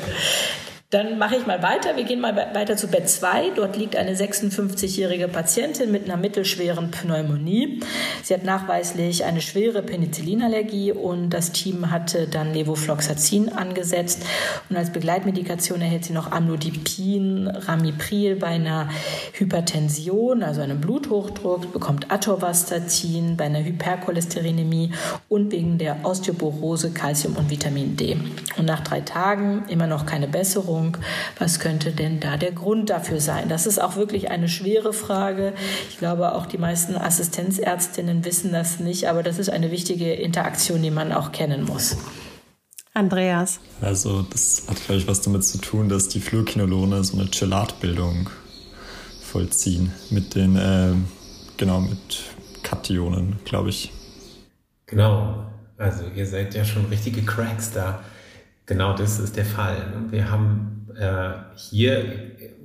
Dann 0.95 1.17
mache 1.17 1.35
ich 1.35 1.45
mal 1.45 1.61
weiter. 1.61 1.97
Wir 1.97 2.05
gehen 2.05 2.21
mal 2.21 2.33
weiter 2.53 2.77
zu 2.77 2.87
Bett 2.87 3.09
2. 3.09 3.49
Dort 3.57 3.75
liegt 3.75 3.97
eine 3.97 4.15
56-jährige 4.15 5.27
Patientin 5.27 5.91
mit 5.91 6.05
einer 6.05 6.15
mittelschweren 6.15 6.89
Pneumonie. 6.89 7.81
Sie 8.23 8.33
hat 8.33 8.45
nachweislich 8.45 9.25
eine 9.25 9.41
schwere 9.41 9.81
Penicillinallergie 9.81 10.93
und 10.93 11.31
das 11.31 11.51
Team 11.51 11.91
hatte 11.91 12.29
dann 12.29 12.53
Levofloxacin 12.53 13.49
angesetzt. 13.49 14.23
Und 14.69 14.77
als 14.77 14.89
Begleitmedikation 14.89 15.81
erhält 15.81 16.05
sie 16.05 16.13
noch 16.13 16.31
Amlodipin, 16.31 17.49
Ramipril 17.49 18.37
bei 18.37 18.47
einer 18.47 18.87
Hypertension, 19.33 20.43
also 20.43 20.61
einem 20.61 20.79
Bluthochdruck, 20.79 21.73
bekommt 21.73 22.09
Atorvastatin 22.09 23.35
bei 23.35 23.47
einer 23.47 23.65
Hypercholesterinämie 23.65 24.93
und 25.27 25.51
wegen 25.51 25.77
der 25.77 26.05
Osteoporose 26.05 26.91
Calcium 26.91 27.35
und 27.35 27.49
Vitamin 27.49 27.97
D. 27.97 28.15
Und 28.55 28.63
nach 28.63 28.79
drei 28.79 29.01
Tagen 29.01 29.65
immer 29.67 29.87
noch 29.87 30.05
keine 30.05 30.29
Besserung 30.29 30.84
Essstörung. 30.85 30.97
Was 31.39 31.59
könnte 31.59 31.91
denn 31.91 32.19
da 32.19 32.37
der 32.37 32.51
Grund 32.51 32.89
dafür 32.89 33.19
sein? 33.19 33.49
Das 33.49 33.65
ist 33.65 33.81
auch 33.81 33.95
wirklich 33.95 34.29
eine 34.29 34.47
schwere 34.47 34.93
Frage. 34.93 35.53
Ich 35.89 35.97
glaube, 35.97 36.33
auch 36.33 36.45
die 36.45 36.57
meisten 36.57 36.95
Assistenzärztinnen 36.95 38.25
wissen 38.25 38.51
das 38.51 38.79
nicht, 38.79 39.07
aber 39.07 39.23
das 39.23 39.39
ist 39.39 39.49
eine 39.49 39.71
wichtige 39.71 40.13
Interaktion, 40.13 40.81
die 40.81 40.91
man 40.91 41.11
auch 41.11 41.31
kennen 41.31 41.63
muss. 41.63 41.97
Andreas. 42.93 43.59
Also 43.81 44.21
das 44.21 44.63
hat, 44.69 44.83
glaube 44.85 45.01
ich, 45.01 45.07
was 45.07 45.21
damit 45.21 45.43
zu 45.43 45.57
tun, 45.57 45.89
dass 45.89 46.07
die 46.07 46.21
Fluorquinolone 46.21 47.03
so 47.03 47.17
eine 47.17 47.29
Chelatbildung 47.29 48.29
vollziehen 49.21 49.91
mit 50.11 50.35
den, 50.35 50.55
äh, 50.55 50.93
genau, 51.57 51.81
mit 51.81 52.23
Kationen, 52.63 53.37
glaube 53.43 53.69
ich. 53.69 53.91
Genau. 54.85 55.45
Also 55.77 56.05
ihr 56.15 56.25
seid 56.25 56.55
ja 56.55 56.63
schon 56.63 56.85
richtige 56.85 57.21
Cracks 57.23 57.71
da. 57.71 57.99
Genau 58.65 58.95
das 58.95 59.19
ist 59.19 59.37
der 59.37 59.45
Fall. 59.45 59.77
Wir 60.09 60.31
haben 60.31 60.87
äh, 60.97 61.33
hier 61.55 62.03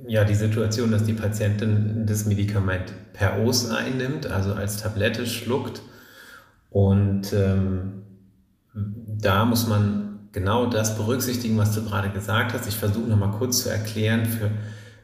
ja 0.07 0.23
die 0.23 0.35
Situation, 0.35 0.91
dass 0.91 1.03
die 1.03 1.13
Patientin 1.13 2.05
das 2.07 2.25
Medikament 2.25 2.93
per 3.13 3.39
Os 3.39 3.69
einnimmt, 3.69 4.25
also 4.25 4.53
als 4.53 4.77
Tablette 4.77 5.25
schluckt. 5.27 5.81
Und 6.69 7.33
ähm, 7.33 8.03
da 8.73 9.45
muss 9.45 9.67
man 9.67 10.29
genau 10.31 10.65
das 10.65 10.97
berücksichtigen, 10.97 11.57
was 11.57 11.75
du 11.75 11.83
gerade 11.83 12.09
gesagt 12.09 12.53
hast. 12.53 12.67
Ich 12.67 12.77
versuche 12.77 13.09
nochmal 13.09 13.31
kurz 13.31 13.63
zu 13.63 13.69
erklären 13.69 14.25
für, 14.25 14.49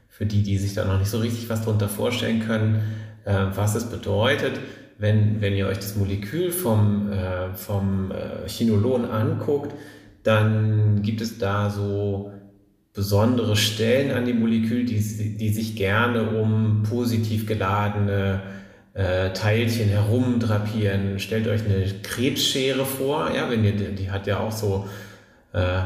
für 0.08 0.26
die, 0.26 0.42
die 0.42 0.58
sich 0.58 0.74
da 0.74 0.86
noch 0.86 1.00
nicht 1.00 1.12
so 1.12 1.20
richtig 1.20 1.50
was 1.50 1.62
darunter 1.62 1.90
vorstellen 1.90 2.40
können, 2.40 2.82
äh, 3.26 3.46
was 3.54 3.76
es 3.76 3.90
bedeutet. 3.90 4.60
Wenn, 4.98 5.42
wenn 5.42 5.54
ihr 5.54 5.68
euch 5.68 5.78
das 5.78 5.96
Molekül 5.96 6.52
vom, 6.52 7.12
äh, 7.12 7.54
vom 7.54 8.12
äh, 8.12 8.48
Chinolon 8.48 9.06
anguckt, 9.06 9.74
dann 10.28 11.02
gibt 11.04 11.22
es 11.22 11.38
da 11.38 11.70
so 11.70 12.32
besondere 12.94 13.56
Stellen 13.56 14.12
an 14.12 14.26
dem 14.26 14.42
Molekül, 14.42 14.84
die, 14.84 15.38
die 15.38 15.50
sich 15.50 15.76
gerne 15.76 16.32
um 16.32 16.84
positiv 16.84 17.48
geladene 17.48 18.42
äh, 18.94 19.32
Teilchen 19.32 19.88
herumdrapieren. 19.88 21.20
Stellt 21.20 21.48
euch 21.48 21.64
eine 21.64 21.86
Krebsschere 22.04 22.86
vor, 22.86 23.32
ja, 23.34 23.50
wenn 23.50 23.64
ihr, 23.64 23.72
die 23.72 24.12
hat 24.12 24.28
ja 24.28 24.40
auch 24.40 24.52
so 24.52 24.90
äh, 25.54 25.84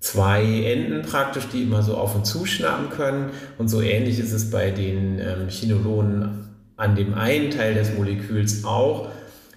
zwei 0.00 0.42
Enden 0.64 1.02
praktisch, 1.02 1.46
die 1.52 1.62
immer 1.62 1.82
so 1.82 1.96
auf 1.96 2.16
und 2.16 2.26
zuschnappen 2.26 2.90
können. 2.90 3.30
Und 3.56 3.68
so 3.68 3.82
ähnlich 3.82 4.18
ist 4.18 4.32
es 4.32 4.50
bei 4.50 4.72
den 4.72 5.20
ähm, 5.20 5.48
Chinolonen 5.48 6.48
an 6.76 6.96
dem 6.96 7.14
einen 7.14 7.50
Teil 7.50 7.74
des 7.74 7.94
Moleküls 7.94 8.64
auch. 8.64 9.10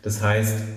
Das 0.03 0.21
heißt, 0.21 0.72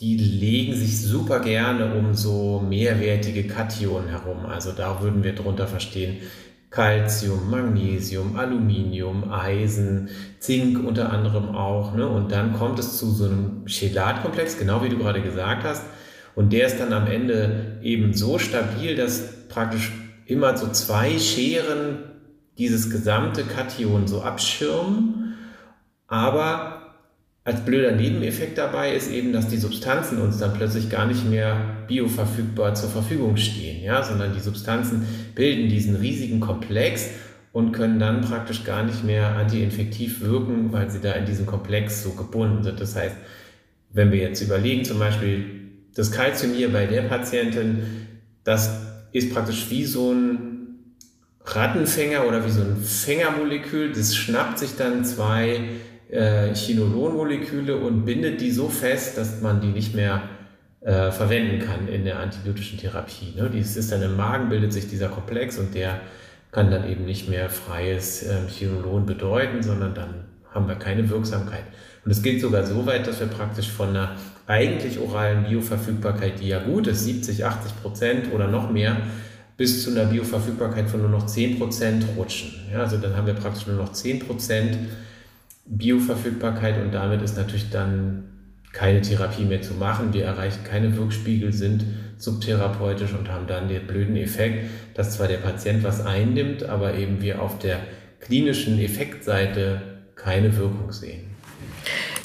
die 0.00 0.16
legen 0.16 0.74
sich 0.74 1.00
super 1.02 1.40
gerne 1.40 1.94
um 1.94 2.14
so 2.14 2.64
mehrwertige 2.66 3.46
Kationen 3.46 4.08
herum. 4.08 4.46
Also 4.46 4.72
da 4.72 5.02
würden 5.02 5.22
wir 5.22 5.34
drunter 5.34 5.66
verstehen 5.66 6.18
Calcium, 6.70 7.50
Magnesium, 7.50 8.36
Aluminium, 8.36 9.30
Eisen, 9.30 10.08
Zink 10.38 10.82
unter 10.86 11.12
anderem 11.12 11.48
auch. 11.48 11.94
Ne? 11.94 12.08
Und 12.08 12.32
dann 12.32 12.54
kommt 12.54 12.78
es 12.78 12.96
zu 12.96 13.10
so 13.10 13.24
einem 13.24 13.66
Chelatkomplex, 13.66 14.56
genau 14.56 14.82
wie 14.82 14.88
du 14.88 14.96
gerade 14.96 15.20
gesagt 15.20 15.64
hast. 15.64 15.84
Und 16.36 16.52
der 16.52 16.68
ist 16.68 16.78
dann 16.78 16.92
am 16.92 17.06
Ende 17.06 17.78
eben 17.82 18.14
so 18.14 18.38
stabil, 18.38 18.94
dass 18.94 19.48
praktisch 19.48 19.92
immer 20.26 20.56
so 20.56 20.68
zwei 20.68 21.18
Scheren 21.18 21.98
dieses 22.56 22.88
gesamte 22.88 23.42
Kation 23.42 24.06
so 24.06 24.22
abschirmen. 24.22 25.34
Aber 26.06 26.79
als 27.50 27.64
blöder 27.64 27.90
Nebeneffekt 27.90 28.58
dabei 28.58 28.94
ist 28.94 29.10
eben, 29.10 29.32
dass 29.32 29.48
die 29.48 29.56
Substanzen 29.56 30.18
uns 30.18 30.38
dann 30.38 30.52
plötzlich 30.52 30.88
gar 30.88 31.06
nicht 31.06 31.28
mehr 31.28 31.56
bioverfügbar 31.88 32.76
zur 32.76 32.90
Verfügung 32.90 33.36
stehen, 33.36 33.82
ja, 33.82 34.04
sondern 34.04 34.32
die 34.34 34.40
Substanzen 34.40 35.04
bilden 35.34 35.68
diesen 35.68 35.96
riesigen 35.96 36.38
Komplex 36.38 37.08
und 37.50 37.72
können 37.72 37.98
dann 37.98 38.20
praktisch 38.20 38.62
gar 38.62 38.84
nicht 38.84 39.02
mehr 39.02 39.34
antiinfektiv 39.34 40.20
wirken, 40.20 40.72
weil 40.72 40.90
sie 40.90 41.00
da 41.00 41.10
in 41.14 41.26
diesem 41.26 41.44
Komplex 41.44 42.04
so 42.04 42.10
gebunden 42.10 42.62
sind. 42.62 42.80
Das 42.80 42.94
heißt, 42.94 43.16
wenn 43.92 44.12
wir 44.12 44.20
jetzt 44.20 44.40
überlegen, 44.42 44.84
zum 44.84 45.00
Beispiel 45.00 45.44
das 45.96 46.12
Kalzium 46.12 46.52
hier 46.52 46.72
bei 46.72 46.86
der 46.86 47.02
Patientin, 47.02 47.82
das 48.44 48.70
ist 49.10 49.34
praktisch 49.34 49.68
wie 49.70 49.84
so 49.84 50.12
ein 50.12 50.38
Rattenfänger 51.44 52.28
oder 52.28 52.46
wie 52.46 52.50
so 52.50 52.60
ein 52.60 52.76
Fängermolekül, 52.76 53.92
das 53.92 54.14
schnappt 54.14 54.60
sich 54.60 54.76
dann 54.76 55.04
zwei 55.04 55.62
äh, 56.10 56.54
Chinolonmoleküle 56.54 57.76
und 57.76 58.04
bindet 58.04 58.40
die 58.40 58.50
so 58.50 58.68
fest, 58.68 59.16
dass 59.16 59.40
man 59.40 59.60
die 59.60 59.68
nicht 59.68 59.94
mehr 59.94 60.22
äh, 60.80 61.10
verwenden 61.10 61.64
kann 61.64 61.88
in 61.88 62.04
der 62.04 62.18
antibiotischen 62.18 62.78
Therapie. 62.78 63.34
Ne? 63.36 63.50
Dies 63.52 63.76
ist 63.76 63.92
dann 63.92 64.02
im 64.02 64.16
Magen, 64.16 64.48
bildet 64.48 64.72
sich 64.72 64.88
dieser 64.88 65.08
Komplex 65.08 65.58
und 65.58 65.74
der 65.74 66.00
kann 66.52 66.70
dann 66.70 66.88
eben 66.88 67.04
nicht 67.04 67.28
mehr 67.28 67.48
freies 67.48 68.22
äh, 68.24 68.48
Chinolon 68.48 69.06
bedeuten, 69.06 69.62
sondern 69.62 69.94
dann 69.94 70.14
haben 70.52 70.66
wir 70.66 70.74
keine 70.74 71.08
Wirksamkeit. 71.08 71.64
Und 72.04 72.10
es 72.10 72.22
geht 72.22 72.40
sogar 72.40 72.64
so 72.66 72.86
weit, 72.86 73.06
dass 73.06 73.20
wir 73.20 73.26
praktisch 73.26 73.68
von 73.68 73.90
einer 73.90 74.16
eigentlich 74.46 74.98
oralen 74.98 75.44
Bioverfügbarkeit, 75.44 76.40
die 76.40 76.48
ja 76.48 76.58
gut 76.58 76.86
ist, 76.86 77.04
70, 77.04 77.44
80 77.44 77.82
Prozent 77.82 78.32
oder 78.32 78.48
noch 78.48 78.70
mehr, 78.70 78.96
bis 79.56 79.84
zu 79.84 79.90
einer 79.90 80.06
Bioverfügbarkeit 80.06 80.88
von 80.88 81.02
nur 81.02 81.10
noch 81.10 81.26
10 81.26 81.58
Prozent 81.58 82.04
rutschen. 82.16 82.52
Ja, 82.72 82.80
also 82.80 82.96
dann 82.96 83.16
haben 83.16 83.26
wir 83.26 83.34
praktisch 83.34 83.66
nur 83.66 83.76
noch 83.76 83.92
10 83.92 84.20
Prozent 84.20 84.78
Bioverfügbarkeit 85.70 86.82
und 86.82 86.92
damit 86.92 87.22
ist 87.22 87.36
natürlich 87.36 87.70
dann 87.70 88.24
keine 88.72 89.00
Therapie 89.00 89.44
mehr 89.44 89.62
zu 89.62 89.74
machen. 89.74 90.12
Wir 90.12 90.24
erreichen 90.24 90.64
keine 90.64 90.96
Wirkspiegel, 90.96 91.52
sind 91.52 91.84
subtherapeutisch 92.18 93.12
und 93.12 93.30
haben 93.30 93.46
dann 93.46 93.68
den 93.68 93.86
blöden 93.86 94.16
Effekt, 94.16 94.66
dass 94.94 95.16
zwar 95.16 95.28
der 95.28 95.38
Patient 95.38 95.82
was 95.82 96.04
einnimmt, 96.04 96.64
aber 96.64 96.94
eben 96.94 97.22
wir 97.22 97.40
auf 97.40 97.58
der 97.58 97.80
klinischen 98.20 98.78
Effektseite 98.78 99.80
keine 100.16 100.56
Wirkung 100.56 100.92
sehen. 100.92 101.29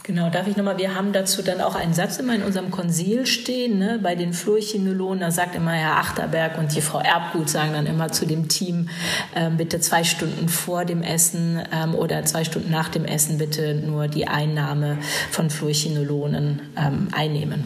Genau, 0.05 0.29
darf 0.29 0.45
ich 0.45 0.55
nochmal, 0.55 0.77
wir 0.77 0.93
haben 0.93 1.13
dazu 1.13 1.41
dann 1.41 1.61
auch 1.61 1.73
einen 1.73 1.95
Satz 1.95 2.17
immer 2.17 2.35
in 2.35 2.43
unserem 2.43 2.69
Konsil 2.69 3.25
stehen, 3.25 3.79
ne, 3.79 3.99
bei 4.03 4.13
den 4.13 4.33
Fluorchinolonen, 4.33 5.19
da 5.19 5.31
sagt 5.31 5.55
immer 5.55 5.71
Herr 5.71 5.97
Achterberg 5.97 6.59
und 6.59 6.75
die 6.75 6.81
Frau 6.81 6.99
Erbgut 6.99 7.49
sagen 7.49 7.73
dann 7.73 7.87
immer 7.87 8.11
zu 8.11 8.27
dem 8.27 8.47
Team, 8.47 8.89
ähm, 9.35 9.57
bitte 9.57 9.79
zwei 9.79 10.03
Stunden 10.03 10.47
vor 10.47 10.85
dem 10.85 11.01
Essen 11.01 11.59
ähm, 11.73 11.95
oder 11.95 12.23
zwei 12.25 12.43
Stunden 12.43 12.69
nach 12.69 12.89
dem 12.89 13.03
Essen 13.03 13.39
bitte 13.39 13.73
nur 13.73 14.07
die 14.07 14.27
Einnahme 14.27 14.99
von 15.31 15.49
Fluorchinolonen 15.49 16.61
ähm, 16.77 17.07
einnehmen. 17.11 17.63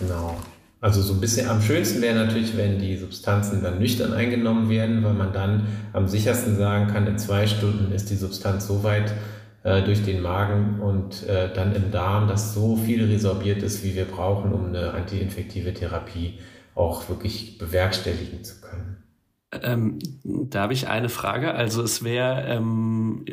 Genau. 0.00 0.36
Also 0.80 1.00
so 1.00 1.14
ein 1.14 1.20
bisschen 1.20 1.48
am 1.48 1.62
schönsten 1.62 2.02
wäre 2.02 2.16
natürlich, 2.16 2.56
wenn 2.56 2.80
die 2.80 2.96
Substanzen 2.96 3.62
dann 3.62 3.78
nüchtern 3.78 4.12
eingenommen 4.14 4.68
werden, 4.68 5.04
weil 5.04 5.14
man 5.14 5.32
dann 5.32 5.68
am 5.92 6.08
sichersten 6.08 6.56
sagen 6.56 6.88
kann, 6.88 7.06
in 7.06 7.18
zwei 7.18 7.46
Stunden 7.46 7.92
ist 7.92 8.10
die 8.10 8.16
Substanz 8.16 8.66
so 8.66 8.82
weit 8.82 9.12
äh, 9.64 9.82
durch 9.82 10.04
den 10.04 10.22
Magen 10.22 10.80
und 10.80 11.26
äh, 11.28 11.52
dann 11.54 11.74
im 11.74 11.90
Darm, 11.90 12.28
dass 12.28 12.54
so 12.54 12.76
viel 12.76 13.04
resorbiert 13.04 13.62
ist, 13.62 13.84
wie 13.84 13.94
wir 13.94 14.06
brauchen, 14.06 14.52
um 14.52 14.66
eine 14.66 14.92
antiinfektive 14.92 15.72
Therapie 15.72 16.38
auch 16.74 17.08
wirklich 17.08 17.58
bewerkstelligen 17.58 18.42
zu 18.42 18.60
können. 18.60 18.96
Ähm, 19.62 19.98
da 20.22 20.62
habe 20.62 20.72
ich 20.72 20.88
eine 20.88 21.10
Frage. 21.10 21.54
Also 21.54 21.82
es 21.82 22.02
wäre, 22.02 22.44
ähm, 22.48 23.24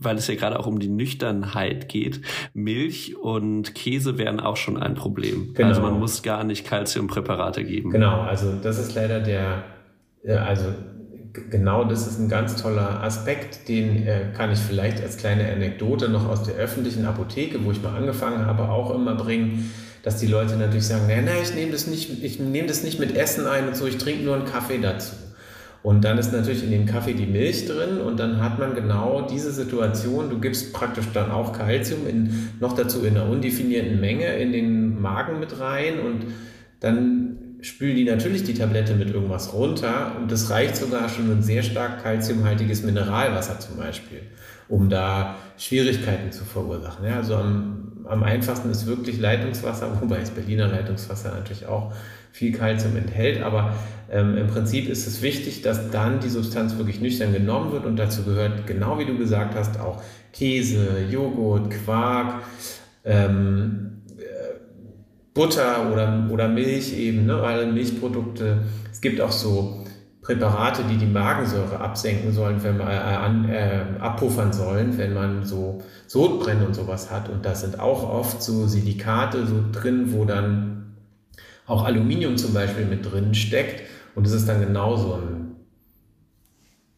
weil 0.00 0.16
es 0.16 0.26
ja 0.26 0.34
gerade 0.34 0.58
auch 0.58 0.66
um 0.66 0.80
die 0.80 0.88
Nüchternheit 0.88 1.88
geht, 1.88 2.22
Milch 2.54 3.16
und 3.18 3.74
Käse 3.74 4.16
wären 4.16 4.40
auch 4.40 4.56
schon 4.56 4.78
ein 4.78 4.94
Problem. 4.94 5.52
Genau. 5.54 5.68
Also 5.68 5.82
man 5.82 5.98
muss 5.98 6.22
gar 6.22 6.44
nicht 6.44 6.66
Calciumpräparate 6.66 7.62
geben. 7.64 7.90
Genau, 7.90 8.22
also 8.22 8.54
das 8.62 8.78
ist 8.78 8.94
leider 8.94 9.20
der, 9.20 9.64
also 10.26 10.72
genau 11.32 11.84
das 11.84 12.06
ist 12.06 12.18
ein 12.18 12.28
ganz 12.28 12.56
toller 12.56 13.02
Aspekt, 13.02 13.68
den 13.68 14.06
äh, 14.06 14.32
kann 14.36 14.52
ich 14.52 14.58
vielleicht 14.58 15.02
als 15.02 15.16
kleine 15.16 15.50
Anekdote 15.52 16.08
noch 16.08 16.28
aus 16.28 16.42
der 16.42 16.54
öffentlichen 16.54 17.04
Apotheke, 17.04 17.64
wo 17.64 17.70
ich 17.70 17.82
mal 17.82 17.96
angefangen 17.96 18.46
habe, 18.46 18.68
auch 18.68 18.94
immer 18.94 19.14
bringen, 19.14 19.70
dass 20.02 20.18
die 20.18 20.26
Leute 20.26 20.56
natürlich 20.56 20.86
sagen, 20.86 21.04
nein, 21.08 21.24
nein, 21.24 21.36
ich 21.42 21.54
nehme 21.54 21.72
das 21.72 21.86
nicht, 21.86 22.22
ich 22.22 22.40
nehme 22.40 22.68
das 22.68 22.82
nicht 22.82 22.98
mit 22.98 23.16
Essen 23.16 23.46
ein 23.46 23.68
und 23.68 23.76
so, 23.76 23.86
ich 23.86 23.98
trinke 23.98 24.24
nur 24.24 24.34
einen 24.34 24.46
Kaffee 24.46 24.78
dazu. 24.78 25.14
Und 25.82 26.04
dann 26.04 26.18
ist 26.18 26.32
natürlich 26.32 26.62
in 26.62 26.70
dem 26.70 26.84
Kaffee 26.84 27.14
die 27.14 27.26
Milch 27.26 27.66
drin 27.66 28.02
und 28.02 28.20
dann 28.20 28.42
hat 28.42 28.58
man 28.58 28.74
genau 28.74 29.22
diese 29.22 29.50
Situation. 29.50 30.28
Du 30.28 30.38
gibst 30.38 30.74
praktisch 30.74 31.06
dann 31.14 31.30
auch 31.30 31.54
Kalzium 31.54 32.00
noch 32.60 32.74
dazu 32.74 33.02
in 33.02 33.16
einer 33.16 33.28
undefinierten 33.28 33.98
Menge 33.98 34.26
in 34.36 34.52
den 34.52 35.00
Magen 35.00 35.40
mit 35.40 35.58
rein 35.58 36.00
und 36.00 36.26
dann 36.80 37.29
spülen 37.62 37.96
die 37.96 38.04
natürlich 38.04 38.44
die 38.44 38.54
Tablette 38.54 38.94
mit 38.94 39.10
irgendwas 39.10 39.52
runter 39.52 40.16
und 40.18 40.30
das 40.30 40.50
reicht 40.50 40.76
sogar 40.76 41.08
schon 41.08 41.30
ein 41.30 41.42
sehr 41.42 41.62
stark 41.62 42.02
kalziumhaltiges 42.02 42.82
Mineralwasser 42.82 43.58
zum 43.58 43.76
Beispiel, 43.76 44.22
um 44.68 44.88
da 44.88 45.36
Schwierigkeiten 45.58 46.32
zu 46.32 46.44
verursachen. 46.44 47.04
Ja, 47.06 47.16
also 47.16 47.36
am, 47.36 48.04
am 48.06 48.22
einfachsten 48.22 48.70
ist 48.70 48.86
wirklich 48.86 49.20
Leitungswasser, 49.20 49.96
wobei 50.00 50.18
das 50.18 50.30
Berliner 50.30 50.68
Leitungswasser 50.68 51.34
natürlich 51.34 51.66
auch 51.66 51.92
viel 52.32 52.52
Kalzium 52.52 52.96
enthält, 52.96 53.42
aber 53.42 53.74
ähm, 54.10 54.36
im 54.36 54.46
Prinzip 54.46 54.88
ist 54.88 55.06
es 55.06 55.20
wichtig, 55.20 55.62
dass 55.62 55.90
dann 55.90 56.20
die 56.20 56.28
Substanz 56.28 56.76
wirklich 56.76 57.00
nüchtern 57.00 57.32
genommen 57.32 57.72
wird 57.72 57.84
und 57.84 57.96
dazu 57.96 58.22
gehört, 58.22 58.66
genau 58.66 58.98
wie 58.98 59.04
du 59.04 59.18
gesagt 59.18 59.54
hast, 59.54 59.80
auch 59.80 60.02
Käse, 60.32 61.06
Joghurt, 61.10 61.70
Quark, 61.70 62.42
ähm, 63.04 63.99
Butter 65.34 65.90
oder, 65.92 66.28
oder 66.30 66.48
Milch 66.48 66.96
eben, 66.96 67.26
ne, 67.26 67.34
alle 67.34 67.66
Milchprodukte. 67.66 68.62
Es 68.90 69.00
gibt 69.00 69.20
auch 69.20 69.32
so 69.32 69.84
Präparate, 70.22 70.82
die 70.84 70.96
die 70.96 71.06
Magensäure 71.06 71.80
absenken 71.80 72.32
sollen, 72.32 72.62
wenn 72.62 72.76
man 72.76 72.88
äh, 72.88 72.90
an, 72.90 73.48
äh, 73.48 73.84
abpuffern 73.98 74.52
sollen, 74.52 74.98
wenn 74.98 75.14
man 75.14 75.44
so 75.44 75.82
Sodbrennen 76.06 76.66
und 76.66 76.74
sowas 76.74 77.10
hat. 77.10 77.28
Und 77.28 77.44
da 77.44 77.54
sind 77.54 77.80
auch 77.80 78.08
oft 78.08 78.42
so 78.42 78.66
Silikate 78.66 79.46
so 79.46 79.64
drin, 79.72 80.12
wo 80.12 80.24
dann 80.24 80.94
auch 81.66 81.84
Aluminium 81.84 82.36
zum 82.36 82.52
Beispiel 82.52 82.84
mit 82.84 83.10
drin 83.10 83.34
steckt. 83.34 83.82
Und 84.14 84.26
das 84.26 84.34
ist 84.34 84.48
dann 84.48 84.60
genau 84.60 84.96
so, 84.96 85.14
ein, 85.14 85.56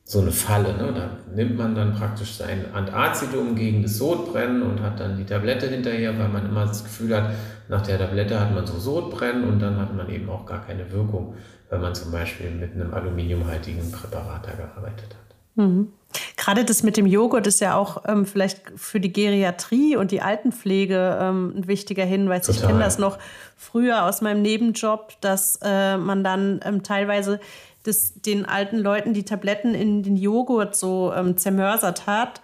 so 0.04 0.20
eine 0.20 0.32
Falle. 0.32 0.76
Ne? 0.76 0.92
Da 0.92 1.34
nimmt 1.34 1.56
man 1.56 1.74
dann 1.74 1.94
praktisch 1.94 2.34
sein 2.34 2.64
Antazidum 2.72 3.54
gegen 3.54 3.82
das 3.82 3.98
Sodbrennen 3.98 4.62
und 4.62 4.80
hat 4.80 4.98
dann 4.98 5.16
die 5.16 5.24
Tablette 5.24 5.68
hinterher, 5.68 6.18
weil 6.18 6.28
man 6.28 6.46
immer 6.46 6.66
das 6.66 6.82
Gefühl 6.82 7.14
hat, 7.14 7.34
nach 7.72 7.80
der 7.80 7.98
Tablette 7.98 8.38
hat 8.38 8.54
man 8.54 8.66
so 8.66 8.78
Sodbrennen 8.78 9.44
und 9.44 9.58
dann 9.58 9.78
hat 9.78 9.94
man 9.94 10.08
eben 10.10 10.28
auch 10.28 10.44
gar 10.44 10.64
keine 10.64 10.92
Wirkung, 10.92 11.34
wenn 11.70 11.80
man 11.80 11.94
zum 11.94 12.12
Beispiel 12.12 12.50
mit 12.50 12.74
einem 12.74 12.92
aluminiumhaltigen 12.92 13.90
Präparat 13.90 14.46
da 14.46 14.52
gearbeitet 14.52 15.08
hat. 15.08 15.34
Mhm. 15.54 15.88
Gerade 16.36 16.66
das 16.66 16.82
mit 16.82 16.98
dem 16.98 17.06
Joghurt 17.06 17.46
ist 17.46 17.60
ja 17.60 17.74
auch 17.74 18.02
ähm, 18.06 18.26
vielleicht 18.26 18.60
für 18.76 19.00
die 19.00 19.12
Geriatrie 19.12 19.96
und 19.96 20.10
die 20.10 20.20
Altenpflege 20.20 21.18
ähm, 21.18 21.54
ein 21.56 21.66
wichtiger 21.66 22.04
Hinweis. 22.04 22.44
Total. 22.44 22.60
Ich 22.60 22.66
kenne 22.66 22.84
das 22.84 22.98
noch 22.98 23.18
früher 23.56 24.04
aus 24.04 24.20
meinem 24.20 24.42
Nebenjob, 24.42 25.14
dass 25.22 25.58
äh, 25.62 25.96
man 25.96 26.22
dann 26.22 26.60
ähm, 26.64 26.82
teilweise 26.82 27.40
das, 27.84 28.12
den 28.14 28.44
alten 28.44 28.78
Leuten 28.78 29.14
die 29.14 29.24
Tabletten 29.24 29.74
in 29.74 30.02
den 30.02 30.16
Joghurt 30.16 30.76
so 30.76 31.10
ähm, 31.16 31.38
zermörsert 31.38 32.06
hat, 32.06 32.42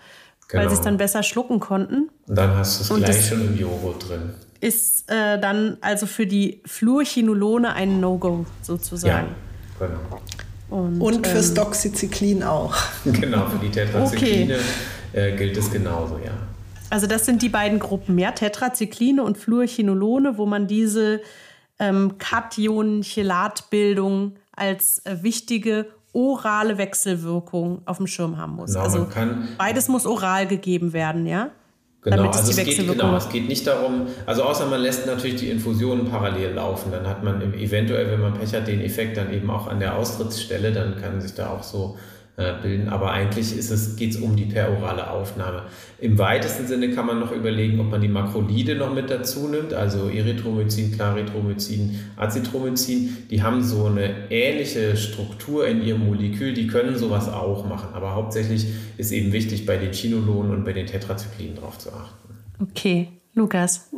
genau. 0.49 0.63
weil 0.63 0.71
sie 0.71 0.77
es 0.77 0.81
dann 0.81 0.97
besser 0.97 1.23
schlucken 1.23 1.61
konnten. 1.61 2.09
Und 2.27 2.39
dann 2.39 2.57
hast 2.57 2.79
du 2.79 2.95
es 2.95 3.01
gleich 3.01 3.17
das, 3.17 3.29
schon 3.29 3.43
im 3.43 3.59
Joghurt 3.59 4.09
drin 4.09 4.35
ist 4.61 5.11
äh, 5.11 5.41
dann 5.41 5.79
also 5.81 6.07
für 6.07 6.27
die 6.27 6.61
Fluorchinolone 6.67 7.73
ein 7.75 8.01
No-Go 8.01 8.45
sozusagen. 8.63 9.29
Ja, 9.81 9.87
genau. 9.87 10.21
Und, 10.71 11.01
und 11.01 11.27
fürs 11.27 11.49
ähm, 11.51 11.55
Doxycyclin 11.55 12.43
auch. 12.43 12.75
Genau, 13.05 13.47
für 13.47 13.59
die 13.59 13.71
Tetracycline 13.71 14.57
okay. 14.57 14.65
äh, 15.13 15.37
gilt 15.37 15.57
es 15.57 15.71
genauso, 15.71 16.19
ja. 16.19 16.33
Also 16.91 17.07
das 17.07 17.27
sind 17.27 17.43
die 17.43 17.49
beiden 17.49 17.79
Gruppen, 17.79 18.19
ja, 18.19 18.33
Tetracycline 18.33 19.23
und 19.23 19.39
Fluorchinolone, 19.39 20.37
wo 20.39 20.47
man 20.47 20.67
diese 20.67 21.21
ähm, 21.79 22.19
Kation-Chelatbildung 22.19 24.33
als 24.53 25.05
äh, 25.05 25.23
wichtige 25.23 25.87
orale 26.13 26.79
Wechselwirkung 26.79 27.83
auf 27.85 27.99
dem 27.99 28.07
Schirm 28.07 28.39
haben 28.39 28.55
muss. 28.57 28.73
Genau, 28.73 28.85
also 28.85 29.07
beides 29.57 29.89
muss 29.89 30.07
oral 30.07 30.47
gegeben 30.47 30.93
werden, 30.93 31.27
ja? 31.27 31.51
Genau, 32.11 32.31
also 32.31 32.51
es 32.51 32.57
geht, 32.57 32.87
genau, 32.87 33.17
es 33.17 33.29
geht 33.29 33.49
nicht 33.49 33.67
darum, 33.67 34.07
also 34.27 34.43
außer 34.45 34.67
man 34.67 34.81
lässt 34.81 35.07
natürlich 35.07 35.37
die 35.37 35.51
Infusionen 35.51 36.11
parallel 36.11 36.55
laufen, 36.55 36.91
dann 36.93 37.07
hat 37.07 37.23
man 37.23 37.55
eventuell, 37.55 38.11
wenn 38.11 38.21
man 38.21 38.35
Pech 38.35 38.55
hat, 38.55 38.67
den 38.67 38.81
Effekt 38.81 39.17
dann 39.17 39.33
eben 39.33 39.51
auch 39.51 39.67
an 39.67 39.81
der 39.81 39.97
Austrittsstelle, 39.97 40.73
dann 40.73 41.01
kann 41.01 41.21
sich 41.21 41.35
da 41.35 41.51
auch 41.51 41.63
so 41.63 41.97
bilden. 42.63 42.89
Aber 42.89 43.11
eigentlich 43.11 43.51
geht 43.97 44.11
es 44.11 44.17
um 44.17 44.37
die 44.37 44.45
perorale 44.45 45.11
Aufnahme. 45.11 45.63
Im 45.99 46.19
weitesten 46.19 46.67
Sinne 46.67 46.91
kann 46.91 47.07
man 47.07 47.19
noch 47.19 47.33
überlegen, 47.33 47.81
ob 47.81 47.91
man 47.91 48.01
die 48.01 48.09
Makrolide 48.09 48.77
noch 48.77 48.95
mit 48.95 49.11
dazu 49.11 49.49
nimmt, 49.49 49.75
also 49.75 50.09
Erythromycin, 50.09 50.93
Clarithromycin, 50.93 51.99
Azithromycin. 52.17 53.29
Die 53.31 53.43
haben 53.43 53.63
so 53.63 53.87
eine 53.87 54.31
ähnliche 54.31 54.97
Struktur 54.97 55.67
in 55.67 55.83
ihrem 55.83 56.07
Molekül, 56.07 56.55
die 56.55 56.69
können 56.69 56.97
sowas 56.97 57.29
auch 57.29 57.67
machen. 57.67 57.89
Aber 57.93 58.15
hauptsächlich 58.15 58.67
ist 58.97 59.11
eben 59.11 59.33
wichtig, 59.33 59.67
bei 59.67 59.77
den 59.77 59.93
Chinolonen 59.93 60.53
und 60.53 60.65
bei 60.65 60.73
den 60.73 60.87
Tetrazyklinen 60.87 61.57
drauf 61.57 61.79
zu 61.79 61.91
achten. 61.93 62.39
Okay, 62.61 63.09
Lukas. 63.35 63.91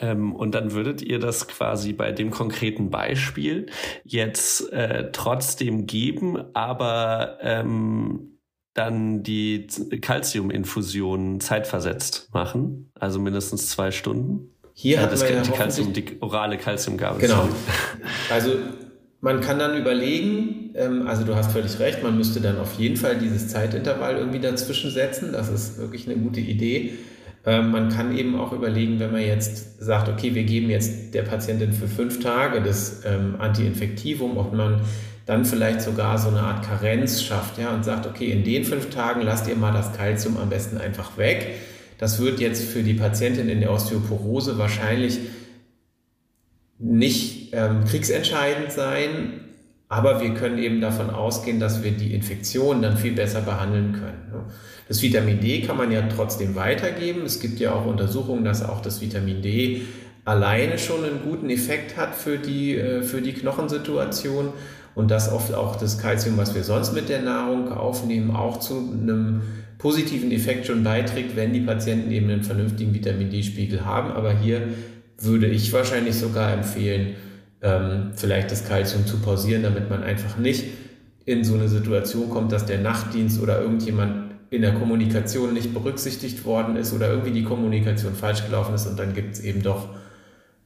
Ähm, 0.00 0.34
und 0.34 0.54
dann 0.54 0.72
würdet 0.72 1.02
ihr 1.02 1.18
das 1.18 1.46
quasi 1.46 1.92
bei 1.92 2.12
dem 2.12 2.30
konkreten 2.30 2.90
Beispiel 2.90 3.66
jetzt 4.04 4.72
äh, 4.72 5.10
trotzdem 5.12 5.86
geben, 5.86 6.38
aber 6.54 7.38
ähm, 7.42 8.38
dann 8.74 9.22
die 9.22 9.66
Calciuminfusion 10.00 11.40
zeitversetzt 11.40 12.32
machen, 12.32 12.90
also 12.98 13.18
mindestens 13.18 13.68
zwei 13.68 13.90
Stunden. 13.90 14.54
Hier 14.72 14.96
ja, 14.96 15.02
hat 15.02 15.12
das 15.12 15.22
ja 15.22 15.42
die, 15.42 15.50
Calcium, 15.50 15.92
die 15.92 16.16
orale 16.20 16.56
Calciumgabe. 16.56 17.18
Genau. 17.20 17.48
Also 18.30 18.56
man 19.20 19.40
kann 19.40 19.58
dann 19.58 19.76
überlegen, 19.76 20.70
ähm, 20.74 21.06
also 21.06 21.24
du 21.24 21.34
hast 21.34 21.52
völlig 21.52 21.78
recht, 21.78 22.02
man 22.02 22.16
müsste 22.16 22.40
dann 22.40 22.58
auf 22.58 22.78
jeden 22.78 22.96
Fall 22.96 23.18
dieses 23.18 23.48
Zeitintervall 23.48 24.16
irgendwie 24.16 24.38
dazwischen 24.38 24.90
setzen. 24.90 25.32
Das 25.32 25.50
ist 25.50 25.78
wirklich 25.78 26.08
eine 26.08 26.16
gute 26.16 26.40
Idee. 26.40 26.94
Ähm, 27.46 27.70
man 27.70 27.88
kann 27.88 28.16
eben 28.16 28.38
auch 28.38 28.52
überlegen, 28.52 29.00
wenn 29.00 29.12
man 29.12 29.22
jetzt 29.22 29.82
sagt, 29.82 30.08
okay, 30.08 30.34
wir 30.34 30.44
geben 30.44 30.68
jetzt 30.68 31.14
der 31.14 31.22
Patientin 31.22 31.72
für 31.72 31.88
fünf 31.88 32.20
Tage 32.20 32.60
das 32.60 33.02
ähm, 33.06 33.36
Antiinfektivum, 33.38 34.36
ob 34.36 34.52
man 34.52 34.82
dann 35.26 35.44
vielleicht 35.44 35.80
sogar 35.80 36.18
so 36.18 36.28
eine 36.28 36.40
Art 36.40 36.64
Karenz 36.64 37.22
schafft 37.22 37.58
ja, 37.58 37.72
und 37.72 37.84
sagt, 37.84 38.06
okay, 38.06 38.30
in 38.30 38.44
den 38.44 38.64
fünf 38.64 38.90
Tagen 38.90 39.22
lasst 39.22 39.48
ihr 39.48 39.56
mal 39.56 39.72
das 39.72 39.92
Kalzium 39.96 40.36
am 40.36 40.50
besten 40.50 40.76
einfach 40.76 41.16
weg. 41.16 41.54
Das 41.98 42.20
wird 42.20 42.40
jetzt 42.40 42.64
für 42.64 42.82
die 42.82 42.94
Patientin 42.94 43.48
in 43.48 43.60
der 43.60 43.72
Osteoporose 43.72 44.58
wahrscheinlich 44.58 45.18
nicht 46.78 47.52
ähm, 47.52 47.84
kriegsentscheidend 47.84 48.72
sein, 48.72 49.49
aber 49.90 50.20
wir 50.20 50.34
können 50.34 50.58
eben 50.58 50.80
davon 50.80 51.10
ausgehen, 51.10 51.58
dass 51.58 51.82
wir 51.82 51.90
die 51.90 52.14
Infektion 52.14 52.80
dann 52.80 52.96
viel 52.96 53.12
besser 53.12 53.40
behandeln 53.40 53.92
können. 53.92 54.30
Ne? 54.32 54.44
Das 54.86 55.02
Vitamin 55.02 55.40
D 55.40 55.62
kann 55.62 55.76
man 55.76 55.90
ja 55.90 56.02
trotzdem 56.02 56.54
weitergeben. 56.54 57.22
Es 57.26 57.40
gibt 57.40 57.58
ja 57.58 57.72
auch 57.72 57.86
Untersuchungen, 57.86 58.44
dass 58.44 58.64
auch 58.64 58.80
das 58.80 59.00
Vitamin 59.00 59.42
D 59.42 59.82
alleine 60.24 60.78
schon 60.78 61.04
einen 61.04 61.22
guten 61.24 61.50
Effekt 61.50 61.96
hat 61.96 62.14
für 62.14 62.38
die, 62.38 62.76
äh, 62.76 63.02
für 63.02 63.20
die 63.20 63.32
Knochensituation 63.32 64.52
und 64.94 65.10
dass 65.10 65.32
oft 65.32 65.52
auch 65.54 65.74
das 65.74 65.98
Kalzium, 65.98 66.36
was 66.36 66.54
wir 66.54 66.62
sonst 66.62 66.94
mit 66.94 67.08
der 67.08 67.22
Nahrung 67.22 67.72
aufnehmen, 67.72 68.30
auch 68.36 68.60
zu 68.60 68.76
einem 68.76 69.42
positiven 69.78 70.30
Effekt 70.30 70.66
schon 70.66 70.84
beiträgt, 70.84 71.34
wenn 71.34 71.52
die 71.52 71.62
Patienten 71.62 72.12
eben 72.12 72.30
einen 72.30 72.44
vernünftigen 72.44 72.94
Vitamin 72.94 73.28
D-Spiegel 73.28 73.84
haben. 73.84 74.12
Aber 74.12 74.38
hier 74.38 74.68
würde 75.18 75.48
ich 75.48 75.72
wahrscheinlich 75.72 76.14
sogar 76.14 76.52
empfehlen, 76.52 77.16
ähm, 77.62 78.12
vielleicht 78.14 78.50
das 78.50 78.66
Kalzium 78.66 79.06
zu 79.06 79.18
pausieren, 79.18 79.62
damit 79.62 79.90
man 79.90 80.02
einfach 80.02 80.36
nicht 80.38 80.64
in 81.24 81.44
so 81.44 81.54
eine 81.54 81.68
Situation 81.68 82.30
kommt, 82.30 82.52
dass 82.52 82.66
der 82.66 82.80
Nachtdienst 82.80 83.40
oder 83.40 83.60
irgendjemand 83.60 84.30
in 84.50 84.62
der 84.62 84.74
Kommunikation 84.74 85.54
nicht 85.54 85.72
berücksichtigt 85.72 86.44
worden 86.44 86.76
ist 86.76 86.92
oder 86.92 87.08
irgendwie 87.08 87.32
die 87.32 87.44
Kommunikation 87.44 88.14
falsch 88.14 88.44
gelaufen 88.44 88.74
ist 88.74 88.86
und 88.86 88.98
dann 88.98 89.14
gibt 89.14 89.34
es 89.34 89.40
eben 89.40 89.62
doch 89.62 89.88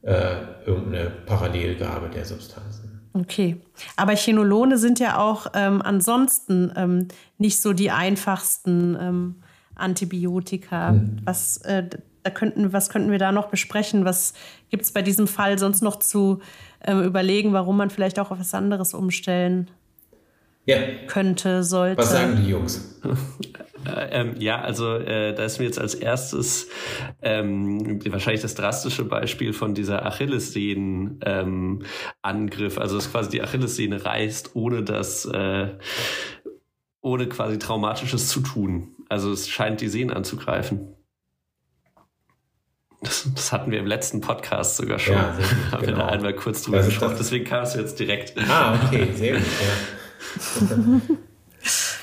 äh, 0.01 0.37
irgendeine 0.65 1.11
Parallelgabe 1.25 2.09
der 2.09 2.25
Substanzen. 2.25 3.01
Okay, 3.13 3.57
aber 3.95 4.13
Chinolone 4.15 4.77
sind 4.77 4.99
ja 4.99 5.19
auch 5.19 5.47
ähm, 5.53 5.81
ansonsten 5.81 6.71
ähm, 6.75 7.07
nicht 7.37 7.61
so 7.61 7.71
die 7.73 7.91
einfachsten 7.91 8.97
ähm, 8.99 9.35
Antibiotika. 9.75 10.89
Hm. 10.89 11.21
Was, 11.23 11.57
äh, 11.57 11.87
da 12.23 12.29
könnten, 12.29 12.73
was 12.73 12.89
könnten 12.89 13.11
wir 13.11 13.19
da 13.19 13.31
noch 13.31 13.47
besprechen? 13.47 14.03
Was 14.03 14.33
gibt 14.69 14.83
es 14.83 14.91
bei 14.91 15.01
diesem 15.01 15.27
Fall 15.27 15.57
sonst 15.59 15.81
noch 15.81 15.99
zu 15.99 16.41
ähm, 16.83 17.03
überlegen, 17.03 17.53
warum 17.53 17.77
man 17.77 17.89
vielleicht 17.89 18.19
auch 18.19 18.31
auf 18.31 18.39
was 18.39 18.53
anderes 18.53 18.93
umstellen 18.93 19.69
ja. 20.65 20.77
könnte, 21.07 21.63
sollte. 21.63 21.97
Was 21.97 22.11
sagen 22.11 22.41
die 22.43 22.49
Jungs? 22.49 22.99
ähm, 24.11 24.35
ja, 24.39 24.61
also 24.61 24.95
äh, 24.95 25.33
da 25.33 25.45
ist 25.45 25.59
mir 25.59 25.65
jetzt 25.65 25.79
als 25.79 25.95
erstes 25.95 26.67
ähm, 27.21 28.01
wahrscheinlich 28.11 28.41
das 28.41 28.55
drastische 28.55 29.05
Beispiel 29.05 29.53
von 29.53 29.73
dieser 29.73 30.05
Achillessehnen-Angriff. 30.05 32.75
Ähm, 32.75 32.81
also 32.81 32.95
dass 32.95 33.09
quasi 33.11 33.29
die 33.29 33.41
Achillessehne 33.41 34.03
reißt, 34.03 34.55
ohne 34.55 34.83
das, 34.83 35.23
äh, 35.25 35.69
ohne 37.01 37.29
quasi 37.29 37.57
traumatisches 37.59 38.27
zu 38.29 38.41
tun. 38.41 38.95
Also 39.09 39.31
es 39.31 39.47
scheint 39.47 39.81
die 39.81 39.87
Sehnen 39.87 40.11
anzugreifen. 40.11 40.94
Das, 43.05 43.29
das, 43.35 43.51
hatten 43.51 43.71
wir 43.71 43.79
im 43.79 43.85
letzten 43.85 44.19
Podcast 44.19 44.77
sogar 44.77 44.97
schon. 44.97 45.13
Ja, 45.13 45.35
gut, 45.37 45.71
haben 45.71 45.85
genau. 45.85 45.97
wir 45.97 46.03
da 46.03 46.07
einmal 46.07 46.33
kurz 46.33 46.63
drüber 46.63 46.77
das 46.77 46.87
gesprochen. 46.87 47.15
Deswegen 47.19 47.45
kam 47.45 47.63
es 47.63 47.75
jetzt 47.75 47.99
direkt. 47.99 48.33
Ah, 48.49 48.77
okay, 48.83 49.07
sehr 49.15 49.33
gut. 49.33 49.45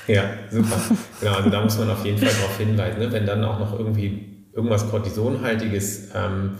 Ja. 0.07 0.13
ja, 0.15 0.23
super. 0.49 0.81
Genau, 1.19 1.33
also 1.33 1.49
da 1.49 1.61
muss 1.61 1.77
man 1.77 1.89
auf 1.89 2.05
jeden 2.05 2.17
Fall 2.17 2.29
darauf 2.29 2.57
hinweisen. 2.57 2.99
Ne? 2.99 3.11
Wenn 3.11 3.25
dann 3.25 3.43
auch 3.43 3.59
noch 3.59 3.77
irgendwie 3.77 4.47
irgendwas 4.53 4.89
Cortisonhaltiges 4.89 6.11
ähm, 6.15 6.51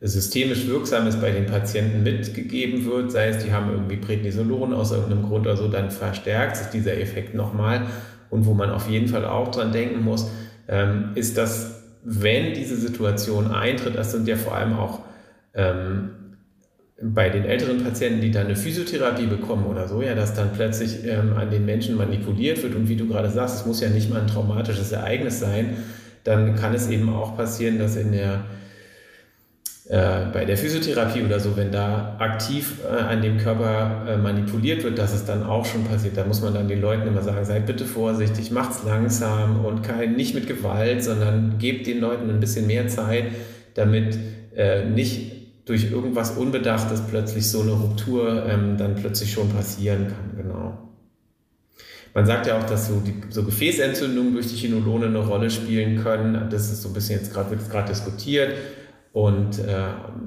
systemisch 0.00 0.66
Wirksames 0.66 1.16
bei 1.20 1.30
den 1.30 1.46
Patienten 1.46 2.02
mitgegeben 2.02 2.84
wird, 2.84 3.12
sei 3.12 3.28
es, 3.28 3.44
die 3.44 3.52
haben 3.52 3.70
irgendwie 3.70 3.96
Prednisolon 3.96 4.74
aus 4.74 4.90
irgendeinem 4.90 5.22
Grund 5.22 5.46
oder 5.46 5.56
so, 5.56 5.68
dann 5.68 5.90
verstärkt 5.90 6.56
sich 6.56 6.66
dieser 6.68 6.98
Effekt 6.98 7.34
nochmal. 7.34 7.86
Und 8.28 8.46
wo 8.46 8.54
man 8.54 8.70
auf 8.70 8.88
jeden 8.90 9.06
Fall 9.06 9.24
auch 9.24 9.50
dran 9.52 9.70
denken 9.72 10.02
muss, 10.02 10.28
ähm, 10.66 11.10
ist, 11.14 11.38
dass 11.38 11.73
wenn 12.04 12.54
diese 12.54 12.76
Situation 12.76 13.50
eintritt, 13.50 13.96
das 13.96 14.12
sind 14.12 14.28
ja 14.28 14.36
vor 14.36 14.54
allem 14.54 14.74
auch 14.74 15.00
ähm, 15.54 16.10
bei 17.02 17.28
den 17.28 17.44
älteren 17.44 17.82
Patienten, 17.82 18.20
die 18.20 18.30
dann 18.30 18.46
eine 18.46 18.56
Physiotherapie 18.56 19.26
bekommen 19.26 19.66
oder 19.66 19.88
so, 19.88 20.00
ja, 20.02 20.14
dass 20.14 20.34
dann 20.34 20.52
plötzlich 20.52 21.04
ähm, 21.04 21.34
an 21.36 21.50
den 21.50 21.64
Menschen 21.64 21.96
manipuliert 21.96 22.62
wird. 22.62 22.74
Und 22.74 22.88
wie 22.88 22.96
du 22.96 23.08
gerade 23.08 23.30
sagst, 23.30 23.56
es 23.56 23.66
muss 23.66 23.80
ja 23.80 23.88
nicht 23.88 24.10
mal 24.10 24.20
ein 24.20 24.26
traumatisches 24.26 24.92
Ereignis 24.92 25.40
sein, 25.40 25.78
dann 26.22 26.54
kann 26.54 26.74
es 26.74 26.88
eben 26.88 27.12
auch 27.12 27.36
passieren, 27.36 27.78
dass 27.78 27.96
in 27.96 28.12
der 28.12 28.44
äh, 29.86 30.26
bei 30.32 30.46
der 30.46 30.56
Physiotherapie 30.56 31.22
oder 31.22 31.38
so, 31.38 31.58
wenn 31.58 31.70
da 31.70 32.16
aktiv 32.18 32.78
äh, 32.90 33.02
an 33.02 33.20
dem 33.20 33.36
Körper 33.36 34.06
äh, 34.08 34.16
manipuliert 34.16 34.82
wird, 34.82 34.98
dass 34.98 35.12
es 35.12 35.26
dann 35.26 35.42
auch 35.42 35.66
schon 35.66 35.84
passiert. 35.84 36.16
Da 36.16 36.24
muss 36.24 36.40
man 36.40 36.54
dann 36.54 36.68
den 36.68 36.80
Leuten 36.80 37.06
immer 37.06 37.20
sagen, 37.20 37.44
seid 37.44 37.66
bitte 37.66 37.84
vorsichtig, 37.84 38.50
macht's 38.50 38.82
langsam 38.86 39.62
und 39.62 39.82
kein, 39.82 40.16
nicht 40.16 40.34
mit 40.34 40.46
Gewalt, 40.46 41.04
sondern 41.04 41.58
gebt 41.58 41.86
den 41.86 42.00
Leuten 42.00 42.30
ein 42.30 42.40
bisschen 42.40 42.66
mehr 42.66 42.88
Zeit, 42.88 43.24
damit 43.74 44.16
äh, 44.56 44.86
nicht 44.86 45.32
durch 45.66 45.90
irgendwas 45.90 46.30
Unbedachtes 46.30 47.02
plötzlich 47.02 47.50
so 47.50 47.60
eine 47.60 47.72
Ruptur 47.72 48.46
ähm, 48.46 48.78
dann 48.78 48.94
plötzlich 48.94 49.32
schon 49.32 49.50
passieren 49.50 50.06
kann. 50.08 50.42
Genau. 50.42 50.78
Man 52.14 52.24
sagt 52.24 52.46
ja 52.46 52.58
auch, 52.58 52.64
dass 52.64 52.88
so, 52.88 53.00
die, 53.00 53.14
so 53.28 53.42
Gefäßentzündungen 53.42 54.32
durch 54.32 54.46
die 54.46 54.56
Chinolone 54.56 55.06
eine 55.06 55.18
Rolle 55.18 55.50
spielen 55.50 56.02
können. 56.02 56.48
Das 56.48 56.72
ist 56.72 56.80
so 56.80 56.88
ein 56.88 56.94
bisschen 56.94 57.18
jetzt 57.18 57.34
gerade, 57.34 57.50
wird 57.50 57.68
gerade 57.68 57.88
diskutiert 57.88 58.52
und 59.14 59.60
äh, 59.60 59.86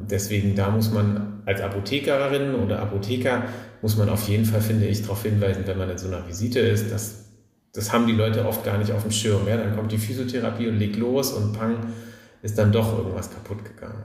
deswegen, 0.09 0.55
da 0.55 0.69
muss 0.69 0.91
man 0.93 1.41
als 1.45 1.59
Apothekerin 1.59 2.55
oder 2.55 2.79
Apotheker, 2.79 3.43
muss 3.81 3.97
man 3.97 4.07
auf 4.07 4.29
jeden 4.29 4.45
Fall, 4.45 4.61
finde 4.61 4.85
ich, 4.85 5.01
darauf 5.01 5.23
hinweisen, 5.23 5.63
wenn 5.65 5.77
man 5.77 5.89
in 5.89 5.97
so 5.97 6.07
einer 6.07 6.25
Visite 6.25 6.61
ist, 6.61 6.89
dass 6.89 7.25
das 7.73 7.91
haben 7.91 8.07
die 8.07 8.13
Leute 8.13 8.45
oft 8.47 8.63
gar 8.63 8.77
nicht 8.77 8.93
auf 8.93 9.01
dem 9.01 9.11
Schirm. 9.11 9.45
Ja? 9.45 9.57
Dann 9.57 9.75
kommt 9.75 9.91
die 9.91 9.97
Physiotherapie 9.97 10.69
und 10.69 10.79
legt 10.79 10.95
los 10.95 11.33
und 11.33 11.51
pang, 11.51 11.93
ist 12.41 12.57
dann 12.57 12.71
doch 12.71 12.97
irgendwas 12.97 13.29
kaputt 13.29 13.65
gegangen. 13.65 14.01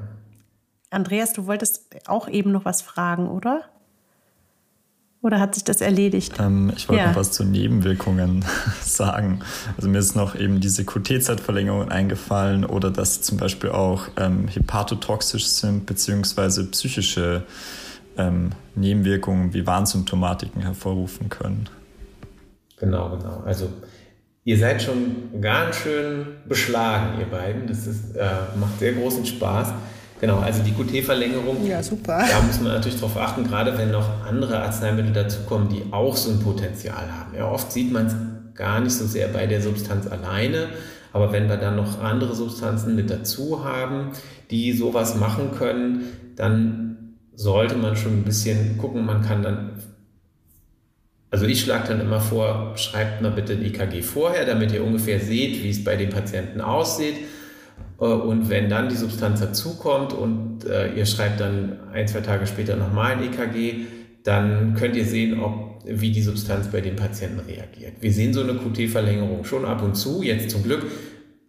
Andreas, 0.91 1.33
du 1.33 1.47
wolltest 1.47 1.87
auch 2.09 2.29
eben 2.29 2.51
noch 2.51 2.65
was 2.65 2.83
fragen, 2.83 3.29
oder? 3.29 3.63
Oder 5.23 5.39
hat 5.39 5.55
sich 5.55 5.63
das 5.63 5.81
erledigt? 5.81 6.35
Ähm, 6.41 6.73
ich 6.77 6.89
wollte 6.89 7.03
ja. 7.03 7.09
noch 7.11 7.17
was 7.17 7.31
zu 7.31 7.45
Nebenwirkungen 7.45 8.45
sagen. 8.83 9.39
Also 9.77 9.89
mir 9.89 9.99
ist 9.99 10.17
noch 10.17 10.35
eben 10.35 10.61
diese 10.61 10.85
QT-Zeitverlängerung 10.85 11.91
eingefallen 11.91 12.65
oder 12.65 12.91
dass 12.91 13.23
zum 13.23 13.39
Beispiel 13.39 13.71
auch 13.71 14.09
ähm, 14.17 14.49
hepatotoxisch 14.49 15.47
sind, 15.47 15.87
beziehungsweise 15.87 16.65
psychische 16.67 17.45
ähm, 18.19 18.51
Nebenwirkungen 18.75 19.55
wie 19.55 19.65
Warnsymptomatiken 19.65 20.61
hervorrufen 20.61 21.29
können. 21.29 21.69
Genau, 22.79 23.17
genau. 23.17 23.45
Also 23.47 23.69
ihr 24.43 24.59
seid 24.59 24.83
schon 24.83 25.41
ganz 25.41 25.77
schön 25.77 26.27
beschlagen, 26.49 27.21
ihr 27.21 27.27
beiden. 27.27 27.69
Das 27.69 27.87
ist, 27.87 28.17
äh, 28.17 28.29
macht 28.59 28.81
sehr 28.81 28.95
großen 28.95 29.25
Spaß. 29.25 29.73
Genau, 30.23 30.39
also 30.39 30.63
die 30.63 30.71
QT-Verlängerung. 30.71 31.67
Ja, 31.67 31.83
super. 31.83 32.25
Da 32.31 32.41
muss 32.43 32.61
man 32.61 32.75
natürlich 32.75 32.95
darauf 32.95 33.17
achten, 33.17 33.43
gerade 33.43 33.77
wenn 33.77 33.91
noch 33.91 34.25
andere 34.25 34.63
Arzneimittel 34.63 35.13
dazukommen, 35.13 35.69
die 35.69 35.83
auch 35.93 36.17
so 36.17 36.31
ein 36.31 36.39
Potenzial 36.39 37.11
haben. 37.11 37.35
Ja, 37.37 37.51
oft 37.51 37.73
sieht 37.73 37.91
man 37.91 38.07
es 38.07 38.15
gar 38.55 38.79
nicht 38.79 38.95
so 38.95 39.05
sehr 39.05 39.27
bei 39.27 39.49
der 39.49 39.61
Substanz 39.61 40.07
alleine, 40.07 40.69
aber 41.13 41.33
wenn 41.33 41.49
wir 41.49 41.57
dann 41.57 41.75
noch 41.75 42.01
andere 42.01 42.37
Substanzen 42.37 42.95
mit 42.95 43.11
dazu 43.11 43.65
haben, 43.65 44.13
die 44.53 44.73
sowas 44.73 45.17
machen 45.17 45.51
können, 45.59 46.05
dann 46.37 47.17
sollte 47.35 47.75
man 47.75 47.97
schon 47.97 48.21
ein 48.21 48.23
bisschen 48.23 48.79
gucken, 48.79 49.05
man 49.05 49.23
kann 49.23 49.43
dann 49.43 49.71
also 51.33 51.47
ich 51.47 51.63
schlage 51.63 51.89
dann 51.89 52.01
immer 52.01 52.21
vor, 52.21 52.75
schreibt 52.77 53.23
mal 53.23 53.31
bitte 53.33 53.55
ein 53.55 53.65
EKG 53.65 54.03
vorher, 54.03 54.45
damit 54.45 54.71
ihr 54.71 54.85
ungefähr 54.85 55.19
seht, 55.19 55.65
wie 55.65 55.71
es 55.71 55.83
bei 55.83 55.97
den 55.97 56.11
Patienten 56.11 56.61
aussieht. 56.61 57.17
Äh, 58.03 58.07
und 58.07 58.51
wenn 58.51 58.69
dann 58.69 58.89
die 58.89 58.97
Substanz 58.97 59.41
dazukommt 59.41 60.13
und 60.13 60.65
äh, 60.65 60.93
ihr 60.95 61.07
schreibt 61.07 61.41
dann 61.41 61.79
ein, 61.93 62.09
zwei 62.09 62.21
Tage 62.21 62.47
später 62.47 62.77
nochmal 62.77 63.13
ein 63.13 63.23
EKG, 63.23 63.87
dann 64.25 64.75
könnt 64.75 64.97
ihr 64.97 65.05
sehen, 65.05 65.41
ob, 65.41 65.79
wie 65.85 66.11
die 66.11 66.23
Substanz 66.23 66.69
bei 66.69 66.81
den 66.81 66.97
Patienten 66.97 67.41
reagiert. 67.41 67.95
Wir 68.01 68.13
sehen 68.13 68.35
so 68.35 68.43
eine 68.43 68.55
QT-Verlängerung 68.55 69.45
schon 69.45 69.65
ab 69.65 69.83
und 69.83 69.95
zu. 69.95 70.23
Jetzt 70.23 70.51
zum 70.51 70.63
Glück 70.63 70.85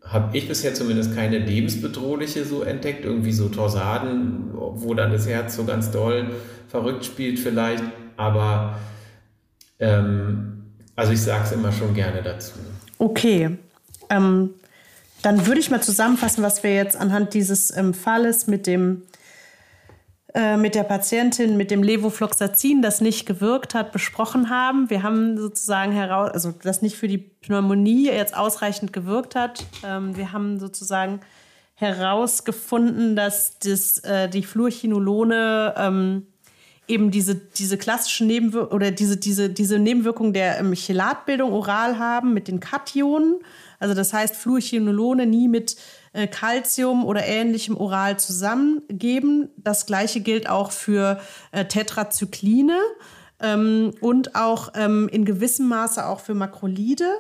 habe 0.03 0.35
ich 0.37 0.47
bisher 0.47 0.73
zumindest 0.73 1.15
keine 1.15 1.39
lebensbedrohliche 1.39 2.43
so 2.45 2.61
entdeckt, 2.63 3.05
irgendwie 3.05 3.31
so 3.31 3.49
Torsaden, 3.49 4.49
wo 4.53 4.93
dann 4.93 5.11
das 5.11 5.27
Herz 5.27 5.55
so 5.55 5.65
ganz 5.65 5.91
doll 5.91 6.31
verrückt 6.67 7.05
spielt 7.05 7.39
vielleicht. 7.39 7.83
Aber 8.17 8.79
ähm, 9.79 10.63
also 10.95 11.13
ich 11.13 11.21
sage 11.21 11.43
es 11.45 11.51
immer 11.51 11.71
schon 11.71 11.93
gerne 11.93 12.21
dazu. 12.21 12.53
Okay. 12.97 13.57
Ähm, 14.09 14.49
dann 15.23 15.47
würde 15.47 15.59
ich 15.59 15.71
mal 15.71 15.81
zusammenfassen, 15.81 16.43
was 16.43 16.61
wir 16.61 16.75
jetzt 16.75 16.95
anhand 16.95 17.33
dieses 17.33 17.75
ähm, 17.75 17.93
Falles 17.93 18.45
mit 18.45 18.67
dem 18.67 19.03
äh, 20.35 20.57
mit 20.57 20.73
der 20.73 20.83
Patientin 20.83 21.57
mit 21.57 21.69
dem 21.69 21.83
Levofloxacin, 21.83 22.81
das 22.81 23.01
nicht 23.01 23.27
gewirkt 23.27 23.75
hat, 23.75 23.91
besprochen 23.91 24.49
haben. 24.49 24.89
Wir 24.89 25.03
haben 25.03 25.37
sozusagen 25.37 25.91
heraus, 25.91 26.31
also 26.31 26.51
das 26.51 26.81
nicht 26.81 26.97
für 26.97 27.07
die 27.07 27.19
Pneumonie 27.19 28.07
jetzt 28.07 28.35
ausreichend 28.35 28.93
gewirkt 28.93 29.35
hat. 29.35 29.63
Ähm, 29.85 30.17
wir 30.17 30.31
haben 30.31 30.59
sozusagen 30.59 31.19
herausgefunden, 31.75 33.15
dass 33.15 33.59
das, 33.59 33.99
äh, 33.99 34.27
die 34.27 34.41
Fluorchinolone 34.41 35.75
ähm, 35.77 36.25
eben 36.87 37.11
diese, 37.11 37.35
diese 37.35 37.77
klassischen 37.77 38.25
Nebenwirkungen 38.25 38.73
oder 38.73 38.91
diese, 38.91 39.17
diese, 39.17 39.49
diese 39.49 39.77
Nebenwirkungen 39.77 40.33
der 40.33 40.59
ähm, 40.59 40.73
Chelatbildung 40.73 41.53
oral 41.53 41.99
haben 41.99 42.33
mit 42.33 42.47
den 42.47 42.59
Kationen 42.59 43.35
also 43.83 43.93
das 43.93 44.13
heißt, 44.13 44.35
Fluorchinolone 44.37 45.25
nie 45.25 45.49
mit 45.49 45.75
äh, 46.13 46.25
Calcium 46.27 47.05
oder 47.05 47.25
ähnlichem 47.25 47.75
oral 47.75 48.17
zusammengeben. 48.17 49.49
Das 49.57 49.85
gleiche 49.85 50.21
gilt 50.21 50.49
auch 50.49 50.71
für 50.71 51.19
äh, 51.51 51.65
Tetrazykline 51.65 52.79
ähm, 53.41 53.91
und 53.99 54.35
auch 54.35 54.71
ähm, 54.75 55.09
in 55.11 55.25
gewissem 55.25 55.67
Maße 55.67 56.05
auch 56.05 56.21
für 56.21 56.33
Makrolide. 56.33 57.13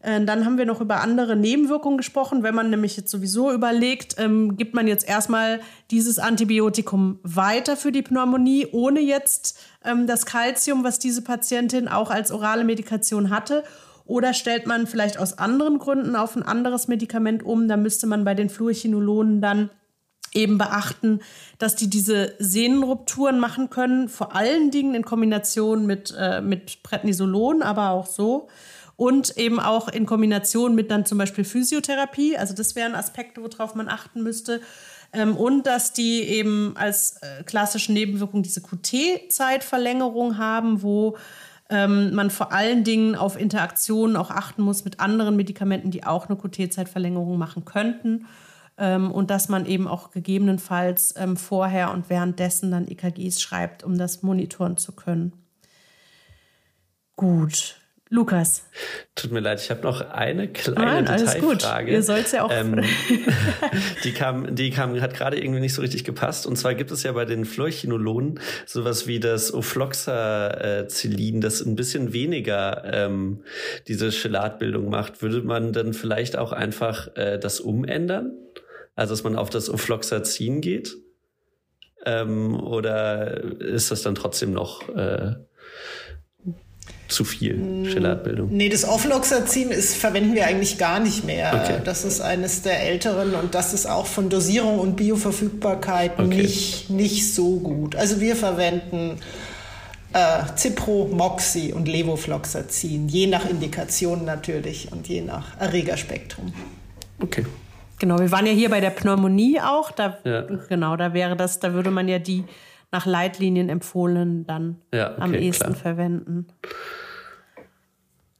Äh, 0.00 0.24
dann 0.24 0.46
haben 0.46 0.56
wir 0.56 0.64
noch 0.64 0.80
über 0.80 1.02
andere 1.02 1.36
Nebenwirkungen 1.36 1.98
gesprochen. 1.98 2.42
Wenn 2.42 2.54
man 2.54 2.70
nämlich 2.70 2.96
jetzt 2.96 3.10
sowieso 3.10 3.52
überlegt, 3.52 4.16
ähm, 4.18 4.56
gibt 4.56 4.74
man 4.74 4.86
jetzt 4.86 5.06
erstmal 5.06 5.60
dieses 5.90 6.18
Antibiotikum 6.18 7.18
weiter 7.22 7.76
für 7.76 7.92
die 7.92 8.02
Pneumonie, 8.02 8.66
ohne 8.72 9.00
jetzt 9.00 9.58
ähm, 9.84 10.06
das 10.06 10.24
Calcium, 10.24 10.84
was 10.84 10.98
diese 10.98 11.22
Patientin 11.22 11.86
auch 11.86 12.10
als 12.10 12.32
orale 12.32 12.64
Medikation 12.64 13.28
hatte. 13.28 13.62
Oder 14.08 14.32
stellt 14.32 14.66
man 14.66 14.86
vielleicht 14.86 15.18
aus 15.18 15.36
anderen 15.36 15.78
Gründen 15.78 16.16
auf 16.16 16.34
ein 16.34 16.42
anderes 16.42 16.88
Medikament 16.88 17.42
um? 17.42 17.68
Da 17.68 17.76
müsste 17.76 18.06
man 18.06 18.24
bei 18.24 18.34
den 18.34 18.48
Fluorchinolonen 18.48 19.42
dann 19.42 19.68
eben 20.32 20.56
beachten, 20.56 21.20
dass 21.58 21.76
die 21.76 21.90
diese 21.90 22.34
Sehnenrupturen 22.38 23.38
machen 23.38 23.68
können, 23.68 24.08
vor 24.08 24.34
allen 24.34 24.70
Dingen 24.70 24.94
in 24.94 25.04
Kombination 25.04 25.84
mit, 25.84 26.14
äh, 26.18 26.40
mit 26.40 26.82
Prednisolon, 26.82 27.62
aber 27.62 27.90
auch 27.90 28.06
so. 28.06 28.48
Und 28.96 29.36
eben 29.36 29.60
auch 29.60 29.88
in 29.88 30.06
Kombination 30.06 30.74
mit 30.74 30.90
dann 30.90 31.04
zum 31.04 31.18
Beispiel 31.18 31.44
Physiotherapie. 31.44 32.38
Also 32.38 32.54
das 32.54 32.74
wären 32.76 32.94
Aspekte, 32.94 33.42
worauf 33.42 33.74
man 33.74 33.88
achten 33.88 34.22
müsste. 34.22 34.62
Ähm, 35.12 35.36
und 35.36 35.66
dass 35.66 35.92
die 35.92 36.22
eben 36.22 36.74
als 36.76 37.18
äh, 37.20 37.44
klassische 37.44 37.92
Nebenwirkung 37.92 38.42
diese 38.42 38.62
QT-Zeitverlängerung 38.62 40.38
haben, 40.38 40.82
wo 40.82 41.18
ähm, 41.70 42.14
man 42.14 42.30
vor 42.30 42.52
allen 42.52 42.84
Dingen 42.84 43.14
auf 43.14 43.38
Interaktionen 43.38 44.16
auch 44.16 44.30
achten 44.30 44.62
muss 44.62 44.84
mit 44.84 45.00
anderen 45.00 45.36
Medikamenten, 45.36 45.90
die 45.90 46.04
auch 46.04 46.28
eine 46.28 46.38
QT-Zeitverlängerung 46.38 47.36
machen 47.36 47.64
könnten. 47.64 48.26
Ähm, 48.78 49.10
und 49.10 49.30
dass 49.30 49.48
man 49.48 49.66
eben 49.66 49.88
auch 49.88 50.10
gegebenenfalls 50.12 51.14
ähm, 51.16 51.36
vorher 51.36 51.90
und 51.92 52.08
währenddessen 52.10 52.70
dann 52.70 52.86
EKGs 52.86 53.40
schreibt, 53.40 53.82
um 53.82 53.98
das 53.98 54.22
monitoren 54.22 54.76
zu 54.76 54.92
können. 54.92 55.32
Gut. 57.16 57.76
Lukas. 58.10 58.64
Tut 59.14 59.32
mir 59.32 59.40
leid, 59.40 59.60
ich 59.60 59.70
habe 59.70 59.82
noch 59.82 60.00
eine 60.00 60.48
kleine 60.48 61.02
Nein, 61.02 61.04
Detailfrage. 61.04 61.86
Gut. 61.86 61.92
Ihr 61.92 62.02
sollt 62.02 62.32
ja 62.32 62.44
auch. 62.44 62.50
Ähm, 62.50 62.82
die 64.04 64.12
kam, 64.12 64.54
die 64.54 64.70
kam, 64.70 64.98
hat 65.00 65.14
gerade 65.14 65.38
irgendwie 65.38 65.60
nicht 65.60 65.74
so 65.74 65.82
richtig 65.82 66.04
gepasst. 66.04 66.46
Und 66.46 66.56
zwar 66.56 66.74
gibt 66.74 66.90
es 66.90 67.02
ja 67.02 67.12
bei 67.12 67.26
den 67.26 67.44
Fluorchinolonen 67.44 68.40
sowas 68.64 69.06
wie 69.06 69.20
das 69.20 69.52
Ofloxacillin, 69.52 71.40
das 71.40 71.60
ein 71.60 71.76
bisschen 71.76 72.12
weniger 72.12 72.82
ähm, 72.84 73.44
diese 73.88 74.10
Chelatbildung 74.10 74.88
macht. 74.88 75.20
Würde 75.20 75.42
man 75.42 75.72
dann 75.72 75.92
vielleicht 75.92 76.36
auch 76.36 76.52
einfach 76.52 77.14
äh, 77.16 77.38
das 77.38 77.60
umändern? 77.60 78.32
Also 78.94 79.12
dass 79.12 79.22
man 79.22 79.36
auf 79.36 79.50
das 79.50 79.68
Ofloxacin 79.68 80.60
geht? 80.60 80.96
Ähm, 82.06 82.58
oder 82.58 83.60
ist 83.60 83.90
das 83.90 84.02
dann 84.02 84.14
trotzdem 84.14 84.52
noch 84.52 84.88
äh, 84.88 85.34
zu 87.08 87.24
viel 87.24 87.84
Chelatbildung? 87.90 88.48
Nee, 88.50 88.68
das 88.68 88.86
Ofloxacin 88.86 89.70
ist, 89.70 89.96
verwenden 89.96 90.34
wir 90.34 90.46
eigentlich 90.46 90.78
gar 90.78 91.00
nicht 91.00 91.24
mehr. 91.24 91.52
Okay. 91.54 91.80
Das 91.84 92.04
ist 92.04 92.20
eines 92.20 92.62
der 92.62 92.82
älteren 92.82 93.34
und 93.34 93.54
das 93.54 93.72
ist 93.72 93.86
auch 93.86 94.06
von 94.06 94.28
Dosierung 94.28 94.78
und 94.78 94.96
Bioverfügbarkeit 94.96 96.18
okay. 96.18 96.42
nicht, 96.42 96.90
nicht 96.90 97.34
so 97.34 97.56
gut. 97.56 97.96
Also 97.96 98.20
wir 98.20 98.36
verwenden 98.36 99.18
äh, 100.12 100.42
Cipro, 100.56 101.08
Moxi 101.10 101.72
und 101.74 101.88
Levofloxacin, 101.88 103.08
je 103.08 103.26
nach 103.26 103.48
Indikation 103.48 104.24
natürlich 104.24 104.92
und 104.92 105.08
je 105.08 105.22
nach 105.22 105.58
Erregerspektrum. 105.60 106.52
Okay. 107.20 107.44
Genau, 107.98 108.18
wir 108.18 108.30
waren 108.30 108.46
ja 108.46 108.52
hier 108.52 108.70
bei 108.70 108.80
der 108.80 108.90
Pneumonie 108.90 109.60
auch. 109.60 109.90
Da, 109.90 110.18
ja. 110.24 110.42
Genau, 110.68 110.96
da 110.96 111.14
wäre 111.14 111.36
das, 111.36 111.58
da 111.58 111.72
würde 111.72 111.90
man 111.90 112.06
ja 112.06 112.18
die 112.18 112.44
nach 112.90 113.06
Leitlinien 113.06 113.68
empfohlen 113.68 114.46
dann 114.46 114.80
ja, 114.92 115.12
okay, 115.12 115.22
am 115.22 115.34
ehesten 115.34 115.64
klar. 115.64 115.76
verwenden. 115.76 116.46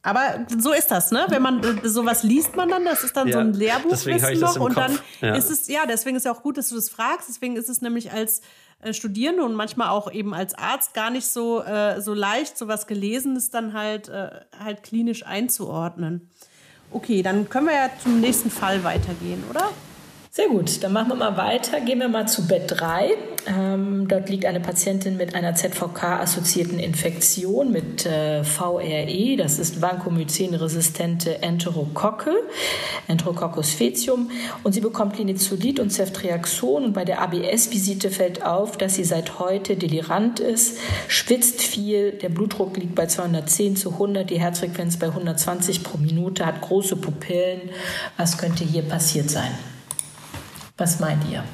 Aber 0.03 0.47
so 0.57 0.73
ist 0.73 0.91
das, 0.91 1.11
ne? 1.11 1.27
Wenn 1.29 1.43
man 1.43 1.81
sowas 1.83 2.23
liest 2.23 2.57
man 2.57 2.69
dann, 2.69 2.85
das 2.85 3.05
ist 3.05 3.17
dann 3.17 3.29
ja, 3.29 3.35
so 3.35 3.39
ein 3.41 3.53
Lehrbuchwissen 3.53 4.41
noch 4.41 4.59
und 4.59 4.77
dann 4.77 4.99
ja. 5.21 5.35
ist 5.35 5.51
es 5.51 5.69
ja, 5.69 5.81
deswegen 5.87 6.17
ist 6.17 6.25
ja 6.25 6.33
auch 6.33 6.43
gut, 6.43 6.57
dass 6.57 6.71
du 6.71 6.77
das 6.77 6.89
fragst. 6.89 7.29
Deswegen 7.29 7.57
ist 7.57 7.69
es 7.69 7.83
nämlich 7.83 8.11
als 8.11 8.41
äh, 8.81 8.95
Studierende 8.95 9.45
und 9.45 9.55
manchmal 9.55 9.89
auch 9.89 10.11
eben 10.11 10.33
als 10.33 10.55
Arzt 10.55 10.95
gar 10.95 11.11
nicht 11.11 11.27
so 11.27 11.63
äh, 11.63 12.01
so 12.01 12.15
leicht, 12.15 12.57
sowas 12.57 12.87
Gelesenes 12.87 13.51
dann 13.51 13.75
halt 13.75 14.09
äh, 14.09 14.31
halt 14.59 14.83
klinisch 14.83 15.27
einzuordnen. 15.27 16.31
Okay, 16.91 17.23
dann 17.23 17.51
können 17.51 17.67
wir 17.67 17.75
ja 17.75 17.91
zum 18.03 18.21
nächsten 18.21 18.51
Fall 18.51 18.85
weitergehen, 18.85 19.45
oder? 19.51 19.69
Sehr 20.39 20.51
gut, 20.51 20.85
dann 20.85 20.93
machen 20.93 21.09
wir 21.09 21.15
mal 21.17 21.37
weiter. 21.37 21.81
Gehen 21.81 21.99
wir 21.99 22.09
mal 22.09 22.29
zu 22.29 22.47
Bett 22.47 22.63
3. 22.69 23.11
Ähm, 23.49 24.07
dort 24.07 24.29
liegt 24.29 24.45
eine 24.47 24.61
Patientin 24.61 25.17
mit 25.17 25.35
einer 25.35 25.57
ZVK-assoziierten 25.57 26.79
Infektion 26.79 27.73
mit 27.73 28.07
äh, 28.07 28.45
VRE. 28.45 29.37
Das 29.37 29.59
ist 29.59 29.83
Vancomycin-resistente 29.83 31.43
Enterokokke, 31.43 32.31
Enterococcus 33.09 33.73
faecium. 33.75 34.31
Und 34.63 34.75
sie 34.75 34.81
bekommt 34.81 35.19
Linezolid 35.19 35.81
und 35.81 35.91
Ceftriaxon. 35.91 36.85
Und 36.85 36.93
bei 36.93 37.05
der 37.05 37.21
ABS-Visite 37.21 38.09
fällt 38.09 38.45
auf, 38.45 38.77
dass 38.77 38.95
sie 38.95 39.03
seit 39.03 39.41
heute 39.41 39.75
delirant 39.75 40.39
ist, 40.39 40.79
schwitzt 41.09 41.63
viel, 41.63 42.13
der 42.13 42.29
Blutdruck 42.29 42.77
liegt 42.77 42.95
bei 42.95 43.07
210 43.07 43.75
zu 43.75 43.91
100, 43.95 44.31
die 44.31 44.39
Herzfrequenz 44.39 44.99
bei 44.99 45.09
120 45.09 45.83
pro 45.83 45.99
Minute, 45.99 46.47
hat 46.47 46.61
große 46.61 46.95
Pupillen. 46.95 47.71
Was 48.17 48.39
könnte 48.39 48.63
hier 48.63 48.83
passiert 48.83 49.31
sein? 49.31 49.51
Was 50.79 51.01
meint 51.01 51.29
ihr? 51.31 51.45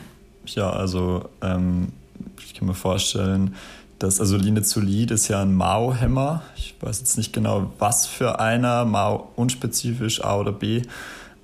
Ja, 0.46 0.70
also 0.70 1.28
ähm, 1.42 1.92
ich 2.38 2.54
kann 2.54 2.68
mir 2.68 2.74
vorstellen, 2.74 3.56
dass 3.98 4.20
also 4.20 4.36
Linezolid 4.36 5.10
ist 5.10 5.28
ja 5.28 5.42
ein 5.42 5.54
Mao-Hämmer. 5.54 6.42
Ich 6.56 6.76
weiß 6.80 7.00
jetzt 7.00 7.16
nicht 7.16 7.32
genau, 7.32 7.72
was 7.78 8.06
für 8.06 8.38
einer, 8.38 8.84
Mao 8.84 9.32
unspezifisch 9.36 10.22
A 10.22 10.36
oder 10.36 10.52
B. 10.52 10.82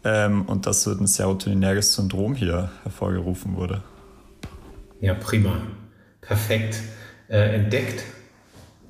Ähm, 0.04 0.42
und 0.42 0.66
dass 0.66 0.82
so 0.82 0.92
ein 0.92 1.06
serotoninerges 1.06 1.94
Syndrom 1.94 2.34
hier 2.34 2.70
hervorgerufen 2.84 3.56
wurde. 3.56 3.82
Ja, 5.00 5.14
prima. 5.14 5.52
Perfekt. 6.20 6.80
äh, 7.30 7.54
entdeckt. 7.54 8.04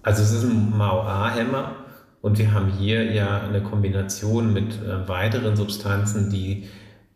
Also 0.03 0.22
es 0.22 0.32
ist 0.32 0.45
ein 0.45 0.76
MAO-A-Hämmer 0.76 1.72
und 2.22 2.38
wir 2.38 2.53
haben 2.53 2.72
hier 2.72 3.12
ja 3.12 3.43
eine 3.43 3.62
Kombination 3.62 4.53
mit 4.53 4.72
äh, 4.82 5.07
weiteren 5.09 5.57
Substanzen, 5.57 6.30
die 6.30 6.68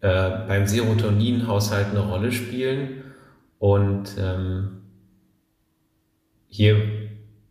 äh, 0.05 0.47
beim 0.47 0.67
Serotoninhaushalt 0.67 1.87
eine 1.93 2.01
Rolle 2.01 2.31
spielen. 2.31 3.05
Und 3.59 4.17
ähm, 4.21 4.83
hier 6.47 6.77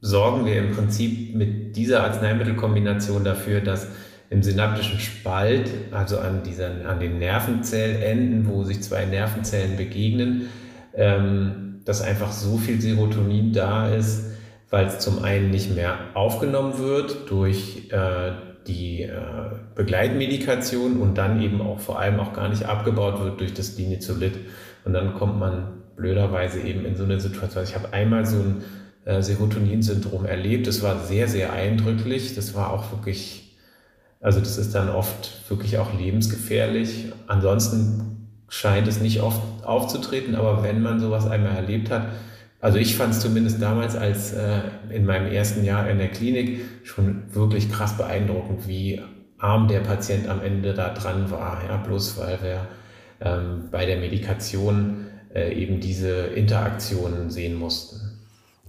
sorgen 0.02 0.46
wir 0.46 0.58
im 0.58 0.70
Prinzip 0.70 1.34
mit 1.34 1.76
dieser 1.76 2.04
Arzneimittelkombination 2.04 3.24
dafür, 3.24 3.60
dass 3.62 3.88
im 4.30 4.44
synaptischen 4.44 5.00
Spalt, 5.00 5.68
also 5.90 6.20
an, 6.20 6.44
dieser, 6.44 6.88
an 6.88 7.00
den 7.00 7.18
Nervenzellenden, 7.18 8.48
wo 8.48 8.64
sich 8.64 8.84
zwei 8.84 9.06
Nervenzellen 9.06 9.76
begegnen, 9.76 10.50
ähm, 10.94 11.80
dass 11.86 12.04
einfach 12.04 12.32
so 12.32 12.58
viel 12.58 12.80
Serotonin 12.80 13.52
da 13.52 13.90
ist, 13.90 14.26
weil 14.70 14.86
es 14.86 15.00
zum 15.00 15.24
einen 15.24 15.50
nicht 15.50 15.76
mehr 15.76 15.98
aufgenommen 16.14 16.78
wird 16.78 17.32
durch 17.32 17.90
äh, 17.90 18.34
die 18.68 19.04
äh, 19.04 19.12
Begleitmedikation 19.76 20.98
und 21.02 21.18
dann 21.18 21.42
eben 21.42 21.62
auch 21.62 21.80
vor 21.80 22.00
allem 22.00 22.20
auch 22.20 22.34
gar 22.34 22.50
nicht 22.50 22.66
abgebaut 22.66 23.24
wird 23.24 23.40
durch 23.40 23.54
das 23.54 23.78
Linezolid. 23.78 24.34
Und 24.86 24.94
dann 24.94 25.14
kommt 25.16 25.40
man 25.40 25.82
blöderweise 25.96 26.62
eben 26.62 26.86
in 26.86 26.96
so 26.96 27.04
eine 27.04 27.20
Situation. 27.20 27.60
Also 27.60 27.72
ich 27.72 27.76
habe 27.76 27.94
einmal 27.94 28.26
so 28.26 28.38
ein 28.38 28.64
äh, 29.06 29.22
Serotonin-Syndrom 29.22 30.26
erlebt. 30.26 30.68
Das 30.68 30.82
war 30.82 31.00
sehr, 31.00 31.28
sehr 31.28 31.54
eindrücklich. 31.54 32.36
Das 32.36 32.56
war 32.56 32.72
auch 32.72 32.92
wirklich, 32.92 33.58
also 34.22 34.40
das 34.40 34.58
ist 34.58 34.74
dann 34.76 34.90
oft 34.90 35.50
wirklich 35.50 35.78
auch 35.78 35.94
lebensgefährlich. 35.98 37.12
Ansonsten 37.28 38.30
scheint 38.50 38.88
es 38.88 39.02
nicht 39.02 39.22
oft 39.22 39.42
aufzutreten, 39.64 40.36
aber 40.36 40.64
wenn 40.64 40.82
man 40.82 41.00
sowas 41.00 41.28
einmal 41.28 41.56
erlebt 41.56 41.90
hat, 41.90 42.08
also 42.64 42.78
ich 42.78 42.96
fand 42.96 43.14
es 43.14 43.20
zumindest 43.20 43.62
damals 43.62 43.98
als 43.98 44.32
äh, 44.32 44.62
in 44.90 45.06
meinem 45.06 45.30
ersten 45.30 45.66
Jahr 45.66 45.90
in 45.90 45.98
der 45.98 46.08
Klinik 46.08 46.62
schon 46.84 47.24
wirklich 47.36 47.70
krass 47.70 47.98
beeindruckend, 47.98 48.70
wie 48.70 49.02
arm 49.38 49.68
der 49.68 49.82
Patient 49.82 50.30
am 50.30 50.42
Ende 50.42 50.74
da 50.74 50.94
dran 50.94 51.30
war. 51.30 51.62
Ja, 51.68 51.76
bloß 51.76 52.18
weil 52.20 52.42
wir 52.42 52.68
ähm, 53.20 53.68
bei 53.70 53.86
der 53.86 53.98
Medikation 53.98 55.08
äh, 55.36 55.54
eben 55.54 55.82
diese 55.82 56.28
Interaktionen 56.28 57.30
sehen 57.30 57.56
mussten. 57.56 58.00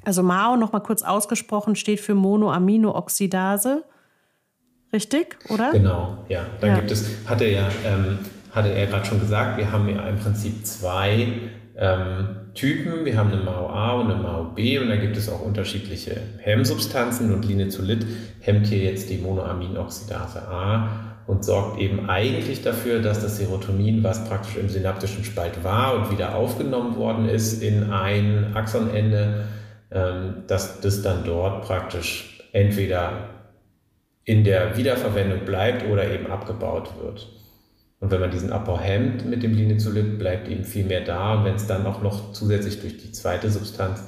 Also 0.04 0.24
MAO, 0.24 0.56
nochmal 0.56 0.82
kurz 0.82 1.04
ausgesprochen, 1.04 1.76
steht 1.76 2.00
für 2.00 2.16
Monoaminooxidase. 2.16 3.84
Richtig, 4.92 5.36
oder? 5.50 5.70
Genau, 5.70 6.18
ja. 6.28 6.44
Dann 6.60 6.70
ja. 6.70 6.76
gibt 6.78 6.90
es, 6.90 7.08
hatte, 7.26 7.46
ja, 7.46 7.68
ähm, 7.86 8.18
hatte 8.50 8.70
er 8.70 8.88
gerade 8.88 9.04
schon 9.04 9.20
gesagt, 9.20 9.56
wir 9.56 9.70
haben 9.70 9.88
ja 9.88 10.04
im 10.08 10.18
Prinzip 10.18 10.66
zwei 10.66 11.28
ähm, 11.76 12.28
Typen. 12.54 13.04
Wir 13.04 13.16
haben 13.16 13.32
eine 13.32 13.42
MAO 13.42 13.66
A 13.68 13.92
und 14.00 14.10
eine 14.10 14.22
MAO 14.22 14.44
B 14.54 14.78
und 14.78 14.88
da 14.88 14.96
gibt 14.96 15.16
es 15.16 15.28
auch 15.28 15.40
unterschiedliche 15.40 16.20
Hemmsubstanzen 16.38 17.32
und 17.32 17.44
Linezolid 17.44 18.06
hemmt 18.40 18.66
hier 18.66 18.78
jetzt 18.78 19.10
die 19.10 19.18
Monoaminoxidase 19.18 20.46
A 20.48 21.14
und 21.26 21.44
sorgt 21.44 21.80
eben 21.80 22.08
eigentlich 22.08 22.62
dafür, 22.62 23.00
dass 23.00 23.20
das 23.20 23.38
Serotonin, 23.38 24.04
was 24.04 24.28
praktisch 24.28 24.56
im 24.56 24.68
synaptischen 24.68 25.24
Spalt 25.24 25.64
war 25.64 25.94
und 25.94 26.10
wieder 26.10 26.34
aufgenommen 26.34 26.96
worden 26.96 27.28
ist 27.28 27.62
in 27.62 27.90
ein 27.90 28.54
Axonende, 28.54 29.44
ähm, 29.90 30.44
dass 30.46 30.80
das 30.80 31.02
dann 31.02 31.24
dort 31.24 31.64
praktisch 31.64 32.40
entweder 32.52 33.30
in 34.24 34.44
der 34.44 34.76
Wiederverwendung 34.76 35.44
bleibt 35.44 35.88
oder 35.90 36.10
eben 36.10 36.30
abgebaut 36.30 36.90
wird. 37.02 37.28
Und 38.04 38.10
wenn 38.10 38.20
man 38.20 38.30
diesen 38.30 38.52
Abbau 38.52 38.78
hemmt 38.78 39.24
mit 39.24 39.42
dem 39.42 39.54
Linezolid, 39.54 40.18
bleibt 40.18 40.46
eben 40.48 40.64
viel 40.64 40.84
mehr 40.84 41.00
da. 41.00 41.36
Und 41.36 41.46
wenn 41.46 41.54
es 41.54 41.66
dann 41.66 41.86
auch 41.86 42.02
noch 42.02 42.32
zusätzlich 42.34 42.82
durch 42.82 42.98
die 42.98 43.12
zweite 43.12 43.50
Substanz 43.50 44.04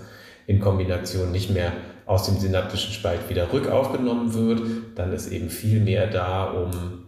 in 0.47 0.61
Kombination 0.61 1.33
nicht 1.33 1.49
mehr 1.49 1.73
aus 2.05 2.27
dem 2.27 2.37
synaptischen 2.37 2.93
Spalt 2.93 3.31
wieder 3.31 3.51
rückaufgenommen 3.51 4.35
wird, 4.35 4.61
dann 4.97 5.15
ist 5.15 5.33
eben 5.33 5.49
viel 5.49 5.81
mehr 5.81 6.09
da, 6.09 6.45
um 6.45 7.07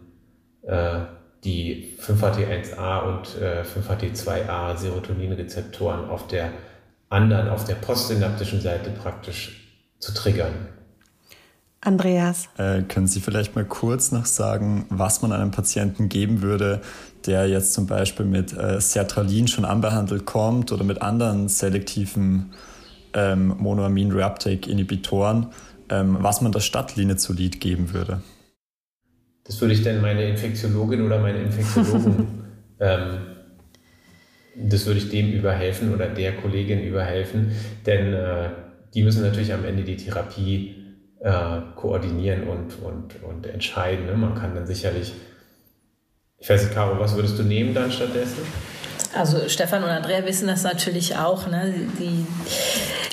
äh, 0.63 1.01
die 1.43 1.95
5-HT1A 2.01 3.03
und 3.03 3.39
äh, 3.39 3.61
5-HT2A 3.61 4.75
Serotoninrezeptoren 4.75 6.09
auf 6.09 6.25
der 6.25 6.49
anderen, 7.09 7.49
auf 7.49 7.65
der 7.65 7.75
postsynaptischen 7.75 8.61
Seite 8.61 8.89
praktisch 8.89 9.77
zu 9.99 10.11
triggern. 10.11 10.53
Andreas. 11.81 12.49
Äh, 12.57 12.81
können 12.83 13.07
Sie 13.07 13.21
vielleicht 13.21 13.55
mal 13.55 13.63
kurz 13.65 14.11
noch 14.11 14.25
sagen, 14.25 14.85
was 14.89 15.21
man 15.21 15.31
einem 15.31 15.51
Patienten 15.51 16.09
geben 16.09 16.41
würde, 16.41 16.81
der 17.25 17.47
jetzt 17.47 17.73
zum 17.73 17.87
Beispiel 17.87 18.25
mit 18.25 18.51
äh, 18.57 18.81
Sertralin 18.81 19.47
schon 19.47 19.63
anbehandelt 19.65 20.25
kommt 20.25 20.71
oder 20.71 20.83
mit 20.83 21.01
anderen 21.01 21.47
selektiven 21.47 22.53
ähm, 23.13 23.55
Monoamin-Reuptake-Inhibitoren, 23.59 25.47
ähm, 25.89 26.17
was 26.19 26.41
man 26.41 26.51
der 26.51 26.59
Stadtlinezolid 26.59 27.61
geben 27.61 27.93
würde? 27.93 28.21
Das 29.45 29.59
würde 29.61 29.73
ich 29.73 29.81
dann 29.81 30.01
meine 30.01 30.25
Infektiologin 30.25 31.01
oder 31.01 31.19
meine 31.19 31.39
Infektiologen, 31.39 32.27
ähm, 32.79 33.19
das 34.55 34.85
würde 34.85 34.99
ich 34.99 35.09
dem 35.09 35.31
überhelfen 35.31 35.93
oder 35.93 36.07
der 36.07 36.35
Kollegin 36.35 36.83
überhelfen, 36.83 37.51
denn 37.85 38.13
äh, 38.13 38.49
die 38.93 39.03
müssen 39.03 39.23
natürlich 39.23 39.53
am 39.53 39.63
Ende 39.63 39.83
die 39.83 39.95
Therapie 39.95 40.78
äh, 41.19 41.61
koordinieren 41.75 42.47
und, 42.47 42.81
und, 42.81 43.23
und 43.23 43.45
entscheiden. 43.45 44.05
Ne? 44.05 44.13
Man 44.13 44.35
kann 44.35 44.55
dann 44.55 44.67
sicherlich, 44.67 45.13
ich 46.37 46.49
weiß 46.49 46.63
nicht, 46.63 46.73
Caro, 46.73 46.99
was 46.99 47.15
würdest 47.15 47.37
du 47.37 47.43
nehmen 47.43 47.73
dann 47.73 47.91
stattdessen? 47.91 48.43
Also 49.13 49.49
Stefan 49.49 49.83
und 49.83 49.89
Andrea 49.89 50.25
wissen 50.25 50.47
das 50.47 50.63
natürlich 50.63 51.17
auch. 51.17 51.47
Ne? 51.47 51.73
Die, 51.99 52.25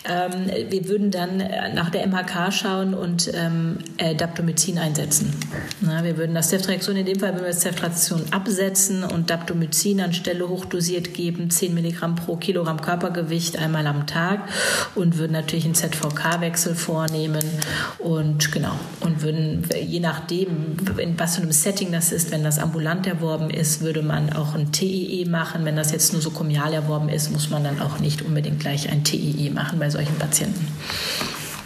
ähm, 0.08 0.70
wir 0.70 0.88
würden 0.88 1.10
dann 1.10 1.38
nach 1.74 1.90
der 1.90 2.06
MHK 2.06 2.52
schauen 2.52 2.94
und 2.94 3.30
ähm, 3.34 3.78
äh, 3.96 4.14
Daptomycin 4.14 4.78
einsetzen. 4.78 5.32
Na, 5.80 6.04
wir 6.04 6.16
würden 6.16 6.34
das 6.34 6.50
Ceftriaxon, 6.50 6.96
in 6.96 7.06
dem 7.06 7.18
Fall 7.18 7.32
würden 7.32 7.44
wir 7.44 7.52
das 7.52 7.60
Ceftriaxon 7.60 8.32
absetzen 8.32 9.04
und 9.04 9.30
Daptomycin 9.30 10.00
anstelle 10.00 10.48
hochdosiert 10.48 11.14
geben, 11.14 11.50
10 11.50 11.74
Milligramm 11.74 12.14
pro 12.14 12.36
Kilogramm 12.36 12.80
Körpergewicht 12.80 13.58
einmal 13.58 13.86
am 13.86 14.06
Tag 14.06 14.48
und 14.94 15.18
würden 15.18 15.32
natürlich 15.32 15.64
einen 15.64 15.74
ZVK-Wechsel 15.74 16.74
vornehmen 16.74 17.44
und 17.98 18.52
genau 18.52 18.78
und 19.00 19.22
würden 19.22 19.64
je 19.80 20.00
nachdem, 20.00 20.76
in 20.98 21.18
was 21.18 21.36
für 21.36 21.42
einem 21.42 21.52
Setting 21.52 21.92
das 21.92 22.12
ist, 22.12 22.30
wenn 22.30 22.44
das 22.44 22.58
ambulant 22.58 23.06
erworben 23.06 23.50
ist, 23.50 23.80
würde 23.80 24.02
man 24.02 24.32
auch 24.32 24.54
ein 24.54 24.72
TEE 24.72 25.26
machen. 25.28 25.64
Wenn 25.64 25.76
das 25.76 25.92
jetzt 25.92 26.12
nur 26.12 26.22
so 26.22 26.30
kommunal 26.30 26.72
erworben 26.72 27.08
ist, 27.08 27.30
muss 27.32 27.50
man 27.50 27.64
dann 27.64 27.80
auch 27.80 27.98
nicht 27.98 28.22
unbedingt 28.22 28.60
gleich 28.60 28.90
ein 28.90 29.04
TEE 29.04 29.50
machen 29.50 29.78
bei 29.78 29.90
solchen 29.96 30.18
Patienten. 30.18 30.66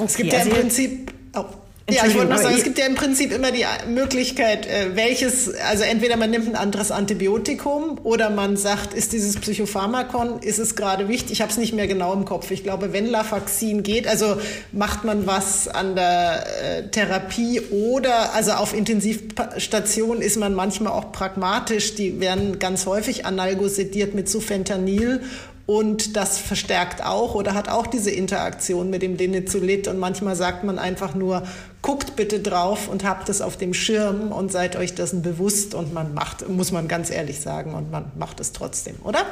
Es 0.05 0.17
gibt 0.17 0.33
ja 0.33 0.41
im 0.41 0.49
also 0.49 0.61
Prinzip. 0.61 1.13
Oh. 1.37 1.45
Ja, 1.89 2.07
ich 2.07 2.15
wollte 2.15 2.31
noch 2.31 2.39
sagen, 2.39 2.55
es 2.57 2.63
gibt 2.63 2.79
ja 2.79 2.87
im 2.87 2.95
Prinzip 2.95 3.33
immer 3.33 3.51
die 3.51 3.65
Möglichkeit, 3.89 4.65
äh, 4.67 4.95
welches, 4.95 5.53
also 5.55 5.83
entweder 5.83 6.17
man 6.17 6.31
nimmt 6.31 6.47
ein 6.47 6.55
anderes 6.55 6.93
Antibiotikum 6.93 7.99
oder 8.05 8.31
man 8.31 8.57
sagt, 8.57 8.95
ist 8.95 9.13
dieses 9.13 9.37
Psychopharmakon, 9.37 10.39
ist 10.39 10.61
es 10.61 10.77
gerade 10.77 11.09
wichtig? 11.09 11.33
Ich 11.33 11.41
habe 11.41 11.51
es 11.51 11.59
nicht 11.59 11.75
mehr 11.75 11.89
genau 11.89 12.13
im 12.13 12.27
Kopf. 12.27 12.53
Ich 12.53 12.63
glaube, 12.63 12.93
wenn 12.93 13.07
Lafaxin 13.07 13.83
geht, 13.83 14.07
also 14.07 14.37
macht 14.71 15.03
man 15.03 15.27
was 15.27 15.67
an 15.67 15.97
der 15.97 16.45
äh, 16.63 16.89
Therapie 16.91 17.61
oder, 17.73 18.35
also 18.35 18.53
auf 18.53 18.73
Intensivstation 18.73 20.23
ist 20.23 20.39
man 20.39 20.55
manchmal 20.55 20.93
auch 20.93 21.11
pragmatisch. 21.11 21.97
Die 21.97 22.21
werden 22.21 22.61
ganz 22.61 22.87
häufig 22.87 23.27
analgosediert 23.27 24.15
mit 24.15 24.29
Sufentanil 24.29 25.23
und 25.67 26.17
das 26.17 26.39
verstärkt 26.39 27.05
auch 27.05 27.35
oder 27.35 27.55
hat 27.55 27.69
auch 27.69 27.87
diese 27.87 28.11
Interaktion 28.11 28.91
mit 28.91 29.03
dem 29.03 29.17
Linezolid. 29.17 29.89
Und 29.89 29.99
manchmal 29.99 30.35
sagt 30.35 30.65
man 30.65 30.79
einfach 30.79 31.15
nur, 31.15 31.45
guckt 31.83 32.17
bitte 32.17 32.41
drauf 32.41 32.89
und 32.89 33.05
habt 33.05 33.29
es 33.29 33.41
auf 33.41 33.57
dem 33.57 33.73
Schirm 33.73 34.33
und 34.33 34.51
seid 34.51 34.77
euch 34.77 34.95
dessen 34.95 35.23
bewusst. 35.23 35.75
Und 35.75 35.95
man 35.95 36.13
macht, 36.13 36.49
muss 36.49 36.73
man 36.73 36.89
ganz 36.89 37.11
ehrlich 37.11 37.41
sagen, 37.41 37.75
und 37.75 37.91
man 37.91 38.11
macht 38.19 38.41
es 38.41 38.53
trotzdem, 38.53 38.97
oder? 39.05 39.25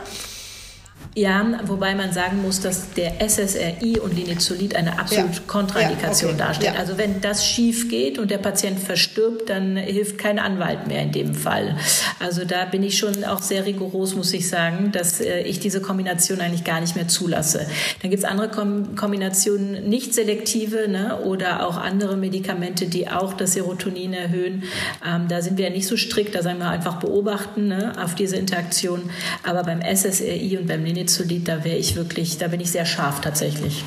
Ja, 1.19 1.45
wobei 1.65 1.97
man 1.97 2.13
sagen 2.13 2.43
muss, 2.43 2.61
dass 2.61 2.93
der 2.93 3.15
SSRI 3.21 3.99
und 3.99 4.15
Linezolid 4.15 4.77
eine 4.77 5.01
absolute 5.01 5.35
ja. 5.35 5.43
Kontraindikation 5.47 6.31
ja, 6.31 6.37
okay. 6.37 6.45
darstellen. 6.45 6.75
Ja. 6.75 6.81
Also 6.81 6.97
wenn 6.97 7.21
das 7.21 7.45
schief 7.45 7.89
geht 7.89 8.19
und 8.19 8.31
der 8.31 8.39
Patient 8.39 8.79
verstirbt, 8.79 9.51
dann 9.51 9.77
hilft 9.77 10.19
kein 10.19 10.39
Anwalt 10.39 10.87
mehr 10.87 11.03
in 11.03 11.11
dem 11.11 11.35
Fall. 11.35 11.77
Also 12.21 12.45
da 12.45 12.67
bin 12.67 12.83
ich 12.83 12.99
schon 12.99 13.25
auch 13.25 13.43
sehr 13.43 13.67
rigoros, 13.67 14.15
muss 14.15 14.33
ich 14.33 14.49
sagen, 14.49 14.93
dass 14.93 15.21
äh, 15.21 15.41
ich 15.41 15.59
diese 15.59 15.81
Kombination 15.81 16.41
eigentlich 16.41 16.65
gar 16.65 16.81
nicht 16.81 16.95
mehr 16.95 17.09
zulasse. 17.09 17.67
Dann 18.03 18.11
gibt 18.11 18.23
es 18.23 18.29
andere 18.29 18.49
Kom 18.49 18.95
Kombinationen, 18.95 19.89
nicht 19.89 20.15
selektive 20.15 20.89
ne, 20.89 21.19
oder 21.25 21.67
auch 21.67 21.79
andere 21.79 22.17
Medikamente, 22.17 22.87
die 22.87 23.09
auch 23.09 23.33
das 23.33 23.55
Serotonin 23.55 24.13
erhöhen. 24.13 24.65
Ähm, 25.05 25.27
da 25.29 25.43
sind 25.43 25.59
wir 25.59 25.67
ja 25.67 25.71
nicht 25.71 25.89
so 25.89 25.97
strikt, 25.97 26.35
da 26.35 26.43
sagen 26.43 26.59
wir 26.59 26.69
einfach 26.69 27.01
beobachten 27.01 27.69
ne, 27.69 27.93
auf 28.01 28.15
diese 28.15 28.37
Interaktion. 28.37 29.11
Aber 29.43 29.65
beim 29.65 29.81
SSRI 29.81 30.59
und 30.59 30.69
beim 30.69 30.85
Linezolid, 30.89 31.47
da 31.49 31.65
wäre 31.65 31.77
ich 31.77 31.97
wirklich, 31.97 32.39
da 32.39 32.49
bin 32.49 32.61
ich 32.61 32.71
sehr 32.71 32.87
scharf 32.87 33.21
tatsächlich. 33.21 33.85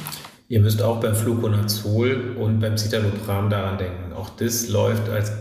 Ihr 0.47 0.59
müsst 0.59 0.81
auch 0.81 0.99
beim 0.99 1.15
Fluconazol 1.15 2.35
und 2.37 2.59
beim 2.59 2.77
Citalopram 2.77 3.49
daran 3.49 3.77
denken. 3.77 4.13
Auch 4.13 4.29
das 4.29 4.67
läuft 4.67 5.09
als, 5.09 5.31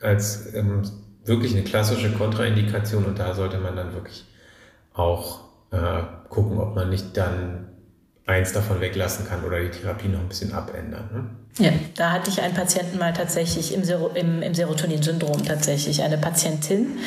als 0.00 0.54
ähm, 0.54 0.82
wirklich 1.24 1.52
eine 1.52 1.64
klassische 1.64 2.10
Kontraindikation 2.10 3.04
und 3.04 3.18
da 3.18 3.34
sollte 3.34 3.58
man 3.58 3.76
dann 3.76 3.92
wirklich 3.94 4.24
auch 4.92 5.40
äh, 5.72 6.02
gucken, 6.28 6.58
ob 6.58 6.74
man 6.74 6.90
nicht 6.90 7.16
dann 7.16 7.69
eins 8.26 8.52
davon 8.52 8.80
weglassen 8.80 9.26
kann 9.26 9.44
oder 9.44 9.60
die 9.60 9.70
Therapie 9.70 10.08
noch 10.08 10.20
ein 10.20 10.28
bisschen 10.28 10.52
abändern. 10.52 11.08
Ne? 11.12 11.64
Ja, 11.64 11.72
da 11.96 12.12
hatte 12.12 12.30
ich 12.30 12.40
einen 12.40 12.54
Patienten 12.54 12.98
mal 12.98 13.12
tatsächlich 13.12 13.74
im, 13.74 13.82
Ser 13.84 14.14
im, 14.14 14.40
im 14.40 14.54
Serotonin-Syndrom 14.54 15.44
tatsächlich, 15.44 16.02
eine 16.02 16.16
Patientin 16.16 16.98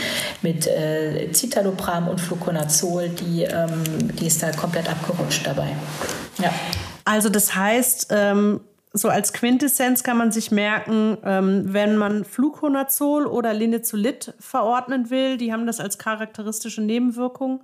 mit 0.41 0.68
äh, 0.68 1.31
Citalopram 1.31 2.10
und 2.10 2.19
Fluconazol, 2.19 3.10
die, 3.10 3.44
ähm, 3.44 3.84
die 4.19 4.27
ist 4.27 4.44
da 4.44 4.52
komplett 4.52 4.90
abgerutscht 4.90 5.48
dabei. 5.48 5.69
Ja. 6.40 6.53
Also 7.06 7.30
das 7.30 7.56
heißt, 7.56 8.07
ähm, 8.11 8.61
so 8.91 9.10
als 9.10 9.34
Quintessenz 9.34 10.03
kann 10.03 10.18
man 10.18 10.31
sich 10.31 10.52
merken, 10.52 11.18
ähm, 11.23 11.73
wenn 11.73 11.98
man 11.98 12.26
Fluconazol 12.26 13.26
oder 13.26 13.53
Linezolid 13.53 14.35
verordnen 14.40 15.10
will, 15.10 15.38
die 15.38 15.52
haben 15.52 15.65
das 15.65 15.80
als 15.80 15.98
charakteristische 15.98 16.81
Nebenwirkung, 16.81 17.64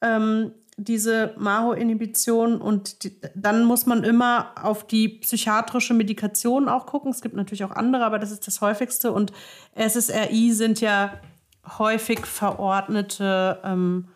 ähm, 0.00 0.52
diese 0.76 1.34
MAHO-Inhibition 1.38 2.60
und 2.60 3.04
die, 3.04 3.20
dann 3.34 3.64
muss 3.64 3.86
man 3.86 4.02
immer 4.02 4.52
auf 4.60 4.86
die 4.86 5.08
psychiatrische 5.08 5.94
Medikation 5.94 6.68
auch 6.68 6.86
gucken. 6.86 7.10
Es 7.10 7.22
gibt 7.22 7.36
natürlich 7.36 7.64
auch 7.64 7.70
andere, 7.70 8.04
aber 8.04 8.18
das 8.18 8.32
ist 8.32 8.46
das 8.46 8.60
häufigste 8.60 9.12
und 9.12 9.32
SSRI 9.76 10.52
sind 10.52 10.80
ja 10.80 11.14
häufig 11.78 12.26
verordnete 12.26 13.60
ähm, 13.64 14.08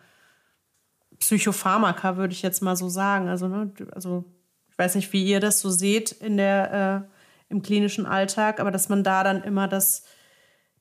Psychopharmaka, 1.19 2.17
würde 2.17 2.33
ich 2.33 2.41
jetzt 2.41 2.61
mal 2.61 2.75
so 2.75 2.89
sagen. 2.89 3.27
Also, 3.27 3.47
ne, 3.47 3.71
also 3.91 4.25
ich 4.69 4.77
weiß 4.77 4.95
nicht, 4.95 5.11
wie 5.13 5.25
ihr 5.25 5.39
das 5.39 5.59
so 5.59 5.69
seht 5.69 6.11
in 6.11 6.37
der, 6.37 7.07
äh, 7.09 7.51
im 7.51 7.61
klinischen 7.61 8.05
Alltag, 8.05 8.59
aber 8.59 8.71
dass 8.71 8.89
man 8.89 9.03
da 9.03 9.23
dann 9.23 9.43
immer 9.43 9.67
das 9.67 10.03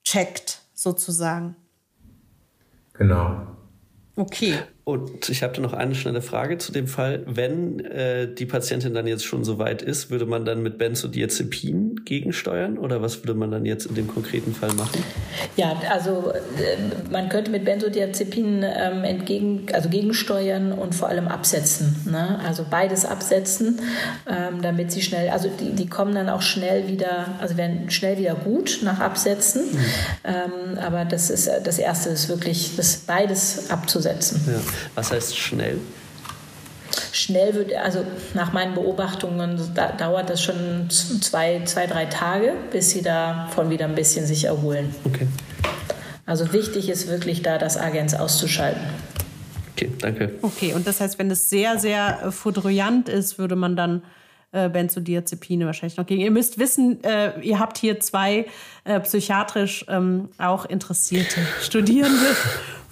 checkt, 0.04 0.62
sozusagen. 0.74 1.56
Genau. 2.92 3.46
Okay. 4.16 4.58
Und 4.88 5.28
ich 5.28 5.42
habe 5.42 5.52
da 5.52 5.60
noch 5.60 5.74
eine 5.74 5.94
schnelle 5.94 6.22
Frage 6.22 6.56
zu 6.56 6.72
dem 6.72 6.86
Fall. 6.86 7.22
Wenn 7.26 7.80
äh, 7.80 8.26
die 8.26 8.46
Patientin 8.46 8.94
dann 8.94 9.06
jetzt 9.06 9.22
schon 9.22 9.44
so 9.44 9.58
weit 9.58 9.82
ist, 9.82 10.08
würde 10.08 10.24
man 10.24 10.46
dann 10.46 10.62
mit 10.62 10.78
Benzodiazepin 10.78 12.06
gegensteuern 12.06 12.78
oder 12.78 13.02
was 13.02 13.22
würde 13.22 13.34
man 13.34 13.50
dann 13.50 13.66
jetzt 13.66 13.84
in 13.84 13.96
dem 13.96 14.08
konkreten 14.08 14.54
Fall 14.54 14.72
machen? 14.72 15.04
Ja, 15.58 15.78
also 15.90 16.32
äh, 16.32 17.10
man 17.10 17.28
könnte 17.28 17.50
mit 17.50 17.66
Benzodiazepin 17.66 18.64
ähm, 18.64 19.04
entgegen, 19.04 19.66
also 19.74 19.90
gegensteuern 19.90 20.72
und 20.72 20.94
vor 20.94 21.10
allem 21.10 21.28
absetzen. 21.28 21.94
Ne? 22.10 22.40
Also 22.42 22.64
beides 22.70 23.04
absetzen, 23.04 23.82
ähm, 24.26 24.62
damit 24.62 24.90
sie 24.90 25.02
schnell, 25.02 25.28
also 25.28 25.50
die, 25.50 25.74
die 25.74 25.86
kommen 25.86 26.14
dann 26.14 26.30
auch 26.30 26.40
schnell 26.40 26.88
wieder, 26.88 27.34
also 27.40 27.58
werden 27.58 27.90
schnell 27.90 28.16
wieder 28.16 28.36
gut 28.36 28.78
nach 28.82 29.00
Absetzen. 29.00 29.64
Mhm. 29.70 29.78
Ähm, 30.24 30.78
aber 30.78 31.04
das 31.04 31.28
ist 31.28 31.50
das 31.62 31.78
Erste 31.78 32.08
ist 32.08 32.30
wirklich, 32.30 32.74
das 32.76 32.96
beides 32.96 33.70
abzusetzen. 33.70 34.40
Ja. 34.46 34.60
Was 34.94 35.12
heißt 35.12 35.36
schnell? 35.36 35.78
Schnell 37.12 37.54
wird, 37.54 37.74
also 37.74 38.04
nach 38.34 38.52
meinen 38.52 38.74
Beobachtungen 38.74 39.60
da, 39.74 39.92
dauert 39.92 40.30
das 40.30 40.42
schon 40.42 40.88
zwei, 40.90 41.62
zwei, 41.64 41.86
drei 41.86 42.06
Tage, 42.06 42.54
bis 42.70 42.90
sie 42.90 43.02
davon 43.02 43.70
wieder 43.70 43.84
ein 43.86 43.94
bisschen 43.94 44.26
sich 44.26 44.44
erholen. 44.44 44.94
Okay. 45.04 45.26
Also 46.26 46.52
wichtig 46.52 46.88
ist 46.88 47.08
wirklich 47.08 47.42
da, 47.42 47.58
das 47.58 47.76
Agens 47.76 48.14
auszuschalten. 48.14 48.82
Okay, 49.72 49.90
danke. 50.00 50.34
Okay, 50.42 50.74
und 50.74 50.86
das 50.86 51.00
heißt, 51.00 51.18
wenn 51.18 51.30
es 51.30 51.48
sehr, 51.48 51.78
sehr 51.78 52.20
äh, 52.24 52.30
foudroyant 52.30 53.08
ist, 53.08 53.38
würde 53.38 53.56
man 53.56 53.76
dann 53.76 54.02
äh, 54.50 54.68
Benzodiazepine 54.68 55.66
wahrscheinlich 55.66 55.96
noch 55.96 56.06
gegen. 56.06 56.20
Ihr 56.20 56.30
müsst 56.30 56.58
wissen, 56.58 57.02
äh, 57.04 57.38
ihr 57.40 57.58
habt 57.58 57.78
hier 57.78 58.00
zwei 58.00 58.46
äh, 58.84 58.98
psychiatrisch 59.00 59.84
ähm, 59.88 60.30
auch 60.38 60.64
interessierte 60.64 61.40
Studierende 61.62 62.26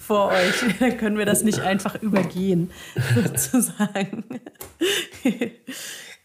vor 0.07 0.29
euch. 0.29 0.63
Dann 0.79 0.97
können 0.97 1.17
wir 1.17 1.25
das 1.25 1.43
nicht 1.43 1.59
einfach 1.59 2.01
übergehen, 2.01 2.71
sozusagen. 3.15 4.23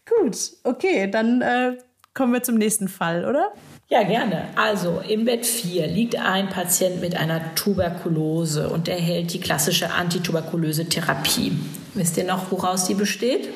Gut, 0.05 0.37
okay, 0.63 1.09
dann 1.09 1.41
äh, 1.41 1.77
kommen 2.13 2.33
wir 2.33 2.43
zum 2.43 2.55
nächsten 2.55 2.87
Fall, 2.87 3.25
oder? 3.25 3.53
Ja, 3.89 4.03
gerne. 4.03 4.49
Also 4.55 5.01
im 5.07 5.25
Bett 5.25 5.45
4 5.45 5.87
liegt 5.87 6.17
ein 6.17 6.49
Patient 6.49 6.99
mit 6.99 7.15
einer 7.15 7.55
Tuberkulose 7.55 8.69
und 8.69 8.87
erhält 8.89 9.33
die 9.33 9.39
klassische 9.39 9.91
Antituberkulose-Therapie. 9.91 11.53
Wisst 11.93 12.17
ihr 12.17 12.25
noch, 12.25 12.51
woraus 12.51 12.85
die 12.85 12.95
besteht? 12.95 13.47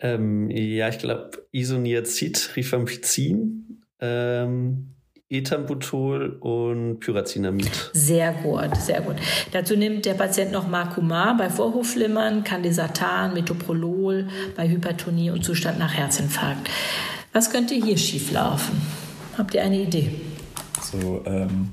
Ähm, 0.00 0.50
ja, 0.50 0.88
ich 0.88 0.98
glaube 0.98 1.30
Isoniazid, 1.52 2.50
Rifampicin. 2.56 3.84
Ähm, 4.00 4.94
Ethambutol 5.30 6.38
und 6.40 7.00
Pyrazinamid. 7.00 7.90
Sehr 7.92 8.32
gut, 8.32 8.74
sehr 8.76 9.02
gut. 9.02 9.16
Dazu 9.52 9.76
nimmt 9.76 10.06
der 10.06 10.14
Patient 10.14 10.52
noch 10.52 10.66
Marcumar 10.66 11.36
bei 11.36 11.50
Vorhofflimmern, 11.50 12.44
Candesartan, 12.44 13.34
Metoprolol 13.34 14.28
bei 14.56 14.68
Hypertonie 14.68 15.30
und 15.30 15.44
Zustand 15.44 15.78
nach 15.78 15.92
Herzinfarkt. 15.92 16.70
Was 17.34 17.50
könnte 17.50 17.74
hier 17.74 17.98
schieflaufen? 17.98 18.80
Habt 19.36 19.52
ihr 19.52 19.62
eine 19.62 19.82
Idee? 19.82 20.12
So, 20.80 21.22
ähm, 21.26 21.72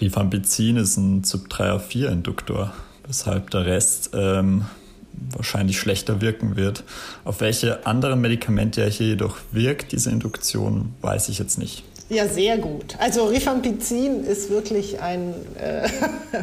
Rifampicin 0.00 0.78
ist 0.78 0.96
ein 0.96 1.22
Sub-3A4-Induktor, 1.22 2.72
weshalb 3.06 3.50
der 3.50 3.66
Rest 3.66 4.10
ähm, 4.14 4.64
wahrscheinlich 5.12 5.78
schlechter 5.78 6.22
wirken 6.22 6.56
wird. 6.56 6.82
Auf 7.24 7.42
welche 7.42 7.86
anderen 7.86 8.22
Medikamente 8.22 8.80
er 8.80 8.88
hier 8.88 9.08
jedoch 9.08 9.36
wirkt, 9.52 9.92
diese 9.92 10.10
Induktion, 10.10 10.94
weiß 11.02 11.28
ich 11.28 11.38
jetzt 11.38 11.58
nicht. 11.58 11.84
Ja, 12.08 12.28
sehr 12.28 12.58
gut. 12.58 12.94
Also 13.00 13.24
Rifampicin 13.24 14.22
ist 14.22 14.48
wirklich 14.48 15.00
ein 15.00 15.34
äh, 15.60 15.88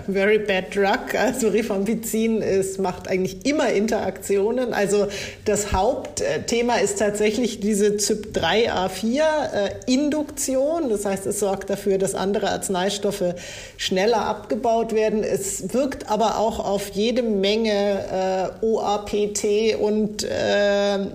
very 0.11 0.39
bad 0.39 0.75
drug. 0.75 1.15
Also 1.17 1.47
Rifampicin 1.47 2.41
ist, 2.41 2.81
macht 2.81 3.07
eigentlich 3.07 3.45
immer 3.45 3.69
Interaktionen. 3.69 4.73
Also 4.73 5.07
das 5.45 5.71
Hauptthema 5.71 6.79
ist 6.79 6.99
tatsächlich 6.99 7.61
diese 7.61 7.91
CYP3A4-Induktion. 7.91 10.83
Äh, 10.83 10.89
das 10.89 11.05
heißt, 11.05 11.25
es 11.27 11.39
sorgt 11.39 11.69
dafür, 11.69 11.97
dass 11.97 12.13
andere 12.13 12.49
Arzneistoffe 12.49 13.35
schneller 13.77 14.25
abgebaut 14.25 14.93
werden. 14.93 15.23
Es 15.23 15.73
wirkt 15.73 16.11
aber 16.11 16.39
auch 16.39 16.59
auf 16.59 16.89
jede 16.89 17.23
Menge 17.23 18.51
äh, 18.61 18.65
OAPT 18.65 19.79
und 19.79 20.25
äh, 20.25 21.05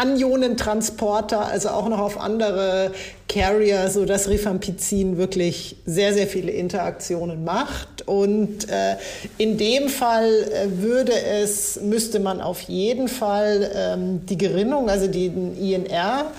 Anionentransporter, 0.00 1.46
also 1.46 1.68
auch 1.68 1.88
noch 1.88 1.98
auf 1.98 2.18
andere 2.18 2.92
Carrier, 3.28 3.90
so 3.90 4.06
dass 4.06 4.28
Rifampicin 4.28 5.18
wirklich 5.18 5.76
sehr, 5.84 6.14
sehr 6.14 6.26
viele 6.26 6.52
Interaktionen 6.52 7.44
macht. 7.44 8.08
Und 8.08 8.68
äh, 8.70 8.96
in 9.36 9.58
dem 9.58 9.90
Fall 9.90 10.26
äh, 10.26 10.82
würde 10.82 11.12
es, 11.12 11.80
müsste 11.82 12.18
man 12.18 12.40
auf 12.40 12.62
jeden 12.62 13.08
Fall 13.08 13.70
ähm, 13.74 14.24
die 14.24 14.38
Gerinnung, 14.38 14.88
also 14.88 15.06
den 15.06 15.54
INR, 15.56 16.30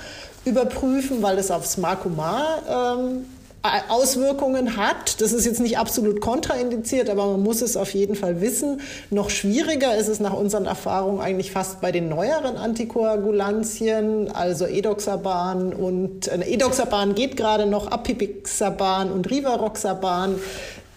überprüfen, 0.44 1.22
weil 1.22 1.38
es 1.38 1.52
aufs 1.52 1.78
Markomar 1.78 2.98
ähm, 2.98 3.26
Auswirkungen 3.64 4.76
hat. 4.76 5.22
Das 5.22 5.34
ist 5.34 5.46
jetzt 5.46 5.60
nicht 5.60 5.78
absolut 5.78 6.20
kontraindiziert, 6.20 7.10
aber 7.10 7.28
man 7.28 7.44
muss 7.44 7.62
es 7.62 7.78
auf 7.78 7.94
jeden 7.94 8.16
Fall 8.16 8.42
wissen. 8.42 8.82
Noch 9.12 9.30
schwieriger 9.30 9.96
ist 9.96 10.08
es 10.08 10.20
nach 10.20 10.34
unseren 10.34 10.66
Erfahrungen 10.66 11.22
eigentlich 11.22 11.52
fast 11.52 11.80
bei 11.80 11.92
den 11.92 12.10
neueren 12.10 12.58
Antikoagulantien, 12.58 14.32
also 14.32 14.66
Edoxaban 14.66 15.74
und 15.74 16.28
äh, 16.28 16.44
Edoxaban 16.52 17.14
geht 17.14 17.38
gerade 17.38 17.68
noch, 17.68 17.92
Apipixaban 17.92 19.12
und 19.12 19.30
Rivaroxaban 19.30 20.40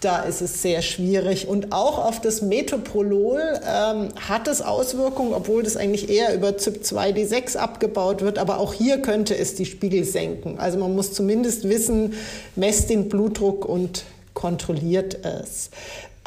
da 0.05 0.19
ist 0.19 0.41
es 0.41 0.61
sehr 0.61 0.81
schwierig. 0.83 1.47
Und 1.47 1.71
auch 1.71 1.97
auf 1.97 2.21
das 2.21 2.41
Metoprolol 2.43 3.41
ähm, 3.67 4.09
hat 4.29 4.47
es 4.47 4.61
Auswirkungen, 4.61 5.33
obwohl 5.33 5.63
das 5.63 5.75
eigentlich 5.77 6.09
eher 6.09 6.35
über 6.35 6.49
ZYP2D6 6.49 7.57
abgebaut 7.57 8.21
wird. 8.21 8.37
Aber 8.37 8.59
auch 8.59 8.73
hier 8.73 9.01
könnte 9.01 9.35
es 9.35 9.55
die 9.55 9.65
Spiegel 9.65 10.03
senken. 10.03 10.59
Also 10.59 10.77
man 10.77 10.95
muss 10.95 11.13
zumindest 11.13 11.67
wissen, 11.67 12.13
messt 12.55 12.91
den 12.91 13.09
Blutdruck 13.09 13.65
und 13.65 14.03
kontrolliert 14.35 15.25
es. 15.25 15.71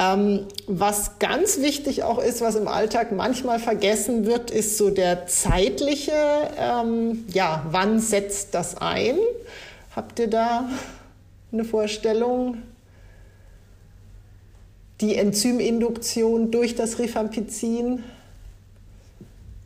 Ähm, 0.01 0.47
was 0.67 1.19
ganz 1.21 1.61
wichtig 1.61 2.03
auch 2.03 2.19
ist, 2.19 2.41
was 2.41 2.57
im 2.57 2.67
Alltag 2.67 3.13
manchmal 3.13 3.61
vergessen 3.61 4.27
wird, 4.27 4.51
ist 4.51 4.77
so 4.77 4.91
der 4.91 5.27
zeitliche, 5.27 6.13
ähm, 6.59 7.25
ja, 7.33 7.65
wann 7.71 8.01
setzt 8.01 8.55
das 8.55 8.77
ein? 8.77 9.19
Habt 9.95 10.19
ihr 10.19 10.29
da 10.29 10.69
eine 11.53 11.65
Vorstellung? 11.65 12.59
Die 15.01 15.17
Enzyminduktion 15.17 16.51
durch 16.51 16.75
das 16.75 16.99
Rifampicin? 16.99 18.03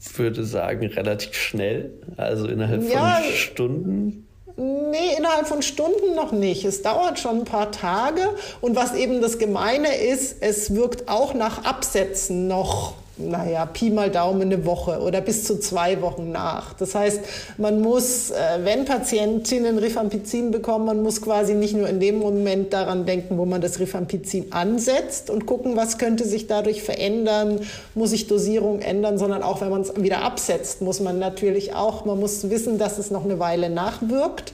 Ich 0.00 0.18
würde 0.18 0.44
sagen, 0.44 0.86
relativ 0.86 1.34
schnell, 1.34 1.92
also 2.16 2.46
innerhalb 2.46 2.90
ja, 2.90 3.20
von 3.22 3.32
Stunden. 3.32 4.28
Nee, 4.56 5.16
innerhalb 5.16 5.46
von 5.46 5.62
Stunden 5.62 6.14
noch 6.14 6.32
nicht. 6.32 6.64
Es 6.64 6.82
dauert 6.82 7.18
schon 7.18 7.40
ein 7.40 7.44
paar 7.44 7.72
Tage. 7.72 8.20
Und 8.60 8.76
was 8.76 8.94
eben 8.94 9.22
das 9.22 9.38
Gemeine 9.38 9.96
ist, 9.96 10.36
es 10.40 10.74
wirkt 10.74 11.08
auch 11.08 11.34
nach 11.34 11.64
Absätzen 11.64 12.48
noch 12.48 12.94
naja, 13.28 13.66
Pi 13.66 13.90
mal 13.90 14.10
Daumen 14.10 14.42
eine 14.42 14.64
Woche 14.64 15.00
oder 15.00 15.20
bis 15.20 15.44
zu 15.44 15.58
zwei 15.58 16.00
Wochen 16.02 16.30
nach. 16.30 16.74
Das 16.74 16.94
heißt, 16.94 17.20
man 17.58 17.80
muss, 17.80 18.30
äh, 18.30 18.34
wenn 18.62 18.84
Patientinnen 18.84 19.78
Rifampicin 19.78 20.50
bekommen, 20.50 20.86
man 20.86 21.02
muss 21.02 21.22
quasi 21.22 21.54
nicht 21.54 21.74
nur 21.74 21.88
in 21.88 22.00
dem 22.00 22.18
Moment 22.18 22.72
daran 22.72 23.06
denken, 23.06 23.38
wo 23.38 23.44
man 23.44 23.60
das 23.60 23.78
Rifampicin 23.78 24.52
ansetzt 24.52 25.30
und 25.30 25.46
gucken, 25.46 25.76
was 25.76 25.98
könnte 25.98 26.24
sich 26.24 26.46
dadurch 26.46 26.82
verändern, 26.82 27.60
muss 27.94 28.10
sich 28.10 28.26
Dosierung 28.26 28.80
ändern, 28.80 29.18
sondern 29.18 29.42
auch 29.42 29.60
wenn 29.60 29.70
man 29.70 29.82
es 29.82 29.92
wieder 29.96 30.22
absetzt, 30.22 30.82
muss 30.82 31.00
man 31.00 31.18
natürlich 31.18 31.74
auch, 31.74 32.04
man 32.04 32.20
muss 32.20 32.50
wissen, 32.50 32.78
dass 32.78 32.98
es 32.98 33.10
noch 33.10 33.24
eine 33.24 33.38
Weile 33.38 33.70
nachwirkt 33.70 34.52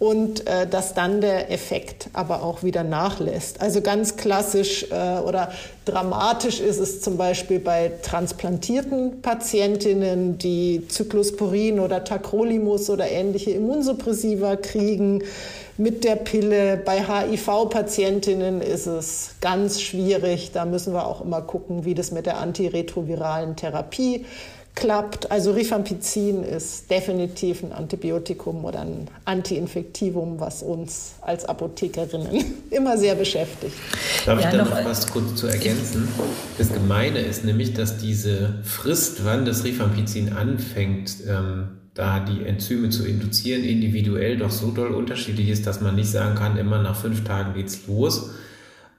und 0.00 0.46
äh, 0.46 0.66
dass 0.66 0.94
dann 0.94 1.20
der 1.20 1.52
Effekt 1.52 2.08
aber 2.14 2.42
auch 2.42 2.62
wieder 2.62 2.82
nachlässt. 2.82 3.60
Also 3.60 3.82
ganz 3.82 4.16
klassisch 4.16 4.86
äh, 4.90 5.18
oder 5.20 5.52
dramatisch 5.84 6.58
ist 6.58 6.80
es 6.80 7.02
zum 7.02 7.18
Beispiel 7.18 7.58
bei 7.58 7.92
transplantierten 8.02 9.20
Patientinnen, 9.20 10.38
die 10.38 10.86
Cyclosporin 10.90 11.78
oder 11.78 12.02
Tacrolimus 12.02 12.88
oder 12.88 13.10
ähnliche 13.10 13.50
Immunsuppressiva 13.50 14.56
kriegen 14.56 15.22
mit 15.76 16.04
der 16.04 16.16
Pille. 16.16 16.78
Bei 16.82 17.02
HIV-Patientinnen 17.02 18.62
ist 18.62 18.86
es 18.86 19.32
ganz 19.42 19.82
schwierig. 19.82 20.52
Da 20.52 20.64
müssen 20.64 20.94
wir 20.94 21.06
auch 21.06 21.20
immer 21.20 21.42
gucken, 21.42 21.84
wie 21.84 21.94
das 21.94 22.10
mit 22.10 22.24
der 22.24 22.38
antiretroviralen 22.38 23.54
Therapie 23.54 24.24
klappt. 24.74 25.30
Also 25.30 25.52
Rifampicin 25.52 26.42
ist 26.42 26.90
definitiv 26.90 27.62
ein 27.62 27.72
Antibiotikum 27.72 28.64
oder 28.64 28.80
ein 28.80 29.08
Antiinfektivum, 29.24 30.40
was 30.40 30.62
uns 30.62 31.14
als 31.20 31.44
Apothekerinnen 31.44 32.44
immer 32.70 32.96
sehr 32.96 33.14
beschäftigt. 33.14 33.74
Darf 34.26 34.40
ja, 34.40 34.46
ich 34.46 34.56
da 34.56 34.64
noch, 34.64 34.70
noch 34.70 34.84
was 34.84 35.10
kurz 35.10 35.34
zu 35.36 35.46
ergänzen? 35.46 36.08
Das 36.58 36.72
Gemeine 36.72 37.20
ist 37.20 37.44
nämlich, 37.44 37.74
dass 37.74 37.98
diese 37.98 38.54
Frist, 38.62 39.24
wann 39.24 39.44
das 39.44 39.64
Rifampicin 39.64 40.32
anfängt, 40.32 41.16
ähm, 41.28 41.68
da 41.94 42.20
die 42.20 42.44
Enzyme 42.46 42.90
zu 42.90 43.04
induzieren, 43.04 43.64
individuell 43.64 44.38
doch 44.38 44.50
so 44.50 44.70
doll 44.70 44.92
unterschiedlich 44.92 45.48
ist, 45.48 45.66
dass 45.66 45.80
man 45.80 45.96
nicht 45.96 46.10
sagen 46.10 46.36
kann, 46.36 46.56
immer 46.56 46.80
nach 46.80 46.96
fünf 46.96 47.24
Tagen 47.24 47.54
geht's 47.54 47.86
los 47.86 48.30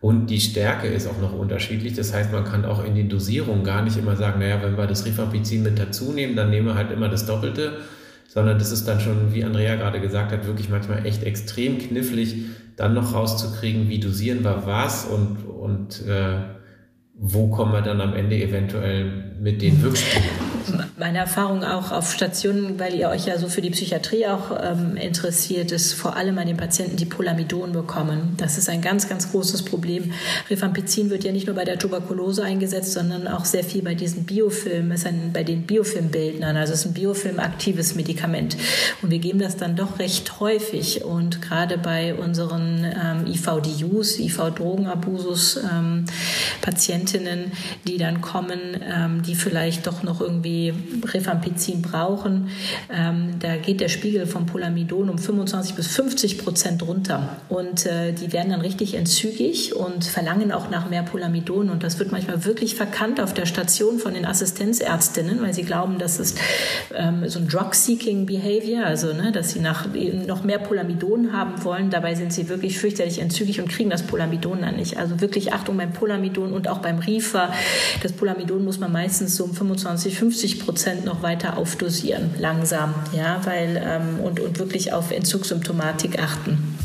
und 0.02 0.32
die 0.32 0.40
Stärke 0.40 0.88
ist 0.88 1.08
auch 1.08 1.22
noch 1.22 1.38
unterschiedlich. 1.38 1.94
Das 1.94 2.12
heißt, 2.12 2.32
man 2.32 2.44
kann 2.44 2.66
auch 2.66 2.84
in 2.84 2.96
den 2.96 3.08
Dosierungen 3.08 3.64
gar 3.64 3.84
nicht 3.84 3.98
immer 3.98 4.16
sagen, 4.16 4.40
naja, 4.40 4.60
wenn 4.64 4.76
wir 4.76 4.88
das 4.88 5.06
Rifampicin 5.06 5.62
mit 5.62 5.78
dazu 5.78 6.12
nehmen, 6.12 6.36
dann 6.36 6.50
nehmen 6.50 6.66
wir 6.66 6.76
halt 6.76 6.92
immer 6.92 7.08
das 7.08 7.28
Doppelte. 7.28 7.78
Sondern 8.28 8.58
das 8.58 8.72
ist 8.72 8.88
dann 8.88 9.00
schon, 9.00 9.34
wie 9.34 9.44
Andrea 9.44 9.76
gerade 9.76 10.00
gesagt 10.00 10.32
hat, 10.32 10.48
wirklich 10.48 10.70
manchmal 10.70 11.06
echt 11.06 11.24
extrem 11.24 11.78
knifflig, 11.78 12.46
dann 12.78 12.96
noch 12.96 13.14
rauszukriegen, 13.14 13.90
wie 13.90 14.00
dosieren 14.00 14.44
wir 14.44 14.66
was 14.66 15.06
und, 15.06 15.46
und 15.46 16.08
äh, 16.08 16.38
wo 17.14 17.50
kommen 17.50 17.74
wir 17.74 17.82
dann 17.82 18.02
am 18.02 18.16
Ende 18.16 18.42
eventuell 18.42 19.36
mit 19.40 19.62
den 19.62 19.84
Wirkstoffen 19.84 20.41
meine 21.02 21.18
Erfahrung 21.18 21.64
auch 21.64 21.92
auf 21.92 22.14
Stationen, 22.14 22.80
weil 22.80 22.94
ihr 22.94 23.10
euch 23.10 23.26
ja 23.26 23.40
so 23.40 23.50
für 23.50 23.62
die 23.62 23.72
Psychiatrie 23.72 24.28
auch 24.28 24.52
ähm, 24.62 24.96
interessiert, 24.96 25.72
ist 25.72 25.94
vor 25.94 26.16
allem 26.16 26.38
an 26.38 26.46
den 26.46 26.58
Patienten, 26.58 26.96
die 26.96 27.06
Polamidon 27.06 27.72
bekommen. 27.72 28.36
Das 28.38 28.60
ist 28.60 28.70
ein 28.70 28.84
ganz, 28.84 29.10
ganz 29.10 29.32
großes 29.32 29.66
Problem. 29.66 30.14
Rifampicin 30.48 31.10
wird 31.10 31.24
ja 31.24 31.32
nicht 31.32 31.48
nur 31.48 31.56
bei 31.56 31.66
der 31.66 31.80
Tuberkulose 31.80 32.44
eingesetzt, 32.44 32.94
sondern 32.94 33.28
auch 33.28 33.46
sehr 33.46 33.64
viel 33.64 33.82
bei 33.82 33.96
diesen 33.96 34.26
Biofilmen, 34.26 34.92
ist 34.92 35.08
ein, 35.08 35.32
bei 35.34 35.44
den 35.44 35.64
Biofilmbildnern. 35.64 36.56
Also 36.56 36.74
es 36.74 36.82
ist 36.82 36.86
ein 36.86 36.94
biofilmaktives 36.94 37.96
Medikament. 37.96 38.56
Und 39.02 39.10
wir 39.10 39.20
geben 39.20 39.40
das 39.40 39.58
dann 39.58 39.76
doch 39.76 39.98
recht 39.98 40.40
häufig. 40.40 41.04
Und 41.04 41.42
gerade 41.42 41.80
bei 41.80 42.14
unseren 42.14 42.86
ähm, 42.86 43.26
IVDUs, 43.26 44.20
IV-Drogenabusus, 44.20 45.62
ähm, 45.64 46.06
die 47.88 47.98
dann 47.98 48.22
kommen, 48.22 48.60
ähm, 48.88 49.24
die 49.24 49.34
vielleicht 49.34 49.88
doch 49.88 50.04
noch 50.04 50.22
irgendwie 50.22 50.76
Rifampicin 51.14 51.82
brauchen, 51.82 52.50
ähm, 52.90 53.36
da 53.40 53.58
geht 53.58 53.82
der 53.82 53.90
Spiegel 53.90 54.26
vom 54.26 54.46
Polamidon 54.46 55.10
um 55.10 55.18
25 55.18 55.76
bis 55.76 55.88
50 55.88 56.38
Prozent 56.38 56.86
runter. 56.88 57.38
Und 57.50 57.86
äh, 57.86 58.14
die 58.14 58.34
werden 58.34 58.52
dann 58.52 58.62
richtig 58.62 58.96
entzügig 58.96 59.76
und 59.76 60.06
verlangen 60.06 60.52
auch 60.52 60.70
nach 60.70 60.90
mehr 60.90 61.04
Polamidon. 61.04 61.70
Und 61.70 61.84
das 61.84 62.00
wird 62.00 62.12
manchmal 62.12 62.46
wirklich 62.46 62.76
verkannt 62.76 63.20
auf 63.20 63.34
der 63.34 63.46
Station 63.46 64.00
von 64.00 64.14
den 64.14 64.26
Assistenzärztinnen, 64.26 65.42
weil 65.42 65.54
sie 65.54 65.64
glauben, 65.64 65.98
das 65.98 66.20
ist 66.20 66.38
ähm, 66.94 67.28
so 67.28 67.40
ein 67.40 67.48
Drug-Seeking 67.48 68.26
Behavior, 68.26 68.86
also 68.86 69.14
ne, 69.14 69.32
dass 69.32 69.52
sie 69.52 69.60
nach, 69.60 69.88
noch 70.28 70.44
mehr 70.44 70.60
Polamidon 70.60 71.34
haben 71.34 71.64
wollen. 71.64 71.90
Dabei 71.90 72.16
sind 72.16 72.34
sie 72.34 72.50
wirklich 72.50 72.78
fürchterlich 72.78 73.20
entzügig 73.20 73.62
und 73.62 73.70
kriegen 73.70 73.90
das 73.90 74.04
Polamidon 74.04 74.62
dann 74.62 74.76
nicht. 74.76 74.98
Also 74.98 75.22
wirklich 75.22 75.54
Achtung 75.54 75.78
beim 75.78 75.94
Polamidon 75.94 76.54
und 76.54 76.68
auch 76.68 76.80
beim 76.80 77.00
Rifa. 77.00 77.54
Das 78.04 78.12
Polamidon 78.12 78.64
muss 78.64 78.80
man 78.80 78.92
meistens 78.92 79.36
so 79.36 79.46
um 79.46 79.54
25, 79.54 80.18
50 80.18 80.60
Prozent 80.60 80.81
noch 81.04 81.22
weiter 81.22 81.58
aufdosieren, 81.58 82.32
langsam, 82.38 82.94
ja, 83.14 83.42
weil 83.46 83.82
ähm, 83.84 84.20
und, 84.20 84.40
und 84.40 84.60
wirklich 84.60 84.94
auf 84.94 85.12
Entzugssymptomatik 85.12 86.22
achten. 86.22 86.78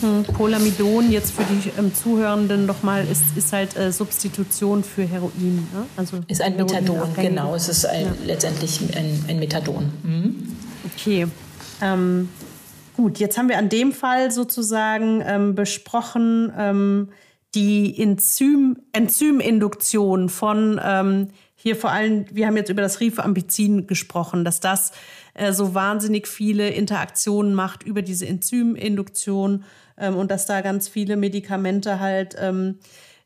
Hm, 0.00 0.24
Polamidon 0.24 1.10
jetzt 1.10 1.32
für 1.32 1.42
die 1.44 1.70
ähm, 1.78 1.92
Zuhörenden 1.94 2.66
nochmal 2.66 3.06
ist, 3.10 3.36
ist 3.36 3.52
halt 3.52 3.76
äh, 3.76 3.90
Substitution 3.90 4.84
für 4.84 5.02
Heroin. 5.02 5.66
Ne? 5.72 5.86
Also 5.96 6.18
ist 6.28 6.40
ein 6.40 6.56
Methadon, 6.56 7.14
genau. 7.16 7.54
Es 7.54 7.68
ist 7.68 7.84
ein, 7.84 8.04
ja. 8.04 8.12
letztendlich 8.26 8.80
ein, 8.94 9.24
ein 9.28 9.38
Methadon. 9.38 9.90
Mhm. 10.02 10.56
Okay. 10.94 11.26
Ähm, 11.80 12.28
gut, 12.96 13.18
jetzt 13.18 13.38
haben 13.38 13.48
wir 13.48 13.58
an 13.58 13.68
dem 13.68 13.92
Fall 13.92 14.30
sozusagen 14.30 15.22
ähm, 15.26 15.54
besprochen 15.54 16.52
ähm, 16.56 17.08
die 17.54 18.00
Enzym, 18.00 18.78
Enzyminduktion 18.92 20.28
von 20.28 20.80
ähm, 20.84 21.28
hier 21.60 21.74
vor 21.74 21.90
allem, 21.90 22.24
wir 22.30 22.46
haben 22.46 22.56
jetzt 22.56 22.70
über 22.70 22.82
das 22.82 23.00
Rifampicin 23.00 23.88
gesprochen, 23.88 24.44
dass 24.44 24.60
das 24.60 24.92
äh, 25.34 25.52
so 25.52 25.74
wahnsinnig 25.74 26.28
viele 26.28 26.68
Interaktionen 26.70 27.52
macht 27.52 27.82
über 27.82 28.00
diese 28.00 28.28
Enzyminduktion 28.28 29.64
ähm, 29.98 30.14
und 30.14 30.30
dass 30.30 30.46
da 30.46 30.60
ganz 30.60 30.86
viele 30.86 31.16
Medikamente 31.16 31.98
halt 31.98 32.36
ähm, 32.38 32.78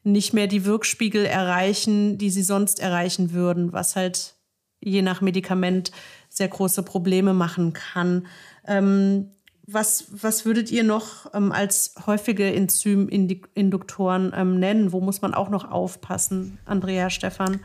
nicht 0.03 0.33
mehr 0.33 0.47
die 0.47 0.65
Wirkspiegel 0.65 1.27
erreichen, 1.27 2.17
die 2.17 2.31
sie 2.31 2.43
sonst 2.43 2.81
erreichen 2.81 3.35
würden, 3.35 3.75
was 3.75 3.97
halt 3.97 4.37
je 4.81 5.03
nach 5.03 5.21
Medikament 5.21 5.93
sehr 6.31 6.49
große 6.49 6.83
Probleme 6.85 7.35
machen 7.35 7.75
kann. 7.75 8.27
Ähm, 8.67 9.29
was, 9.67 10.07
was 10.11 10.47
würdet 10.47 10.73
ihr 10.73 10.85
noch 10.85 11.35
ähm, 11.35 11.53
als 11.53 11.97
häufige 12.07 12.51
Enzyminduktoren 12.51 14.33
ähm, 14.35 14.59
nennen? 14.59 14.91
Wo 14.91 15.03
muss 15.03 15.21
man 15.21 15.35
auch 15.35 15.51
noch 15.51 15.71
aufpassen, 15.71 16.59
Andrea, 16.65 17.11
Stefan? 17.11 17.61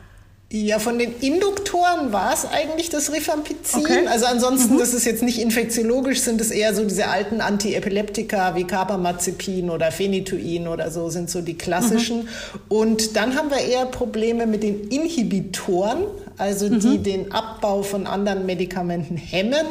Ja, 0.50 0.78
von 0.78 0.98
den 0.98 1.12
Induktoren 1.20 2.10
war 2.10 2.32
es 2.32 2.46
eigentlich 2.46 2.88
das 2.88 3.12
Rifampicin. 3.12 3.80
Okay. 3.80 4.06
Also 4.06 4.24
ansonsten, 4.24 4.74
mhm. 4.74 4.78
das 4.78 4.94
ist 4.94 5.04
jetzt 5.04 5.22
nicht 5.22 5.38
infektiologisch, 5.38 6.20
sind 6.20 6.40
es 6.40 6.50
eher 6.50 6.74
so 6.74 6.86
diese 6.86 7.08
alten 7.08 7.42
Antiepileptika 7.42 8.54
wie 8.54 8.64
Carbamazepin 8.64 9.68
oder 9.68 9.92
Phenytoin 9.92 10.66
oder 10.66 10.90
so 10.90 11.10
sind 11.10 11.28
so 11.28 11.42
die 11.42 11.58
klassischen. 11.58 12.20
Mhm. 12.20 12.28
Und 12.68 13.16
dann 13.16 13.36
haben 13.36 13.50
wir 13.50 13.58
eher 13.58 13.84
Probleme 13.84 14.46
mit 14.46 14.62
den 14.62 14.88
Inhibitoren, 14.88 16.04
also 16.38 16.70
die 16.70 16.96
mhm. 16.96 17.02
den 17.02 17.32
Abbau 17.32 17.82
von 17.82 18.06
anderen 18.06 18.46
Medikamenten 18.46 19.18
hemmen. 19.18 19.66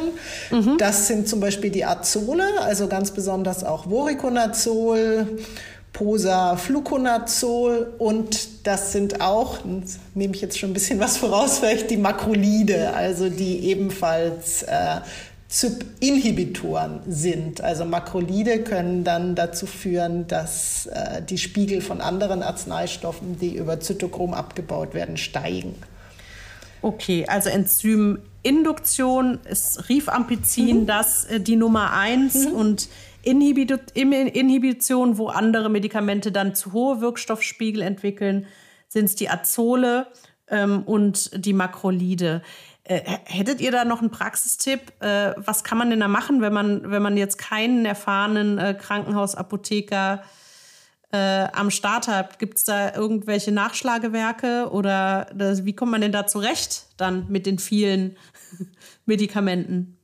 Mhm. 0.52 0.78
Das 0.78 1.08
sind 1.08 1.28
zum 1.28 1.40
Beispiel 1.40 1.70
die 1.70 1.84
Azole, 1.84 2.44
also 2.60 2.86
ganz 2.86 3.10
besonders 3.10 3.64
auch 3.64 3.90
Voriconazol 3.90 5.26
Posa 5.92 6.54
Fluconazol 6.54 7.94
und 7.98 8.57
das 8.68 8.92
sind 8.92 9.22
auch, 9.22 9.60
nehme 10.14 10.34
ich 10.34 10.42
jetzt 10.42 10.58
schon 10.58 10.70
ein 10.70 10.74
bisschen 10.74 11.00
was 11.00 11.16
voraus, 11.16 11.58
vielleicht 11.58 11.90
die 11.90 11.96
Makrolide, 11.96 12.92
also 12.92 13.30
die 13.30 13.60
ebenfalls 13.60 14.62
äh, 14.64 15.00
ZYP-Inhibitoren 15.48 17.00
sind. 17.08 17.62
Also 17.62 17.86
Makrolide 17.86 18.62
können 18.62 19.04
dann 19.04 19.34
dazu 19.34 19.64
führen, 19.64 20.26
dass 20.26 20.84
äh, 20.84 21.22
die 21.22 21.38
Spiegel 21.38 21.80
von 21.80 22.02
anderen 22.02 22.42
Arzneistoffen, 22.42 23.38
die 23.38 23.56
über 23.56 23.80
Zytochrom 23.80 24.34
abgebaut 24.34 24.92
werden, 24.92 25.16
steigen. 25.16 25.74
Okay, 26.82 27.24
also 27.26 27.48
Enzyminduktion 27.48 29.38
ist 29.50 29.88
Rifampicin, 29.88 30.82
mhm. 30.82 30.86
das 30.86 31.24
äh, 31.24 31.40
die 31.40 31.56
Nummer 31.56 31.94
eins 31.94 32.34
mhm. 32.34 32.52
und 32.52 32.88
Inhibition, 33.22 35.18
wo 35.18 35.28
andere 35.28 35.68
Medikamente 35.68 36.32
dann 36.32 36.54
zu 36.54 36.72
hohe 36.72 37.00
Wirkstoffspiegel 37.00 37.82
entwickeln, 37.82 38.46
sind 38.88 39.06
es 39.06 39.16
die 39.16 39.28
Azole 39.28 40.06
ähm, 40.48 40.82
und 40.84 41.30
die 41.44 41.52
Makrolide. 41.52 42.42
Äh, 42.84 43.02
hättet 43.24 43.60
ihr 43.60 43.70
da 43.70 43.84
noch 43.84 44.00
einen 44.00 44.10
Praxistipp? 44.10 44.92
Äh, 45.00 45.34
was 45.36 45.62
kann 45.62 45.78
man 45.78 45.90
denn 45.90 46.00
da 46.00 46.08
machen, 46.08 46.40
wenn 46.40 46.52
man, 46.52 46.90
wenn 46.90 47.02
man 47.02 47.16
jetzt 47.16 47.36
keinen 47.36 47.84
erfahrenen 47.84 48.58
äh, 48.58 48.74
Krankenhausapotheker 48.74 50.22
äh, 51.12 51.48
am 51.52 51.70
Start 51.70 52.08
hat? 52.08 52.38
Gibt 52.38 52.56
es 52.56 52.64
da 52.64 52.94
irgendwelche 52.94 53.52
Nachschlagewerke 53.52 54.70
oder 54.70 55.26
das, 55.34 55.66
wie 55.66 55.74
kommt 55.74 55.92
man 55.92 56.00
denn 56.00 56.12
da 56.12 56.26
zurecht 56.26 56.86
dann 56.96 57.26
mit 57.28 57.44
den 57.44 57.58
vielen 57.58 58.16
Medikamenten? 59.04 59.97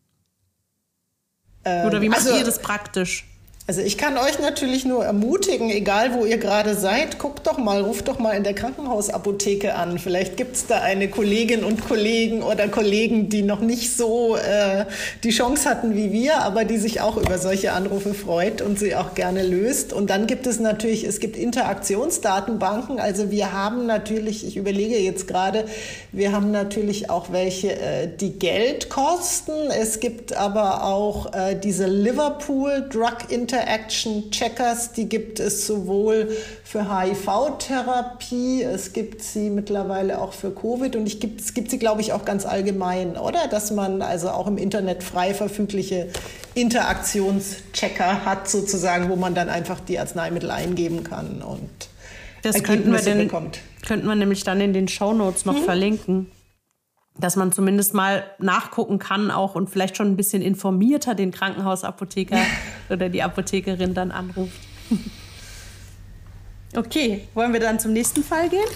Oder 1.65 2.01
wie 2.01 2.09
macht 2.09 2.20
also, 2.20 2.36
ihr 2.36 2.45
das 2.45 2.59
praktisch? 2.59 3.24
Also 3.66 3.81
ich 3.81 3.97
kann 3.97 4.19
euch 4.19 4.39
natürlich 4.41 4.85
nur 4.85 5.07
ermutigen, 5.07 5.70
egal 5.70 6.12
wo 6.12 6.27
ihr 6.27 6.36
gerade 6.36 6.74
seid, 6.74 7.19
guckt 7.19 7.47
doch 7.47 7.57
mal, 7.57 7.81
ruft 7.81 8.09
doch 8.09 8.19
mal 8.19 8.32
in 8.32 8.45
der 8.45 8.53
Krankenhausapotheke 8.53 9.74
an. 9.74 9.99
Vielleicht 9.99 10.36
gibt 10.36 10.57
es 10.57 10.66
da 10.66 10.82
eine 10.82 11.09
Kollegin 11.09 11.65
und 11.65 11.89
Kollegen 11.89 12.43
oder 12.43 12.69
Kollegen, 12.69 13.31
die 13.31 13.41
noch 13.41 13.61
nicht 13.61 13.97
so 13.97 14.36
äh, 14.36 14.85
die 15.23 15.31
Chance 15.31 15.66
hatten 15.66 15.97
wie 15.97 16.12
wir, 16.12 16.41
aber 16.41 16.66
die 16.66 16.77
sich 16.77 17.01
auch 17.01 17.16
über 17.16 17.39
solche 17.39 17.73
Anrufe 17.73 18.12
freut 18.12 18.61
und 18.61 18.78
sie 18.78 18.97
auch 18.97 19.15
gerne 19.15 19.43
löst. 19.43 19.95
Und 19.95 20.11
dann 20.11 20.27
gibt 20.27 20.47
es 20.47 20.61
natürlich, 20.61 21.05
es 21.05 21.19
gibt 21.19 21.35
Interaktionsdatenbanken. 21.35 23.01
Also 23.01 23.31
wir 23.31 23.55
haben 23.55 23.86
natürlich, 23.86 24.47
ich 24.47 24.59
überlege 24.59 24.99
jetzt 24.99 25.27
gerade, 25.27 25.65
wir 26.12 26.32
haben 26.32 26.51
natürlich 26.51 27.09
auch 27.09 27.32
welche, 27.32 27.81
äh, 27.81 28.09
die 28.15 28.39
Geld 28.39 28.91
kosten. 28.91 29.53
Es 29.70 30.01
gibt 30.01 30.36
aber 30.36 30.85
auch 30.85 31.32
äh, 31.32 31.55
diese 31.55 31.86
Liverpool 31.86 32.86
Drug 32.91 33.31
Inter 33.31 33.53
Interaction 33.55 34.31
Checkers, 34.32 34.93
die 34.93 35.09
gibt 35.09 35.39
es 35.39 35.66
sowohl 35.66 36.28
für 36.64 36.90
HIV-Therapie, 36.90 38.62
es 38.62 38.93
gibt 38.93 39.22
sie 39.22 39.48
mittlerweile 39.48 40.20
auch 40.20 40.32
für 40.32 40.51
Covid 40.51 40.97
und 40.97 41.06
ich 41.06 41.20
gibt, 41.20 41.40
es 41.40 41.55
gibt 41.55 41.70
sie, 41.70 41.78
glaube 41.78 42.01
ich, 42.01 42.12
auch 42.12 42.24
ganz 42.24 42.47
allgemein, 42.47 43.16
oder? 43.16 43.47
Dass 43.48 43.70
man 43.70 44.02
also 44.02 44.31
auch 44.31 44.48
im 44.48 44.59
Internet 44.59 45.05
frei 45.05 45.35
verfügliche 45.35 46.09
Interaktionschecker 46.55 48.24
hat, 48.24 48.48
sozusagen, 48.48 49.09
wo 49.09 49.14
man 49.14 49.36
dann 49.36 49.48
einfach 49.48 49.78
die 49.78 50.01
Arzneimittel 50.01 50.51
eingeben 50.51 51.05
kann 51.05 51.40
und 51.40 51.70
das 52.43 52.62
könnten 52.62 52.93
wir, 52.93 53.01
denn, 53.01 53.18
bekommt. 53.18 53.60
könnten 53.86 54.06
wir 54.06 54.16
nämlich 54.16 54.43
dann 54.43 54.60
in 54.60 54.72
den 54.72 54.89
Show 54.89 55.12
Notes 55.12 55.44
noch 55.44 55.56
hm? 55.56 55.64
verlinken 55.64 56.26
dass 57.19 57.36
man 57.36 57.53
zumindest 57.53 57.95
mal 57.95 58.24
nachgucken 58.39 58.99
kann 58.99 59.31
auch 59.31 59.55
und 59.55 59.70
vielleicht 59.70 59.97
schon 59.97 60.09
ein 60.09 60.16
bisschen 60.16 60.43
informierter 60.43 61.15
den 61.15 61.31
Krankenhausapotheker 61.31 62.39
oder 62.91 63.09
die 63.09 63.23
Apothekerin 63.23 63.95
dann 63.95 64.11
anruft. 64.11 64.53
okay, 66.77 67.28
wollen 67.35 67.53
wir 67.53 67.61
dann 67.61 67.78
zum 67.78 67.93
nächsten 67.93 68.23
Fall 68.23 68.49
gehen? 68.49 68.66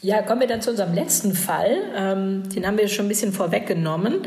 Ja, 0.00 0.22
kommen 0.22 0.40
wir 0.40 0.46
dann 0.46 0.62
zu 0.62 0.70
unserem 0.70 0.94
letzten 0.94 1.34
Fall. 1.34 1.76
Ähm, 1.96 2.48
den 2.50 2.64
haben 2.64 2.78
wir 2.78 2.86
schon 2.86 3.06
ein 3.06 3.08
bisschen 3.08 3.32
vorweggenommen. 3.32 4.22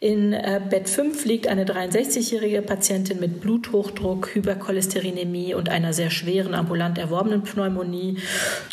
In 0.00 0.32
äh, 0.32 0.60
Bett 0.68 0.88
5 0.88 1.24
liegt 1.24 1.46
eine 1.46 1.64
63-jährige 1.64 2.60
Patientin 2.60 3.20
mit 3.20 3.40
Bluthochdruck, 3.40 4.34
Hypercholesterinämie 4.34 5.54
und 5.54 5.68
einer 5.68 5.92
sehr 5.92 6.10
schweren 6.10 6.54
ambulant 6.54 6.98
erworbenen 6.98 7.42
Pneumonie. 7.42 8.18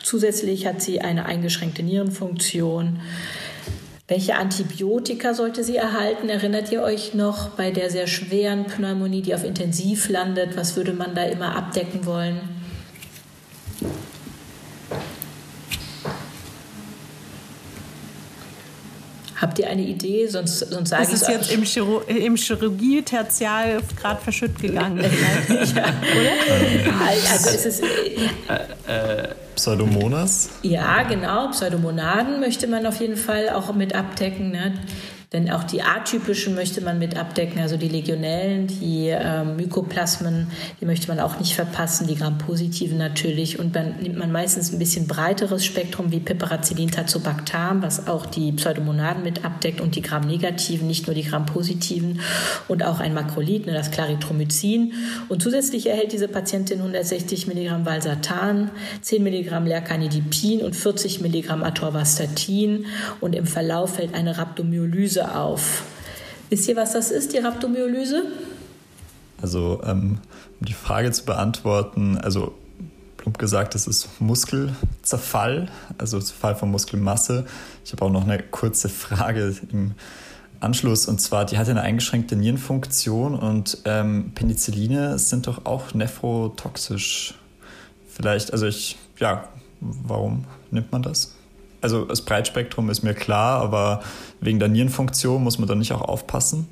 Zusätzlich 0.03 0.65
hat 0.65 0.81
sie 0.81 1.01
eine 1.01 1.27
eingeschränkte 1.27 1.83
Nierenfunktion. 1.83 2.99
Welche 4.09 4.37
Antibiotika 4.37 5.35
sollte 5.35 5.63
sie 5.63 5.75
erhalten? 5.75 6.29
Erinnert 6.29 6.71
ihr 6.71 6.81
euch 6.81 7.13
noch 7.13 7.49
bei 7.49 7.69
der 7.69 7.91
sehr 7.91 8.07
schweren 8.07 8.65
Pneumonie, 8.65 9.21
die 9.21 9.35
auf 9.35 9.43
Intensiv 9.43 10.09
landet? 10.09 10.57
Was 10.57 10.75
würde 10.75 10.93
man 10.93 11.13
da 11.13 11.25
immer 11.25 11.55
abdecken 11.55 12.07
wollen? 12.07 12.41
Habt 19.41 19.59
ihr 19.59 19.69
eine 19.69 19.81
Idee? 19.83 20.27
Sonst, 20.27 20.59
sonst 20.59 20.89
sage 20.89 21.03
ich 21.03 21.09
es. 21.13 21.21
ist 21.21 21.27
jetzt 21.29 21.51
im, 21.51 21.63
Chirur 21.63 22.07
im 22.07 22.35
Chirurgie-Tertial 22.35 23.81
gerade 23.99 24.21
verschütt 24.21 24.59
gegangen. 24.59 24.99
ja. 24.99 25.05
Oder? 25.55 27.01
Also 27.31 27.49
ist 27.49 27.65
es. 27.65 27.79
Äh, 27.79 27.85
äh, 28.87 29.27
Pseudomonas? 29.55 30.49
Ja, 30.61 31.03
genau. 31.03 31.49
Pseudomonaden 31.49 32.39
möchte 32.39 32.67
man 32.67 32.85
auf 32.85 32.99
jeden 32.99 33.17
Fall 33.17 33.49
auch 33.49 33.73
mit 33.73 33.93
abdecken. 33.95 34.51
Ne? 34.51 34.73
Denn 35.31 35.51
auch 35.51 35.63
die 35.63 35.83
atypischen 35.83 36.55
möchte 36.55 36.81
man 36.81 36.97
mit 36.97 37.15
abdecken, 37.15 37.61
also 37.61 37.77
die 37.77 37.87
Legionellen, 37.87 38.65
die 38.65 39.09
äh, 39.09 39.43
Mykoplasmen, 39.43 40.47
die 40.81 40.85
möchte 40.85 41.07
man 41.07 41.19
auch 41.19 41.37
nicht 41.37 41.53
verpassen, 41.53 42.07
die 42.07 42.15
Gram-positiven 42.15 42.97
natürlich. 42.97 43.59
Und 43.59 43.75
dann 43.75 43.97
nimmt 44.01 44.17
man 44.17 44.31
meistens 44.31 44.73
ein 44.73 44.79
bisschen 44.79 45.05
breiteres 45.05 45.63
Spektrum 45.63 46.11
wie 46.11 46.19
Piperacillin 46.19 46.89
tazobactam, 46.89 47.83
was 47.83 48.07
auch 48.07 48.25
die 48.25 48.51
Pseudomonaden 48.53 49.21
mit 49.21 49.45
abdeckt 49.45 49.81
und 49.81 49.95
die 49.95 50.01
Gram-negativen, 50.01 50.87
nicht 50.87 51.05
nur 51.05 51.13
die 51.13 51.25
Gram-positiven 51.25 52.21
und 52.67 52.83
auch 52.83 52.99
ein 52.99 53.13
Makrolid, 53.13 53.67
ne, 53.67 53.73
das 53.73 53.91
Claritromycin. 53.91 54.93
Und 55.27 55.43
zusätzlich 55.43 55.85
erhält 55.89 56.11
diese 56.11 56.27
Patientin 56.27 56.79
160 56.79 57.45
Milligramm 57.45 57.85
Valsartan, 57.85 58.71
10 59.01 59.21
Milligramm 59.21 59.67
Lercanidipin 59.67 60.63
und 60.63 60.75
40 60.75 61.21
Milligramm 61.21 61.61
Atorvastatin. 61.61 62.87
Und 63.21 63.35
im 63.35 63.45
Verlauf 63.45 63.97
fällt 63.97 64.15
eine 64.15 64.39
Rhabdomyolyse 64.39 65.18
Rhabdomyolyse 65.19 65.35
auf. 65.35 65.83
Wisst 66.49 66.67
ihr, 66.67 66.75
was 66.75 66.93
das 66.93 67.11
ist, 67.11 67.33
die 67.33 67.37
Rhabdomyolyse? 67.37 68.23
Also, 69.41 69.81
ähm, 69.85 70.19
um 70.59 70.65
die 70.65 70.73
Frage 70.73 71.11
zu 71.11 71.25
beantworten, 71.25 72.17
also 72.17 72.53
plump 73.17 73.37
gesagt, 73.37 73.75
das 73.75 73.87
ist 73.87 74.09
Muskelzerfall, 74.19 75.69
also 75.97 76.19
Zerfall 76.19 76.55
von 76.55 76.71
Muskelmasse. 76.71 77.45
Ich 77.85 77.91
habe 77.91 78.05
auch 78.05 78.11
noch 78.11 78.23
eine 78.23 78.41
kurze 78.41 78.89
Frage 78.89 79.55
im 79.71 79.93
Anschluss 80.59 81.07
und 81.07 81.21
zwar, 81.21 81.45
die 81.45 81.57
hat 81.57 81.69
eine 81.69 81.81
eingeschränkte 81.81 82.35
Nierenfunktion 82.35 83.35
und 83.35 83.77
ähm, 83.85 84.31
Penicilline 84.35 85.17
sind 85.17 85.47
doch 85.47 85.65
auch 85.65 85.93
nephrotoxisch. 85.93 87.35
Vielleicht, 88.09 88.51
also 88.51 88.65
ich, 88.65 88.97
ja, 89.19 89.47
warum 89.79 90.45
nimmt 90.71 90.91
man 90.91 91.01
das? 91.01 91.33
Also 91.81 92.05
das 92.05 92.21
Breitspektrum 92.21 92.89
ist 92.89 93.03
mir 93.03 93.13
klar, 93.13 93.61
aber 93.61 94.01
wegen 94.41 94.59
der 94.59 94.67
Nierenfunktion 94.67 95.43
muss 95.43 95.59
man 95.59 95.67
da 95.67 95.75
nicht 95.75 95.91
auch 95.93 96.01
aufpassen? 96.01 96.67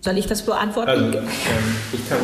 Soll 0.00 0.16
ich 0.18 0.26
das 0.26 0.42
beantworten? 0.42 0.88
Also, 0.88 1.18
ähm, 1.18 1.24
ich 1.92 2.08
kann 2.08 2.18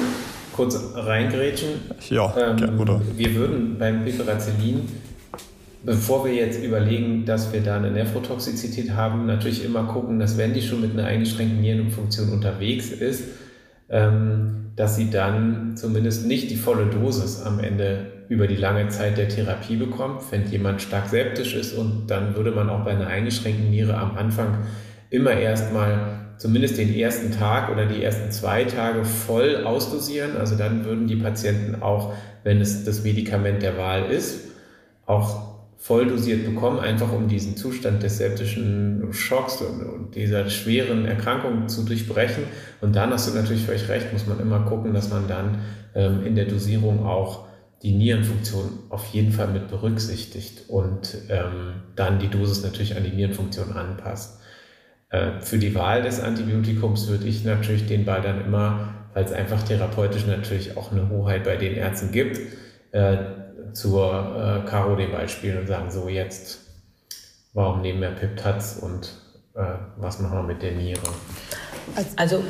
kurz 0.53 0.79
reingrätschen. 0.95 1.69
Ja, 2.09 2.35
ähm, 2.37 2.81
oder? 2.81 3.01
Wir 3.15 3.35
würden 3.35 3.79
beim 3.79 4.05
Piperacillin, 4.05 4.89
bevor 5.85 6.25
wir 6.25 6.35
jetzt 6.35 6.63
überlegen, 6.63 7.27
dass 7.27 7.53
wir 7.53 7.61
da 7.61 7.77
eine 7.77 7.91
Nephrotoxizität 7.91 8.93
haben, 8.93 9.27
natürlich 9.27 9.65
immer 9.65 9.85
gucken, 9.85 10.19
dass 10.19 10.39
wenn 10.39 10.55
die 10.55 10.63
schon 10.63 10.81
mit 10.81 10.93
einer 10.93 11.05
eingeschränkten 11.05 11.61
Nierenfunktion 11.61 12.31
unterwegs 12.31 12.91
ist, 12.91 13.25
ähm, 13.91 14.73
dass 14.75 14.97
sie 14.97 15.11
dann 15.11 15.77
zumindest 15.77 16.27
nicht 16.27 16.51
die 16.51 16.57
volle 16.57 16.87
Dosis 16.87 17.43
am 17.43 17.61
Ende 17.61 18.13
über 18.28 18.47
die 18.47 18.57
lange 18.57 18.89
Zeit 18.89 19.19
der 19.19 19.28
Therapie 19.28 19.77
bekommt. 19.77 20.23
Wenn 20.31 20.47
jemand 20.47 20.82
stark 20.82 21.09
septisch 21.09 21.55
ist 21.55 21.73
und 21.74 22.07
dann 22.09 22.35
würde 22.35 22.51
man 22.51 22.69
auch 22.69 22.85
bei 22.85 22.93
einer 22.93 23.07
eingeschränkten 23.07 23.70
Niere 23.70 23.97
am 23.97 24.16
Anfang 24.16 24.66
immer 25.11 25.32
erstmal 25.32 26.27
zumindest 26.39 26.78
den 26.78 26.94
ersten 26.94 27.32
Tag 27.32 27.70
oder 27.70 27.86
die 27.86 28.03
ersten 28.03 28.31
zwei 28.31 28.65
Tage 28.65 29.05
voll 29.05 29.65
ausdosieren. 29.65 30.36
Also 30.36 30.57
dann 30.57 30.85
würden 30.85 31.07
die 31.07 31.16
Patienten 31.16 31.82
auch, 31.82 32.12
wenn 32.44 32.61
es 32.61 32.85
das 32.85 33.05
Medikament 33.05 33.62
der 33.62 33.78
Wahl 33.78 34.11
ist, 34.11 34.48
auch 35.07 35.57
voll 35.78 36.07
dosiert 36.07 36.44
bekommen, 36.44 36.81
einfach 36.81 37.12
um 37.12 37.28
diesen 37.28 37.57
Zustand 37.57 38.03
des 38.03 38.19
septischen 38.19 39.09
Schocks 39.12 39.62
und, 39.62 40.15
dieser 40.15 40.48
schweren 40.48 41.05
Erkrankung 41.05 41.69
zu 41.69 41.85
durchbrechen. 41.85 42.44
Und 42.81 42.97
dann 42.97 43.11
hast 43.11 43.28
du 43.28 43.35
natürlich 43.35 43.65
völlig 43.65 43.89
recht, 43.89 44.12
muss 44.12 44.27
man 44.27 44.40
immer 44.40 44.61
gucken, 44.61 44.94
dass 44.94 45.11
man 45.11 45.28
dann 45.28 45.59
ähm, 45.94 46.24
in 46.24 46.35
der 46.35 46.47
Dosierung 46.47 47.05
auch 47.05 47.47
die 47.82 47.93
Nierenfunktion 47.93 48.78
auf 48.89 49.07
jeden 49.07 49.32
Fall 49.32 49.48
mit 49.48 49.69
berücksichtigt 49.69 50.69
und 50.69 51.16
ähm, 51.28 51.82
dann 51.94 52.19
die 52.19 52.28
Dosis 52.28 52.62
natürlich 52.62 52.97
an 52.97 53.05
die 53.05 53.11
Nierenfunktion 53.11 53.73
anpasst. 53.73 54.40
Äh, 55.11 55.40
für 55.40 55.59
die 55.59 55.74
Wahl 55.74 56.03
des 56.03 56.20
Antibiotikums 56.20 57.09
würde 57.09 57.27
ich 57.27 57.44
natürlich 57.44 57.86
den 57.86 58.05
Ball 58.05 58.23
dann 58.23 58.44
immer, 58.44 58.94
weil 59.15 59.24
es 59.24 59.32
einfach 59.32 59.62
therapeutisch 59.62 60.27
natürlich 60.27 60.77
auch 60.77 60.90
eine 60.90 61.09
Hoheit 61.11 61.44
bei 61.44 61.57
den 61.57 61.74
Ärzten 61.74 62.12
gibt, 62.12 62.40
äh, 62.93 63.16
zur 63.73 64.62
äh, 64.65 64.69
Caro 64.69 64.97
den 64.97 65.12
Ball 65.12 65.28
spielen 65.28 65.59
und 65.59 65.66
sagen, 65.66 65.90
so 65.90 66.09
jetzt, 66.09 66.61
warum 67.53 67.82
nehmen 67.82 68.01
wir 68.01 68.11
Piptaz 68.11 68.78
und 68.81 69.12
äh, 69.55 69.74
was 69.97 70.19
machen 70.20 70.39
wir 70.39 70.43
mit 70.43 70.62
der 70.62 70.73
Niere? 70.73 71.01
Also 72.16 72.43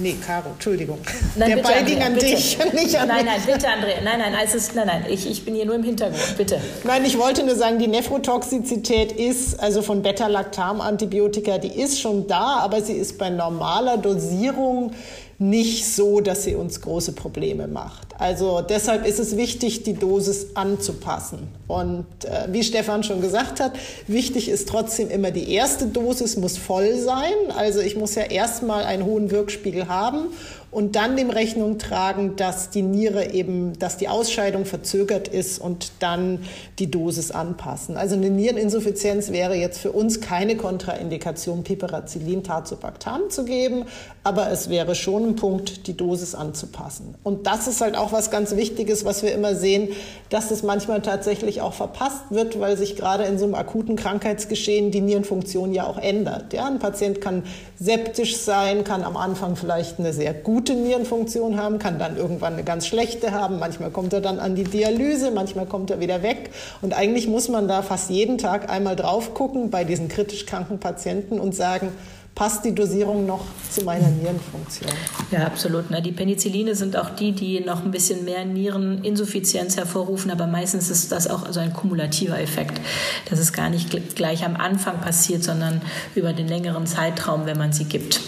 Nee, 0.00 0.16
Caro, 0.24 0.50
Entschuldigung. 0.50 0.98
Nein, 1.36 1.50
Der 1.50 1.56
bitte, 1.56 1.68
Ball 1.68 1.84
ging 1.84 2.02
an 2.02 2.14
bitte. 2.14 2.26
dich, 2.26 2.58
nicht 2.72 2.98
an 2.98 3.08
Nein, 3.08 3.26
nein, 3.26 3.40
bitte, 3.44 3.68
Andrea. 3.68 4.00
Nein, 4.02 4.18
nein, 4.18 4.34
es 4.42 4.54
ist, 4.54 4.74
nein, 4.74 4.86
nein, 4.86 5.04
ich, 5.10 5.30
ich 5.30 5.44
bin 5.44 5.54
hier 5.54 5.66
nur 5.66 5.74
im 5.74 5.82
Hintergrund, 5.82 6.36
bitte. 6.38 6.58
Nein, 6.84 7.04
ich 7.04 7.18
wollte 7.18 7.44
nur 7.44 7.54
sagen, 7.54 7.78
die 7.78 7.86
Nephrotoxizität 7.88 9.12
ist, 9.12 9.60
also 9.60 9.82
von 9.82 10.02
Beta-Lactam-Antibiotika, 10.02 11.58
die 11.58 11.78
ist 11.80 12.00
schon 12.00 12.26
da, 12.26 12.60
aber 12.62 12.80
sie 12.80 12.94
ist 12.94 13.18
bei 13.18 13.28
normaler 13.28 13.98
Dosierung 13.98 14.92
nicht 15.40 15.86
so, 15.86 16.20
dass 16.20 16.44
sie 16.44 16.54
uns 16.54 16.82
große 16.82 17.12
Probleme 17.12 17.66
macht. 17.66 18.08
Also 18.18 18.60
deshalb 18.60 19.06
ist 19.06 19.18
es 19.18 19.38
wichtig, 19.38 19.84
die 19.84 19.94
Dosis 19.94 20.48
anzupassen. 20.54 21.48
Und 21.66 22.04
äh, 22.26 22.48
wie 22.52 22.62
Stefan 22.62 23.02
schon 23.04 23.22
gesagt 23.22 23.58
hat, 23.58 23.72
wichtig 24.06 24.50
ist 24.50 24.68
trotzdem 24.68 25.08
immer 25.08 25.30
die 25.30 25.50
erste 25.50 25.86
Dosis 25.86 26.36
muss 26.36 26.58
voll 26.58 26.98
sein. 26.98 27.32
Also 27.56 27.80
ich 27.80 27.96
muss 27.96 28.16
ja 28.16 28.24
erstmal 28.24 28.84
einen 28.84 29.06
hohen 29.06 29.30
Wirkspiegel 29.30 29.88
haben 29.88 30.26
und 30.70 30.94
dann 30.94 31.16
dem 31.16 31.30
Rechnung 31.30 31.78
tragen, 31.78 32.36
dass 32.36 32.70
die 32.70 32.82
Niere 32.82 33.32
eben, 33.32 33.78
dass 33.78 33.96
die 33.96 34.08
Ausscheidung 34.08 34.64
verzögert 34.64 35.26
ist 35.26 35.60
und 35.60 35.92
dann 35.98 36.44
die 36.78 36.90
Dosis 36.90 37.32
anpassen. 37.32 37.96
Also 37.96 38.14
eine 38.14 38.30
Niereninsuffizienz 38.30 39.32
wäre 39.32 39.56
jetzt 39.56 39.80
für 39.80 39.90
uns 39.90 40.20
keine 40.20 40.56
Kontraindikation, 40.56 41.64
Piperacillin 41.64 42.44
Tazobactam 42.44 43.30
zu 43.30 43.44
geben, 43.44 43.84
aber 44.22 44.50
es 44.50 44.70
wäre 44.70 44.94
schon 44.94 45.30
ein 45.30 45.36
Punkt, 45.36 45.86
die 45.88 45.96
Dosis 45.96 46.34
anzupassen. 46.34 47.14
Und 47.24 47.46
das 47.46 47.66
ist 47.66 47.80
halt 47.80 47.96
auch 47.96 48.12
was 48.12 48.30
ganz 48.30 48.54
Wichtiges, 48.54 49.04
was 49.04 49.22
wir 49.22 49.32
immer 49.32 49.56
sehen, 49.56 49.88
dass 50.28 50.50
es 50.52 50.62
manchmal 50.62 51.02
tatsächlich 51.02 51.60
auch 51.62 51.72
verpasst 51.72 52.30
wird, 52.30 52.60
weil 52.60 52.76
sich 52.76 52.94
gerade 52.94 53.24
in 53.24 53.38
so 53.38 53.44
einem 53.44 53.54
akuten 53.54 53.96
Krankheitsgeschehen 53.96 54.92
die 54.92 55.00
Nierenfunktion 55.00 55.72
ja 55.72 55.86
auch 55.86 55.98
ändert. 55.98 56.52
Ja, 56.52 56.66
ein 56.66 56.78
Patient 56.78 57.20
kann 57.20 57.42
septisch 57.76 58.36
sein, 58.36 58.84
kann 58.84 59.02
am 59.02 59.16
Anfang 59.16 59.56
vielleicht 59.56 59.98
eine 59.98 60.12
sehr 60.12 60.34
gute 60.34 60.59
Nierenfunktion 60.68 61.56
haben, 61.56 61.78
kann 61.78 61.98
dann 61.98 62.16
irgendwann 62.16 62.54
eine 62.54 62.64
ganz 62.64 62.86
schlechte 62.86 63.32
haben. 63.32 63.58
Manchmal 63.58 63.90
kommt 63.90 64.12
er 64.12 64.20
dann 64.20 64.38
an 64.38 64.54
die 64.54 64.64
Dialyse, 64.64 65.30
manchmal 65.30 65.66
kommt 65.66 65.90
er 65.90 66.00
wieder 66.00 66.22
weg. 66.22 66.50
Und 66.82 66.92
eigentlich 66.92 67.26
muss 67.26 67.48
man 67.48 67.68
da 67.68 67.82
fast 67.82 68.10
jeden 68.10 68.38
Tag 68.38 68.70
einmal 68.70 68.96
drauf 68.96 69.34
gucken 69.34 69.70
bei 69.70 69.84
diesen 69.84 70.08
kritisch 70.08 70.46
kranken 70.46 70.78
Patienten 70.78 71.40
und 71.40 71.54
sagen, 71.54 71.92
passt 72.34 72.64
die 72.64 72.74
Dosierung 72.74 73.26
noch 73.26 73.44
zu 73.70 73.84
meiner 73.84 74.08
Nierenfunktion. 74.08 74.90
Ja, 75.30 75.40
absolut. 75.44 75.84
Die 76.04 76.12
Penicilline 76.12 76.74
sind 76.74 76.96
auch 76.96 77.10
die, 77.10 77.32
die 77.32 77.60
noch 77.60 77.84
ein 77.84 77.90
bisschen 77.90 78.24
mehr 78.24 78.44
Niereninsuffizienz 78.44 79.76
hervorrufen, 79.76 80.30
aber 80.30 80.46
meistens 80.46 80.90
ist 80.90 81.12
das 81.12 81.28
auch 81.28 81.50
so 81.50 81.60
ein 81.60 81.72
kumulativer 81.72 82.40
Effekt, 82.40 82.80
dass 83.28 83.38
es 83.38 83.52
gar 83.52 83.68
nicht 83.68 84.14
gleich 84.14 84.44
am 84.44 84.56
Anfang 84.56 85.00
passiert, 85.00 85.42
sondern 85.44 85.82
über 86.14 86.32
den 86.32 86.48
längeren 86.48 86.86
Zeitraum, 86.86 87.46
wenn 87.46 87.58
man 87.58 87.72
sie 87.72 87.84
gibt. 87.84 88.20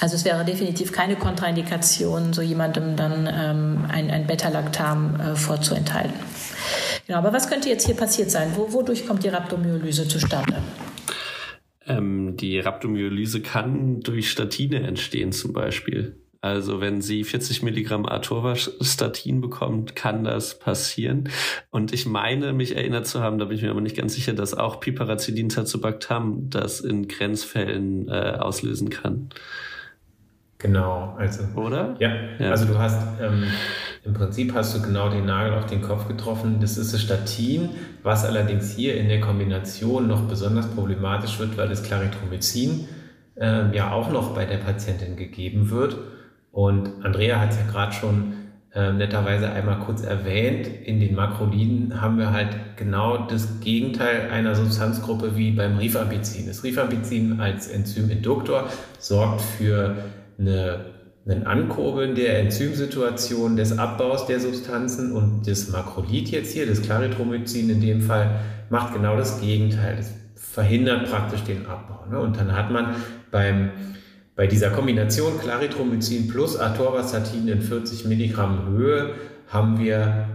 Also 0.00 0.16
es 0.16 0.24
wäre 0.24 0.44
definitiv 0.44 0.92
keine 0.92 1.16
Kontraindikation, 1.16 2.32
so 2.32 2.42
jemandem 2.42 2.96
dann 2.96 3.28
ähm, 3.32 3.84
ein, 3.88 4.10
ein 4.10 4.26
Beta-Lactam 4.26 5.20
äh, 5.20 5.36
vorzuenthalten. 5.36 6.14
Genau, 7.06 7.18
aber 7.18 7.32
was 7.32 7.48
könnte 7.48 7.68
jetzt 7.68 7.86
hier 7.86 7.94
passiert 7.94 8.30
sein? 8.30 8.52
Wo, 8.54 8.72
wodurch 8.72 9.06
kommt 9.06 9.24
die 9.24 9.28
Rhabdomyolyse 9.28 10.08
zustande? 10.08 10.62
Ähm, 11.86 12.36
die 12.36 12.58
Rhabdomyolyse 12.58 13.40
kann 13.40 14.00
durch 14.00 14.30
Statine 14.30 14.86
entstehen 14.86 15.32
zum 15.32 15.52
Beispiel. 15.52 16.16
Also 16.40 16.78
wenn 16.78 17.00
sie 17.00 17.24
40 17.24 17.62
Milligramm 17.62 18.04
Atorvastatin 18.04 19.40
bekommt, 19.40 19.96
kann 19.96 20.24
das 20.24 20.58
passieren. 20.58 21.30
Und 21.70 21.94
ich 21.94 22.04
meine, 22.04 22.52
mich 22.52 22.76
erinnert 22.76 23.06
zu 23.06 23.20
haben, 23.20 23.38
da 23.38 23.46
bin 23.46 23.56
ich 23.56 23.62
mir 23.62 23.70
aber 23.70 23.80
nicht 23.80 23.96
ganz 23.96 24.12
sicher, 24.14 24.34
dass 24.34 24.52
auch 24.52 24.78
Piperacillin 24.78 25.48
Tazobactam 25.48 26.50
das 26.50 26.80
in 26.80 27.08
Grenzfällen 27.08 28.08
äh, 28.08 28.36
auslösen 28.38 28.90
kann. 28.90 29.30
Genau, 30.64 31.14
also. 31.18 31.42
Oder? 31.56 31.94
Ja, 31.98 32.10
ja. 32.38 32.50
also 32.50 32.64
du 32.64 32.78
hast 32.78 32.98
ähm, 33.20 33.44
im 34.02 34.14
Prinzip 34.14 34.54
hast 34.54 34.74
du 34.74 34.80
genau 34.80 35.10
den 35.10 35.26
Nagel 35.26 35.52
auf 35.52 35.66
den 35.66 35.82
Kopf 35.82 36.08
getroffen. 36.08 36.56
Das 36.58 36.78
ist 36.78 36.94
das 36.94 37.02
Statin, 37.02 37.68
was 38.02 38.24
allerdings 38.24 38.74
hier 38.74 38.96
in 38.96 39.08
der 39.08 39.20
Kombination 39.20 40.08
noch 40.08 40.22
besonders 40.22 40.66
problematisch 40.68 41.38
wird, 41.38 41.58
weil 41.58 41.68
das 41.68 41.82
Claritromycin 41.82 42.88
äh, 43.36 43.76
ja 43.76 43.92
auch 43.92 44.10
noch 44.10 44.34
bei 44.34 44.46
der 44.46 44.56
Patientin 44.56 45.16
gegeben 45.16 45.68
wird. 45.68 45.98
Und 46.50 46.88
Andrea 47.02 47.40
hat 47.40 47.50
es 47.50 47.58
ja 47.58 47.70
gerade 47.70 47.92
schon 47.92 48.32
äh, 48.74 48.90
netterweise 48.90 49.52
einmal 49.52 49.80
kurz 49.80 50.02
erwähnt. 50.02 50.66
In 50.66 50.98
den 50.98 51.14
Makroliden 51.14 52.00
haben 52.00 52.16
wir 52.16 52.32
halt 52.32 52.56
genau 52.76 53.26
das 53.26 53.60
Gegenteil 53.60 54.30
einer 54.30 54.54
Substanzgruppe 54.54 55.36
wie 55.36 55.50
beim 55.50 55.76
Rifampicin. 55.76 56.46
Das 56.46 56.64
Rifampicin 56.64 57.38
als 57.38 57.68
Enzyminduktor 57.68 58.70
sorgt 58.98 59.42
für 59.42 59.96
eine 60.38 60.94
ein 61.26 61.46
Ankurbeln 61.46 62.14
der 62.14 62.38
Enzymsituation 62.38 63.56
des 63.56 63.78
Abbaus 63.78 64.26
der 64.26 64.40
Substanzen 64.40 65.12
und 65.12 65.46
das 65.46 65.68
Makrolid 65.68 66.28
jetzt 66.28 66.52
hier, 66.52 66.66
das 66.66 66.82
Claritromycin 66.82 67.70
in 67.70 67.80
dem 67.80 68.02
Fall, 68.02 68.40
macht 68.68 68.92
genau 68.92 69.16
das 69.16 69.40
Gegenteil. 69.40 69.96
Das 69.96 70.12
verhindert 70.34 71.10
praktisch 71.10 71.42
den 71.44 71.66
Abbau. 71.66 72.04
Ne? 72.10 72.18
Und 72.18 72.36
dann 72.36 72.54
hat 72.54 72.70
man 72.70 72.96
beim, 73.30 73.70
bei 74.36 74.46
dieser 74.46 74.68
Kombination 74.70 75.38
Claritromycin 75.40 76.28
plus 76.28 76.58
Atorvastatin 76.58 77.48
in 77.48 77.62
40 77.62 78.04
Milligramm 78.04 78.68
Höhe 78.68 79.14
haben 79.48 79.78
wir 79.78 80.28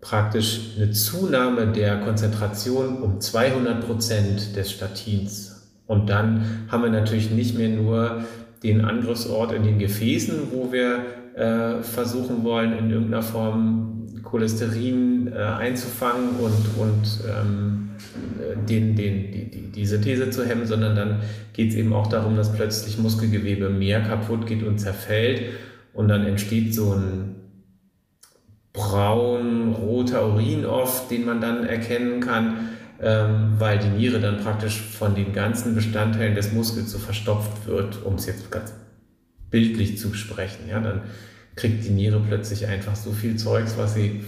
praktisch 0.00 0.76
eine 0.76 0.92
Zunahme 0.92 1.66
der 1.72 1.98
Konzentration 2.00 3.02
um 3.02 3.20
200 3.20 3.84
Prozent 3.84 4.54
des 4.54 4.70
Statins. 4.70 5.56
Und 5.86 6.08
dann 6.08 6.68
haben 6.70 6.84
wir 6.84 6.90
natürlich 6.90 7.32
nicht 7.32 7.58
mehr 7.58 7.68
nur 7.68 8.22
den 8.62 8.84
Angriffsort 8.84 9.52
in 9.52 9.64
den 9.64 9.78
Gefäßen, 9.78 10.52
wo 10.52 10.72
wir 10.72 11.04
äh, 11.34 11.82
versuchen 11.82 12.44
wollen, 12.44 12.76
in 12.76 12.90
irgendeiner 12.90 13.22
Form 13.22 14.06
Cholesterin 14.22 15.32
äh, 15.32 15.38
einzufangen 15.38 16.30
und, 16.38 16.78
und 16.78 17.20
ähm, 17.26 17.90
den, 18.68 18.96
den, 18.96 19.30
die, 19.30 19.50
die, 19.50 19.72
die 19.72 19.86
Synthese 19.86 20.30
zu 20.30 20.44
hemmen, 20.44 20.66
sondern 20.66 20.94
dann 20.94 21.20
geht 21.52 21.70
es 21.70 21.76
eben 21.76 21.92
auch 21.92 22.06
darum, 22.06 22.36
dass 22.36 22.52
plötzlich 22.52 22.98
Muskelgewebe 22.98 23.70
mehr 23.70 24.00
kaputt 24.00 24.46
geht 24.46 24.62
und 24.62 24.78
zerfällt 24.78 25.42
und 25.92 26.08
dann 26.08 26.26
entsteht 26.26 26.74
so 26.74 26.92
ein 26.92 27.36
braun-roter 28.72 30.26
Urin 30.28 30.64
oft, 30.64 31.10
den 31.10 31.24
man 31.24 31.40
dann 31.40 31.64
erkennen 31.64 32.20
kann 32.20 32.69
ähm, 33.02 33.54
weil 33.58 33.78
die 33.78 33.88
Niere 33.88 34.20
dann 34.20 34.40
praktisch 34.40 34.80
von 34.80 35.14
den 35.14 35.32
ganzen 35.32 35.74
Bestandteilen 35.74 36.34
des 36.34 36.52
Muskels 36.52 36.90
so 36.90 36.98
verstopft 36.98 37.66
wird, 37.66 38.04
um 38.04 38.16
es 38.16 38.26
jetzt 38.26 38.50
ganz 38.50 38.72
bildlich 39.50 39.98
zu 39.98 40.12
sprechen. 40.14 40.68
Ja, 40.68 40.80
dann 40.80 41.02
kriegt 41.56 41.84
die 41.84 41.90
Niere 41.90 42.20
plötzlich 42.20 42.66
einfach 42.66 42.94
so 42.94 43.12
viel 43.12 43.36
Zeugs, 43.36 43.76
was 43.76 43.94
sie 43.94 44.22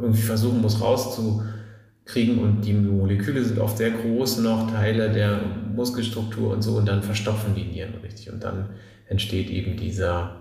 irgendwie 0.00 0.22
versuchen 0.22 0.60
muss 0.60 0.80
rauszukriegen 0.80 2.38
und 2.38 2.62
die 2.62 2.72
Moleküle 2.72 3.44
sind 3.44 3.58
oft 3.58 3.78
sehr 3.78 3.90
groß 3.90 4.38
noch, 4.38 4.70
Teile 4.70 5.10
der 5.10 5.40
Muskelstruktur 5.74 6.52
und 6.52 6.62
so 6.62 6.76
und 6.76 6.86
dann 6.86 7.02
verstopfen 7.02 7.54
die 7.54 7.64
Nieren 7.64 7.94
richtig 8.02 8.32
und 8.32 8.42
dann 8.42 8.70
entsteht 9.08 9.50
eben 9.50 9.76
dieser, 9.76 10.36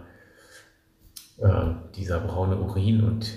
äh, 1.37 1.71
dieser 1.95 2.19
braune 2.19 2.57
Urin 2.57 3.03
und 3.03 3.27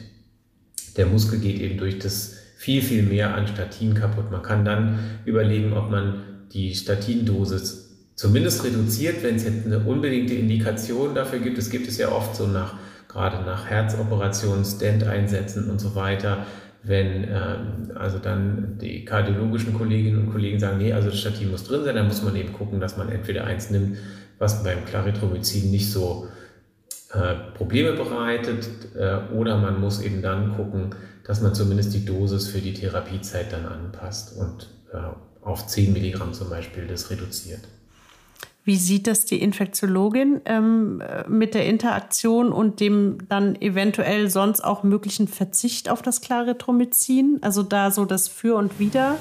der 0.96 1.06
Muskel 1.06 1.38
geht 1.40 1.60
eben 1.60 1.78
durch 1.78 1.98
das 1.98 2.37
viel, 2.58 2.82
viel 2.82 3.04
mehr 3.04 3.36
an 3.36 3.46
Statin 3.46 3.94
kaputt. 3.94 4.32
Man 4.32 4.42
kann 4.42 4.64
dann 4.64 4.98
überlegen, 5.24 5.72
ob 5.74 5.90
man 5.90 6.24
die 6.52 6.74
Statindosis 6.74 7.88
zumindest 8.16 8.64
reduziert, 8.64 9.22
wenn 9.22 9.36
es 9.36 9.44
jetzt 9.44 9.64
eine 9.64 9.78
unbedingte 9.78 10.34
Indikation 10.34 11.14
dafür 11.14 11.38
gibt. 11.38 11.56
Es 11.56 11.70
gibt 11.70 11.86
es 11.86 11.98
ja 11.98 12.10
oft 12.10 12.34
so 12.34 12.48
nach, 12.48 12.74
gerade 13.06 13.44
nach 13.46 13.66
Herzoperationen, 13.66 14.64
Stent-Einsätzen 14.64 15.70
und 15.70 15.80
so 15.80 15.94
weiter. 15.94 16.46
Wenn 16.82 17.24
ähm, 17.24 17.92
also 17.94 18.18
dann 18.18 18.76
die 18.80 19.04
kardiologischen 19.04 19.72
Kolleginnen 19.74 20.26
und 20.26 20.32
Kollegen 20.32 20.58
sagen, 20.58 20.78
nee, 20.78 20.92
also 20.92 21.10
das 21.10 21.20
Statin 21.20 21.52
muss 21.52 21.62
drin 21.62 21.84
sein, 21.84 21.94
dann 21.94 22.08
muss 22.08 22.24
man 22.24 22.34
eben 22.34 22.52
gucken, 22.52 22.80
dass 22.80 22.96
man 22.96 23.08
entweder 23.08 23.44
eins 23.44 23.70
nimmt, 23.70 23.98
was 24.40 24.64
beim 24.64 24.84
Claritromycin 24.84 25.70
nicht 25.70 25.92
so 25.92 26.26
äh, 27.12 27.34
Probleme 27.54 27.92
bereitet, 27.92 28.68
äh, 28.96 29.32
oder 29.32 29.58
man 29.58 29.80
muss 29.80 30.02
eben 30.02 30.22
dann 30.22 30.56
gucken, 30.56 30.90
dass 31.28 31.42
man 31.42 31.54
zumindest 31.54 31.92
die 31.92 32.06
Dosis 32.06 32.48
für 32.48 32.60
die 32.60 32.72
Therapiezeit 32.72 33.52
dann 33.52 33.66
anpasst 33.66 34.34
und 34.36 34.70
äh, 34.92 35.46
auf 35.46 35.66
10 35.66 35.92
Milligramm 35.92 36.32
zum 36.32 36.48
Beispiel 36.48 36.86
das 36.86 37.10
reduziert. 37.10 37.60
Wie 38.64 38.76
sieht 38.76 39.06
das 39.06 39.26
die 39.26 39.40
Infektiologin 39.40 40.40
ähm, 40.46 41.02
mit 41.28 41.54
der 41.54 41.66
Interaktion 41.66 42.50
und 42.50 42.80
dem 42.80 43.18
dann 43.28 43.60
eventuell 43.60 44.30
sonst 44.30 44.64
auch 44.64 44.82
möglichen 44.82 45.28
Verzicht 45.28 45.90
auf 45.90 46.00
das 46.00 46.22
Claritromycin? 46.22 47.38
Also 47.42 47.62
da 47.62 47.90
so 47.90 48.06
das 48.06 48.28
Für 48.28 48.56
und 48.56 48.78
Wider? 48.78 49.16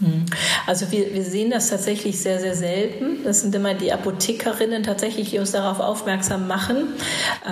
Hm. 0.00 0.24
Also 0.66 0.90
wir, 0.90 1.14
wir 1.14 1.22
sehen 1.22 1.50
das 1.50 1.70
tatsächlich 1.70 2.20
sehr, 2.20 2.40
sehr 2.40 2.54
selten. 2.54 3.22
Das 3.24 3.42
sind 3.42 3.54
immer 3.54 3.74
die 3.74 3.92
Apothekerinnen 3.92 4.82
tatsächlich, 4.82 5.30
die 5.30 5.38
uns 5.38 5.52
darauf 5.52 5.80
aufmerksam 5.80 6.48
machen. 6.48 6.94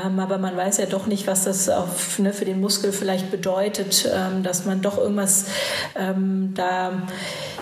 Ähm, 0.05 0.19
aber 0.19 0.39
man 0.39 0.57
weiß 0.57 0.79
ja 0.79 0.87
doch 0.87 1.07
nicht, 1.07 1.27
was 1.27 1.45
das 1.45 1.69
auf, 1.69 2.19
ne, 2.19 2.33
für 2.33 2.45
den 2.45 2.61
Muskel 2.61 2.93
vielleicht 2.93 3.31
bedeutet, 3.31 4.09
ähm, 4.13 4.43
dass 4.43 4.65
man 4.65 4.83
doch 4.83 4.99
irgendwas 4.99 5.47
ähm, 5.95 6.53
da 6.55 7.03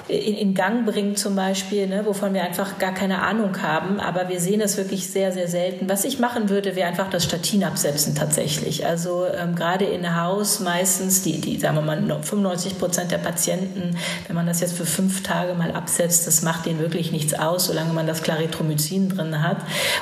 in, 0.09 0.35
in, 0.35 0.55
Gang 0.55 0.87
bringt 0.87 1.19
zum 1.19 1.37
Beispiel, 1.37 1.87
ne, 1.87 2.05
wovon 2.05 2.35
wir 2.35 2.43
einfach 2.43 2.79
gar 2.79 2.93
keine 2.93 3.23
Ahnung 3.23 3.63
haben. 3.63 4.01
Aber 4.01 4.29
wir 4.29 4.41
sehen 4.41 4.61
das 4.61 4.77
wirklich 4.77 5.09
sehr, 5.09 5.33
sehr 5.33 5.47
selten. 5.47 5.89
Was 5.89 6.05
ich 6.05 6.19
machen 6.19 6.49
würde, 6.49 6.75
wäre 6.75 6.89
einfach 6.89 7.11
das 7.11 7.25
Statin 7.25 7.65
absetzen 7.65 8.15
tatsächlich. 8.15 8.87
Also 8.87 9.27
ähm, 9.27 9.55
gerade 9.55 9.85
in 9.85 10.17
Haus 10.21 10.61
meistens, 10.61 11.23
die, 11.23 11.41
die, 11.41 11.59
sagen 11.59 11.77
wir 11.77 11.83
mal, 11.83 12.01
95 12.23 12.79
Prozent 12.79 13.13
der 13.13 13.19
Patienten, 13.19 13.97
wenn 14.27 14.37
man 14.37 14.47
das 14.47 14.61
jetzt 14.61 14.73
für 14.81 14.87
fünf 14.87 15.23
Tage 15.23 15.53
mal 15.53 15.73
absetzt, 15.73 16.27
das 16.27 16.41
macht 16.41 16.65
denen 16.65 16.79
wirklich 16.79 17.13
nichts 17.13 17.35
aus, 17.35 17.67
solange 17.67 17.93
man 17.93 18.07
das 18.07 18.23
Claritromycin 18.23 19.11
drin 19.11 19.43
hat. 19.43 19.59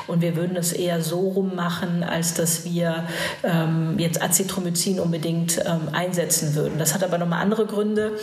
Und 0.07 0.21
wir 0.21 0.37
würden 0.37 0.55
es 0.55 0.71
eher 0.71 1.01
so 1.01 1.19
rummachen, 1.19 2.01
als 2.01 2.33
dass 2.33 2.63
wir 2.63 3.03
ähm, 3.43 3.95
jetzt 3.97 4.21
Acetromycin 4.21 5.01
unbedingt 5.01 5.59
ähm, 5.65 5.89
einsetzen 5.91 6.55
würden. 6.55 6.79
Das 6.79 6.93
hat 6.93 7.03
aber 7.03 7.17
nochmal 7.17 7.41
andere 7.41 7.65
Gründe, 7.65 8.13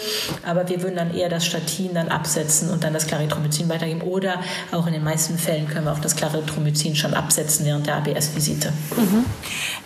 aber 0.47 0.67
wir 0.67 0.81
würden 0.81 0.97
dann 0.97 1.15
eher 1.15 1.29
das 1.29 1.45
Statin 1.45 1.93
dann 1.93 2.09
absetzen 2.09 2.71
und 2.71 2.85
dann 2.85 2.95
das 2.95 3.07
Claritromycin 3.07 3.69
weitergeben. 3.69 4.01
Oder 4.01 4.41
auch 4.73 4.87
in 4.87 4.95
den 4.95 5.05
meisten 5.05 5.37
Fällen 5.37 5.69
können 5.69 5.85
wir 5.85 5.93
auch 5.93 5.99
das 5.99 6.17
Claritromycin 6.17 6.97
schon 6.97 7.13
absetzen 7.13 7.67
während 7.67 7.87
der 7.87 7.97
ABS-Visite. 7.97 8.73
Mhm. 8.97 9.25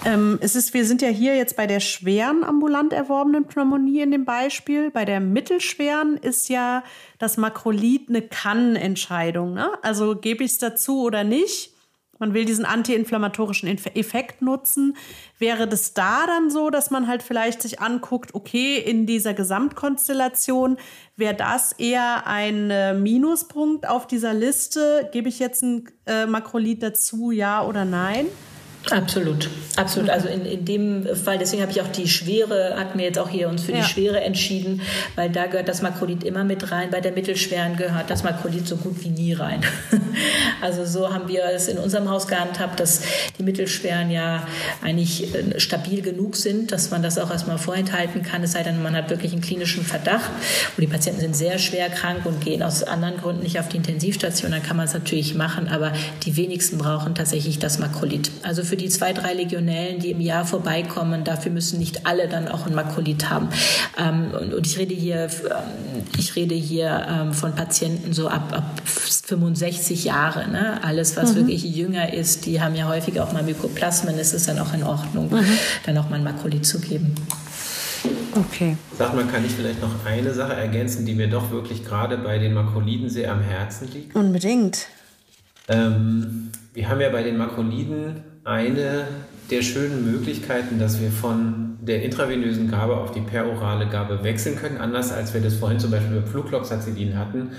Ähm, 0.05 0.39
wir 0.41 0.85
sind 0.85 1.03
ja 1.03 1.09
hier 1.09 1.37
jetzt 1.37 1.57
bei 1.57 1.67
der 1.67 1.81
schweren 1.81 2.45
ambulant 2.45 2.93
erworbenen 2.93 3.45
Pneumonie 3.45 4.03
in 4.03 4.13
dem 4.13 4.25
Beispiel. 4.25 4.93
Bei 4.93 5.05
der 5.05 5.19
mittelschweren 5.19 6.17
ist 6.17 6.49
ja 6.51 6.85
das 7.19 7.39
Makrolid 7.39 8.11
eine 8.11 8.21
Kann-Entscheidung. 8.21 9.55
Ne? 9.55 9.71
Also 9.83 10.17
gebe 10.17 10.45
ich 10.45 10.53
es 10.53 10.59
dazu 10.59 11.03
oder 11.03 11.25
nicht? 11.25 11.75
man 12.21 12.35
will 12.35 12.45
diesen 12.45 12.67
antiinflammatorischen 12.67 13.69
Effekt 13.69 14.43
nutzen. 14.43 14.97
Wäre 15.39 15.67
das 15.67 15.95
da 15.95 16.27
dann 16.27 16.51
so, 16.51 16.71
dass 16.71 16.91
man 16.91 17.09
halt 17.09 17.23
vielleicht 17.23 17.63
sich 17.63 17.81
anguckt, 17.81 18.35
okay, 18.35 18.77
in 18.77 19.07
dieser 19.07 19.35
Gesamtkonstellation 19.35 20.77
wäre 21.17 21.35
das 21.35 21.73
eher 21.73 22.27
ein 22.27 22.71
äh, 22.71 22.95
Minuspunkt 22.95 23.89
auf 23.89 24.07
dieser 24.07 24.35
Liste? 24.35 25.09
Gebe 25.13 25.31
ich 25.31 25.39
jetzt 25.39 25.63
ein 25.63 25.89
äh, 26.07 26.27
Makrolid 26.27 26.83
dazu, 26.83 27.31
ja 27.31 27.65
oder 27.65 27.85
nein? 27.87 28.27
Absolut, 28.89 29.51
absolut. 29.77 30.09
Also 30.09 30.29
in, 30.29 30.47
in 30.47 30.65
dem 30.65 31.07
Fall, 31.15 31.39
deswegen 31.39 31.61
habe 31.63 31.71
ich 31.71 31.83
auch 31.83 31.89
die 31.89 32.09
Schwere, 32.09 32.77
hatten 32.77 32.99
wir 32.99 33.05
jetzt 33.05 33.19
auch 33.19 33.29
hier 33.29 33.49
uns 33.49 33.63
für 33.63 33.73
ja. 33.73 33.79
die 33.79 33.85
Schwere 33.85 34.21
entschieden, 34.21 34.81
weil 35.17 35.29
da 35.31 35.47
gehört 35.47 35.69
das 35.69 35.83
Makrolid 35.83 36.25
immer 36.25 36.45
mit 36.45 36.73
rein. 36.73 36.91
Bei 36.91 37.01
der 37.01 37.13
Mittelschweren 37.13 37.77
gehört 37.77 38.09
das 38.09 38.25
Makrolid 38.25 38.67
so 38.67 38.77
gut 38.77 39.03
wie 39.05 39.11
nie 39.11 39.33
rein. 39.35 39.61
Also 40.61 40.85
so 40.85 41.13
haben 41.13 41.29
wir 41.29 41.45
es 41.45 41.69
in 41.69 41.79
unserem 41.79 42.11
Haus 42.11 42.27
gehandhabt, 42.27 42.81
dass 42.81 43.01
die 43.39 43.43
Mittelschweren 43.43 44.11
ja 44.11 44.47
eigentlich 44.83 45.35
äh, 45.35 45.59
stabil 45.59 46.03
genug 46.03 46.37
sind, 46.37 46.73
dass 46.73 46.91
man 46.91 47.03
das 47.03 47.17
auch 47.17 47.31
erstmal 47.31 47.57
vorenthalten 47.57 48.23
kann, 48.23 48.43
es 48.43 48.53
sei 48.53 48.63
denn, 48.63 48.83
man 48.83 48.95
hat 48.95 49.09
wirklich 49.09 49.33
einen 49.33 49.41
klinischen 49.41 49.85
Verdacht 49.85 50.31
und 50.77 50.81
die 50.83 50.87
Patienten 50.87 51.21
sind 51.21 51.37
sehr 51.37 51.59
schwer 51.59 51.89
krank 51.89 52.27
und 52.27 52.41
gehen 52.43 52.63
aus 52.63 52.83
anderen 52.83 53.17
Gründen 53.17 53.43
nicht 53.43 53.59
auf 53.59 53.69
die 53.69 53.79
Intensivstation, 53.79 54.51
dann 54.51 54.63
kann 54.63 54.77
man 54.77 54.87
es 54.87 54.93
natürlich 54.93 55.35
machen, 55.35 55.69
aber 55.69 55.93
die 56.25 56.37
wenigsten 56.37 56.77
brauchen 56.77 57.15
tatsächlich 57.15 57.59
das 57.59 57.79
Makrolid. 57.79 58.31
Also 58.43 58.63
für 58.71 58.77
die 58.77 58.89
zwei, 58.89 59.13
drei 59.13 59.35
Legionellen, 59.35 59.99
die 59.99 60.13
im 60.13 60.21
Jahr 60.21 60.47
vorbeikommen. 60.47 61.25
Dafür 61.25 61.51
müssen 61.51 61.81
nicht 61.81 62.07
alle 62.07 62.29
dann 62.29 62.47
auch 62.49 62.67
ein 62.67 62.75
Makulit 62.75 63.29
haben. 63.29 63.49
Ähm, 63.99 64.31
und, 64.31 64.55
und, 64.55 64.67
ich 64.67 64.79
rede 64.79 64.95
hier, 64.95 65.25
ähm, 65.25 66.05
ich 66.17 66.37
rede 66.37 66.55
hier 66.55 67.07
ähm, 67.11 67.35
von 67.35 67.55
Patienten 67.55 68.13
so 68.13 68.29
ab, 68.29 68.53
ab 68.53 68.81
65 68.85 70.05
Jahre. 70.05 70.49
Ne? 70.49 70.83
Alles, 70.85 71.17
was 71.17 71.33
mhm. 71.33 71.39
wirklich 71.39 71.65
jünger 71.65 72.15
ist, 72.15 72.47
die 72.47 72.63
haben 72.63 72.77
ja 72.77 72.89
häufig 72.89 73.21
auch 73.21 73.33
mal 73.33 73.43
Mykoplasmen. 73.43 74.17
Es 74.19 74.33
ist 74.33 74.49
dann 74.49 74.61
auch 74.61 74.73
in 74.73 74.85
Ordnung, 74.85 75.31
mhm. 75.31 75.45
dann 75.85 75.99
auch 75.99 76.09
mal 76.09 76.17
ein 76.17 76.25
Makulit 76.25 76.65
zu 76.65 76.81
geben. 76.81 77.15
Okay. 78.37 78.77
Sag 78.97 79.15
mal, 79.15 79.27
kann 79.27 79.45
ich 79.45 79.51
vielleicht 79.51 79.83
noch 79.83 80.07
eine 80.07 80.33
Sache 80.33 80.55
ergänzen, 80.55 81.05
die 81.05 81.15
mir 81.15 81.29
doch 81.29 81.51
wirklich 81.51 81.85
gerade 81.85 82.17
bei 82.17 82.39
den 82.39 82.55
Makroliden 82.55 83.11
sehr 83.11 83.33
am 83.33 83.41
Herzen 83.41 83.91
liegt? 83.93 84.15
Unbedingt. 84.15 84.87
Ähm, 85.67 86.51
wir 86.73 86.89
haben 86.89 87.01
ja 87.01 87.11
bei 87.11 87.25
den 87.25 87.37
Makroliden 87.37 88.23
eine 88.45 89.07
der 89.51 89.63
schönen 89.63 90.11
Möglichkeiten, 90.11 90.79
dass 90.79 91.01
wir 91.01 91.11
von 91.11 91.79
der 91.81 92.03
intravenösen 92.03 92.71
Gabe 92.71 92.97
auf 92.97 93.13
die 93.13 93.21
perorale 93.21 93.89
Gabe 93.89 94.23
wechseln 94.23 94.57
können. 94.57 94.79
Anders 94.79 95.13
als 95.13 95.35
wir 95.35 95.41
das 95.41 95.55
vorhin 95.55 95.79
zum 95.79 95.91
Beispiel 95.91 96.21
bei 96.21 96.27
Flugloxacillin 96.27 97.19
hatten, 97.19 97.51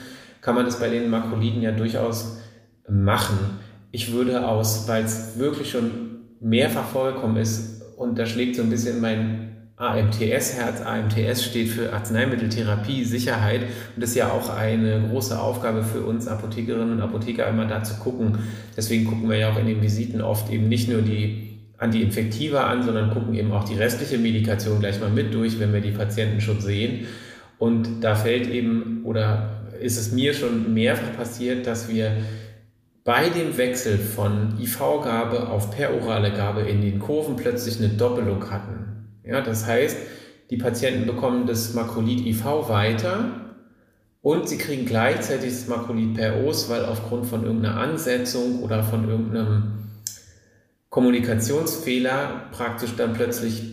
kann 0.41 0.56
man 0.56 0.66
das 0.66 0.80
bei 0.80 0.90
den 0.90 1.10
Makroliden 1.10 1.62
ja 1.62 1.72
durchaus 1.72 2.38
machen. 2.90 3.38
Ich 3.91 4.12
würde 4.14 4.48
aus, 4.48 4.88
weil 4.88 5.03
es 5.03 5.38
wirklich 5.38 5.70
schon 5.70 5.91
mehrfach 6.40 6.86
vorgekommen 6.86 7.38
ist, 7.38 7.82
und 7.98 8.18
da 8.18 8.26
schlägt 8.26 8.56
so 8.56 8.64
ein 8.64 8.70
bisschen 8.72 8.99
mein 8.99 9.51
AMTS-Herz. 9.82 10.82
AMTS 10.82 11.44
steht 11.44 11.70
für 11.70 11.91
Arzneimitteltherapie, 11.91 13.03
Sicherheit. 13.03 13.62
Und 13.95 14.03
ist 14.03 14.16
ja 14.16 14.32
auch 14.32 14.49
eine 14.49 15.02
große 15.10 15.40
Aufgabe 15.40 15.84
für 15.84 16.02
uns 16.02 16.28
Apothekerinnen 16.28 16.91
und 16.91 17.02
Apotheker, 17.02 17.48
einmal 17.48 17.68
da 17.68 17.84
zu 17.84 17.95
gucken. 17.95 18.38
Deswegen 18.78 19.06
gucken 19.06 19.30
wir 19.30 19.38
ja 19.38 19.52
auch 19.52 19.58
in 19.58 19.66
den 19.66 19.82
Visiten 19.82 20.22
oft 20.22 20.52
eben 20.52 20.70
nicht 20.70 20.88
nur 20.88 21.02
die 21.02 21.60
Antiinfektiva 21.80 22.68
an, 22.68 22.84
sondern 22.84 23.10
gucken 23.10 23.34
eben 23.34 23.52
auch 23.52 23.64
die 23.64 23.74
restliche 23.74 24.20
Medikation 24.20 24.80
gleich 24.80 24.99
mal 24.99 25.10
mit 25.10 25.34
durch, 25.34 25.60
wenn 25.60 25.74
wir 25.74 25.82
die 25.82 25.91
Patienten 25.91 26.40
schon 26.40 26.62
sehen. 26.62 27.08
Und 27.58 28.02
da 28.02 28.14
fällt 28.16 28.48
eben, 28.48 29.02
oder 29.03 29.64
ist 29.82 29.98
es 29.98 30.12
mir 30.12 30.36
schon 30.36 30.76
mehrfach 30.76 31.18
passiert, 31.18 31.66
dass 31.66 31.90
wir 31.90 32.18
bei 33.03 33.30
dem 33.30 33.58
Wechsel 33.58 33.98
von 33.98 34.60
IV-Gabe 34.62 35.49
auf 35.49 35.72
perorale 35.76 36.32
Gabe 36.32 36.62
in 36.62 36.82
den 36.82 36.99
Kurven 36.99 37.36
plötzlich 37.36 37.80
eine 37.80 37.90
Doppelung 37.90 38.52
hatten. 38.52 38.90
Ja, 39.23 39.41
das 39.41 39.65
heißt, 39.65 39.98
die 40.49 40.57
Patienten 40.57 41.06
bekommen 41.06 41.48
das 41.48 41.73
Makrolid 41.73 42.26
IV 42.26 42.43
weiter 42.68 43.41
und 44.22 44.49
sie 44.49 44.57
kriegen 44.57 44.85
gleichzeitig 44.85 45.49
das 45.52 45.68
Makrolid 45.68 46.15
per 46.15 46.43
OS, 46.43 46.69
weil 46.69 46.85
aufgrund 46.85 47.26
von 47.26 47.43
irgendeiner 47.43 47.77
Ansetzung 47.77 48.61
oder 48.61 48.84
von 48.84 49.07
irgendeinem 49.07 49.81
Kommunikationsfehler 50.89 52.49
praktisch 52.52 52.95
dann 52.98 53.14
plötzlich 53.14 53.64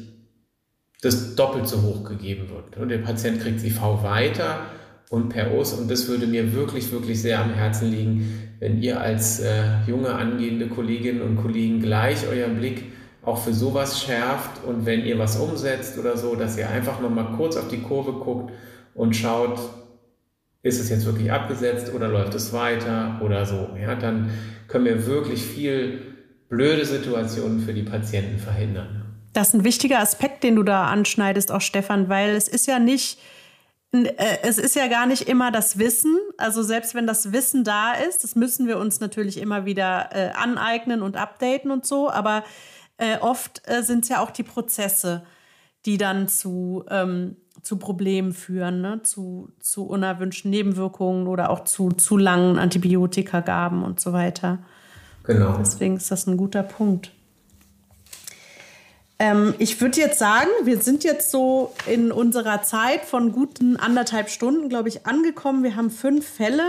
das 1.03 1.35
doppelt 1.35 1.69
so 1.69 1.83
hoch 1.83 2.05
gegeben 2.05 2.49
wird. 2.51 2.77
Und 2.77 2.89
der 2.89 2.99
Patient 2.99 3.41
kriegt 3.41 3.62
IV 3.62 3.81
weiter 4.03 4.66
und 5.11 5.29
per 5.29 5.53
OS. 5.53 5.73
Und 5.73 5.91
das 5.91 6.09
würde 6.09 6.27
mir 6.27 6.53
wirklich, 6.53 6.91
wirklich 6.93 7.20
sehr 7.20 7.41
am 7.41 7.53
Herzen 7.55 7.91
liegen, 7.91 8.51
wenn 8.61 8.83
ihr 8.83 9.01
als 9.01 9.41
äh, 9.41 9.83
junge 9.87 10.15
angehende 10.15 10.69
Kolleginnen 10.69 11.23
und 11.23 11.37
Kollegen 11.37 11.81
gleich 11.81 12.27
euren 12.27 12.57
Blick 12.57 12.85
auch 13.23 13.39
für 13.39 13.53
sowas 13.53 14.03
schärft 14.03 14.65
und 14.65 14.86
wenn 14.86 15.05
ihr 15.05 15.19
was 15.19 15.36
umsetzt 15.36 15.99
oder 15.99 16.16
so, 16.16 16.35
dass 16.35 16.57
ihr 16.57 16.69
einfach 16.69 17.01
nochmal 17.01 17.32
kurz 17.36 17.57
auf 17.57 17.69
die 17.69 17.82
Kurve 17.82 18.12
guckt 18.12 18.53
und 18.95 19.15
schaut, 19.15 19.59
ist 20.62 20.81
es 20.81 20.90
jetzt 20.90 21.07
wirklich 21.07 21.31
abgesetzt 21.31 21.93
oder 21.95 22.09
läuft 22.09 22.35
es 22.35 22.53
weiter 22.53 23.20
oder 23.23 23.47
so. 23.47 23.70
Ja, 23.81 23.95
dann 23.95 24.31
können 24.66 24.85
wir 24.85 25.07
wirklich 25.07 25.43
viel 25.43 26.01
blöde 26.49 26.85
Situationen 26.85 27.61
für 27.61 27.74
die 27.74 27.82
Patienten 27.82 28.39
verhindern. 28.39 29.05
Das 29.32 29.49
ist 29.49 29.55
ein 29.55 29.65
wichtiger 29.65 30.01
Aspekt, 30.01 30.43
den 30.43 30.57
du 30.57 30.62
da 30.62 30.86
anschneidest, 30.86 31.53
auch 31.53 31.61
Stefan, 31.61 32.09
weil 32.09 32.31
es 32.31 32.49
ist 32.49 32.66
ja 32.66 32.78
nicht, 32.78 33.20
äh, 33.93 34.09
es 34.43 34.59
ist 34.59 34.74
ja 34.74 34.89
gar 34.89 35.07
nicht 35.07 35.28
immer 35.28 35.53
das 35.53 35.78
Wissen. 35.78 36.16
Also 36.39 36.62
selbst 36.62 36.95
wenn 36.95 37.07
das 37.07 37.32
Wissen 37.32 37.62
da 37.62 37.93
ist, 37.93 38.24
das 38.24 38.35
müssen 38.35 38.66
wir 38.66 38.78
uns 38.78 39.01
natürlich 39.01 39.39
immer 39.39 39.65
wieder 39.65 40.11
äh, 40.12 40.31
aneignen 40.31 41.03
und 41.03 41.16
updaten 41.16 41.70
und 41.70 41.86
so, 41.86 42.11
aber 42.11 42.43
äh, 42.99 43.19
oft 43.19 43.62
äh, 43.66 43.83
sind 43.83 44.05
es 44.05 44.11
ja 44.11 44.20
auch 44.20 44.31
die 44.31 44.43
Prozesse, 44.43 45.25
die 45.87 45.97
dann 45.97 46.29
zu, 46.29 46.85
ähm, 46.91 47.37
zu 47.62 47.79
Problemen 47.79 48.33
führen, 48.33 48.81
ne? 48.81 49.03
zu, 49.03 49.51
zu 49.61 49.87
unerwünschten 49.87 50.51
Nebenwirkungen 50.51 51.27
oder 51.27 51.51
auch 51.51 51.65
zu 51.65 51.91
zu 51.93 52.16
langen 52.16 52.59
Antibiotikagaben 52.59 53.83
und 53.83 54.01
so 54.01 54.12
weiter. 54.12 54.59
Genau. 55.25 55.57
Deswegen 55.59 55.97
ist 55.97 56.11
das 56.11 56.27
ein 56.27 56.37
guter 56.37 56.62
Punkt. 56.62 57.12
Ähm, 59.19 59.55
ich 59.59 59.81
würde 59.81 60.01
jetzt 60.01 60.19
sagen, 60.19 60.49
wir 60.65 60.81
sind 60.81 61.05
jetzt 61.05 61.31
so 61.31 61.75
in 61.87 62.12
unserer 62.12 62.62
Zeit 62.62 63.05
von 63.05 63.33
guten 63.33 63.77
anderthalb 63.77 64.31
Stunden, 64.31 64.69
glaube 64.69 64.89
ich, 64.89 65.07
angekommen. 65.07 65.62
Wir 65.65 65.77
haben 65.77 65.91
fünf 65.91 66.27
Fälle 66.27 66.65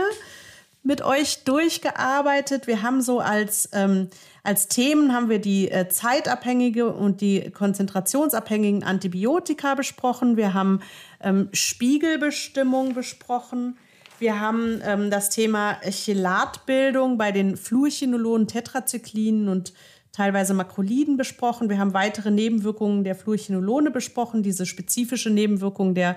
mit 0.81 1.03
euch 1.03 1.43
durchgearbeitet. 1.43 2.67
Wir 2.67 2.81
haben 2.81 3.01
so 3.01 3.19
als, 3.19 3.69
ähm, 3.73 4.09
als 4.43 4.67
Themen 4.67 5.13
haben 5.13 5.29
wir 5.29 5.39
die 5.39 5.69
äh, 5.69 5.87
zeitabhängige 5.89 6.93
und 6.93 7.21
die 7.21 7.51
konzentrationsabhängigen 7.51 8.83
Antibiotika 8.83 9.75
besprochen. 9.75 10.37
Wir 10.37 10.53
haben 10.53 10.81
ähm, 11.21 11.49
Spiegelbestimmung 11.53 12.93
besprochen. 12.93 13.77
Wir 14.19 14.39
haben 14.39 14.81
ähm, 14.83 15.09
das 15.09 15.29
Thema 15.29 15.79
Chelatbildung 15.81 17.17
bei 17.17 17.31
den 17.31 17.57
Fluorchinolonen, 17.57 18.47
Tetrazyklinen 18.47 19.47
und 19.47 19.73
teilweise 20.11 20.53
Makroliden 20.53 21.17
besprochen. 21.17 21.69
Wir 21.69 21.77
haben 21.77 21.93
weitere 21.93 22.31
Nebenwirkungen 22.31 23.03
der 23.03 23.15
Fluorchinolone 23.15 23.91
besprochen, 23.91 24.43
diese 24.43 24.65
spezifische 24.65 25.29
Nebenwirkung 25.29 25.95
der 25.95 26.15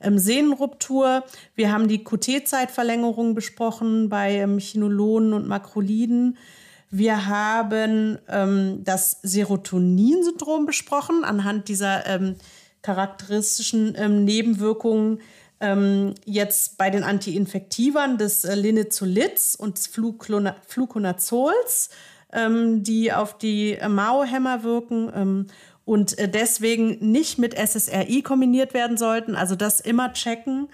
ähm, 0.00 0.18
Sehnenruptur. 0.18 1.24
Wir 1.54 1.72
haben 1.72 1.88
die 1.88 2.04
QT-Zeitverlängerung 2.04 3.34
besprochen 3.34 4.08
bei 4.08 4.36
ähm, 4.36 4.58
Chinolonen 4.58 5.32
und 5.32 5.48
Makroliden. 5.48 6.36
Wir 6.94 7.26
haben 7.26 8.18
ähm, 8.28 8.84
das 8.84 9.18
Serotonin-Syndrom 9.22 10.66
besprochen 10.66 11.24
anhand 11.24 11.68
dieser 11.68 12.06
ähm, 12.06 12.36
charakteristischen 12.82 13.94
ähm, 13.96 14.26
Nebenwirkungen 14.26 15.22
ähm, 15.58 16.14
jetzt 16.26 16.76
bei 16.76 16.90
den 16.90 17.02
Antiinfektivern 17.02 18.18
des 18.18 18.44
äh, 18.44 18.54
Linezolits 18.54 19.56
und 19.56 19.78
des 19.78 19.86
Fluconazols, 19.86 21.88
ähm, 22.30 22.82
die 22.82 23.10
auf 23.10 23.38
die 23.38 23.72
äh, 23.72 23.88
Mao-Hämmer 23.88 24.62
wirken. 24.62 25.10
Ähm, 25.14 25.46
und 25.86 26.18
äh, 26.18 26.28
deswegen 26.28 26.98
nicht 27.10 27.38
mit 27.38 27.54
SSRI 27.54 28.20
kombiniert 28.20 28.74
werden 28.74 28.98
sollten. 28.98 29.34
Also 29.34 29.56
das 29.56 29.80
immer 29.80 30.12
checken. 30.12 30.68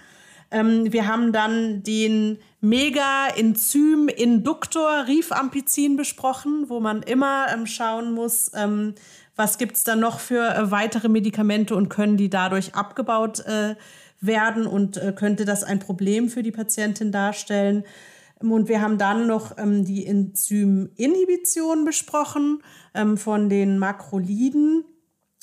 Ähm, 0.51 0.91
wir 0.91 1.07
haben 1.07 1.31
dann 1.31 1.83
den 1.83 2.39
Mega-Enzym-Induktor 2.61 5.05
Rifampicin 5.07 5.95
besprochen, 5.95 6.69
wo 6.69 6.79
man 6.79 7.03
immer 7.03 7.47
ähm, 7.53 7.65
schauen 7.65 8.13
muss, 8.13 8.51
ähm, 8.55 8.95
was 9.35 9.57
gibt 9.57 9.75
es 9.77 9.83
da 9.83 9.95
noch 9.95 10.19
für 10.19 10.53
äh, 10.53 10.69
weitere 10.71 11.07
Medikamente 11.07 11.75
und 11.75 11.89
können 11.89 12.17
die 12.17 12.29
dadurch 12.29 12.75
abgebaut 12.75 13.39
äh, 13.45 13.75
werden 14.21 14.67
und 14.67 14.97
äh, 14.97 15.13
könnte 15.15 15.45
das 15.45 15.63
ein 15.63 15.79
Problem 15.79 16.29
für 16.29 16.43
die 16.43 16.51
Patientin 16.51 17.11
darstellen. 17.11 17.83
Und 18.39 18.69
wir 18.69 18.81
haben 18.81 18.97
dann 18.97 19.27
noch 19.27 19.57
ähm, 19.57 19.85
die 19.85 20.05
Enzyminhibition 20.05 21.85
besprochen 21.85 22.61
ähm, 22.93 23.17
von 23.17 23.49
den 23.49 23.79
Makroliden. 23.79 24.85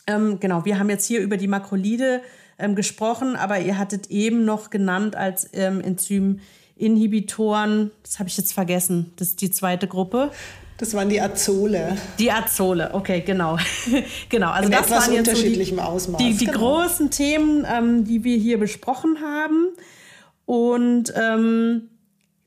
Ähm, 0.07 0.41
genau, 0.41 0.65
wir 0.65 0.79
haben 0.79 0.91
jetzt 0.91 1.07
hier 1.07 1.21
über 1.21 1.37
die 1.37 1.49
Makrolide 1.49 2.23
ähm, 2.59 2.75
gesprochen, 2.75 3.37
aber 3.37 3.61
ihr 3.61 3.79
hattet 3.79 4.11
eben 4.11 4.45
noch 4.45 4.71
genannt 4.71 5.17
als 5.17 5.49
ähm, 5.53 5.81
Enzyminhibitoren, 5.81 7.91
das 8.03 8.19
habe 8.19 8.29
ich 8.29 8.37
jetzt 8.37 8.53
vergessen, 8.53 9.13
das 9.17 9.29
ist 9.29 9.41
die 9.41 9.51
zweite 9.51 9.87
Gruppe. 9.87 10.31
Das 10.79 10.93
waren 10.93 11.09
die 11.09 11.21
Azole. 11.21 11.97
Die 12.19 12.31
Azole, 12.31 12.91
okay, 12.93 13.23
genau. 13.23 13.57
genau, 14.29 14.51
also 14.51 14.67
In 14.67 14.73
das 14.73 14.91
waren 14.91 15.13
jetzt 15.13 15.29
unterschiedlichem 15.29 15.79
so 15.79 15.83
die, 15.83 15.89
Ausmaß. 15.89 16.19
Die, 16.19 16.35
die 16.35 16.47
genau. 16.47 16.59
großen 16.59 17.11
Themen, 17.11 17.67
ähm, 17.67 18.05
die 18.05 18.25
wir 18.25 18.37
hier 18.37 18.59
besprochen 18.59 19.19
haben. 19.23 19.69
Und 20.45 21.13
ähm, 21.17 21.89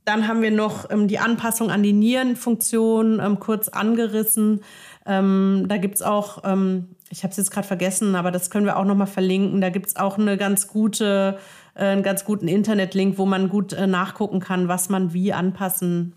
dann 0.06 0.28
haben 0.28 0.42
wir 0.42 0.52
noch 0.52 0.90
ähm, 0.92 1.08
die 1.08 1.20
Anpassung 1.20 1.72
an 1.72 1.82
die 1.82 1.94
Nierenfunktion 1.94 3.20
ähm, 3.20 3.40
kurz 3.40 3.68
angerissen. 3.68 4.62
Ähm, 5.06 5.66
da 5.68 5.78
gibt 5.78 5.96
es 5.96 6.02
auch, 6.02 6.44
ähm, 6.44 6.90
ich 7.10 7.24
habe 7.24 7.32
es 7.32 7.38
jetzt 7.38 7.52
gerade 7.52 7.68
vergessen, 7.68 8.16
aber 8.16 8.32
das 8.32 8.50
können 8.50 8.66
wir 8.66 8.78
auch 8.78 8.86
noch 8.86 8.96
mal 8.96 9.06
verlinken. 9.06 9.62
Da 9.62 9.70
gibt 9.70 9.88
es 9.88 9.96
auch 9.96 10.18
eine 10.18 10.38
ganz 10.38 10.68
gute, 10.68 11.38
äh, 11.76 11.86
einen 11.86 12.04
ganz 12.04 12.26
guten 12.26 12.48
Internetlink, 12.48 13.18
wo 13.18 13.26
man 13.26 13.50
gut 13.50 13.74
äh, 13.74 13.88
nachgucken 13.88 14.40
kann, 14.40 14.68
was 14.68 14.90
man 14.90 15.14
wie 15.14 15.34
anpassen 15.34 16.14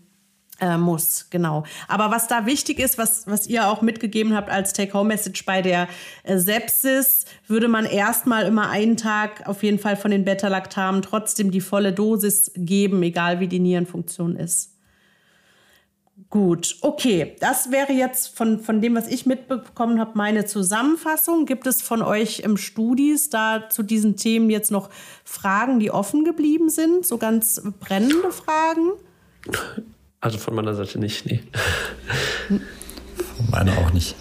äh, 0.59 0.77
muss, 0.77 1.29
genau. 1.29 1.63
Aber 1.87 2.11
was 2.11 2.27
da 2.27 2.45
wichtig 2.45 2.79
ist, 2.79 2.97
was, 2.97 3.27
was 3.27 3.47
ihr 3.47 3.67
auch 3.67 3.81
mitgegeben 3.81 4.35
habt 4.35 4.49
als 4.49 4.73
Take-Home-Message 4.73 5.45
bei 5.45 5.61
der 5.61 5.87
äh, 6.23 6.37
Sepsis, 6.37 7.25
würde 7.47 7.67
man 7.67 7.85
erstmal 7.85 8.45
immer 8.45 8.69
einen 8.69 8.95
Tag 8.95 9.47
auf 9.47 9.63
jeden 9.63 9.79
Fall 9.79 9.97
von 9.97 10.11
den 10.11 10.25
Beta-Lactamen 10.25 11.01
trotzdem 11.01 11.51
die 11.51 11.61
volle 11.61 11.91
Dosis 11.91 12.51
geben, 12.55 13.01
egal 13.03 13.39
wie 13.39 13.47
die 13.47 13.59
Nierenfunktion 13.59 14.35
ist. 14.35 14.72
Gut, 16.33 16.77
okay. 16.81 17.35
Das 17.41 17.69
wäre 17.69 17.93
jetzt 17.93 18.35
von, 18.35 18.59
von 18.59 18.81
dem, 18.81 18.95
was 18.95 19.07
ich 19.07 19.27
mitbekommen 19.27 19.99
habe, 19.99 20.13
meine 20.15 20.45
Zusammenfassung. 20.45 21.45
Gibt 21.45 21.67
es 21.67 21.83
von 21.83 22.01
euch 22.01 22.39
im 22.39 22.57
Studis 22.57 23.29
da 23.29 23.69
zu 23.69 23.83
diesen 23.83 24.15
Themen 24.15 24.49
jetzt 24.49 24.71
noch 24.71 24.89
Fragen, 25.23 25.79
die 25.79 25.91
offen 25.91 26.25
geblieben 26.25 26.71
sind? 26.71 27.05
So 27.05 27.19
ganz 27.19 27.61
brennende 27.79 28.31
Fragen? 28.31 28.93
Also 30.21 30.39
von 30.39 30.55
meiner 30.55 30.73
Seite 30.73 30.97
nicht, 30.97 31.27
nee. 31.27 31.43
Von 32.47 33.51
meiner 33.51 33.77
auch 33.77 33.93
nicht. 33.93 34.15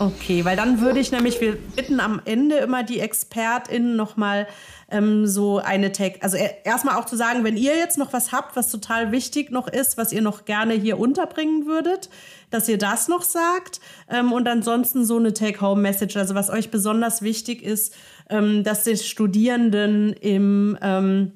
Okay, 0.00 0.46
weil 0.46 0.56
dann 0.56 0.80
würde 0.80 0.98
ich 0.98 1.12
nämlich, 1.12 1.42
wir 1.42 1.58
bitten 1.76 2.00
am 2.00 2.22
Ende 2.24 2.56
immer 2.56 2.82
die 2.82 3.00
ExpertInnen 3.00 3.96
nochmal 3.96 4.46
ähm, 4.90 5.26
so 5.26 5.58
eine 5.58 5.92
Tag, 5.92 6.14
also 6.22 6.38
erstmal 6.64 6.96
auch 6.96 7.04
zu 7.04 7.16
sagen, 7.16 7.44
wenn 7.44 7.58
ihr 7.58 7.76
jetzt 7.76 7.98
noch 7.98 8.14
was 8.14 8.32
habt, 8.32 8.56
was 8.56 8.70
total 8.70 9.12
wichtig 9.12 9.50
noch 9.50 9.68
ist, 9.68 9.98
was 9.98 10.10
ihr 10.14 10.22
noch 10.22 10.46
gerne 10.46 10.72
hier 10.72 10.98
unterbringen 10.98 11.66
würdet, 11.66 12.08
dass 12.48 12.66
ihr 12.66 12.78
das 12.78 13.08
noch 13.08 13.20
sagt 13.20 13.82
ähm, 14.08 14.32
und 14.32 14.48
ansonsten 14.48 15.04
so 15.04 15.18
eine 15.18 15.34
Take-Home-Message, 15.34 16.16
also 16.16 16.34
was 16.34 16.48
euch 16.48 16.70
besonders 16.70 17.20
wichtig 17.20 17.62
ist, 17.62 17.92
ähm, 18.30 18.64
dass 18.64 18.84
die 18.84 18.96
Studierenden 18.96 20.14
im, 20.14 20.78
ähm, 20.80 21.32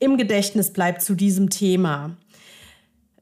im 0.00 0.16
Gedächtnis 0.16 0.72
bleibt 0.72 1.02
zu 1.02 1.14
diesem 1.14 1.48
Thema. 1.48 2.16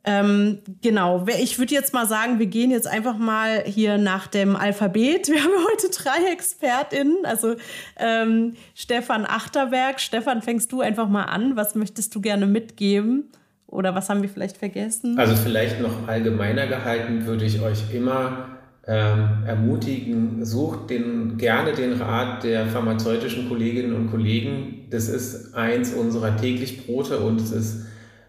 Ähm, 0.09 0.61
genau, 0.83 1.27
ich 1.27 1.59
würde 1.59 1.75
jetzt 1.75 1.93
mal 1.93 2.07
sagen, 2.07 2.39
wir 2.39 2.47
gehen 2.47 2.71
jetzt 2.71 2.87
einfach 2.87 3.19
mal 3.19 3.65
hier 3.67 3.99
nach 3.99 4.29
dem 4.29 4.55
Alphabet. 4.55 5.29
Wir 5.29 5.43
haben 5.43 5.53
heute 5.73 5.91
drei 5.91 6.33
ExpertInnen, 6.33 7.25
also 7.25 7.57
ähm, 7.99 8.55
Stefan 8.75 9.27
Achterberg. 9.27 10.01
Stefan, 10.01 10.43
fängst 10.43 10.71
du 10.71 10.81
einfach 10.81 11.09
mal 11.09 11.25
an. 11.25 11.57
Was 11.57 11.75
möchtest 11.75 12.15
du 12.15 12.21
gerne 12.21 12.47
mitgeben? 12.47 13.31
Oder 13.67 13.97
was 13.97 14.09
haben 14.09 14.23
wir 14.23 14.29
vielleicht 14.29 14.57
vergessen? 14.59 15.19
Also 15.19 15.35
vielleicht 15.35 15.81
noch 15.81 16.07
allgemeiner 16.07 16.69
gehalten 16.69 17.27
würde 17.27 17.45
ich 17.45 17.61
euch 17.61 17.93
immer 17.93 18.57
ähm, 18.87 19.45
ermutigen, 19.45 20.45
sucht 20.45 20.91
den, 20.91 21.37
gerne 21.37 21.73
den 21.73 21.95
Rat 21.95 22.45
der 22.45 22.67
pharmazeutischen 22.67 23.49
Kolleginnen 23.49 23.93
und 23.93 24.11
Kollegen. 24.13 24.87
Das 24.91 25.09
ist 25.09 25.55
eins 25.57 25.93
unserer 25.93 26.37
täglich 26.37 26.87
Brote 26.87 27.19
und 27.19 27.41
es 27.41 27.51
ist 27.51 27.87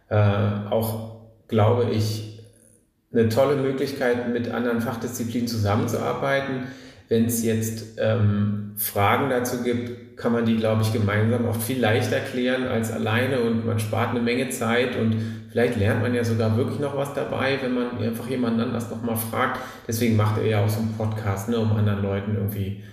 äh, 0.10 0.16
auch 0.16 1.16
glaube 1.48 1.90
ich, 1.91 2.40
eine 3.14 3.30
tolle 3.30 3.56
Möglichkeit, 3.56 4.32
mit 4.32 4.49
anderen 4.49 4.82
Fachdisziplinen 4.82 5.48
zusammenzuarbeiten. 5.48 6.68
Wenn 7.10 7.26
es 7.26 7.44
jetzt 7.44 7.98
ähm, 7.99 8.74
Fragen 8.76 9.30
dazu 9.30 9.64
gibt, 9.64 10.18
kann 10.18 10.34
man 10.34 10.45
die, 10.45 10.57
glaube 10.57 10.82
ich, 10.82 10.91
gemeinsam 10.91 11.45
oft 11.45 11.61
viel 11.61 11.80
leichter 11.80 12.19
klären 12.19 12.68
als 12.68 12.91
alleine 12.91 13.40
und 13.40 13.65
man 13.65 13.80
spart 13.80 14.10
eine 14.10 14.19
Menge 14.19 14.49
Zeit 14.49 14.95
und 14.95 15.15
vielleicht 15.52 15.78
lernt 15.78 16.02
man 16.02 16.14
ja 16.14 16.24
sogar 16.24 16.57
wirklich 16.57 16.80
noch 16.80 16.98
was 16.98 17.14
dabei, 17.14 17.60
wenn 17.61 17.74
man 17.76 17.98
einfach 17.99 18.28
jemanden 18.28 18.60
anders 18.60 18.90
nochmal 18.90 19.15
fragt. 19.15 19.61
Deswegen 19.88 20.15
macht 20.15 20.40
er 20.40 20.48
ja 20.48 20.65
auch 20.65 20.69
so 20.69 20.80
einen 20.80 20.95
Podcast, 20.98 21.49
ne, 21.49 21.57
um 21.60 21.72
anderen 21.72 22.02
Leuten 22.02 22.36
irgendwie 22.36 22.84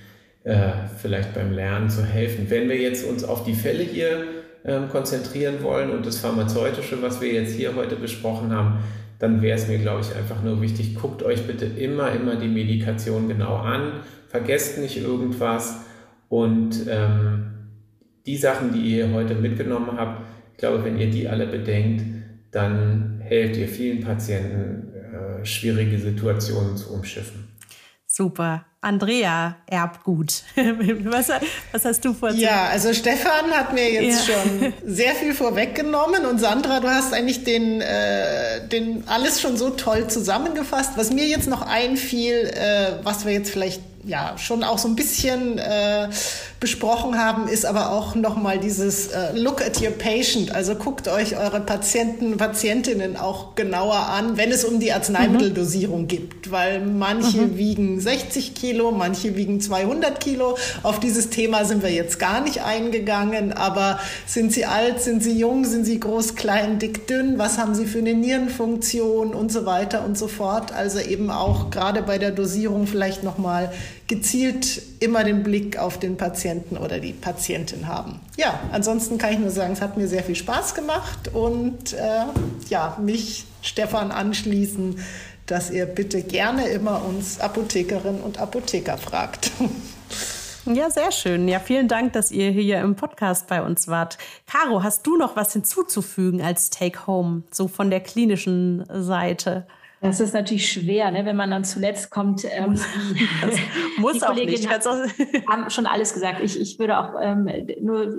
äh, 0.45 0.73
vielleicht 1.01 1.35
beim 1.35 1.53
Lernen 1.53 1.89
zu 1.89 2.05
helfen. 2.05 2.47
Wenn 2.51 2.69
wir 2.69 2.77
jetzt 2.77 3.05
uns 3.05 3.25
auf 3.25 3.45
die 3.45 3.55
Fälle 3.55 3.83
hier 3.83 4.27
ähm, 4.65 4.89
konzentrieren 4.89 5.63
wollen 5.63 5.91
und 5.91 6.07
das 6.07 6.19
Pharmazeutische, 6.19 7.03
was 7.03 7.21
wir 7.21 7.33
jetzt 7.33 7.55
hier 7.55 7.75
heute 7.77 7.97
besprochen 7.97 8.53
haben, 8.53 8.79
dann 9.19 9.43
wäre 9.43 9.59
es 9.59 9.69
mir, 9.69 9.79
glaube 9.79 10.01
ich, 10.01 10.15
einfach 10.17 10.43
nur 10.43 10.61
wichtig, 10.61 10.95
guckt 10.97 11.23
euch 11.23 11.47
bitte 11.47 11.67
immer, 11.67 12.13
immer 12.13 12.37
die 12.37 12.49
Medikation 12.49 13.29
genau 13.29 13.57
an, 13.57 13.93
vergesst 14.29 14.79
nicht 14.79 14.97
irgendwas 14.97 15.81
und 16.29 16.87
ähm, 16.89 17.53
die 18.27 18.37
Sachen, 18.37 18.73
die 18.73 18.97
ihr 18.97 19.13
heute 19.13 19.35
mitgenommen 19.35 19.99
habt, 19.99 20.23
ich 20.53 20.59
glaube, 20.59 20.85
wenn 20.85 20.99
ihr 20.99 21.11
die 21.11 21.29
alle 21.29 21.47
bedenkt, 21.47 22.05
dann 22.51 23.21
helft 23.21 23.57
ihr 23.57 23.69
vielen 23.69 24.01
Patienten, 24.01 24.93
äh, 24.95 25.45
schwierige 25.45 25.99
Situationen 25.99 26.77
zu 26.77 26.95
umschiffen. 26.95 27.44
Super. 28.17 28.65
Andrea 28.81 29.57
Erbgut. 29.67 30.45
was, 30.57 31.31
was 31.73 31.85
hast 31.85 32.05
du 32.05 32.13
vor? 32.13 32.31
Ja, 32.31 32.67
also 32.67 32.93
Stefan 32.95 33.51
hat 33.51 33.73
mir 33.73 33.91
jetzt 33.91 34.29
ja. 34.29 34.35
schon 34.35 34.73
sehr 34.85 35.17
viel 35.17 35.35
vorweggenommen 35.35 36.25
und 36.25 36.39
Sandra, 36.39 36.79
du 36.79 36.89
hast 36.89 37.13
eigentlich 37.13 37.43
den, 37.43 37.81
äh, 37.81 38.69
den 38.69 39.09
alles 39.09 39.41
schon 39.41 39.57
so 39.57 39.71
toll 39.71 40.07
zusammengefasst. 40.07 40.93
Was 40.95 41.11
mir 41.11 41.27
jetzt 41.27 41.49
noch 41.49 41.63
einfiel, 41.63 42.53
äh, 42.55 42.99
was 43.03 43.27
wir 43.27 43.33
jetzt 43.33 43.51
vielleicht 43.51 43.83
ja 44.05 44.39
schon 44.39 44.63
auch 44.63 44.79
so 44.79 44.87
ein 44.87 44.95
bisschen 44.95 45.59
äh, 45.59 46.09
besprochen 46.65 47.19
haben, 47.19 47.47
ist 47.47 47.67
aber 47.67 47.93
auch 47.93 48.15
nochmal 48.15 48.59
dieses 48.59 49.09
äh, 49.09 49.37
Look 49.37 49.61
at 49.61 49.83
your 49.83 49.91
patient. 49.91 50.55
Also 50.55 50.77
guckt 50.77 51.09
euch 51.09 51.37
eure 51.37 51.61
Patienten, 51.61 52.39
Patientinnen 52.39 53.19
auch 53.19 53.55
genauer 53.55 54.09
an, 54.09 54.39
wenn 54.39 54.51
es 54.51 54.65
um 54.65 54.81
die 54.81 54.91
Arzneimitteldosierung 54.91 56.03
mhm. 56.03 56.09
gibt, 56.09 56.51
weil 56.51 56.81
manche 56.81 57.43
mhm. 57.43 57.59
wiegen 57.59 58.01
60 58.01 58.55
Kilo, 58.55 58.93
manche 58.93 59.37
wiegen 59.37 59.61
200 59.61 60.19
Kilo. 60.21 60.57
Auf 60.83 61.01
dieses 61.01 61.29
Thema 61.29 61.67
sind 61.67 61.83
wir 61.83 61.91
jetzt 61.91 62.19
gar 62.19 62.41
nicht 62.41 62.63
eingegangen, 62.63 63.53
aber 63.53 64.01
sind 64.25 64.51
sie 64.51 64.65
alt, 64.65 65.03
sind 65.03 65.23
sie 65.23 65.39
jung, 65.39 65.67
sind 65.67 65.85
sie 65.85 66.01
groß, 66.01 66.35
klein, 66.35 66.79
dick, 66.79 67.07
dünn, 67.07 67.37
was 67.37 67.59
haben 67.59 67.75
sie 67.75 67.85
für 67.85 67.99
eine 67.99 68.15
Nierenfunktion 68.15 69.35
und 69.35 69.53
so 69.53 69.67
weiter 69.67 70.03
und 70.03 70.17
so 70.17 70.29
fort. 70.29 70.73
Also 70.73 70.99
eben 70.99 71.31
auch 71.31 71.69
gerade 71.69 72.01
bei 72.01 72.17
der 72.17 72.31
Dosierung 72.31 72.87
vielleicht 72.87 73.23
nochmal 73.23 73.71
gezielt 74.07 74.83
immer 75.01 75.25
den 75.25 75.43
Blick 75.43 75.79
auf 75.79 75.99
den 75.99 76.17
Patienten 76.17 76.77
oder 76.77 77.01
die 77.01 77.13
Patientin 77.13 77.89
haben. 77.89 78.21
Ja, 78.37 78.61
ansonsten 78.73 79.19
kann 79.19 79.33
ich 79.33 79.39
nur 79.39 79.51
sagen, 79.51 79.73
es 79.73 79.81
hat 79.81 79.97
mir 79.97 80.09
sehr 80.09 80.23
viel 80.23 80.37
Spaß 80.37 80.75
gemacht 80.75 81.31
und 81.33 81.95
äh, 81.95 82.25
ja, 82.69 82.99
mich, 83.01 83.47
Stefan, 83.63 84.11
anschließen, 84.11 84.99
dass 85.47 85.71
ihr 85.71 85.87
bitte 85.87 86.23
gerne 86.23 86.69
immer 86.69 87.05
uns 87.05 87.41
Apothekerinnen 87.41 88.21
und 88.21 88.39
Apotheker 88.39 88.99
fragt. 88.99 89.51
Ja, 90.67 90.89
sehr 90.89 91.13
schön. 91.13 91.47
Ja, 91.47 91.61
vielen 91.61 91.89
Dank, 91.89 92.15
dass 92.15 92.31
ihr 92.31 92.51
hier 92.51 92.81
im 92.81 92.97
Podcast 92.97 93.49
bei 93.49 93.61
uns 93.61 93.87
wart. 93.87 94.17
Caro, 94.47 94.83
hast 94.83 95.07
du 95.07 95.19
noch 95.19 95.37
was 95.37 95.53
hinzuzufügen 95.53 96.41
als 96.41 96.71
Take-Home, 96.71 97.43
so 97.51 97.69
von 97.69 97.91
der 97.91 98.01
klinischen 98.01 98.83
Seite? 98.89 99.67
Das 100.05 100.21
ist 100.21 100.35
natürlich 100.35 100.71
schwer, 100.71 101.11
ne? 101.11 101.25
wenn 101.25 101.35
man 101.35 101.51
dann 101.51 101.65
zuletzt 101.65 102.11
kommt. 102.11 102.45
Ähm, 102.45 102.79
muss 103.97 104.19
die 104.19 104.23
auch 104.23 104.35
nicht. 104.35 104.69
Hat, 104.69 104.85
haben 104.85 105.71
schon 105.71 105.87
alles 105.87 106.13
gesagt. 106.13 106.41
Ich, 106.43 106.61
ich 106.61 106.79
würde 106.79 106.99
auch 106.99 107.15
ähm, 107.19 107.49
nur 107.81 108.15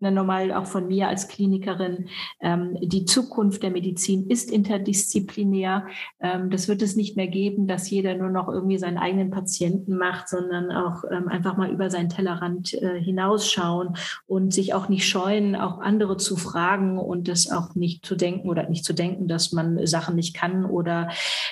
nochmal 0.00 0.52
auch 0.52 0.66
von 0.66 0.86
mir 0.86 1.08
als 1.08 1.28
Klinikerin, 1.28 2.08
ähm, 2.40 2.76
die 2.80 3.04
Zukunft 3.04 3.62
der 3.62 3.70
Medizin 3.70 4.28
ist 4.28 4.50
interdisziplinär. 4.50 5.86
Ähm, 6.20 6.50
das 6.50 6.68
wird 6.68 6.82
es 6.82 6.96
nicht 6.96 7.16
mehr 7.16 7.28
geben, 7.28 7.66
dass 7.66 7.90
jeder 7.90 8.14
nur 8.14 8.30
noch 8.30 8.48
irgendwie 8.48 8.78
seinen 8.78 8.98
eigenen 8.98 9.30
Patienten 9.30 9.96
macht, 9.96 10.28
sondern 10.28 10.70
auch 10.70 11.04
ähm, 11.10 11.28
einfach 11.28 11.56
mal 11.56 11.70
über 11.70 11.90
seinen 11.90 12.08
Tellerrand 12.08 12.74
äh, 12.74 13.00
hinausschauen 13.00 13.96
und 14.26 14.52
sich 14.54 14.74
auch 14.74 14.88
nicht 14.88 15.06
scheuen, 15.06 15.56
auch 15.56 15.80
andere 15.80 16.16
zu 16.16 16.36
fragen 16.36 16.98
und 16.98 17.28
das 17.28 17.50
auch 17.50 17.74
nicht 17.74 18.06
zu 18.06 18.14
denken 18.14 18.48
oder 18.48 18.68
nicht 18.68 18.84
zu 18.84 18.94
denken, 18.94 19.28
dass 19.28 19.52
man 19.52 19.86
Sachen 19.86 20.16
nicht 20.16 20.34
kann 20.34 20.64
oder 20.64 21.10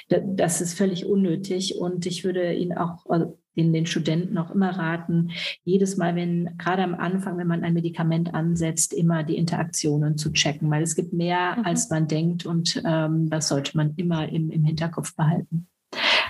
das 0.08 0.60
ist 0.60 0.74
völlig 0.74 1.06
unnötig. 1.06 1.78
Und 1.78 2.06
ich 2.06 2.24
würde 2.24 2.52
Ihnen 2.52 2.76
auch, 2.76 3.06
also 3.08 3.36
den, 3.56 3.72
den 3.72 3.86
Studenten 3.86 4.38
auch 4.38 4.50
immer 4.50 4.70
raten, 4.70 5.30
jedes 5.64 5.96
Mal, 5.96 6.14
wenn 6.14 6.56
gerade 6.58 6.82
am 6.82 6.94
Anfang, 6.94 7.38
wenn 7.38 7.46
man 7.46 7.64
ein 7.64 7.74
Medikament 7.74 8.34
ansetzt, 8.34 8.92
immer 8.92 9.24
die 9.24 9.36
Interaktionen 9.36 10.18
zu 10.18 10.32
checken, 10.32 10.70
weil 10.70 10.82
es 10.82 10.94
gibt 10.94 11.12
mehr, 11.12 11.56
mhm. 11.56 11.64
als 11.64 11.90
man 11.90 12.08
denkt 12.08 12.46
und 12.46 12.82
ähm, 12.86 13.30
das 13.30 13.48
sollte 13.48 13.76
man 13.76 13.94
immer 13.96 14.28
im, 14.28 14.50
im 14.50 14.64
Hinterkopf 14.64 15.14
behalten. 15.16 15.66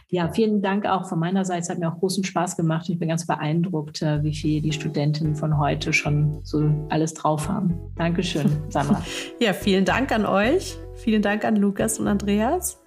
Ja, 0.09 0.29
vielen 0.29 0.63
Dank 0.63 0.87
auch 0.87 1.09
von 1.09 1.19
meiner 1.19 1.45
Seite. 1.45 1.63
Es 1.63 1.69
hat 1.69 1.79
mir 1.81 1.93
auch 1.93 1.99
großen 1.99 2.23
Spaß 2.23 2.57
gemacht. 2.57 2.89
Ich 2.89 2.99
bin 2.99 3.09
ganz 3.09 3.27
beeindruckt, 3.27 4.03
äh, 4.03 4.23
wie 4.23 4.35
viel 4.35 4.61
die 4.61 4.73
Studentinnen 4.73 5.35
von 5.35 5.59
heute 5.59 5.93
schon 5.93 6.41
so 6.45 6.71
alles 6.91 7.15
drauf 7.15 7.49
haben. 7.49 7.75
Dankeschön, 7.97 8.49
Sandra. 8.69 9.03
ja, 9.41 9.53
vielen 9.53 9.85
Dank 9.85 10.13
an 10.13 10.25
euch. 10.25 10.77
Vielen 10.95 11.23
Dank 11.23 11.45
an 11.45 11.57
Lukas 11.57 11.99
und 11.99 12.07
Andreas. 12.07 12.81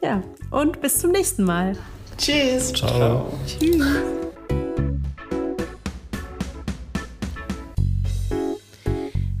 Ja, 0.00 0.22
und 0.50 0.80
bis 0.80 0.98
zum 0.98 1.10
nächsten 1.10 1.42
Mal. 1.42 1.76
Tschüss. 2.22 2.72
Ciao. 2.72 2.88
Ciao. 2.88 3.32
Tschüss. 3.46 3.84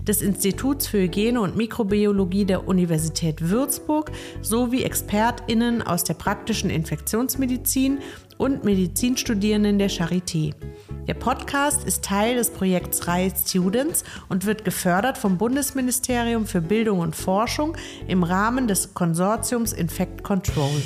des 0.00 0.22
Instituts 0.22 0.86
für 0.86 0.98
Hygiene 0.98 1.40
und 1.40 1.56
Mikrobiologie 1.56 2.44
der 2.44 2.68
Universität 2.68 3.50
Würzburg 3.50 4.12
sowie 4.40 4.84
ExpertInnen 4.84 5.82
aus 5.82 6.04
der 6.04 6.14
praktischen 6.14 6.70
Infektionsmedizin 6.70 7.98
und 8.38 8.62
Medizinstudierenden 8.62 9.80
der 9.80 9.90
Charité. 9.90 10.54
Der 11.08 11.14
Podcast 11.14 11.84
ist 11.84 12.04
Teil 12.04 12.36
des 12.36 12.50
Projekts 12.50 13.08
Reihe 13.08 13.32
Students 13.34 14.04
und 14.28 14.46
wird 14.46 14.64
gefördert 14.64 15.18
vom 15.18 15.38
Bundesministerium 15.38 16.46
für 16.46 16.60
Bildung 16.60 17.00
und 17.00 17.16
Forschung 17.16 17.76
im 18.06 18.22
Rahmen 18.22 18.68
des 18.68 18.94
Konsortiums 18.94 19.72
Infect 19.72 20.22
Control. 20.22 20.82